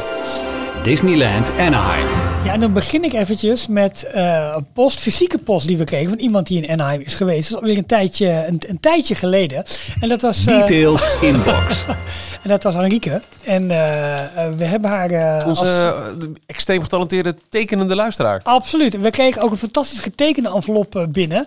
Disneyland 0.83 1.51
Anaheim. 1.59 2.07
Ja, 2.45 2.53
en 2.53 2.61
dan 2.61 2.73
begin 2.73 3.05
ik 3.05 3.13
eventjes 3.13 3.67
met 3.67 4.03
eh, 4.03 4.57
post, 4.73 5.01
fysieke 5.01 5.39
post 5.39 5.67
die 5.67 5.77
we 5.77 5.85
kregen 5.85 6.09
van 6.09 6.19
iemand 6.19 6.47
die 6.47 6.63
in 6.63 6.71
Anaheim 6.71 7.01
is 7.01 7.15
geweest. 7.15 7.49
Dat 7.49 7.57
is 7.57 7.63
alweer 7.63 7.79
een 7.79 7.87
tijdje, 7.87 8.45
een, 8.49 8.63
een 8.69 8.81
tijdje 8.81 9.15
geleden. 9.15 9.65
En 10.01 10.09
dat 10.09 10.21
was, 10.21 10.45
eh, 10.45 10.59
Details 10.59 11.11
inbox. 11.21 11.85
en 12.45 12.51
dat 12.51 12.63
was 12.63 12.75
Enrique. 12.75 13.21
En 13.45 13.71
eh, 13.71 14.15
eh, 14.47 14.53
we 14.57 14.65
hebben 14.65 14.91
haar 14.91 15.11
eh, 15.11 15.47
Onze 15.47 15.65
als- 15.65 16.27
extreem 16.47 16.83
getalenteerde 16.83 17.37
tekenende 17.49 17.95
luisteraar. 17.95 18.41
Absoluut. 18.43 19.01
We 19.01 19.11
kregen 19.11 19.43
ook 19.43 19.51
een 19.51 19.57
fantastisch 19.57 19.99
getekende 19.99 20.49
envelop 20.55 21.07
binnen. 21.09 21.47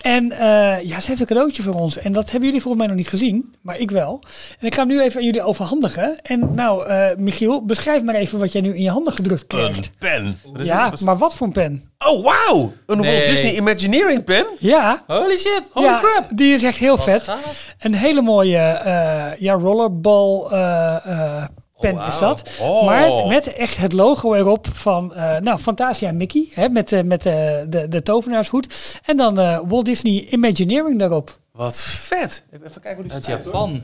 En 0.00 0.32
eh, 0.32 0.82
ja, 0.82 1.00
ze 1.00 1.06
heeft 1.08 1.20
een 1.20 1.26
cadeautje 1.26 1.62
voor 1.62 1.74
ons. 1.74 1.98
En 1.98 2.12
dat 2.12 2.30
hebben 2.30 2.48
jullie 2.48 2.62
volgens 2.62 2.82
mij 2.82 2.86
nog 2.92 2.96
niet 3.02 3.08
gezien. 3.12 3.54
Maar 3.60 3.78
ik 3.78 3.90
wel. 3.90 4.20
En 4.58 4.66
ik 4.66 4.74
ga 4.74 4.80
hem 4.80 4.88
nu 4.88 5.00
even 5.02 5.18
aan 5.20 5.24
jullie 5.26 5.42
overhandigen. 5.42 6.20
En 6.22 6.54
nou, 6.54 6.86
eh, 6.86 7.06
Michiel, 7.16 7.64
beschrijf 7.64 8.02
maar 8.02 8.14
even 8.14 8.38
wat 8.38 8.52
jij 8.52 8.60
nu 8.60 8.74
in 8.76 8.82
je 8.82 8.90
handen 8.90 9.12
gedrukt 9.12 9.46
krijgt. 9.46 9.90
pen. 9.98 10.38
Wat 10.44 10.60
is 10.60 10.66
Ja, 10.66 10.92
maar 11.04 11.18
wat 11.18 11.34
voor 11.34 11.46
een 11.46 11.52
pen? 11.52 11.90
Oh, 12.06 12.24
wauw! 12.24 12.72
Een 12.86 13.00
Nee. 13.00 13.14
Walt 13.16 13.26
Disney 13.26 13.54
Imagineering 13.56 14.24
pen? 14.24 14.46
Ja, 14.58 15.02
Holy 15.06 15.36
shit! 15.36 15.62
Holy 15.72 15.86
ja 15.86 16.00
crap! 16.00 16.24
die 16.30 16.54
is 16.54 16.62
echt 16.62 16.76
heel 16.78 16.98
vet. 16.98 17.22
gaaf. 17.22 17.74
Een 17.78 17.94
hele 17.94 18.22
mooie 18.22 18.56
eh, 18.58 19.40
ja, 19.40 19.52
rollerball 19.54 20.46
eh, 20.50 20.96
eh, 21.06 21.44
pen 21.80 21.94
wauw. 21.94 22.08
is 22.08 22.18
dat. 22.18 22.42
Oh. 22.60 22.84
Maar 22.84 23.26
met 23.26 23.52
echt 23.52 23.76
het 23.76 23.92
logo 23.92 24.34
erop 24.34 24.66
van 24.74 25.14
eh, 25.14 25.36
nou, 25.38 25.58
Fantasia 25.58 26.08
en 26.08 26.16
Mickey. 26.16 26.48
Hè, 26.54 26.68
met 26.68 26.92
eh, 26.92 27.02
met 27.02 27.26
eh, 27.26 27.32
de, 27.68 27.86
de 27.88 28.02
tovenaarshoed. 28.02 28.98
En 29.04 29.16
dan 29.16 29.38
eh, 29.38 29.58
Walt 29.68 29.84
Disney 29.84 30.26
Imagineering 30.30 30.98
daarop. 30.98 31.38
Wat 31.52 31.76
vet! 31.82 32.44
Even 32.52 32.80
kijken 32.80 32.94
hoe 32.94 33.02
die 33.02 33.12
Uit. 33.12 33.26
Japan. 33.44 33.82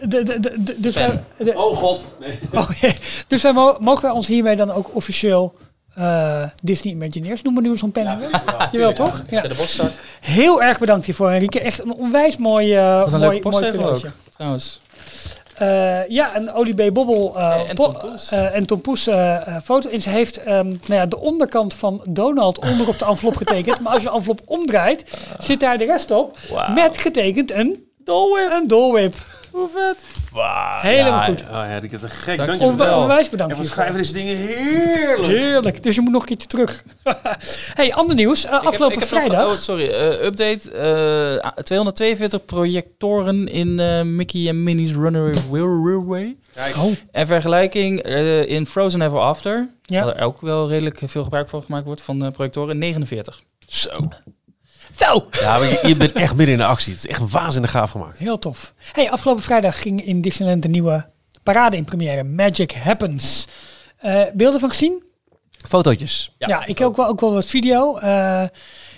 De, 0.00 0.22
de, 0.22 0.40
de, 0.40 0.54
de- 0.62 0.80
dus, 0.80 0.94
wij, 0.94 1.22
de- 1.36 1.58
Oh 1.58 1.76
god. 1.76 2.04
Nee. 2.20 2.38
oh, 2.60 2.70
ja. 2.80 2.92
dus 3.28 3.42
wij 3.42 3.52
mo- 3.52 3.76
mogen 3.80 4.02
wij 4.02 4.10
ons 4.10 4.26
hiermee 4.26 4.56
dan 4.56 4.70
ook 4.72 4.90
officieel 4.94 5.52
eh, 5.96 6.42
Disney 6.62 6.92
Imagineers 6.92 7.42
noemen 7.42 7.62
nu 7.62 7.70
we 7.70 7.76
zo'n 7.76 7.92
pen 7.92 8.06
hebben? 8.06 8.28
Jawel, 8.72 8.92
toch? 8.92 9.24
Ja. 9.30 9.40
De 9.40 9.48
boszak. 9.48 9.90
Heel 10.20 10.62
erg 10.62 10.78
bedankt 10.78 11.04
hiervoor, 11.06 11.30
Enrique. 11.30 11.60
Echt 11.60 11.84
een 11.84 11.92
onwijs 11.94 12.36
mooi, 12.36 12.76
Wat 12.78 13.12
een 13.12 13.20
mooi, 13.20 13.40
mooi 13.42 13.70
cadeautje. 13.70 14.10
Trouwens. 14.36 14.80
Eh, 15.56 16.08
ja, 16.08 16.36
een 16.36 16.52
Olie 16.52 16.74
B. 16.90 16.94
Bobbel 16.94 17.38
eh, 17.38 17.68
En 17.68 17.74
po- 17.74 17.82
Tom 17.92 18.10
Poes. 18.10 18.30
eh, 18.30 18.54
en 18.56 18.66
Tom 18.66 18.80
Poes 18.80 19.08
foto. 19.64 19.88
En 19.90 20.00
ze 20.02 20.10
heeft 20.10 20.42
ehm, 20.42 20.66
nou 20.68 20.78
ja, 20.86 21.06
de 21.06 21.18
onderkant 21.18 21.74
van 21.74 22.00
Donald 22.08 22.58
onder 22.58 22.88
op 22.88 22.98
de 22.98 23.04
envelop 23.04 23.36
getekend. 23.36 23.80
maar 23.80 23.92
als 23.92 24.02
je 24.02 24.08
de 24.08 24.14
envelop 24.14 24.40
omdraait, 24.44 25.04
zit 25.38 25.60
daar 25.60 25.78
de 25.78 25.84
rest 25.84 26.10
op. 26.10 26.38
Met 26.74 26.98
getekend 26.98 27.52
een, 27.52 27.84
Dolwip. 28.04 28.52
een 28.52 28.66
dolwip. 28.68 29.14
Hoe 29.56 29.68
vet. 29.68 30.04
Helemaal 30.82 31.12
Ja, 31.20 31.24
goed. 31.24 31.42
Oh 31.42 31.48
ja, 31.50 31.80
ik 31.82 31.90
heb 31.90 32.00
het 32.00 32.10
gek. 32.12 32.36
Dank 32.36 32.48
Dank 32.48 32.60
je 32.60 32.64
je 32.66 32.70
Onwa- 32.70 32.84
wel. 32.86 33.00
Onwijs 33.00 33.30
bedankt 33.30 33.54
En 33.56 33.60
we 33.62 33.66
schrijven 33.68 33.96
deze 33.96 34.12
dingen 34.12 34.36
heerlijk. 34.36 35.32
Heerlijk. 35.32 35.82
Dus 35.82 35.94
je 35.94 36.00
moet 36.00 36.12
nog 36.12 36.20
een 36.22 36.26
keertje 36.28 36.48
terug. 36.48 36.82
hey, 37.80 37.94
ander 37.94 38.16
nieuws. 38.16 38.44
Eh, 38.44 38.50
Ik 38.52 38.56
heb- 38.58 38.66
afgelopen 38.66 38.94
ik 38.96 39.00
heb 39.02 39.10
nog- 39.10 39.20
vrijdag. 39.24 39.50
oh, 39.52 39.58
sorry. 39.58 39.88
eh, 39.88 40.24
update. 40.24 40.70
eh, 41.52 41.62
242 41.62 42.44
projectoren 42.44 43.46
in 43.48 43.80
eh, 43.80 44.02
Mickey 44.02 44.48
en 44.48 44.62
Minnie's 44.62 44.92
Runaway 44.92 45.32
Railway. 45.50 46.36
Oh, 46.76 46.92
En 47.10 47.26
vergelijking 47.26 48.02
eh, 48.02 48.46
in 48.48 48.66
Frozen 48.66 49.00
Ever 49.02 49.18
After. 49.18 49.68
Ja. 49.82 50.04
Waar 50.04 50.16
er 50.16 50.24
ook 50.24 50.40
wel 50.40 50.68
redelijk 50.68 51.00
veel 51.06 51.22
gebruik 51.22 51.48
van 51.48 51.62
gemaakt 51.62 51.84
wordt 51.86 52.02
van 52.02 52.24
eh, 52.24 52.30
projectoren. 52.32 52.78
49. 52.78 53.42
Zo. 53.68 53.90
Zo. 54.98 55.26
Ja, 55.30 55.58
maar 55.58 55.68
je, 55.68 55.80
je 55.88 55.96
bent 55.96 56.12
echt 56.12 56.34
midden 56.36 56.54
in 56.54 56.60
de 56.60 56.66
actie. 56.66 56.92
Het 56.94 57.04
is 57.04 57.10
echt 57.10 57.30
waanzinnig 57.30 57.70
gaaf 57.70 57.90
gemaakt. 57.90 58.18
Heel 58.18 58.38
tof. 58.38 58.74
Hey, 58.92 59.10
afgelopen 59.10 59.42
vrijdag 59.42 59.80
ging 59.82 60.04
in 60.06 60.20
Disneyland 60.20 60.62
de 60.62 60.68
nieuwe 60.68 61.08
parade 61.42 61.76
in 61.76 61.84
première. 61.84 62.24
Magic 62.24 62.72
Happens. 62.72 63.46
Eh, 63.96 64.22
beelden 64.34 64.60
van 64.60 64.68
gezien? 64.70 65.04
Fotootjes. 65.68 66.34
Ja, 66.38 66.66
ik 66.66 66.78
heb 66.78 66.88
ook 66.88 66.96
wel, 66.96 67.06
ook 67.06 67.20
wel 67.20 67.32
wat 67.32 67.46
video. 67.46 67.96
Eh, 67.96 68.44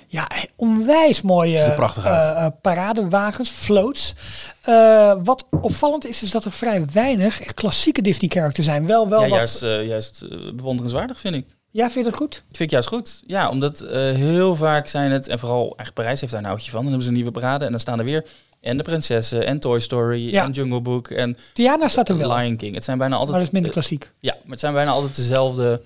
ja, 0.07 0.29
onwijs 0.57 1.23
mooie 1.23 1.63
Ziet 1.63 1.75
prachtig 1.75 2.05
uit. 2.05 2.37
eh, 2.37 2.47
paradewagens, 2.63 3.51
floats. 3.51 4.15
Eh, 4.63 5.15
wat 5.25 5.47
opvallend 5.61 6.07
is, 6.07 6.23
is 6.23 6.31
dat 6.31 6.45
er 6.45 6.53
vrij 6.53 6.85
weinig 6.93 7.41
echt 7.41 7.55
klassieke 7.55 8.03
Disney-characters 8.03 8.67
zijn. 8.67 8.87
Wel, 8.87 9.09
wel 9.09 9.21
Ja, 9.23 9.29
wat... 9.29 9.39
juist, 9.39 9.61
juist 9.61 10.25
bewonderenswaardig 10.57 11.21
vind 11.21 11.35
ik. 11.35 11.57
Ja, 11.79 11.91
vind 11.91 12.05
je 12.05 12.11
dat 12.11 12.21
goed? 12.21 12.31
Dat 12.31 12.43
vind 12.57 12.61
ik 12.61 12.71
juist 12.71 12.89
goed. 12.89 13.23
Ja, 13.27 13.49
omdat 13.49 13.81
eh, 13.81 13.93
heel 14.01 14.57
vaak 14.57 14.87
zijn 14.87 15.11
het, 15.11 15.29
en 15.29 15.39
vooral 15.39 15.61
eigenlijk 15.63 15.95
Parijs 15.95 16.21
heeft 16.21 16.33
daar 16.33 16.41
een 16.41 16.47
houtje 16.49 16.71
van. 16.71 16.79
Dan 16.81 16.87
hebben 16.89 17.03
ze 17.03 17.09
een 17.09 17.17
nieuwe 17.17 17.31
parade 17.31 17.65
en 17.65 17.71
dan 17.71 17.81
staan 17.81 17.99
er 17.99 18.05
weer 18.05 18.25
en 18.61 18.77
de 18.77 18.83
prinsessen 18.83 19.47
en 19.47 19.59
Toy 19.59 19.81
Story 19.81 20.31
Ja. 20.33 20.45
en 20.45 20.51
Jungle 20.51 20.81
Book 20.81 21.09
en 21.11 21.37
Tiana 21.55 21.89
staat 21.89 22.09
er 22.09 22.19
wel, 22.19 22.29
maar 22.29 22.43
Lion 22.45 22.57
King. 22.57 22.75
Het 22.75 22.85
zijn 22.85 22.99
bijna 22.99 23.17
altijd 23.17 23.37
dat 23.37 23.47
is 23.47 23.53
minder 23.53 23.71
klassiek. 23.73 24.11
Ja, 24.19 24.33
maar 24.43 24.51
het 24.51 24.61
zijn 24.61 24.73
bijna 24.73 24.91
altijd 24.91 25.17
dezelfde 25.17 25.81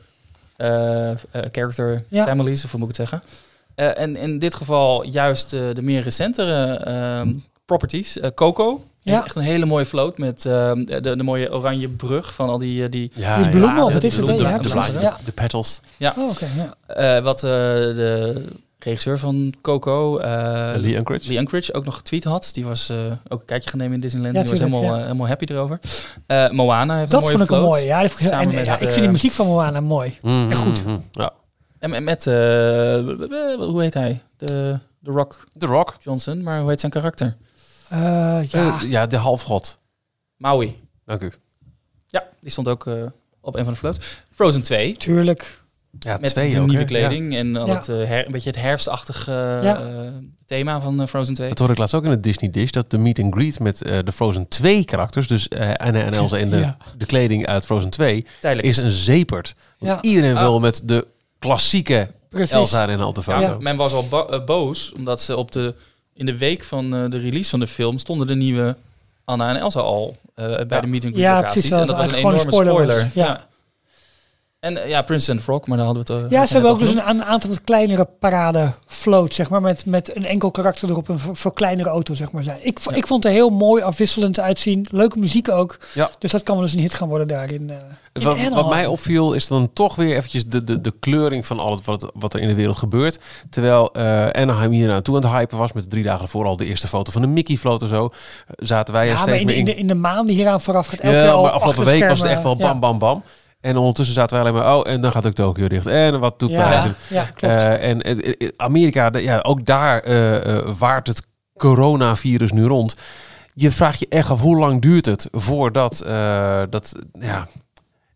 eh, 0.56 1.10
eh, 1.10 1.16
character 1.30 2.04
Ja. 2.08 2.26
families, 2.26 2.64
of 2.64 2.70
hoe 2.70 2.80
moet 2.80 2.90
ik 2.90 2.96
het 2.96 3.08
zeggen. 3.08 3.28
En 3.96 4.16
in 4.16 4.38
dit 4.38 4.54
geval 4.54 5.04
juist 5.04 5.50
de 5.50 5.82
meer 5.82 6.02
recentere 6.02 6.74
ehm, 6.76 7.34
properties. 7.64 8.18
Eh, 8.18 8.30
Coco 8.34 8.80
Ja. 9.00 9.10
heeft 9.12 9.24
echt 9.24 9.36
een 9.36 9.42
hele 9.42 9.64
mooie 9.66 9.86
float 9.86 10.18
met 10.18 10.46
ehm, 10.46 10.84
de, 10.84 11.16
de 11.16 11.22
mooie 11.22 11.52
oranje 11.54 11.88
brug 11.88 12.34
van 12.34 12.48
al 12.48 12.58
die... 12.58 12.84
eh, 12.84 12.90
die 12.90 13.10
Ja, 13.14 13.36
Die 13.42 13.48
bloemen, 13.48 13.76
ja, 13.76 13.84
of 13.84 13.92
wat 13.92 14.00
de 14.00 14.06
is 14.06 14.16
het? 14.16 14.26
Ja, 14.26 14.58
de. 14.58 15.00
Ja. 15.00 15.16
De 15.24 15.32
petals. 15.32 15.80
Oh, 16.00 16.30
oké. 16.30 16.46
ja. 16.56 16.74
eh, 17.16 17.22
wat 17.22 17.42
eh, 17.42 17.50
de 17.50 18.44
regisseur 18.78 19.18
van 19.18 19.52
Coco, 19.60 20.18
eh 20.18 20.72
Lee 20.76 20.96
Unkrich. 20.96 21.26
Lee 21.26 21.38
Unkrich, 21.38 21.72
ook 21.72 21.84
nog 21.84 21.96
getweet 21.96 22.24
had. 22.24 22.50
Die 22.52 22.64
was 22.64 22.88
eh, 22.88 22.96
ook 23.28 23.40
een 23.40 23.46
kijkje 23.46 23.70
genomen 23.70 23.92
in 23.94 24.00
Disneyland. 24.00 24.34
Ja, 24.34 24.40
die 24.40 24.50
was 24.50 24.58
helemaal, 24.58 24.82
ja. 24.98 25.02
helemaal 25.02 25.26
happy 25.26 25.44
erover. 25.52 25.78
Eh, 26.26 26.50
Moana 26.50 26.96
heeft 26.96 27.10
Dat 27.10 27.20
een 27.20 27.26
mooie 27.26 27.38
vond 27.38 27.50
ik 27.50 27.56
float. 27.56 27.70
mooi. 27.70 27.84
Ja, 27.84 28.00
ik 28.00 28.12
heel- 28.12 28.28
Samen 28.28 28.48
en, 28.48 28.54
met, 28.54 28.66
ja, 28.66 28.72
ik 28.72 28.78
vind 28.90 28.94
die 29.00 29.08
muziek 29.08 29.32
van 29.32 29.46
Moana 29.46 29.80
mooi. 29.80 30.18
Mm, 30.22 30.50
En 30.50 30.56
goed. 30.56 30.84
mm, 30.84 30.92
mm. 30.92 31.02
Ja. 31.12 31.30
En 31.78 31.92
en 31.94 32.04
met, 32.04 32.26
eh, 32.26 32.34
hoe 33.58 33.80
heet 33.82 33.94
hij? 33.94 34.20
De, 34.36 34.78
de 34.98 35.10
Rock 35.10 35.46
The 35.58 35.66
Rock. 35.66 35.96
Johnson, 36.00 36.42
maar 36.42 36.60
hoe 36.60 36.68
heet 36.70 36.80
zijn 36.80 36.92
karakter? 36.92 37.36
Eh, 37.92 37.98
ja, 38.50 38.60
Ja. 38.60 38.78
ja, 38.88 39.06
de 39.06 39.16
halfgod. 39.16 39.78
Maui. 40.36 40.80
Dank 41.04 41.20
u. 41.22 41.32
Ja, 42.06 42.24
die 42.40 42.50
stond 42.50 42.68
ook 42.68 42.86
eh, 42.86 42.94
op 43.40 43.54
een 43.56 43.64
van 43.64 43.72
de 43.72 43.78
floats. 43.78 43.98
Frozen 44.30 44.62
2. 44.62 44.96
tuurlijk. 44.96 45.60
Ja, 45.98 46.16
Met 46.20 46.30
twee 46.34 46.50
de 46.50 46.60
ook, 46.60 46.66
nieuwe 46.68 46.84
kleding 46.84 47.34
en 47.36 47.56
al 47.56 47.66
Ja. 47.66 47.74
het, 47.74 47.88
eh, 47.88 47.96
her- 47.96 48.26
een 48.26 48.32
beetje 48.32 48.50
het 48.50 48.60
herfstachtige 48.60 49.30
eh, 49.32 49.62
Ja. 49.64 49.80
eh, 49.80 50.08
thema 50.46 50.80
van 50.80 51.00
eh, 51.00 51.06
Frozen 51.06 51.34
2. 51.34 51.48
Dat 51.48 51.58
hoorde 51.58 51.72
ik 51.72 51.78
laatst 51.78 51.94
ook 51.94 52.04
in 52.04 52.10
het 52.10 52.22
Disney 52.22 52.50
Dish, 52.50 52.70
dat 52.70 52.90
de 52.90 52.98
meet 52.98 53.18
and 53.18 53.34
greet 53.34 53.60
met 53.60 53.82
eh, 53.82 53.98
de 54.04 54.12
Frozen 54.12 54.48
2 54.48 54.84
karakters, 54.84 55.26
dus 55.26 55.48
eh 55.48 55.72
Anna 55.74 56.02
en 56.04 56.14
Elsa 56.14 56.36
in 56.36 56.50
de, 56.50 56.56
Ja. 56.66 56.76
de 56.96 57.06
kleding 57.06 57.46
uit 57.46 57.64
Frozen 57.64 57.90
2, 57.90 58.26
Tijdelijk 58.40 58.68
is 58.68 58.76
een. 58.76 58.90
Want 58.90 59.54
Ja. 59.78 60.02
iedereen 60.02 60.36
Ah. 60.36 60.42
wil 60.42 60.60
met 60.60 60.80
de 60.84 61.06
klassieke 61.38 62.10
Precies. 62.28 62.50
Elsa 62.52 62.88
en 62.88 63.00
de 63.14 63.22
Ja, 63.26 63.40
foto. 63.40 63.58
Men 63.60 63.76
was 63.76 63.92
al 63.92 64.08
bo- 64.08 64.26
eh, 64.26 64.44
boos, 64.44 64.92
omdat 64.92 65.20
ze 65.20 65.36
op 65.36 65.52
de, 65.52 65.74
in 66.14 66.26
de 66.26 66.38
week 66.38 66.64
van 66.64 66.94
eh, 66.94 67.04
de 67.10 67.18
release 67.18 67.50
van 67.50 67.60
de 67.60 67.66
film 67.66 67.98
stonden 67.98 68.26
de 68.26 68.34
nieuwe 68.34 68.76
Anna 69.24 69.48
en 69.48 69.56
Elsa 69.56 69.80
al 69.80 70.16
eh, 70.34 70.44
bij 70.46 70.66
Ja. 70.68 70.80
de 70.80 70.86
meet 70.86 71.04
and 71.04 71.12
greet 71.12 71.24
Ja, 71.26 71.34
locaties. 71.36 71.52
precies, 71.52 71.70
dat 71.70 71.80
en 71.80 71.86
dat 71.86 71.96
was 71.96 72.06
een 72.06 72.14
enorme 72.14 72.38
spoiler. 72.38 72.72
spoiler. 72.72 73.10
Ja. 73.14 73.46
En 74.62 74.82
eh, 74.82 74.88
ja, 74.88 75.02
Princess 75.02 75.30
and 75.30 75.38
the 75.38 75.44
Frog, 75.44 75.66
maar 75.66 75.76
daar 75.76 75.86
hadden 75.86 76.04
we 76.06 76.12
het 76.12 76.24
eh, 76.24 76.30
Ja, 76.30 76.46
ze 76.46 76.52
hebben 76.52 76.70
ook 76.70 76.78
dus 76.78 76.88
genoemd. 76.88 77.08
een, 77.08 77.14
een 77.16 77.24
aantal 77.24 77.50
wat 77.50 77.60
kleinere 77.64 78.08
parade 78.18 78.72
floats, 78.86 79.36
zeg 79.36 79.50
maar, 79.50 79.60
met, 79.60 79.86
met 79.86 80.16
een 80.16 80.24
enkel 80.24 80.50
karakter 80.50 80.88
erop, 80.90 81.08
een 81.08 81.18
voor, 81.18 81.36
voor 81.36 81.52
kleinere 81.52 81.88
auto, 81.88 82.14
zeg 82.14 82.32
maar. 82.32 82.42
Zijn. 82.42 82.58
Ik, 82.62 82.78
Ja. 82.84 82.94
ik 82.96 83.06
vond 83.06 83.22
het 83.24 83.32
er 83.32 83.38
heel 83.38 83.50
mooi 83.50 83.82
afwisselend 83.82 84.40
uitzien, 84.40 84.86
leuke 84.90 85.18
muziek 85.18 85.50
ook. 85.50 85.78
Ja. 85.94 86.10
Dus 86.18 86.30
dat 86.30 86.42
kan 86.42 86.54
wel 86.54 86.64
eens 86.64 86.74
een 86.74 86.80
hit 86.80 86.94
gaan 86.94 87.08
worden 87.08 87.28
daarin. 87.28 87.70
eh 87.70 88.52
Wat, 88.52 88.68
mij 88.68 88.86
opviel 88.86 89.32
is 89.32 89.46
dan 89.46 89.70
toch 89.72 89.94
weer 89.94 90.16
eventjes 90.16 90.46
de, 90.46 90.64
de, 90.64 90.80
de 90.80 90.92
kleuring 91.00 91.46
van 91.46 91.58
al 91.60 91.70
het 91.70 91.84
wat, 91.84 92.10
wat 92.14 92.34
er 92.34 92.40
in 92.40 92.48
de 92.48 92.54
wereld 92.54 92.76
gebeurt. 92.76 93.18
Terwijl 93.50 93.92
eh 93.92 94.28
Anaheim 94.28 94.70
hier 94.72 94.86
naartoe 94.88 95.16
aan 95.16 95.22
het 95.22 95.30
hypen 95.32 95.58
was 95.58 95.72
met 95.72 95.90
drie 95.90 96.02
dagen 96.04 96.28
voor 96.28 96.46
al 96.46 96.56
de 96.56 96.64
eerste 96.66 96.88
foto 96.88 97.12
van 97.12 97.20
de 97.22 97.28
Mickey 97.28 97.56
float 97.56 97.82
en 97.82 97.88
zo. 97.88 98.10
Zaten 98.56 98.94
wij 98.94 99.02
er 99.02 99.08
Ja, 99.08 99.14
maar 99.14 99.22
steeds 99.22 99.40
in 99.40 99.46
de, 99.46 99.52
meer 99.52 99.58
in, 99.60 99.64
de, 99.64 99.74
in 99.76 99.86
de 99.86 99.94
maanden 99.94 100.34
hieraan 100.34 100.60
vooraf 100.60 100.86
gaat 100.86 101.00
elke 101.00 101.16
Ja, 101.16 101.40
maar 101.40 101.50
afgelopen 101.50 101.84
week 101.84 102.08
was 102.08 102.20
het 102.20 102.28
echt 102.30 102.42
wel 102.42 102.56
bam, 102.56 102.80
bam, 102.80 102.98
bam. 102.98 103.22
En 103.62 103.76
ondertussen 103.76 104.14
zaten 104.14 104.36
wij 104.36 104.46
alleen 104.46 104.62
maar, 104.62 104.76
oh, 104.76 104.88
en 104.88 105.00
dan 105.00 105.12
gaat 105.12 105.26
ook 105.26 105.32
Tokio 105.32 105.68
dicht. 105.68 105.86
En 105.86 106.20
wat 106.20 106.38
doet 106.38 106.50
Ja, 106.50 106.62
Parijs? 106.62 106.82
ja, 106.84 106.88
En, 106.88 106.96
ja, 107.08 107.24
klopt. 107.24 107.54
eh, 107.54 107.88
en 107.90 108.02
eh, 108.02 108.28
eh, 108.38 108.48
Amerika, 108.56 109.10
de- 109.10 109.22
ja, 109.22 109.38
ook 109.40 109.64
daar 109.66 110.00
eh, 110.02 110.56
eh, 110.56 110.68
waart 110.78 111.06
het 111.06 111.22
coronavirus 111.56 112.52
nu 112.52 112.64
rond. 112.64 112.96
Je 113.54 113.70
vraagt 113.70 113.98
je 113.98 114.06
echt 114.08 114.30
af, 114.30 114.40
hoe 114.40 114.56
lang 114.58 114.80
duurt 114.82 115.06
het 115.06 115.28
voordat 115.32 116.00
eh, 116.00 116.62
dat, 116.70 116.92
ja... 117.20 117.48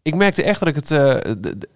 Ik 0.03 0.15
merkte 0.15 0.43
echt 0.43 0.59
dat 0.59 0.69
ik 0.69 0.75
het, 0.75 0.91
eh, 0.91 0.99
de, 1.39 1.55
de, 1.59 1.69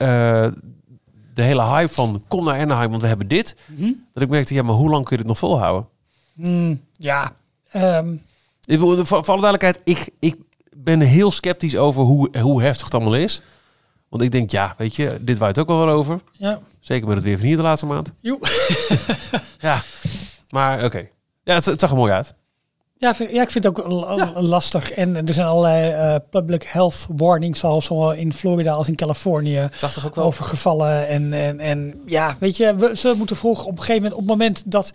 eh, 1.35 1.45
hele 1.45 1.63
hype 1.65 1.93
van 1.93 2.25
kom 2.29 2.45
naar 2.45 2.61
Anaheim, 2.61 2.91
want 2.91 3.03
we 3.03 3.09
hebben 3.09 3.29
dit. 3.29 3.57
Mhm. 3.67 3.93
Dat 4.15 4.23
ik 4.23 4.29
merkte, 4.29 4.55
ja, 4.55 4.63
maar 4.63 4.75
hoe 4.75 4.91
lang 4.91 5.05
kun 5.05 5.11
je 5.17 5.23
dit 5.23 5.27
nog 5.27 5.39
volhouden? 5.39 5.89
Hmm, 6.35 6.81
ja, 6.93 7.33
wil- 8.61 9.05
Voor, 9.07 9.25
voor 9.25 9.35
alle 9.35 9.41
duidelijkheid, 9.41 9.81
ik, 9.85 10.11
ik 10.19 10.37
ben 10.77 11.01
heel 11.01 11.31
sceptisch 11.31 11.77
over 11.77 12.03
hoe, 12.03 12.39
hoe 12.39 12.63
heftig 12.63 12.85
het 12.85 12.95
allemaal 12.95 13.15
is. 13.17 13.43
Want 14.11 14.23
ik 14.23 14.31
denk, 14.31 14.51
ja, 14.51 14.75
weet 14.79 14.97
je, 14.97 15.19
dit 15.21 15.39
waait 15.39 15.59
ook 15.59 15.69
wel 15.69 15.85
wel 15.85 15.95
over. 15.95 16.21
ja. 16.33 16.61
Zeker 16.81 17.07
met 17.07 17.17
het 17.17 17.25
weer 17.25 17.39
van 17.39 17.47
hier 17.47 17.57
de 17.57 17.63
laatste 17.63 17.87
maand. 17.87 18.13
Joe. 18.21 18.39
Ja, 19.61 19.83
maar 20.51 20.85
oké. 20.85 21.09
Ja, 21.45 21.55
het, 21.55 21.65
het 21.65 21.81
zag 21.81 21.91
er 21.91 21.97
mooi 21.97 22.13
uit. 22.13 22.35
Ja, 22.97 23.15
vind- 23.15 23.31
ja, 23.31 23.43
ik 23.43 23.51
vind 23.51 23.65
het 23.65 23.79
ook 23.81 23.87
lastig. 24.41 24.91
En 24.93 25.27
er 25.27 25.35
zijn 25.35 25.47
allerlei 25.47 25.91
eh, 25.93 26.15
public 26.31 26.63
health 26.63 27.07
warnings, 27.17 27.61
zoals 27.61 27.85
zowel 27.85 28.13
in 28.13 28.33
Florida 28.33 28.73
als 28.73 28.89
in 28.89 28.95
Californië, 28.95 29.69
ook 30.05 30.15
wel 30.15 30.25
over 30.25 30.45
gevallen. 30.45 31.09
En, 31.09 31.33
en, 31.33 31.61
en 31.61 32.03
ja, 32.07 32.37
weet 32.41 32.57
je, 32.57 32.75
we, 32.75 32.93
ze 32.97 33.15
moeten 33.17 33.37
vroeg 33.37 33.65
op 33.65 33.71
een 33.73 33.79
gegeven 33.79 33.95
moment, 34.03 34.13
op 34.15 34.21
het 34.21 34.29
moment 34.29 34.63
dat 34.67 34.93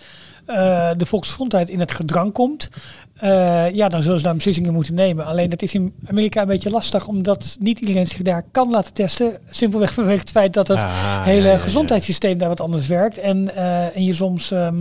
de 0.98 1.06
volksgezondheid 1.06 1.70
in 1.70 1.80
het 1.80 1.91
gedrang 1.91 2.34
komt, 2.34 2.70
eh, 3.16 3.70
ja, 3.72 3.88
dan 3.89 4.02
zullen 4.02 4.18
ze 4.18 4.24
daar 4.26 4.36
beslissingen 4.36 4.74
moeten 4.74 4.93
nemen. 4.93 5.26
Alleen 5.26 5.50
dat 5.50 5.62
is 5.62 5.74
in 5.74 5.93
Amerika 6.08 6.41
een 6.41 6.48
beetje 6.48 6.70
lastig, 6.70 7.08
omdat 7.08 7.58
niet 7.60 7.80
iedereen 7.80 8.08
zich 8.08 8.22
daar 8.22 8.43
kan 8.52 8.70
laten 8.72 8.93
testen. 8.93 9.38
Simpelweg 9.50 9.93
vanwege 10.00 10.20
het 10.20 10.30
feit 10.32 10.54
dat 10.54 10.68
het 10.68 10.78
Ah, 10.78 11.24
hele 11.24 11.41
ja, 11.41 11.48
ja, 11.48 11.52
ja. 11.52 11.58
gezondheidssysteem 11.58 12.38
daar 12.38 12.50
wat 12.50 12.62
anders 12.62 12.88
werkt. 12.88 13.18
En, 13.18 13.56
eh, 13.56 13.96
en 13.96 14.04
je 14.04 14.14
soms 14.14 14.52
ehm, 14.52 14.76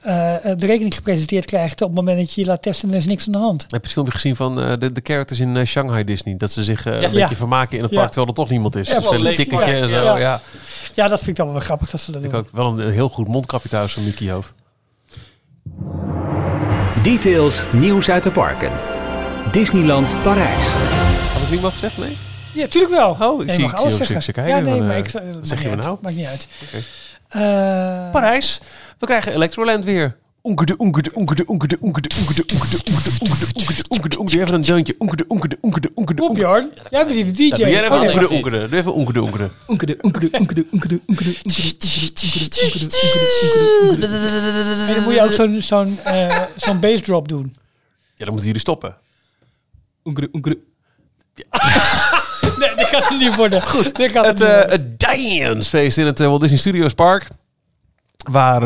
eh, 0.00 0.34
de 0.56 0.66
rekening 0.66 0.94
gepresenteerd 0.94 1.44
krijgt 1.44 1.82
op 1.82 1.88
het 1.88 1.96
moment 1.96 2.18
dat 2.18 2.32
je 2.32 2.40
je 2.40 2.46
laat 2.46 2.62
testen 2.62 2.88
en 2.88 2.94
er 2.94 3.00
is 3.00 3.06
niks 3.06 3.26
aan 3.26 3.32
de 3.32 3.38
hand. 3.38 3.62
Heb 3.62 3.70
je 3.70 3.76
het 3.76 3.90
filmpje 3.92 4.12
gezien 4.14 4.36
van 4.36 4.60
eh, 4.60 4.72
de, 4.78 4.92
de 4.92 5.00
characters 5.04 5.40
in 5.40 5.56
eh, 5.56 5.64
Shanghai 5.64 6.04
Disney? 6.04 6.36
Dat 6.36 6.52
ze 6.52 6.64
zich 6.64 6.86
eh, 6.86 6.92
een 6.94 7.00
beetje 7.00 7.18
Ja. 7.18 7.28
vermaken 7.28 7.76
in 7.76 7.82
het 7.82 7.92
Ja. 7.92 7.96
park, 7.98 8.08
terwijl 8.10 8.28
er 8.28 8.34
toch 8.42 8.50
niemand 8.50 8.76
is. 8.76 8.88
Ja, 8.88 8.96
een 8.96 9.02
en 9.82 9.88
zo. 9.88 10.18
Ja. 10.18 10.40
Dat 11.08 11.18
vind 11.18 11.28
ik 11.28 11.36
dan 11.36 11.50
wel 11.52 11.60
grappig 11.60 11.90
dat 11.90 12.00
ze 12.00 12.12
dat 12.12 12.24
Ik 12.24 12.30
doen. 12.30 12.40
ook 12.40 12.48
wel 12.52 12.66
een, 12.66 12.78
een 12.86 12.92
heel 12.92 13.08
goed 13.08 13.28
mondkapje 13.28 13.68
thuis 13.68 13.92
van 13.92 14.04
Mickey 14.04 14.30
hoofd. 14.30 14.54
Details 17.02 17.64
nieuws 17.72 18.10
uit 18.10 18.22
de 18.22 18.30
parken. 18.30 18.70
Disneyland 19.50 20.22
Parijs. 20.22 20.66
Had 21.32 21.42
ik 21.42 21.50
niet 21.50 21.60
wat 21.60 21.72
gezegd? 21.72 21.98
Nee? 21.98 22.16
Ja, 22.52 22.66
tuurlijk 22.66 22.92
wel. 22.94 23.16
Oh, 23.20 23.40
ik 23.40 23.46
Nee, 23.46 23.54
zie- 23.54 23.64
mag 23.64 23.72
ik 23.72 23.78
alles 23.78 23.96
zeggen. 23.96 24.22
ze 24.22 24.32
kijken 24.32 24.54
Ja, 24.56 24.60
nee, 24.60 24.80
maar 24.80 24.90
eh, 24.90 24.96
ik, 24.98 25.10
wat 25.10 25.22
zeg 25.46 25.62
je 25.62 25.68
niet 25.68 25.76
me 25.76 25.82
uit. 25.82 25.84
nou? 25.84 25.98
Maakt 26.02 26.16
niet 26.16 26.26
uit. 26.26 26.48
Oké. 26.66 26.82
Eh, 27.28 28.10
Parijs. 28.10 28.60
We 28.98 29.06
krijgen 29.06 29.32
Electroland 29.32 29.84
weer. 29.84 30.16
Onkede, 30.48 30.76
onkede, 30.76 31.10
onkede, 31.14 31.44
onkede, 31.46 31.76
onkede, 31.80 32.08
onkede, 32.16 32.44
onkede, 32.54 32.78
onkede, 32.88 33.10
onkede, 33.20 33.46
onkede, 33.54 33.84
onkede, 33.88 34.18
onkede. 34.18 34.40
Even 34.40 34.54
een 34.54 34.60
deuntje. 34.60 34.94
Onkede, 34.98 35.24
onkede, 35.28 35.56
onkede, 35.60 35.90
onkede, 35.94 36.20
Kom 36.20 36.28
onkede. 36.28 36.46
Bjorn, 36.46 36.70
jij 36.90 37.06
bent 37.06 37.16
hier 37.16 37.24
de 37.24 37.32
DJ. 37.32 37.62
Jij 37.70 37.90
Oh, 37.90 38.00
nee. 38.00 38.08
onkede, 38.08 38.28
onkede. 38.30 38.68
Doe 38.68 38.78
even 38.78 38.94
onkede, 38.94 39.22
onkede. 39.22 39.50
Oenkede, 39.68 39.98
oenkede, 40.02 40.28
oenkede, 40.38 40.64
oenkede, 40.72 41.00
oenkede, 41.08 41.34
oenkede. 41.42 41.68
En 44.88 44.94
dan 44.94 45.02
moet 45.04 45.14
je 45.14 45.22
ook 45.22 45.30
zo'n 45.32 45.62
zo'n 45.62 45.98
eh, 46.04 46.42
zo'n 46.56 46.80
bass 46.80 47.02
drop 47.02 47.28
doen. 47.28 47.54
Ja, 48.14 48.24
dan 48.24 48.28
moeten 48.28 48.46
jullie 48.46 48.60
stoppen. 48.60 48.94
Oenkede, 50.04 50.28
oenkede. 50.32 50.58
Nee, 52.58 52.74
dat 52.76 52.88
gaat 52.88 53.08
het 53.08 53.18
niet 53.18 53.34
worden. 53.36 53.62
Goed. 53.62 53.96
Het, 53.98 54.14
het, 54.14 54.40
eh 54.40 54.60
het 54.64 55.00
Dance-feest 55.00 55.98
in 55.98 56.06
het 56.06 56.20
eh, 56.20 56.26
Walt 56.26 56.40
Disney 56.40 56.58
Studios 56.58 56.94
Park. 56.94 57.28
Waar 58.24 58.62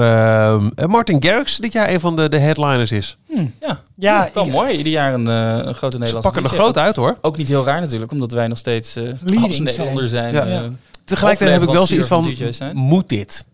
eh, 0.76 0.86
Martin 0.86 1.22
Garrix 1.24 1.56
dit 1.56 1.72
jaar 1.72 1.90
een 1.90 2.00
van 2.00 2.16
de, 2.16 2.28
de 2.28 2.38
headliners 2.38 2.92
is. 2.92 3.16
Ja, 3.60 3.80
Ja, 3.96 4.30
wel 4.34 4.46
ik- 4.46 4.52
mooi. 4.52 4.76
Ieder 4.76 4.92
jaar 4.92 5.14
een, 5.14 5.28
eh, 5.28 5.34
een 5.66 5.74
grote 5.74 5.96
Ze 5.96 6.02
Nederlandse 6.02 6.20
pakken 6.20 6.42
er 6.42 6.48
groot 6.48 6.78
uit 6.78 6.96
hoor. 6.96 7.18
Ook 7.20 7.36
niet 7.36 7.48
heel 7.48 7.64
raar 7.64 7.80
natuurlijk, 7.80 8.12
omdat 8.12 8.32
wij 8.32 8.46
nog 8.48 8.58
steeds 8.58 8.96
eh 8.96 9.02
Leading 9.02 9.46
als 9.46 9.58
Nederlander 9.60 10.08
zijn. 10.08 10.34
Ja. 10.34 10.46
Ja. 10.46 10.68
Tegelijkertijd 11.04 11.60
heb 11.60 11.68
ik 11.68 11.74
wel 11.74 11.86
zoiets 11.86 12.08
van, 12.08 12.34
moet 12.74 13.08
dit? 13.08 13.44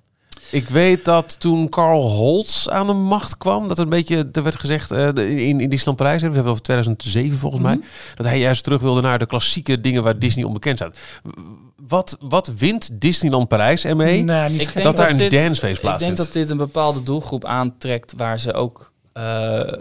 Ik 0.50 0.68
weet 0.68 1.04
dat 1.04 1.40
toen 1.40 1.68
Carl 1.68 2.00
Holtz 2.10 2.66
aan 2.68 2.86
de 2.86 2.92
macht 2.92 3.36
kwam, 3.36 3.68
dat 3.68 3.78
er 3.78 3.84
een 3.84 3.90
beetje, 3.90 4.28
er 4.32 4.42
werd 4.42 4.54
gezegd 4.58 4.90
eh, 4.90 5.06
in, 5.16 5.60
in 5.60 5.68
Disneyland 5.68 5.96
Parijs, 5.96 6.18
we 6.20 6.24
hebben 6.26 6.42
het 6.42 6.50
over 6.50 6.62
2007 6.62 7.38
volgens 7.38 7.62
mij, 7.62 7.80
dat 8.14 8.26
hij 8.26 8.38
juist 8.38 8.64
terug 8.64 8.80
wilde 8.80 9.00
naar 9.00 9.18
de 9.18 9.26
klassieke 9.26 9.80
dingen 9.80 10.02
waar 10.02 10.18
Disney 10.18 10.44
onbekend 10.44 10.76
staat. 10.78 10.98
Wat, 11.88 12.16
wat 12.20 12.52
wint 12.58 12.90
Disneyland 12.92 13.48
Parijs 13.48 13.84
ermee? 13.84 14.22
Nou, 14.24 14.50
niet 14.50 14.60
Ik 14.60 14.66
gek. 14.66 14.72
denk 14.74 14.86
dat 14.86 14.96
daar 14.96 15.10
een 15.10 15.16
dit- 15.16 15.30
dancefeest 15.30 15.62
Ik 15.62 15.62
denk 15.68 15.80
plaatsvindt. 15.80 16.16
dat 16.16 16.32
dit 16.32 16.50
een 16.50 16.56
bepaalde 16.56 17.02
doelgroep 17.02 17.44
aantrekt 17.44 18.12
waar 18.16 18.40
ze 18.40 18.52
ook, 18.54 18.92
eh, 19.12 19.58
eh, 19.60 19.72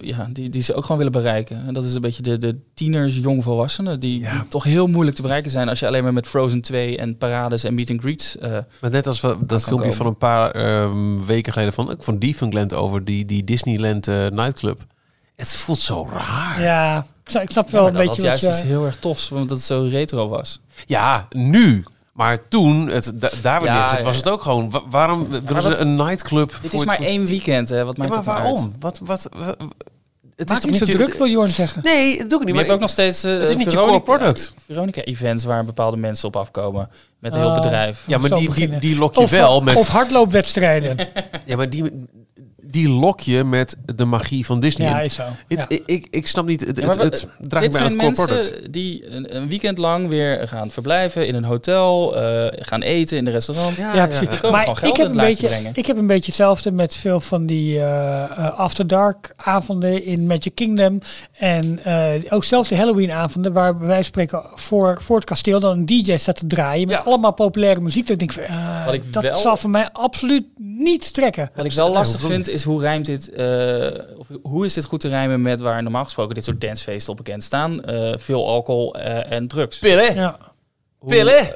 ja, 0.00 0.28
die, 0.32 0.48
die 0.50 0.62
ze 0.62 0.74
ook 0.74 0.82
gewoon 0.82 0.96
willen 0.96 1.12
bereiken. 1.12 1.66
En 1.66 1.74
dat 1.74 1.84
is 1.84 1.94
een 1.94 2.00
beetje 2.00 2.22
de, 2.22 2.38
de 2.38 2.56
tieners, 2.74 3.16
jongvolwassenen, 3.16 4.00
die, 4.00 4.20
Ja. 4.20 4.32
die 4.32 4.48
toch 4.48 4.64
heel 4.64 4.86
moeilijk 4.86 5.16
te 5.16 5.22
bereiken 5.22 5.50
zijn 5.50 5.68
als 5.68 5.78
je 5.78 5.86
alleen 5.86 6.02
maar 6.02 6.12
met 6.12 6.26
Frozen 6.26 6.60
2 6.60 6.96
en 6.98 7.16
parades 7.18 7.64
en 7.64 7.74
meet 7.74 7.90
and 7.90 8.00
greets. 8.00 8.38
eh, 8.38 8.58
Maar 8.80 8.90
net 8.90 9.06
als 9.06 9.20
we, 9.20 9.36
dat 9.40 9.62
filmpje 9.62 9.76
komen. 9.76 9.92
van 9.96 10.06
een 10.06 10.18
paar 10.18 10.50
ehm, 10.50 11.24
weken 11.26 11.52
geleden 11.52 11.72
van, 11.74 11.94
van 11.98 12.18
Defunctland 12.18 12.74
over 12.74 13.04
die, 13.04 13.24
die 13.24 13.44
Disneyland 13.44 14.08
eh, 14.08 14.26
nightclub. 14.26 14.84
Het 15.36 15.48
voelt 15.48 15.78
zo 15.78 16.08
raar. 16.12 16.62
Ja, 16.62 17.06
Ja, 17.24 17.40
ik 17.40 17.50
snap, 17.50 17.66
ja, 17.66 17.72
wel 17.72 17.86
een 17.86 17.92
dat 17.94 18.02
beetje 18.06 18.22
had 18.28 18.30
wat 18.30 18.40
juist 18.40 18.42
je... 18.42 18.48
iets 18.48 18.72
heel 18.74 18.84
erg 18.86 18.96
tofs, 18.96 19.28
want 19.28 19.48
dat 19.48 19.56
het 19.58 19.66
zo 19.66 19.86
retro 19.90 20.28
was. 20.28 20.60
nu. 21.30 21.84
Maar 22.12 22.48
toen, 22.48 22.88
het, 22.88 23.12
da- 23.20 23.30
daar 23.42 23.64
Ja, 23.64 23.74
ja, 23.74 24.02
was 24.02 24.12
ja. 24.12 24.18
het 24.18 24.28
ook 24.28 24.42
gewoon. 24.42 24.70
wa- 24.70 24.82
waarom 24.90 25.28
willen 25.28 25.62
ze 25.62 25.68
wat- 25.68 25.78
een 25.78 25.94
nightclub? 25.96 26.48
Dit 26.48 26.56
voor 26.58 26.64
is 26.72 26.72
het- 26.78 26.84
maar 26.84 26.96
voor- 26.96 27.04
één 27.06 27.26
weekend, 27.26 27.68
hè? 27.68 27.84
Wat 27.84 27.96
Ja, 27.96 28.02
maakt 28.02 28.14
maar 28.24 28.34
het 28.34 28.42
waarom? 28.44 28.72
Wat, 28.80 29.00
wat, 29.04 29.28
wat- 29.36 29.56
het 30.36 30.48
Maak 30.48 30.64
niet 30.64 30.76
zo 30.78 30.84
je- 30.84 30.92
druk, 30.92 31.14
wil 31.14 31.28
Jorn 31.28 31.50
zeggen. 31.50 31.82
Nee, 31.82 32.18
dat 32.18 32.30
doe 32.30 32.38
ik 32.40 32.46
niet. 32.46 32.48
Je 32.48 32.52
Maar 32.54 32.62
hebt 32.62 32.74
ook 32.74 32.80
nog 32.80 32.90
steeds 32.90 33.24
eh, 33.24 33.32
het 33.32 33.50
is 33.50 33.56
niet 33.56 33.64
je 33.64 33.70
Veronica- 33.70 34.00
core 34.04 34.18
product. 34.18 34.54
Veronica-events 34.66 35.44
waar 35.44 35.64
bepaalde 35.64 35.96
mensen 35.96 36.28
op 36.28 36.36
afkomen. 36.36 36.88
Met 37.18 37.34
een 37.34 37.40
heel 37.40 37.48
Oh. 37.50 37.54
bedrijf. 37.62 38.04
Ja, 38.06 38.18
maar 38.18 38.30
die, 38.30 38.54
die, 38.54 38.78
die 38.78 38.96
lok 38.98 39.14
je 39.14 39.20
Of, 39.20 39.30
wel 39.30 39.60
met. 39.60 39.76
of 39.76 39.88
hardloopwedstrijden. 39.88 40.96
ja, 41.46 41.56
maar 41.56 41.70
die, 41.70 42.06
die 42.72 42.88
lok 42.88 43.20
je 43.20 43.44
met 43.44 43.76
de 43.94 44.04
magie 44.04 44.46
van 44.46 44.60
Disney. 44.60 44.88
ja, 44.88 45.00
is 45.00 45.14
zo. 45.14 45.22
Ja. 45.48 45.64
ik, 45.68 45.82
ik, 45.86 46.06
ik 46.10 46.26
snap 46.26 46.46
niet. 46.46 46.60
Het, 46.66 46.76
Ja, 46.78 46.86
het, 46.86 46.96
maar 46.96 47.04
het, 47.04 47.20
wat- 47.38 47.48
draagt 47.48 47.64
Dit 47.64 47.72
mij 47.74 47.82
aan 47.82 47.90
zijn 47.90 48.02
het 48.06 48.14
core 48.16 48.26
product. 48.28 48.50
mensen 48.50 48.72
die 48.72 49.10
een, 49.10 49.36
een 49.36 49.48
weekend 49.48 49.78
lang 49.78 50.08
weer 50.08 50.48
gaan 50.48 50.70
verblijven 50.70 51.26
in 51.26 51.34
een 51.34 51.44
hotel, 51.44 52.16
eh, 52.16 52.46
gaan 52.66 52.82
eten 52.82 53.16
in 53.16 53.24
de 53.24 53.30
restaurant. 53.30 53.76
Ja, 53.76 53.94
Ja, 53.94 54.06
precies. 54.06 54.28
Maar 54.28 54.60
gewoon 54.60 54.76
geld 54.76 54.92
ik 54.92 55.02
heb, 55.02 55.10
een 55.10 55.16
beetje, 55.16 55.46
brengen. 55.46 55.70
ik 55.74 55.86
heb 55.86 55.96
een 55.96 56.06
beetje 56.06 56.26
hetzelfde 56.26 56.70
met 56.72 56.94
veel 56.94 57.20
van 57.20 57.46
die 57.46 57.78
eh, 57.78 58.22
eh, 58.22 58.58
After 58.58 58.86
Dark 58.86 59.32
avonden 59.36 60.04
in 60.04 60.26
Magic 60.26 60.54
Kingdom. 60.54 60.98
En 61.32 61.84
eh, 61.84 62.32
ook 62.32 62.44
zelfs 62.44 62.68
de 62.68 62.76
Halloween 62.76 63.10
avonden 63.12 63.52
waar 63.52 63.76
bij 63.76 63.86
wijze 63.86 64.02
van 64.02 64.22
spreken 64.24 64.42
voor, 64.54 64.98
voor 65.02 65.16
het 65.16 65.24
kasteel 65.24 65.60
dan 65.60 65.72
een 65.72 65.86
DJ 65.86 66.16
staat 66.16 66.36
te 66.36 66.46
draaien. 66.46 66.86
Met 66.88 66.96
Ja. 66.96 67.02
allemaal 67.02 67.32
populaire 67.32 67.80
muziek. 67.80 68.06
Dat 68.06 68.20
ik 68.20 68.34
denk 68.34 68.48
Wat 68.84 68.94
ik 68.94 69.12
dat 69.12 69.22
wel- 69.22 69.36
zal 69.36 69.56
voor 69.56 69.70
mij 69.70 69.88
absoluut 69.92 70.44
niet 70.56 71.14
trekken. 71.14 71.50
Wat 71.54 71.64
ik 71.64 71.72
wel 71.72 71.92
lastig 71.92 72.20
vind 72.20 72.48
is 72.48 72.61
hoe 72.64 72.80
rijmt 72.80 73.06
dit, 73.06 73.30
eh, 73.30 73.86
of 74.18 74.26
hoe 74.42 74.64
is 74.64 74.74
dit 74.74 74.84
goed 74.84 75.00
te 75.00 75.08
rijmen 75.08 75.42
met 75.42 75.60
waar 75.60 75.82
normaal 75.82 76.04
gesproken 76.04 76.34
dit 76.34 76.44
soort 76.44 76.60
dancefeesten 76.60 77.10
op 77.12 77.16
bekend 77.16 77.42
staan? 77.42 77.84
Eh, 77.84 78.12
veel 78.16 78.48
alcohol 78.48 78.94
eh, 78.94 79.32
en 79.32 79.48
drugs. 79.48 79.78
Pillen. 79.78 80.14
Ja. 80.14 80.36
Hoe, 80.98 81.10
Pillen? 81.10 81.54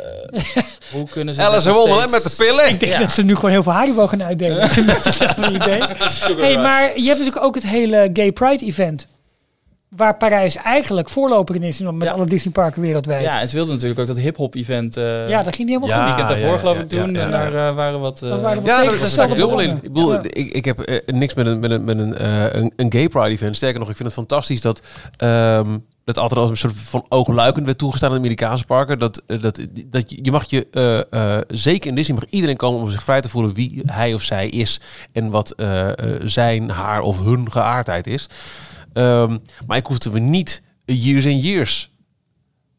Hoe 0.93 1.09
kunnen 1.09 1.35
ze 1.35 1.43
Alice 1.47 1.73
Wonderland 1.73 2.11
met 2.11 2.23
de 2.23 2.35
pillen. 2.45 2.69
Ik 2.69 2.81
denk 2.81 2.93
Ja. 2.93 2.99
dat 2.99 3.11
ze 3.11 3.23
nu 3.25 3.35
gewoon 3.35 3.51
heel 3.51 3.63
veel 3.63 3.73
Haribo 3.73 4.07
gaan 4.07 4.23
uitdelen. 4.23 4.61
Dat 4.87 4.99
is 4.99 5.05
hetzelfde 5.05 5.53
idee. 5.53 5.81
Hey, 6.37 6.57
maar 6.59 6.83
je 6.83 7.07
hebt 7.07 7.19
natuurlijk 7.19 7.45
ook 7.45 7.55
het 7.55 7.67
hele 7.67 8.11
Gay 8.13 8.33
Pride 8.33 8.65
event. 8.65 9.07
Waar 9.89 10.17
Parijs 10.17 10.57
eigenlijk 10.57 11.09
voorloper 11.09 11.55
in 11.55 11.63
is 11.63 11.81
met 11.81 11.95
Ja. 12.03 12.11
alle 12.11 12.27
Disneyparken 12.27 12.83
wereldwijd. 12.83 13.23
Ja, 13.23 13.41
en 13.41 13.49
ze 13.49 13.55
wilden 13.55 13.73
natuurlijk 13.75 14.01
ook 14.01 14.07
dat 14.07 14.17
hip-hop 14.19 14.55
event. 14.55 14.97
eh 14.97 15.29
Ja, 15.29 15.43
dat 15.43 15.55
ging 15.55 15.69
niet 15.69 15.81
helemaal 15.81 15.89
Ja, 15.89 15.97
goed. 15.97 16.07
weekend 16.07 16.29
daarvoor, 16.29 16.53
ja, 16.55 16.59
geloof 16.59 16.77
ja, 16.77 16.83
ik, 16.83 16.89
toen. 16.89 16.99
ja, 16.99 17.21
ja, 17.21 17.25
en 17.27 17.31
ja. 17.31 17.51
daar 17.51 17.69
eh, 17.69 17.75
waren 17.75 18.01
wat. 18.01 18.23
eh, 18.23 18.29
Dat 18.29 18.41
waren 18.41 18.57
wat 18.57 18.67
Ja, 18.67 18.75
dat 18.77 18.85
is 18.85 18.91
tegengestelde 18.91 19.33
er 19.33 19.39
dubbel 19.39 19.61
in. 19.61 19.71
Ik, 19.77 19.83
bedoel, 19.83 20.13
Ja. 20.13 20.21
ik, 20.23 20.53
ik 20.53 20.65
heb 20.65 21.03
niks 21.07 21.35
met 21.35 21.47
een, 21.47 21.59
met 21.61 21.71
een, 21.71 21.85
met 21.85 21.99
een, 21.99 22.17
eh, 22.17 22.45
een, 22.53 22.73
een 22.77 22.93
gay 22.93 23.09
pride 23.09 23.29
event. 23.29 23.57
Sterker 23.57 23.79
nog, 23.79 23.89
ik 23.91 23.97
vind 23.97 24.09
het 24.09 24.19
fantastisch 24.19 24.61
dat... 24.61 24.81
ehm, 25.17 25.79
dat 26.05 26.19
altijd 26.19 26.41
als 26.41 26.51
een 26.51 26.57
soort 26.57 26.75
van 26.77 27.05
oogluikend 27.09 27.67
werd 27.67 27.79
toegestaan 27.79 28.09
in 28.09 28.15
de 28.17 28.21
Amerikaanse 28.23 28.65
parken. 28.65 28.99
Dat, 28.99 29.23
dat, 29.27 29.61
dat 29.87 30.05
je 30.23 30.31
mag 30.31 30.51
je, 30.51 30.67
eh, 30.71 31.35
eh, 31.37 31.43
zeker 31.49 31.89
in 31.89 31.95
Disney, 31.95 32.17
mag 32.19 32.27
iedereen 32.31 32.57
komen 32.57 32.81
om 32.81 32.89
zich 32.89 33.03
vrij 33.03 33.21
te 33.21 33.29
voelen 33.29 33.55
wie 33.55 33.83
hij 33.87 34.15
of 34.15 34.23
zij 34.23 34.49
is. 34.49 34.81
En 35.13 35.31
wat 35.31 35.55
zijn, 36.23 36.71
haar 36.71 37.01
of 37.01 37.23
hun 37.25 37.53
geaardheid 37.53 38.07
is. 38.07 38.29
Ehm, 38.97 39.39
maar 39.67 39.77
ik 39.77 39.87
hoefde 39.87 40.11
me 40.11 40.19
niet 40.19 40.63
years 40.85 41.27
and 41.27 41.43
years 41.43 41.91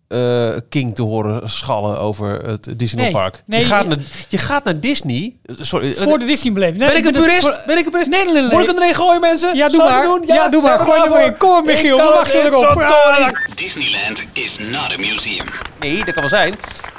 eh, 0.07 0.55
King 0.69 0.95
te 0.95 1.01
horen 1.01 1.49
schallen 1.49 1.99
over 1.99 2.45
het 2.45 2.79
Disneyland 2.79 3.15
Nee, 3.15 3.31
nee, 3.45 3.59
je, 3.59 3.65
gaat 3.65 3.87
naar, 3.87 3.97
je 4.29 4.37
gaat 4.37 4.63
naar 4.63 4.79
Disney. 4.79 5.35
Sorry, 5.45 5.95
Voor 5.95 6.19
de 6.19 6.25
Disney-beleving. 6.25 6.77
Nee, 6.77 6.87
ben 6.87 6.97
ik 6.97 7.05
een 7.05 7.11
purist? 7.21 7.41
voor- 7.41 7.59
Ben 7.65 7.77
ik 7.77 7.85
een 7.85 7.91
purist? 7.91 8.09
Nee, 8.09 8.23
nee, 8.25 8.33
nee. 8.33 8.41
nee. 8.41 8.51
Moet 8.51 8.61
ik 8.61 8.67
hem 8.67 8.77
erin 8.81 8.95
gooien, 8.95 9.21
mensen? 9.21 9.55
Ja, 9.55 9.67
doe 9.67 9.75
Zal 9.75 9.89
maar. 9.89 10.03
doen? 10.03 10.23
Ja, 10.25 10.49
doe 10.49 10.61
maar. 10.61 10.79
Gooi 10.79 11.01
hem 11.01 11.13
erin. 11.13 11.37
Kom, 11.37 11.65
Michiel. 11.65 11.97
We 11.97 12.03
kan 12.03 12.13
wachten 12.13 12.43
het, 12.43 12.53
erop. 12.53 13.39
Disneyland 13.55 14.25
is 14.33 14.59
not 14.59 14.93
a 14.93 14.97
museum. 14.97 15.45
Nee, 15.79 15.95
dat 15.97 16.13
kan 16.13 16.21
wel 16.21 16.29
zijn. 16.29 16.55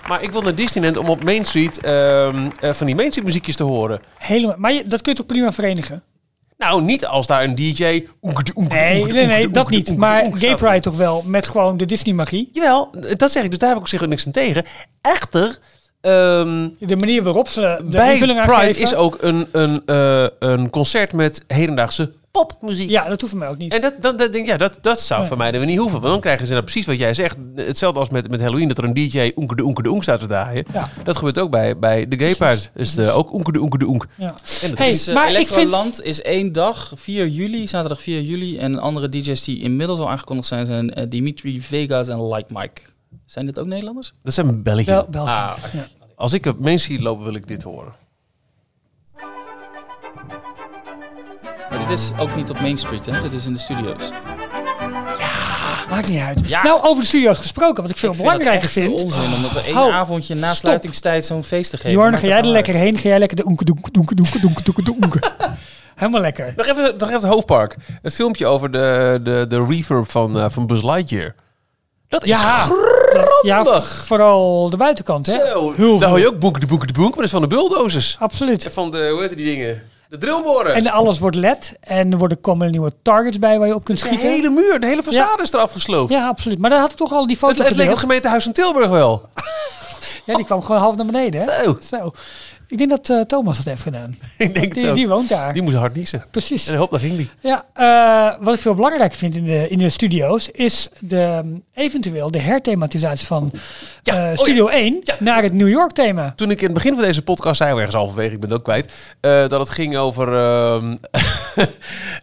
Maar 0.08 0.22
ik 0.22 0.32
wil 0.32 0.42
naar 0.42 0.54
Disneyland 0.54 0.96
om 0.96 1.08
op 1.08 1.22
Main 1.22 1.44
Street 1.44 1.80
ehm, 1.80 2.48
eh, 2.60 2.72
van 2.72 2.86
die 2.86 2.94
Main 2.94 3.08
Street 3.10 3.26
muziekjes 3.26 3.56
te 3.56 3.64
horen. 3.64 4.00
Helemaal. 4.18 4.56
Maar 4.58 4.72
je, 4.72 4.82
dat 4.84 5.02
kun 5.02 5.12
je 5.12 5.18
toch 5.18 5.26
prima 5.26 5.52
verenigen? 5.52 6.02
Nou, 6.58 6.82
niet 6.82 7.06
als 7.06 7.26
daar 7.26 7.44
een 7.44 7.54
DJ... 7.54 8.06
Nee, 8.68 9.04
nee, 9.04 9.26
nee, 9.26 9.48
dat 9.48 9.70
niet. 9.70 9.96
Maar 9.96 10.24
Gay. 10.34 10.54
Pride 10.54 10.80
toch 10.80 10.96
wel 10.96 11.22
met 11.26 11.46
gewoon 11.46 11.76
de 11.76 11.84
Disney-magie. 11.84 12.50
Jawel, 12.52 12.90
dat 13.16 13.30
zeg 13.30 13.44
ik. 13.44 13.50
Dus 13.50 13.58
daar 13.58 13.68
heb 13.68 13.78
ik 13.78 13.82
op 13.84 13.88
zich 13.88 14.02
ook 14.02 14.08
niks 14.08 14.26
aan 14.26 14.32
tegen. 14.32 14.64
Echter... 15.00 15.58
ehm, 16.00 16.68
De 16.78 16.96
manier 16.96 17.22
waarop 17.22 17.48
ze 17.48 17.60
de 17.60 17.96
bij 17.96 18.18
Pride 18.18 18.78
is 18.78 18.94
ook 18.94 19.16
een, 19.20 19.48
een, 19.52 19.82
eh, 19.86 20.26
een 20.38 20.70
concert 20.70 21.12
met 21.12 21.44
hedendaagse 21.46 22.12
popmuziek. 22.46 22.90
Ja, 22.90 23.08
dat 23.08 23.20
hoeft 23.20 23.32
voor 23.32 23.42
mij 23.42 23.48
ook 23.50 23.58
niet. 23.58 23.72
En 23.72 23.80
dat, 23.80 23.94
dan, 24.00 24.16
dan 24.16 24.30
denk 24.30 24.44
ik, 24.44 24.46
ja, 24.46 24.56
dat, 24.56 24.78
dat 24.80 25.00
zou 25.00 25.20
Ja. 25.22 25.26
voor 25.26 25.36
mij 25.36 25.50
dan 25.50 25.66
niet 25.66 25.78
hoeven. 25.78 26.00
Want 26.00 26.12
dan 26.12 26.20
krijgen 26.20 26.46
ze 26.46 26.52
nou 26.52 26.64
precies 26.64 26.86
wat 26.86 26.98
jij 26.98 27.14
zegt. 27.14 27.36
Hetzelfde 27.54 27.98
als 28.00 28.08
met, 28.08 28.30
met 28.30 28.40
Halloween, 28.40 28.68
dat 28.68 28.78
er 28.78 28.84
een 28.84 28.94
DJ 28.94 29.32
oenke 29.36 29.54
de 29.56 29.62
oenke 29.62 29.82
de 29.82 29.88
oenk 29.88 30.02
staat 30.02 30.20
te 30.20 30.26
draaien. 30.26 30.64
Ja. 30.72 30.88
Dat 31.04 31.16
gebeurt 31.16 31.38
ook 31.38 31.50
bij, 31.50 31.78
bij 31.78 32.08
de 32.08 32.18
Gay 32.18 32.34
Pride. 32.34 32.60
Dus 32.74 32.94
de, 32.94 33.10
ook 33.10 33.32
oenke 33.32 33.52
de 33.52 33.58
oenke 33.60 33.78
de 33.78 33.84
oenk. 33.86 34.06
Ja. 34.14 34.34
En 34.62 34.68
dat 34.68 34.78
Hey, 34.78 34.88
is, 34.88 35.04
Dus, 35.04 35.14
maar 35.14 35.32
ik 35.32 35.48
vind- 35.48 36.02
is 36.02 36.22
één 36.22 36.52
dag, 36.52 36.92
4 36.96 37.26
juli, 37.28 37.68
zaterdag 37.68 38.00
4 38.00 38.20
juli. 38.22 38.58
En 38.58 38.78
andere 38.78 39.08
DJ's 39.08 39.44
die 39.44 39.60
inmiddels 39.60 39.98
al 39.98 40.10
aangekondigd 40.10 40.48
zijn, 40.48 40.66
zijn 40.66 40.94
eh, 40.94 41.04
Dimitri 41.08 41.62
Vegas 41.62 42.08
en 42.08 42.28
Like 42.28 42.52
Mike. 42.52 42.80
Zijn 43.26 43.46
dit 43.46 43.58
ook 43.58 43.66
Nederlanders? 43.66 44.12
dat 44.22 44.34
zijn 44.34 44.62
België. 44.62 44.84
Bel 44.84 45.06
België. 45.10 45.30
Ah, 45.30 45.52
Ja. 45.72 45.86
Als 46.14 46.32
ik 46.32 46.46
op 46.46 46.58
Main 46.58 46.78
Street 46.78 47.00
loop, 47.00 47.22
wil 47.22 47.34
ik 47.34 47.46
dit 47.48 47.62
horen. 47.62 47.92
Dit 51.88 51.98
is 51.98 52.10
ook 52.18 52.36
niet 52.36 52.50
op 52.50 52.60
Main 52.60 52.76
Street, 52.78 53.06
hè? 53.06 53.20
Dit 53.20 53.32
is 53.32 53.46
in 53.46 53.52
de 53.52 53.58
studio's. 53.58 54.10
Maakt 55.90 56.08
niet 56.08 56.20
uit. 56.20 56.48
Ja. 56.48 56.62
Nou, 56.62 56.80
over 56.82 57.02
de 57.02 57.08
studio's 57.08 57.38
gesproken, 57.38 57.82
wat 57.82 57.90
ik 57.90 57.96
veel 57.98 58.10
Ik 58.10 58.14
vind 58.16 58.28
dat 58.28 58.38
belangrijker 58.38 58.68
echt 58.68 58.72
vind. 58.72 59.02
onzin 59.02 59.34
om 59.34 59.42
dat 59.42 59.54
er 59.54 59.64
één 59.64 59.74
Hou. 59.74 59.92
avondje 59.92 60.34
na 60.34 60.46
Stop. 60.48 60.58
sluitingstijd 60.58 61.26
zo'n 61.26 61.44
feest 61.44 61.70
te 61.70 61.76
geven. 61.76 61.90
Jorn, 61.92 62.18
ga 62.18 62.26
jij 62.26 62.38
er 62.38 62.46
lekker 62.46 62.74
heen? 62.74 62.96
Ga 62.98 63.08
jij 63.08 63.18
lekker 63.18 63.36
de 63.36 63.46
oenke 63.46 63.64
doenke 63.64 63.90
doenke 63.90 64.14
doenke 64.14 64.40
doenke 64.40 64.62
doenke 64.62 64.82
doenke. 64.82 65.20
Helemaal 65.94 66.20
lekker. 66.20 66.52
Nog 66.56 66.66
even, 66.66 66.94
nog 66.98 67.08
even 67.08 67.20
het 67.22 67.30
hoofdpark. 67.32 67.76
Het 68.02 68.14
filmpje 68.14 68.46
over 68.46 68.70
de, 68.70 69.20
de, 69.22 69.44
de 69.48 69.64
reverb 69.68 70.10
van, 70.10 70.38
eh, 70.38 70.46
van 70.48 70.66
Buzz 70.66 70.82
Lightyear. 70.82 71.34
Dat 72.08 72.24
is 72.24 72.28
Ja, 72.30 72.68
ja, 73.42 73.80
vooral 73.82 74.70
de 74.70 74.76
buitenkant, 74.76 75.26
hè? 75.26 75.46
Zo, 75.46 75.72
Heel 75.76 75.98
daar 75.98 76.08
hoor 76.08 76.18
je 76.18 76.26
ook 76.26 76.38
boeken 76.38 76.60
de 76.60 76.66
boeken 76.66 76.86
de 76.86 76.92
boek, 76.92 77.08
maar 77.08 77.16
dat 77.16 77.24
is 77.24 77.30
van 77.30 77.40
de 77.40 77.46
bulldozers. 77.46 78.16
Absoluut. 78.20 78.68
Van 78.72 78.90
de, 78.90 79.08
hoe 79.12 79.20
heet 79.20 79.36
die 79.36 79.44
dingen? 79.56 79.82
De 80.08 80.18
drillboren. 80.18 80.74
En 80.74 80.86
alles 80.86 81.18
wordt 81.18 81.36
LED. 81.36 81.72
En 81.80 82.12
er 82.12 82.18
worden, 82.18 82.40
komen 82.40 82.70
nieuwe 82.70 82.92
targets 83.02 83.38
bij 83.38 83.58
waar 83.58 83.68
je 83.68 83.74
op 83.74 83.84
kunt 83.84 84.00
de 84.00 84.06
schieten. 84.06 84.28
hele 84.28 84.50
muur, 84.50 84.80
de 84.80 84.86
hele 84.86 85.02
façade 85.02 85.42
is 85.42 85.52
eraf 85.52 85.72
gesloopt. 85.72 86.12
Ja, 86.12 86.28
absoluut. 86.28 86.58
Maar 86.58 86.70
daar 86.70 86.80
had 86.80 86.90
ik 86.90 86.96
toch 86.96 87.12
al 87.12 87.26
die 87.26 87.36
het, 87.40 87.44
foto 87.44 87.62
het 87.62 87.76
leek 87.76 87.88
het 87.88 87.98
gemeentehuis 87.98 88.44
van 88.44 88.52
Tilburg 88.52 88.88
wel. 88.88 89.22
Ja, 90.24 90.34
die 90.34 90.44
kwam 90.44 90.62
gewoon 90.62 90.80
half 90.80 90.96
naar 90.96 91.06
beneden, 91.06 91.40
hè? 91.40 91.62
Zo, 91.64 91.78
Zo. 91.80 92.12
Ik 92.68 92.78
denk 92.78 92.90
dat 92.90 93.10
eh, 93.10 93.20
Thomas 93.20 93.56
dat 93.56 93.66
heeft 93.66 93.82
gedaan. 93.82 94.18
ik 94.38 94.54
denk 94.54 94.74
Die, 94.74 94.92
die 94.92 95.08
woont 95.08 95.28
daar. 95.28 95.52
Die 95.52 95.62
moest 95.62 95.76
hard 95.76 95.94
niezen. 95.94 96.24
Precies. 96.30 96.66
En 96.68 96.76
hop, 96.76 96.90
daar 96.90 97.00
ging 97.00 97.16
die. 97.16 97.30
Ja, 97.40 97.64
eh, 97.72 98.44
wat 98.44 98.54
ik 98.54 98.60
veel 98.60 98.74
belangrijker 98.74 99.18
vind 99.18 99.34
in 99.34 99.44
de, 99.44 99.68
in 99.68 99.78
de 99.78 99.90
studio's 99.90 100.48
is 100.48 100.88
de, 100.98 101.42
eventueel 101.74 102.30
de 102.30 102.38
herthematisatie 102.38 103.26
van 103.26 103.50
Ja, 104.02 104.14
eh, 104.14 104.22
oh 104.22 104.28
ja. 104.28 104.36
Studio 104.36 104.66
1 104.68 105.00
Ja. 105.02 105.16
naar 105.18 105.42
het 105.42 105.52
New 105.52 105.68
York 105.68 105.92
thema. 105.92 106.32
Toen 106.36 106.50
ik 106.50 106.58
in 106.58 106.64
het 106.64 106.74
begin 106.74 106.94
van 106.94 107.02
deze 107.02 107.22
podcast 107.22 107.56
zei, 107.56 107.76
ergens 107.76 107.94
halverwege, 107.94 108.32
ik 108.34 108.40
ben 108.40 108.48
het 108.48 108.58
ook 108.58 108.64
kwijt, 108.64 108.92
dat 109.20 109.60
het 109.60 109.70
ging 109.70 109.96
over 109.96 110.34
ehm, 110.34 110.96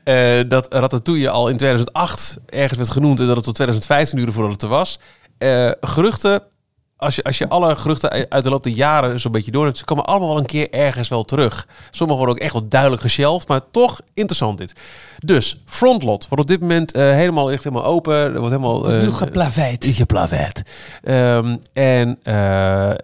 eh, 0.04 0.50
dat 0.50 0.74
Ratatouille 0.74 1.30
al 1.30 1.48
in 1.48 1.58
2008 1.58 2.38
ergens 2.46 2.78
werd 2.78 2.92
genoemd 2.92 3.20
en 3.20 3.26
dat 3.28 3.36
het 3.36 3.46
tot 3.46 3.56
2015 3.56 4.18
duurde 4.18 4.32
voordat 4.34 4.52
het 4.54 4.64
er 4.64 4.70
was. 4.70 5.00
Geruchten, 5.82 6.42
als 6.98 7.16
je, 7.16 7.24
als 7.24 7.38
je 7.38 7.50
alle 7.50 7.76
geruchten 7.76 8.30
uit 8.30 8.44
de 8.44 8.50
loop 8.50 8.64
der 8.64 8.74
jaren 8.74 9.20
zo'n 9.20 9.32
beetje 9.32 9.52
door 9.52 9.66
hebt, 9.66 9.78
ze 9.78 9.86
komen 9.86 10.06
allemaal 10.06 10.28
wel 10.28 10.38
een 10.38 10.46
keer 10.46 10.70
ergens 10.70 11.10
wel 11.10 11.24
terug. 11.24 11.68
Sommige 11.92 12.18
worden 12.20 12.36
ook 12.36 12.42
echt 12.42 12.54
wel 12.54 12.68
duidelijk 12.68 13.02
geshelft, 13.02 13.48
maar 13.48 13.62
toch 13.72 14.00
interessant 14.14 14.58
dit. 14.58 14.74
Dus, 15.24 15.62
Frontlot 15.66 16.28
wordt 16.28 16.44
op 16.44 16.50
dit 16.50 16.60
moment 16.60 16.92
eh, 16.92 17.04
helemaal, 17.04 17.52
echt 17.52 17.64
helemaal 17.64 17.86
open. 17.86 18.14
Er 18.16 18.40
wordt 18.40 18.56
helemaal... 18.56 18.90
eh, 18.92 19.02
Nu 19.02 19.12
geplaveid. 19.12 19.86
geplaveid. 19.90 20.62
Ehm, 21.04 21.58
en 21.74 22.20
eh, 22.24 22.92
eh, 22.92 22.98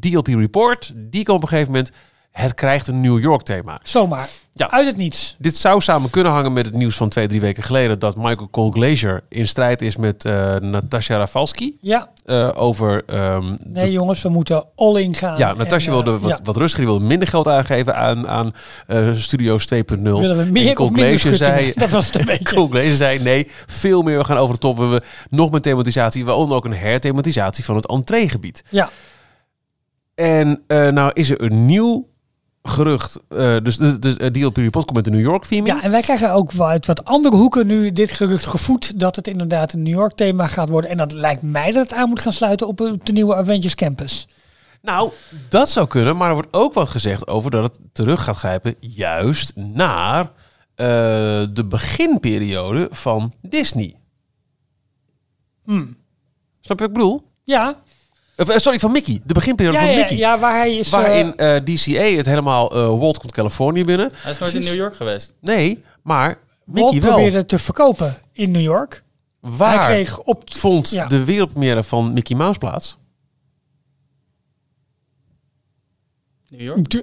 DLP 0.00 0.26
Report, 0.26 0.92
die 0.94 1.24
komt 1.24 1.36
op 1.36 1.42
een 1.42 1.48
gegeven 1.48 1.72
moment... 1.72 1.90
Het 2.32 2.54
krijgt 2.54 2.86
een 2.86 3.00
New 3.00 3.20
York 3.20 3.42
thema. 3.42 3.80
Zomaar. 3.82 4.28
Ja. 4.52 4.70
Uit 4.70 4.86
het 4.86 4.96
niets. 4.96 5.36
Dit 5.38 5.56
zou 5.56 5.80
samen 5.80 6.10
kunnen 6.10 6.32
hangen 6.32 6.52
met 6.52 6.66
het 6.66 6.74
nieuws 6.74 6.96
van 6.96 7.08
twee, 7.08 7.26
drie 7.26 7.40
weken 7.40 7.62
geleden... 7.62 7.98
dat 7.98 8.16
Michael 8.16 8.48
Cole 8.50 8.72
Glazier 8.72 9.24
in 9.28 9.48
strijd 9.48 9.82
is 9.82 9.96
met 9.96 10.24
eh 10.24 10.54
Natasha 10.56 11.16
Rafalski... 11.16 11.76
Ja, 11.80 12.08
eh, 12.24 12.48
over... 12.54 13.02
ehm, 13.06 13.56
nee 13.66 13.84
de- 13.84 13.92
jongens, 13.92 14.22
we 14.22 14.28
moeten 14.28 14.64
all 14.76 15.02
in 15.02 15.14
gaan. 15.14 15.38
ja, 15.38 15.52
Natasha 15.54 15.90
En, 15.92 15.98
eh, 15.98 16.02
wilde 16.04 16.18
wat, 16.18 16.30
ja. 16.30 16.38
wat 16.42 16.56
rustiger, 16.56 16.86
wilde 16.86 17.04
minder 17.04 17.28
geld 17.28 17.48
aangeven 17.48 17.96
aan, 17.96 18.28
aan 18.28 18.52
Studio's 19.14 19.64
2.0. 19.74 20.02
Willen 20.02 20.36
we 20.36 20.42
En 20.42 20.52
meer 20.52 20.74
Cole 20.74 20.88
of 20.88 20.94
minder 20.94 21.36
zei, 21.36 21.72
Dat 21.76 21.90
was 21.90 22.06
het 22.06 22.18
een 22.18 22.24
beetje. 22.36 22.54
Cole 22.54 22.68
Glazer 22.68 22.96
zei 22.96 23.18
nee, 23.22 23.46
veel 23.66 24.02
meer. 24.02 24.18
We 24.18 24.24
gaan 24.24 24.36
over 24.36 24.54
de 24.54 24.60
top. 24.60 24.76
We 24.76 24.82
hebben 24.82 25.02
nog 25.30 25.50
meer 25.50 25.60
thematisatie, 25.60 26.24
waaronder 26.24 26.56
ook 26.56 26.64
een 26.64 26.76
herthematisatie 26.76 27.64
van 27.64 27.76
het 27.76 27.86
entreegebied. 27.88 28.64
Ja, 28.68 28.90
En 30.14 30.62
nou 30.66 31.10
is 31.12 31.30
er 31.30 31.42
een 31.42 31.66
nieuw 31.66 32.10
gerucht. 32.62 33.20
eh, 33.28 33.56
dus 33.62 33.76
de, 33.76 33.98
de, 33.98 34.30
de 34.30 34.30
DLP 34.30 34.56
Report 34.56 34.84
komt 34.84 34.96
met 34.96 35.04
de 35.04 35.10
New 35.10 35.20
York 35.20 35.44
theming. 35.44 35.66
ja, 35.66 35.82
en 35.82 35.90
wij 35.90 36.02
krijgen 36.02 36.32
ook 36.32 36.52
uit 36.58 36.86
wat 36.86 37.04
andere 37.04 37.36
hoeken 37.36 37.66
nu 37.66 37.90
dit 37.92 38.10
gerucht 38.10 38.46
gevoed 38.46 39.00
dat 39.00 39.16
het 39.16 39.28
inderdaad 39.28 39.72
een 39.72 39.82
New 39.82 39.94
York 39.94 40.12
thema 40.12 40.46
gaat 40.46 40.68
worden. 40.68 40.90
En 40.90 40.96
dat 40.96 41.12
lijkt 41.12 41.42
mij 41.42 41.70
dat 41.70 41.82
het 41.88 41.98
aan 41.98 42.08
moet 42.08 42.20
gaan 42.20 42.32
sluiten 42.32 42.66
op, 42.68 42.80
op 42.80 43.06
de 43.06 43.12
nieuwe 43.12 43.34
Avengers 43.34 43.74
Campus. 43.74 44.28
Nou, 44.82 45.12
dat 45.48 45.70
zou 45.70 45.86
kunnen. 45.86 46.16
Maar 46.16 46.28
er 46.28 46.34
wordt 46.34 46.52
ook 46.52 46.72
wat 46.72 46.88
gezegd 46.88 47.26
over 47.28 47.50
dat 47.50 47.62
het 47.62 47.78
terug 47.92 48.24
gaat 48.24 48.36
grijpen 48.36 48.74
juist 48.80 49.56
naar 49.56 50.30
eh, 50.74 50.86
de 51.52 51.64
beginperiode 51.68 52.88
van 52.90 53.32
Disney. 53.40 53.96
Hmm. 55.64 55.96
Snap 56.60 56.78
je 56.78 56.84
wat 56.84 56.88
ik 56.88 56.92
bedoel? 56.92 57.30
Ja, 57.44 57.81
Of, 58.36 58.48
eh, 58.48 58.56
sorry, 58.58 58.78
van 58.78 58.92
Mickey. 58.92 59.20
De 59.24 59.34
beginperiode 59.34 59.76
ja, 59.78 59.84
van 59.84 59.92
ja, 59.92 59.98
Mickey. 60.00 60.16
ja, 60.16 60.38
waar 60.38 60.56
hij 60.56 60.76
is. 60.76 60.88
Waarin 60.90 61.36
eh, 61.36 61.56
eh, 61.56 61.64
DCA 61.64 62.16
het 62.16 62.26
helemaal... 62.26 62.70
eh 62.72 62.98
Walt 62.98 63.18
komt 63.18 63.32
Californië 63.32 63.84
binnen. 63.84 64.10
Hij 64.14 64.32
is 64.32 64.38
nooit 64.38 64.54
in 64.54 64.60
New 64.62 64.74
York 64.74 64.94
geweest. 64.96 65.34
Nee, 65.40 65.82
maar 66.02 66.38
Walt 66.64 66.92
Mickey 66.92 67.08
wel. 67.08 67.16
probeerde 67.16 67.46
te 67.46 67.58
verkopen 67.58 68.16
in 68.32 68.50
New 68.50 68.62
York. 68.62 69.02
Waar 69.40 69.78
Hij 69.86 69.86
kreeg 70.02 70.18
op 70.20 70.42
vond 70.46 70.90
Ja. 70.90 71.06
de 71.06 71.24
wereldpremière 71.24 71.82
van 71.82 72.12
Mickey 72.12 72.36
Mouse 72.36 72.58
plaats? 72.58 72.98
New 76.48 76.60
York? 76.60 77.02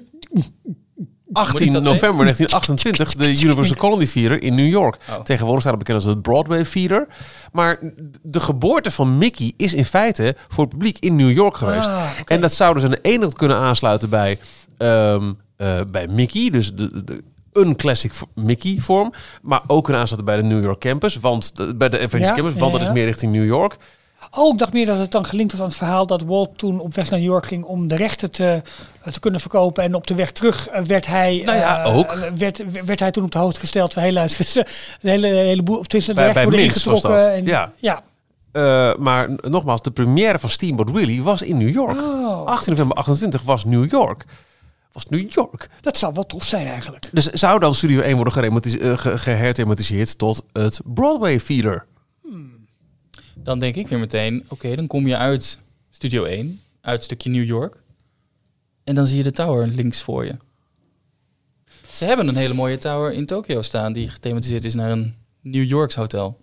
De- 1.32 1.40
18 1.40 1.72
dat 1.72 1.82
november 1.82 2.24
1928, 2.24 3.14
de 3.14 3.40
Universal 3.46 3.76
Colony 3.76 4.06
Theater 4.06 4.42
in 4.42 4.54
New 4.54 4.68
York. 4.68 4.98
Oh. 5.10 5.20
Tegenwoordig 5.20 5.60
staat 5.62 5.74
het 5.74 5.84
bekend 5.84 6.04
als 6.04 6.14
het 6.14 6.22
Broadway 6.22 6.64
Theater. 6.64 7.08
Maar 7.52 7.78
de 8.22 8.40
geboorte 8.40 8.90
van 8.90 9.18
Mickey 9.18 9.52
is 9.56 9.74
in 9.74 9.84
feite 9.84 10.36
voor 10.48 10.64
het 10.64 10.72
publiek 10.72 10.98
in 10.98 11.16
New 11.16 11.30
York 11.32 11.56
geweest. 11.56 11.88
Ah. 11.88 12.04
En 12.24 12.40
dat 12.40 12.52
zou 12.52 12.74
dus 12.74 12.84
aan 12.84 12.90
de 12.90 12.98
ene 13.02 13.18
kant 13.20 13.34
kunnen 13.36 13.56
aansluiten 13.56 14.10
bij, 14.10 14.38
ehm, 14.78 15.32
eh, 15.56 15.80
bij 15.90 16.06
Mickey, 16.08 16.50
dus 16.50 16.74
de, 16.74 17.04
de, 17.04 17.22
een 17.52 17.76
classic 17.76 18.14
v- 18.14 18.22
Mickey 18.34 18.76
vorm. 18.80 19.12
Maar 19.42 19.60
ook 19.66 19.84
kunnen 19.84 20.00
aansluiten 20.02 20.34
bij 20.34 20.42
de 20.42 20.54
New 20.54 20.62
York 20.64 20.80
Campus, 20.80 21.16
want 21.16 21.52
bij 21.76 21.88
de 21.88 21.98
Ja, 21.98 22.06
Campus, 22.08 22.54
want 22.54 22.72
ja, 22.72 22.78
dat 22.78 22.80
is 22.88 22.92
meer 22.94 23.04
richting 23.04 23.32
New 23.32 23.44
York. 23.46 23.76
Oh, 24.30 24.52
ik 24.52 24.58
dacht 24.58 24.72
meer 24.72 24.86
dat 24.86 24.98
het 24.98 25.10
dan 25.10 25.24
gelinkt 25.24 25.52
was 25.52 25.60
aan 25.60 25.66
het 25.66 25.76
verhaal 25.76 26.06
dat 26.06 26.22
Walt 26.22 26.58
toen 26.58 26.80
op 26.80 26.94
weg 26.94 27.10
naar 27.10 27.18
New 27.18 27.28
York 27.28 27.46
ging 27.46 27.64
om 27.64 27.88
de 27.88 27.96
rechten 27.96 28.30
te, 28.30 28.62
te 29.12 29.20
kunnen 29.20 29.40
verkopen. 29.40 29.84
En 29.84 29.94
op 29.94 30.06
de 30.06 30.14
weg 30.14 30.32
terug 30.32 30.68
eh, 30.68 30.82
werd 30.82 31.06
hij, 31.06 31.42
Nou 31.44 31.58
ja, 31.58 31.84
eh, 31.84 31.96
ook. 31.96 32.14
werd, 32.36 32.84
werd 32.84 33.00
hij 33.00 33.10
toen 33.10 33.24
op 33.24 33.30
de 33.32 33.38
hoogte 33.38 33.60
gesteld 33.60 33.92
van, 33.92 34.12
luister, 34.12 34.40
eens, 34.44 34.54
de 35.00 35.10
hele, 35.10 35.26
hele 35.26 35.62
boel, 35.62 35.78
of 35.78 35.86
tussen 35.86 36.14
de 36.14 36.20
Bij- 36.20 36.32
rechten 36.32 36.50
bij 36.50 36.58
worden 36.58 36.74
ingetrokken. 36.74 37.32
En, 37.32 37.44
Ja. 37.44 37.72
ja. 37.76 38.02
Eh, 38.52 38.96
maar 38.96 39.28
nogmaals, 39.40 39.82
de 39.82 39.90
première 39.90 40.38
van 40.38 40.50
Steamboat 40.50 40.90
Willie 40.90 41.22
was 41.22 41.42
in 41.42 41.58
New 41.58 41.72
York. 41.72 41.98
Oh. 41.98 42.44
18 42.46 42.72
november 42.72 42.96
28 42.96 43.42
was 43.42 43.64
New 43.64 43.90
York. 43.90 44.24
Was 44.92 45.06
New 45.08 45.30
York. 45.32 45.68
Dat 45.80 45.96
zou 45.96 46.12
wel 46.14 46.26
tof 46.26 46.44
zijn 46.44 46.66
eigenlijk. 46.66 47.08
Dus 47.12 47.26
zou 47.26 47.58
dan 47.58 47.74
Studio 47.74 48.00
1 48.00 48.16
worden 48.16 48.62
eh, 48.80 48.92
geherthematiseerd 48.96 50.18
tot 50.18 50.42
het 50.52 50.80
Broadway 50.84 51.40
feeder? 51.40 51.86
Dan 53.42 53.58
denk 53.58 53.76
ik 53.76 53.88
weer 53.88 53.98
meteen, 53.98 54.44
oké, 54.48 54.74
dan 54.74 54.86
kom 54.86 55.06
je 55.06 55.16
uit 55.16 55.58
Studio 55.90 56.24
1, 56.24 56.60
uit 56.80 57.04
stukje 57.04 57.30
New 57.30 57.44
York. 57.44 57.82
En 58.84 58.94
dan 58.94 59.06
zie 59.06 59.16
je 59.16 59.22
de 59.22 59.32
tower 59.32 59.66
links 59.66 60.02
voor 60.02 60.24
je. 60.24 60.36
Ze 61.90 62.04
hebben 62.04 62.28
een 62.28 62.36
hele 62.36 62.54
mooie 62.54 62.78
tower 62.78 63.12
in 63.12 63.26
Tokio 63.26 63.62
staan 63.62 63.92
die 63.92 64.08
gethematiseerd 64.08 64.64
is 64.64 64.74
naar 64.74 64.90
een 64.90 65.14
New 65.40 65.68
Yorks 65.68 65.94
hotel. 65.94 66.40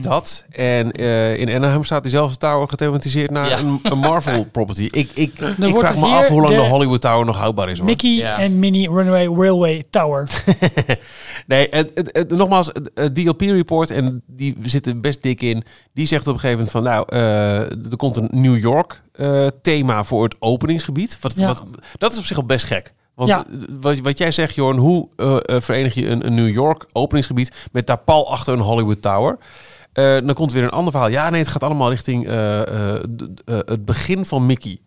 Dat. 0.00 0.44
En 0.50 0.92
eh, 0.92 1.36
in 1.38 1.48
Anaheim 1.54 1.84
staat 1.84 2.02
diezelfde 2.02 2.36
tower 2.36 2.68
gethematiseerd 2.68 3.30
naar 3.30 3.48
Ja. 3.48 3.58
een, 3.58 3.80
een 3.82 3.98
Marvel 3.98 4.44
property. 4.52 4.82
Ik, 4.82 5.10
ik, 5.14 5.38
ik 5.38 5.76
vraag 5.78 5.96
me 5.96 6.04
af 6.06 6.28
hoe 6.28 6.40
lang 6.40 6.54
de, 6.54 6.60
de 6.60 6.66
Hollywood 6.68 7.00
Tower 7.00 7.24
nog 7.26 7.36
houdbaar 7.38 7.70
is 7.70 7.78
hoor. 7.78 7.86
Mickey 7.86 8.10
Ja. 8.10 8.38
en 8.38 8.58
Minnie 8.58 8.90
Runaway 8.90 9.26
Railway 9.26 9.82
Tower. 9.90 10.28
Nee, 11.46 11.66
het, 11.70 11.90
het, 11.94 12.08
het- 12.12 12.30
nogmaals, 12.30 12.70
het, 12.94 13.14
DLP-report, 13.14 13.90
en 13.90 14.22
die 14.26 14.56
zit 14.62 14.86
er 14.86 15.00
best 15.00 15.22
dik 15.22 15.42
in, 15.42 15.62
die 15.94 16.06
zegt 16.06 16.26
op 16.26 16.34
een 16.34 16.40
gegeven 16.40 16.64
moment 16.64 16.70
van, 16.70 16.82
nou, 16.82 17.04
eh, 17.08 17.90
er 17.90 17.96
komt 17.96 18.16
een 18.16 18.28
New 18.30 18.58
York 18.58 19.02
eh, 19.12 19.46
thema 19.62 20.04
voor 20.04 20.24
het 20.24 20.36
openingsgebied. 20.38 21.18
Wat, 21.20 21.34
Ja. 21.36 21.46
wat, 21.46 21.62
dat 21.98 22.12
is 22.12 22.18
op 22.18 22.24
zich 22.24 22.36
al 22.36 22.44
best 22.44 22.64
gek. 22.66 22.94
Want 23.16 23.28
Ja. 23.28 23.44
eh, 23.46 23.58
wat, 23.80 23.98
wat 23.98 24.18
jij 24.18 24.30
zegt, 24.30 24.54
Jorn, 24.54 24.76
hoe 24.76 25.08
eh, 25.16 25.36
eh, 25.42 25.60
verenig 25.60 25.94
je 25.94 26.08
een, 26.08 26.26
een 26.26 26.34
New 26.34 26.48
York 26.48 26.86
openingsgebied 26.92 27.68
met 27.72 27.86
daar 27.86 27.98
pal 27.98 28.30
achter 28.30 28.52
een 28.52 28.60
Hollywood 28.60 29.02
Tower? 29.02 29.38
Dan 29.92 30.34
komt 30.34 30.52
weer 30.52 30.62
een 30.62 30.70
ander 30.70 30.92
verhaal. 30.92 31.10
Ja, 31.10 31.30
nee, 31.30 31.40
het 31.40 31.48
gaat 31.50 31.62
allemaal 31.62 31.90
richting 31.90 32.26
het 33.44 33.84
begin 33.84 34.26
van 34.26 34.46
Mickey. 34.46 34.78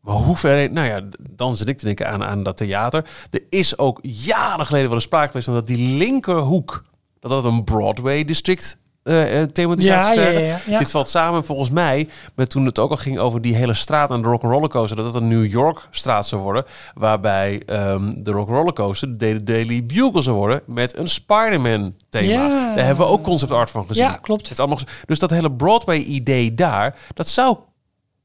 Maar 0.00 0.14
hoe 0.14 0.36
ver... 0.36 0.72
Nou 0.72 0.86
ja, 0.86 1.00
dan 1.30 1.56
zit 1.56 1.68
ik 1.68 1.78
te 1.78 1.84
denken 1.84 2.08
aan, 2.08 2.24
aan 2.24 2.42
dat 2.42 2.56
theater. 2.56 3.04
Er 3.30 3.42
is 3.48 3.78
ook 3.78 3.98
jaren 4.02 4.66
geleden 4.66 4.88
wel 4.88 4.96
een 4.96 5.02
sprake 5.02 5.26
geweest 5.26 5.46
van 5.46 5.54
dat 5.54 5.66
die 5.66 5.96
linkerhoek... 5.96 6.82
dat 7.20 7.30
dat 7.30 7.44
een 7.44 7.64
Broadway-district 7.64 8.78
eh, 9.12 9.42
thematisatie 9.42 10.20
Ja, 10.20 10.28
ja, 10.28 10.56
ja. 10.66 10.78
Dit 10.78 10.90
valt 10.90 11.08
samen 11.08 11.44
volgens 11.44 11.70
mij 11.70 12.08
met 12.34 12.50
toen 12.50 12.66
het 12.66 12.78
ook 12.78 12.90
al 12.90 12.96
ging 12.96 13.18
over 13.18 13.40
die 13.40 13.54
hele 13.54 13.74
straat 13.74 14.10
aan 14.10 14.22
de 14.22 14.28
Rock'n'Roller 14.28 14.68
Coaster. 14.68 14.96
Dat 14.96 15.12
dat 15.12 15.22
een 15.22 15.28
New 15.28 15.46
York 15.50 15.86
straat 15.90 16.26
zou 16.26 16.42
worden. 16.42 16.64
Waarbij 16.94 17.62
ehm, 17.66 18.10
de 18.16 18.30
Rock'n'Roller 18.30 18.72
Coaster 18.72 19.18
de 19.18 19.42
Daily- 19.44 19.86
Bugle 19.86 20.22
zou 20.22 20.36
worden 20.36 20.60
met 20.66 20.96
een 20.96 21.08
Spider-Man 21.08 21.94
thema. 22.08 22.48
Daar 22.74 22.84
hebben 22.84 23.06
we 23.06 23.12
ook 23.12 23.22
concept 23.22 23.52
art 23.52 23.70
van 23.70 23.86
gezien. 23.86 24.04
Ja, 24.04 24.16
klopt. 24.22 24.48
Het 24.48 24.58
allemaal, 24.58 24.78
dus 25.06 25.18
dat 25.18 25.30
hele 25.30 25.52
Broadway-idee 25.52 26.54
daar, 26.54 26.96
dat 27.14 27.28
zou 27.28 27.56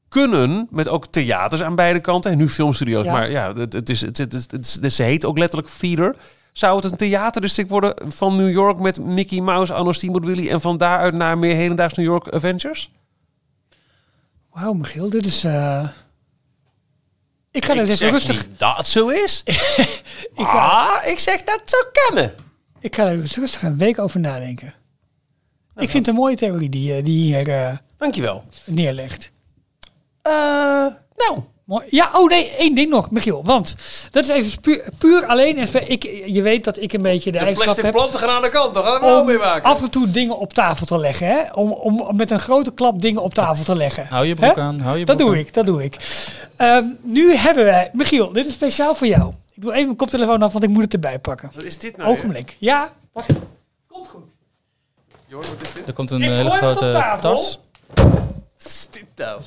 kunnen 0.08 0.66
met 0.70 0.88
ook 0.88 1.06
theaters 1.06 1.62
aan 1.62 1.74
beide 1.74 2.00
kanten 2.00 2.30
en 2.30 2.38
nu 2.38 2.48
filmstudio's. 2.48 3.04
Maar 3.12 3.30
ja, 3.30 3.52
het, 3.54 3.72
het 3.72 3.88
is, 3.88 4.00
het, 4.00 4.18
het, 4.18 4.32
het, 4.32 4.50
het, 4.50 4.78
het- 4.82 4.92
ze 4.92 5.02
heet 5.02 5.24
ook 5.24 5.38
letterlijk 5.38 5.70
feeder. 5.72 6.16
Zou 6.52 6.76
het 6.76 6.84
een 6.84 6.96
theaterdistrict 6.96 7.70
worden 7.70 8.12
van 8.12 8.36
New 8.36 8.50
York 8.50 8.78
met 8.78 9.04
Mickey 9.04 9.40
Mouse, 9.40 9.72
Anno 9.74 9.92
Steamboat 9.92 10.24
Willie 10.24 10.50
en 10.50 10.60
van 10.60 10.76
daaruit 10.76 11.14
naar 11.14 11.38
meer 11.38 11.54
hedendaags 11.54 11.94
New 11.94 12.06
York 12.06 12.28
Avengers? 12.34 12.90
Wauw, 14.50 14.72
Michiel, 14.72 15.10
dit 15.10 15.26
is... 15.26 15.44
eh, 15.44 15.88
Ik 17.50 17.64
ga 17.64 17.72
er 17.74 17.80
even 17.82 17.96
zeg 17.96 18.10
rustig... 18.10 18.46
niet 18.48 18.58
dat 18.58 18.76
het 18.76 18.86
zo 18.86 19.08
is. 19.08 19.42
Ik 20.34 20.46
ga, 20.46 20.88
ah, 20.98 21.06
ik 21.06 21.18
zeg 21.18 21.42
dat 21.44 21.60
het 21.60 21.70
zou 21.70 21.84
kunnen. 22.06 22.34
ik 22.80 22.94
ga 22.94 23.06
er 23.06 23.16
rustig 23.16 23.62
een 23.62 23.78
week 23.78 23.98
over 23.98 24.20
nadenken. 24.20 24.74
ik 25.76 25.90
vind 25.90 26.06
het 26.06 26.14
een 26.14 26.20
mooie 26.20 26.36
theorie 26.36 26.68
die, 26.68 26.94
eh, 26.94 27.04
die 27.04 27.22
hier 27.22 27.48
eh, 27.48 27.76
Dankjewel. 27.98 28.44
neerlegt. 28.66 29.30
Eh 30.22 30.32
nou, 31.16 31.40
Mooi. 31.70 31.84
Ja, 31.88 32.10
oh 32.14 32.28
nee, 32.28 32.50
één 32.50 32.74
ding 32.74 32.90
nog, 32.90 33.10
Michiel. 33.10 33.44
Want 33.44 33.74
dat 34.10 34.22
is 34.24 34.28
even 34.30 34.60
puur, 34.60 34.84
puur 34.98 35.26
alleen... 35.26 35.58
Ik, 35.86 36.02
je 36.26 36.42
weet 36.42 36.64
dat 36.64 36.80
ik 36.80 36.92
een 36.92 37.02
beetje 37.02 37.32
de, 37.32 37.38
de 37.38 37.44
eigenschap 37.44 37.64
plastic 37.64 37.84
heb... 37.84 37.92
planten 37.94 38.18
gaan 38.20 38.28
aan 38.36 38.42
de 38.42 38.50
kant. 38.50 38.74
Daar 38.74 38.82
gaan 38.84 39.00
we 39.00 39.06
wel 39.06 39.20
om 39.20 39.26
mee 39.26 39.38
maken. 39.38 39.70
af 39.70 39.82
en 39.82 39.90
toe 39.90 40.10
dingen 40.10 40.38
op 40.38 40.52
tafel 40.52 40.86
te 40.86 40.98
leggen. 40.98 41.26
Hè? 41.26 41.52
Om, 41.52 41.72
om 41.72 42.16
met 42.16 42.30
een 42.30 42.38
grote 42.38 42.72
klap 42.72 43.02
dingen 43.02 43.22
op 43.22 43.34
tafel 43.34 43.64
te 43.64 43.76
leggen. 43.76 44.06
Hou 44.06 44.26
je 44.26 44.34
broek 44.34 44.54
Hè? 44.54 44.60
aan, 44.60 44.80
hou 44.80 44.98
je 44.98 45.04
Dat 45.04 45.16
broek 45.16 45.28
doe 45.28 45.38
aan. 45.38 45.44
ik, 45.44 45.52
dat 45.54 45.66
doe 45.66 45.84
ik. 45.84 45.96
Ehm, 46.56 46.84
nu 47.02 47.34
hebben 47.34 47.64
wij... 47.64 47.90
Michiel, 47.92 48.32
dit 48.32 48.46
is 48.46 48.52
speciaal 48.52 48.94
voor 48.94 49.06
jou. 49.06 49.32
Ik 49.54 49.62
doe 49.62 49.72
even 49.72 49.84
mijn 49.84 49.96
koptelefoon 49.96 50.42
af, 50.42 50.52
want 50.52 50.64
ik 50.64 50.70
moet 50.70 50.82
het 50.82 50.92
erbij 50.92 51.18
pakken. 51.18 51.50
Wat 51.54 51.64
is 51.64 51.78
dit 51.78 51.96
nou? 51.96 52.10
Ogenblik. 52.10 52.56
Ja, 52.58 52.92
wacht. 53.12 53.28
Komt 53.88 54.08
goed. 54.08 54.22
Jorn, 55.26 55.46
wat 55.48 55.56
is 55.62 55.72
dit? 55.72 55.86
Er 55.86 55.92
komt 55.92 56.10
een 56.10 56.22
Ik 56.22 56.28
hele 56.28 56.50
grote 56.50 56.90
tafel. 56.92 57.20
tas. 57.34 57.60
Wat 57.94 58.06
is 58.66 58.88
dit 58.90 59.04
nou? 59.16 59.40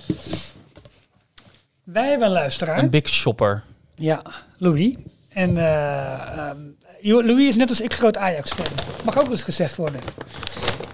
Wij 1.83 2.07
hebben 2.09 2.27
een 2.27 2.33
luisteraar. 2.33 2.77
Een 2.77 2.89
big 2.89 3.09
shopper. 3.09 3.63
Ja, 3.95 4.21
Louis. 4.57 4.95
En 5.29 5.57
eh, 5.57 6.37
ehm, 6.37 6.57
Jo- 7.01 7.21
Louis 7.23 7.47
is 7.47 7.55
net 7.55 7.69
als 7.69 7.81
ik 7.81 7.93
groot 7.93 8.17
Ajax-fan. 8.17 8.65
Mag 9.03 9.17
ook 9.17 9.23
wel 9.23 9.31
eens 9.31 9.41
gezegd 9.43 9.75
worden. 9.75 10.01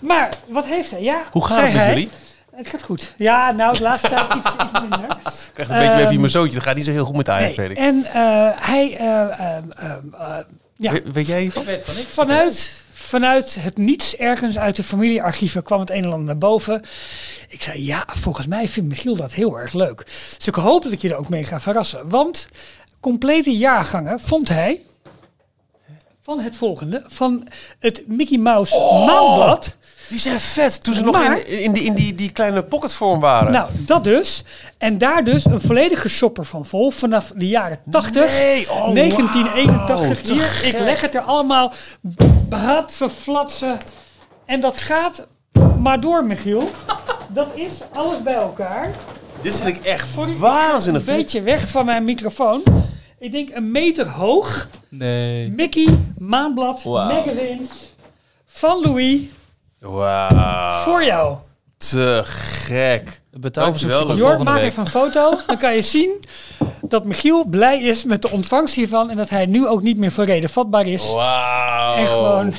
Maar, 0.02 0.30
wat 0.48 0.66
heeft 0.66 0.92
hij? 0.92 1.02
Ja, 1.02 1.24
Hoe 1.32 1.46
gaat 1.46 1.56
het 1.58 1.66
met 1.66 1.74
hij- 1.76 1.90
jullie? 1.90 2.10
Het 2.56 2.68
gaat 2.68 2.84
goed. 2.84 3.14
Ja, 3.18 3.52
nou, 3.52 3.78
de 3.78 3.84
laatste 3.84 4.08
tijd 4.10 4.34
iets, 4.36 4.48
iets 4.64 4.80
minder. 4.80 5.08
Krijgt 5.54 5.72
een 5.72 5.78
beetje 5.78 5.94
Ehm, 5.94 6.08
via 6.08 6.20
mijn 6.20 6.30
zoontje. 6.32 6.54
Dat 6.54 6.64
gaat 6.64 6.76
niet 6.76 6.86
zo 6.86 6.92
heel 6.92 7.06
goed 7.06 7.16
met 7.16 7.30
Ajax, 7.30 7.56
Nee, 7.58 7.68
weet 7.68 7.78
ik. 7.78 7.84
En 7.84 8.04
eh, 8.06 8.50
hij, 8.56 8.98
eh, 8.98 9.22
ehm, 9.40 9.64
ehm, 9.78 10.14
eh, 10.14 10.38
ja, 10.78 10.92
We- 10.92 11.04
weet 11.14 11.28
jij 11.28 11.42
hiervan? 11.42 11.64
weet 11.66 11.84
van 11.84 11.96
niks. 11.96 12.08
vanuit, 12.08 12.79
vanuit 13.10 13.58
het 13.60 13.78
niets 13.78 14.16
ergens 14.16 14.58
uit 14.58 14.76
de 14.76 14.84
familiearchieven 14.84 15.64
kwam 15.64 15.80
het 15.80 15.90
een 15.90 16.04
en 16.04 16.12
ander 16.12 16.26
naar 16.26 16.38
boven. 16.38 16.82
Ik 17.50 17.64
zei, 17.64 17.86
ja, 17.86 18.06
volgens 18.08 18.48
mij 18.48 18.68
vindt 18.68 18.90
Michiel 18.90 19.16
dat 19.16 19.34
heel 19.34 19.60
erg 19.60 19.74
leuk. 19.74 20.06
Dus 20.38 20.48
ik 20.48 20.56
hoop 20.56 20.84
dat 20.84 20.92
ik 20.92 21.02
je 21.02 21.10
er 21.10 21.16
ook 21.16 21.30
mee 21.30 21.44
ga 21.44 21.60
verrassen. 21.60 22.10
Want 22.10 22.48
complete 23.00 23.58
jaargangen 23.58 24.20
vond 24.20 24.48
hij 24.48 24.82
van 26.22 26.40
het 26.40 26.56
volgende. 26.56 27.04
Van 27.08 27.48
het 27.80 28.04
Mickey 28.08 28.38
Mouse 28.38 28.76
Oh! 28.76 29.60
Die 30.10 30.20
zijn 30.20 30.40
vet. 30.40 30.84
Toen 30.84 30.94
ze 30.94 31.04
nog 31.04 31.24
in, 31.24 31.48
in, 31.48 31.72
die, 31.72 31.84
in 31.84 31.94
die, 31.94 32.16
die 32.16 32.32
kleine 32.32 32.64
pocketvorm 32.64 33.20
waren. 33.20 33.52
Nou, 33.52 33.70
dat 33.74 34.04
dus. 34.04 34.44
En 34.78 34.98
daar 34.98 35.24
dus 35.24 35.46
een 35.46 35.62
volledige 35.62 36.10
shopper 36.10 36.46
van 36.46 36.66
vol. 36.66 36.92
Vanaf 36.92 37.32
de 37.36 37.48
jaren 37.48 37.78
80. 37.90 38.32
Nee, 38.32 38.72
oh, 38.72 38.94
1981. 38.94 39.98
wauw, 39.98 40.14
te 40.14 40.34
Hier, 40.34 40.74
ik 40.74 40.80
leg 40.80 41.02
het 41.02 41.16
er 41.16 41.22
allemaal 41.22 41.74
braadse, 42.50 43.10
flatsen. 43.10 43.78
En 44.46 44.60
dat 44.60 44.78
gaat 44.78 45.28
maar 45.80 46.02
door, 46.02 46.26
Michiel. 46.26 46.70
Dat 47.28 47.48
is 47.56 47.72
alles 47.94 48.22
bij 48.24 48.34
elkaar. 48.34 48.92
Dit 49.42 49.58
vind 49.58 49.78
ik 49.78 49.84
echt 49.84 50.18
Een 50.18 50.38
waanzinnig. 50.40 51.04
beetje 51.04 51.42
weg 51.42 51.70
van 51.70 51.86
mijn 51.86 52.04
microfoon. 52.04 52.64
Ik 53.20 53.32
denk 53.32 53.50
een 53.54 53.72
meter 53.72 54.08
hoog. 54.08 54.68
Nee. 54.90 55.50
Mickey, 55.50 55.98
Maanblad, 56.18 56.84
magazines. 56.84 57.70
Van 58.46 58.82
Louis. 58.82 59.20
Wauw. 59.80 60.84
Voor 60.84 61.04
jou. 61.04 61.38
Te 61.78 62.22
gek. 62.26 63.22
Dankjewel, 63.32 64.06
komt 64.06 64.18
Jor, 64.18 64.28
volgende 64.28 64.52
maak 64.52 64.60
week. 64.60 64.70
even 64.70 64.84
een 64.84 64.90
foto. 64.90 65.40
Dan 65.48 65.58
kan 65.58 65.76
je 65.76 65.82
zien 65.82 66.24
dat 66.82 67.06
Michiel 67.06 67.46
blij 67.46 67.82
is 67.82 68.04
met 68.04 68.22
de 68.22 68.30
ontvangst 68.30 68.76
hiervan. 68.76 69.10
En 69.10 69.18
dat 69.18 69.30
hij 69.30 69.46
nu 69.46 69.68
ook 69.68 69.82
niet 69.82 69.98
meer 69.98 70.12
voor 70.12 70.26
reden 70.26 70.50
vatbaar 70.50 70.88
is. 70.88 71.14
Wauw. 71.14 71.96
En 71.96 72.08
gewoon... 72.08 72.54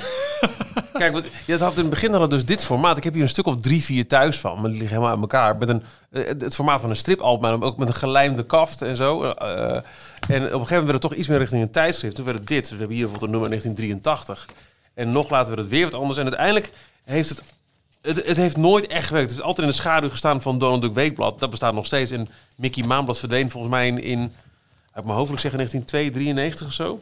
Kijk, 0.93 1.13
want 1.13 1.25
je 1.47 1.59
had 1.59 1.73
in 1.73 1.79
het 1.79 1.91
begin 1.91 2.11
hadden 2.11 2.29
we 2.29 2.35
dus 2.35 2.45
dit 2.45 2.65
formaat. 2.65 2.97
Ik 2.97 3.05
heb 3.05 3.13
hier 3.13 3.23
een 3.23 3.29
stuk 3.29 3.47
of 3.47 3.61
drie, 3.61 3.85
vier 3.85 4.07
thuis 4.07 4.39
van. 4.39 4.61
Maar 4.61 4.71
die 4.71 4.79
liggen 4.79 4.89
helemaal 4.89 5.11
uit 5.11 5.21
elkaar. 5.21 5.57
Met 5.57 5.69
een, 5.69 5.83
eh, 6.11 6.27
het 6.27 6.55
formaat 6.55 6.81
van 6.81 6.91
een 6.91 6.97
stripalbum, 6.97 7.59
maar 7.59 7.69
ook 7.69 7.77
met 7.77 7.89
een 7.89 7.95
gelijmde 7.95 8.43
kaft 8.43 8.83
en 8.83 8.97
zo. 8.97 9.23
Eh, 9.23 9.31
eh, 9.31 9.75
en 9.75 9.81
op 9.81 9.83
een 10.29 10.43
gegeven 10.43 10.53
moment 10.53 10.71
werd 10.71 10.93
het 10.93 11.01
toch 11.01 11.15
iets 11.15 11.29
meer 11.29 11.39
richting 11.39 11.63
een 11.63 11.71
tijdschrift. 11.71 12.15
Toen 12.15 12.25
werd 12.25 12.39
het 12.39 12.49
dit. 12.49 12.61
Dus 12.61 12.71
we 12.71 12.77
hebben 12.77 12.97
hier 12.97 13.05
bijvoorbeeld 13.05 13.33
een 13.33 13.41
nummer 13.41 13.61
1983. 13.61 14.49
En 14.95 15.13
nog 15.13 15.31
later 15.31 15.49
werd 15.49 15.61
het 15.61 15.71
weer 15.71 15.85
wat 15.85 16.01
anders. 16.01 16.19
En 16.19 16.25
uiteindelijk 16.25 16.73
heeft 17.05 17.29
het... 17.29 17.43
Het, 18.03 18.27
het 18.27 18.37
heeft 18.37 18.57
nooit 18.57 18.87
echt 18.87 19.07
gewerkt. 19.07 19.31
Het 19.31 19.39
heeft 19.39 19.49
altijd 19.49 19.67
in 19.67 19.73
de 19.73 19.81
schaduw 19.81 20.11
gestaan 20.11 20.43
van 20.43 20.59
Donald 20.59 20.83
Duck 20.83 20.93
Weekblad. 20.93 21.39
Dat 21.39 21.51
bestaat 21.51 21.75
nog 21.75 21.87
steeds. 21.87 22.11
En 22.11 22.29
Mickey 22.57 22.85
Maanblad 22.85 23.19
verdween 23.19 23.51
volgens 23.51 23.73
mij 23.73 23.87
in... 23.87 24.03
in 24.03 24.33
uit 24.93 25.05
mijn 25.05 25.17
hoofd 25.17 25.33
ik 25.33 25.39
zeggen 25.39 25.59
1992 25.59 26.67
of 26.67 26.73
zo. 26.73 27.01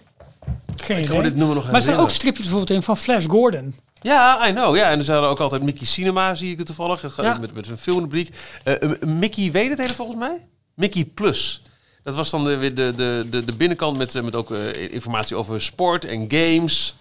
Geen 0.76 0.98
Ik 0.98 1.04
idee. 1.04 1.22
dit 1.22 1.36
nog 1.36 1.64
Maar 1.64 1.74
er 1.74 1.82
staan 1.82 1.96
ook 1.96 2.10
stripjes 2.10 2.46
bijvoorbeeld 2.46 2.78
in 2.78 2.82
van 2.82 2.96
Flash 2.96 3.26
Gordon. 3.26 3.74
Ja, 4.00 4.48
I 4.48 4.52
know. 4.52 4.76
Ja, 4.76 4.90
en 4.90 4.98
er 4.98 5.12
hadden 5.12 5.30
ook 5.30 5.40
altijd 5.40 5.62
Mickey 5.62 5.86
Cinema, 5.86 6.34
zie 6.34 6.52
ik 6.52 6.58
het 6.58 6.66
toevallig. 6.66 7.16
Ja. 7.16 7.38
Met, 7.38 7.54
met 7.54 7.68
een 7.68 7.78
filmrubriek. 7.78 8.34
Eh, 8.64 8.74
Mickey 9.06 9.50
weet 9.50 9.70
het 9.70 9.78
hele 9.78 9.94
volgens 9.94 10.18
mij. 10.18 10.46
Mickey 10.74 11.04
Plus. 11.04 11.62
Dat 12.02 12.14
was 12.14 12.30
dan 12.30 12.44
de, 12.44 12.56
weer 12.56 12.74
de, 12.74 12.92
de, 12.96 13.26
de, 13.30 13.44
de 13.44 13.52
binnenkant 13.52 13.96
met, 13.96 14.14
eh, 14.14 14.22
met 14.22 14.34
ook 14.34 14.50
informatie 14.90 15.36
over 15.36 15.62
sport 15.62 16.04
en 16.04 16.26
games. 16.28 16.96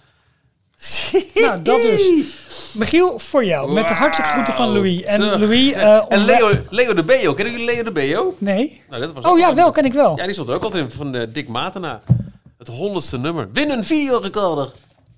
Nou, 1.34 1.62
dat 1.62 1.82
dus. 1.82 2.12
Michiel, 2.74 3.20
voor 3.20 3.46
jou. 3.46 3.74
Met 3.74 3.88
de 3.88 3.94
hartelijke 3.94 4.32
groeten 4.34 4.54
van 4.54 4.70
Louis. 4.70 5.02
En 5.04 5.22
Zo. 5.22 5.38
Louis... 5.38 5.72
eh, 5.72 5.94
En 5.94 6.20
om- 6.20 6.26
Leo, 6.26 6.52
Leo 6.70 6.94
de 6.94 7.04
Beo. 7.04 7.34
Kennen 7.34 7.54
jullie 7.54 7.74
Leo 7.74 7.84
de 7.84 7.92
Beo? 7.92 8.36
Nee. 8.38 8.82
Nou, 8.90 9.02
dat 9.02 9.14
was 9.14 9.26
Oh 9.26 9.38
ja, 9.38 9.54
wel- 9.56 9.72
ken 9.72 9.86
ik 9.86 9.94
wel. 9.94 10.18
Ja, 10.18 10.24
die 10.24 10.34
stond 10.34 10.50
er 10.50 10.56
ook 10.56 10.64
altijd 10.64 10.84
in 10.84 10.92
van 10.92 11.16
eh, 11.16 11.28
Dick 11.30 11.48
Matena. 11.48 12.02
Het 12.58 12.68
honderdste 12.68 13.18
nummer. 13.18 13.50
Win 13.54 13.70
een 13.72 13.84
videorecorder. 13.84 14.72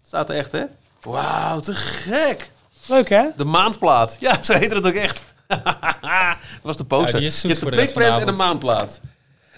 Staat 0.08 0.30
er 0.30 0.36
echt, 0.36 0.52
hè? 0.52 0.64
Wauw, 1.02 1.60
te 1.60 1.74
gek. 1.74 2.52
Leuk, 2.86 3.10
hè? 3.10 3.24
De 3.38 3.46
maandplaat. 3.46 4.18
Ja, 4.20 4.38
zo 4.44 4.54
heette 4.54 4.76
het 4.76 4.86
ook 4.88 4.94
echt. 4.94 5.22
dat 5.48 5.58
was 6.62 6.78
de 6.78 6.84
poster. 6.86 7.14
Ja, 7.14 7.18
die 7.20 7.28
is 7.28 7.34
zoet 7.34 7.42
Je 7.42 7.48
hebt 7.48 7.60
voor 7.60 7.72
de 7.72 7.78
klikprint 7.78 8.20
en 8.20 8.26
de 8.26 8.32
maandplaat. 8.32 9.02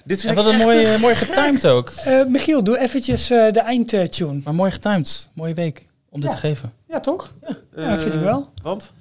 Dit 0.04 0.22
vind 0.22 0.34
En 0.34 0.40
ik 0.40 0.46
wat 0.46 0.54
een 0.54 0.60
mooi, 0.60 0.84
eh, 0.86 1.00
mooi 1.00 1.16
getimed 1.16 1.66
ook. 1.68 1.90
Eh, 1.90 2.26
Michiel, 2.26 2.64
doe 2.64 2.80
eventjes 2.80 3.30
eh, 3.30 3.52
de 3.52 3.60
eindtune. 3.60 4.42
Maar 4.44 4.56
mooi 4.56 4.72
getimed. 4.72 5.30
Mooie 5.34 5.54
week 5.54 5.86
om 6.12 6.22
dit 6.22 6.30
Ja. 6.30 6.36
te 6.36 6.42
geven. 6.42 6.74
Ja, 6.88 7.00
toch? 7.00 7.32
Ja, 7.48 7.56
Eh, 7.76 7.90
dat 7.90 8.02
vind 8.02 8.14
ik 8.14 8.20
wel. 8.20 8.50
Want? 8.64 8.94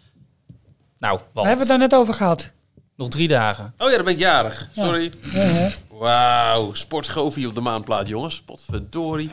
Nou, 0.98 1.16
We 1.18 1.24
wat? 1.32 1.42
hebben 1.44 1.60
het 1.60 1.68
daar 1.68 1.78
net 1.78 1.94
over 1.94 2.14
gehad. 2.14 2.50
Nog 2.96 3.08
drie 3.08 3.28
dagen. 3.28 3.74
Oh 3.78 3.90
ja, 3.90 3.94
dan 3.96 4.04
ben 4.04 4.12
ik 4.14 4.18
jarig. 4.18 4.68
Sorry. 4.76 5.12
Wauw, 5.98 6.72
sportschofie 6.74 7.46
op 7.48 7.54
de 7.54 7.60
maandplaat, 7.60 8.08
jongens. 8.08 8.42
Potverdorie. 8.42 9.30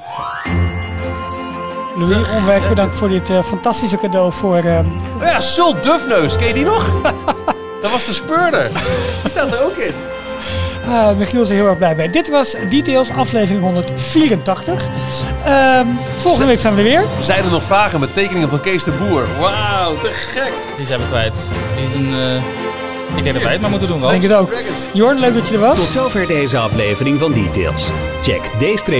Louis, 1.96 2.30
onwijs 2.36 2.68
bedankt 2.68 2.96
voor 2.96 3.10
dit 3.10 3.30
eh, 3.30 3.44
fantastische 3.44 3.98
cadeau 3.98 4.32
voor... 4.34 4.58
ehm, 4.58 4.86
Oh 5.18 5.22
ja, 5.24 5.40
Sul 5.40 5.82
Dufneus. 5.82 6.36
Ken 6.36 6.48
je 6.48 6.54
die 6.54 6.64
nog? 6.66 7.02
dat 7.82 7.92
was 7.92 8.06
de 8.06 8.14
speurder. 8.14 8.68
Die 9.22 9.30
staat 9.32 9.54
er 9.54 9.62
ook 9.62 9.76
in. 9.76 9.94
Ah, 10.88 11.18
Michiel 11.18 11.42
is 11.42 11.50
er 11.50 11.56
heel 11.56 11.68
erg 11.68 11.78
blij 11.78 11.96
bij. 11.96 12.10
Dit 12.10 12.30
was 12.30 12.56
Details, 12.70 13.10
aflevering 13.12 13.64
184. 13.64 14.88
Ehm, 15.46 15.86
volgende 16.16 16.48
week 16.48 16.60
zijn 16.60 16.74
we 16.76 16.80
er 16.80 16.86
weer. 16.88 17.04
Zijn 17.22 17.44
er 17.46 17.52
nog 17.52 17.64
vragen 17.64 18.00
met 18.00 18.14
tekeningen 18.14 18.50
van 18.50 18.60
Kees 18.62 18.84
de 18.84 18.92
Boer? 18.92 19.26
Wauw, 19.40 19.98
te 19.98 20.10
gek. 20.14 20.52
Die 20.76 20.86
zijn 20.86 21.00
we 21.00 21.06
kwijt. 21.08 21.38
Die 21.76 21.86
is 21.86 21.94
een... 21.94 22.14
eh, 22.14 22.36
ik 23.16 23.24
denk 23.24 23.36
dat 23.36 23.44
wij 23.44 23.52
het 23.52 23.62
maar 23.62 23.70
moeten 23.70 23.88
doen, 23.88 24.00
Ralf. 24.00 24.12
Denk 24.12 24.24
het 24.24 24.34
ook. 24.34 24.54
Jorn, 24.94 25.20
leuk 25.20 25.34
dat 25.34 25.48
je 25.48 25.54
er 25.54 25.60
was. 25.60 25.78
Tot 25.78 25.86
zover 25.88 26.28
deze 26.28 26.58
aflevering 26.58 27.20
van 27.20 27.34
Details. 27.34 27.86
Check 28.22 28.42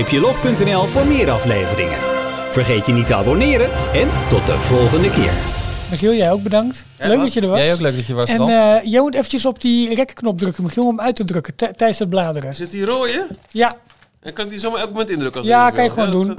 d-log.nl 0.08 0.86
voor 0.86 1.06
meer 1.06 1.30
afleveringen. 1.30 1.98
Vergeet 2.52 2.86
je 2.86 2.92
niet 2.92 3.06
te 3.06 3.14
abonneren 3.14 3.70
en 3.92 4.08
tot 4.28 4.46
de 4.46 4.58
volgende 4.58 5.10
keer. 5.10 5.32
Michiel, 5.90 6.12
jij 6.14 6.30
ook 6.32 6.42
bedankt. 6.42 6.84
leuk 6.98 7.18
dat 7.20 7.32
je 7.32 7.40
er 7.40 7.48
was. 7.48 7.60
Jij 7.60 7.72
ook 7.72 7.80
leuk 7.80 7.96
dat 7.96 8.06
je 8.06 8.14
was, 8.14 8.28
En 8.30 8.40
eh 8.48 8.76
jij 8.82 9.00
moet 9.00 9.14
eventjes 9.14 9.46
op 9.46 9.60
die 9.60 9.94
rekkeknop 9.94 10.38
drukken, 10.38 10.62
Michiel, 10.62 10.82
om 10.82 10.88
hem 10.96 11.00
uit 11.06 11.16
te 11.16 11.24
drukken 11.24 11.54
tij- 11.54 11.72
tijdens 11.72 11.98
het 11.98 12.08
bladeren. 12.08 12.54
Zit 12.54 12.70
die 12.70 12.84
rode? 12.84 13.28
Ja, 13.50 13.76
En 14.20 14.32
kan 14.32 14.44
ik 14.44 14.50
die 14.50 14.60
zomaar 14.60 14.80
elk 14.80 14.90
moment 14.90 15.10
indrukken? 15.10 15.44
Ja, 15.44 15.70
kan 15.70 15.84
je 15.84 15.90
gewoon 15.90 16.10
doen. 16.10 16.34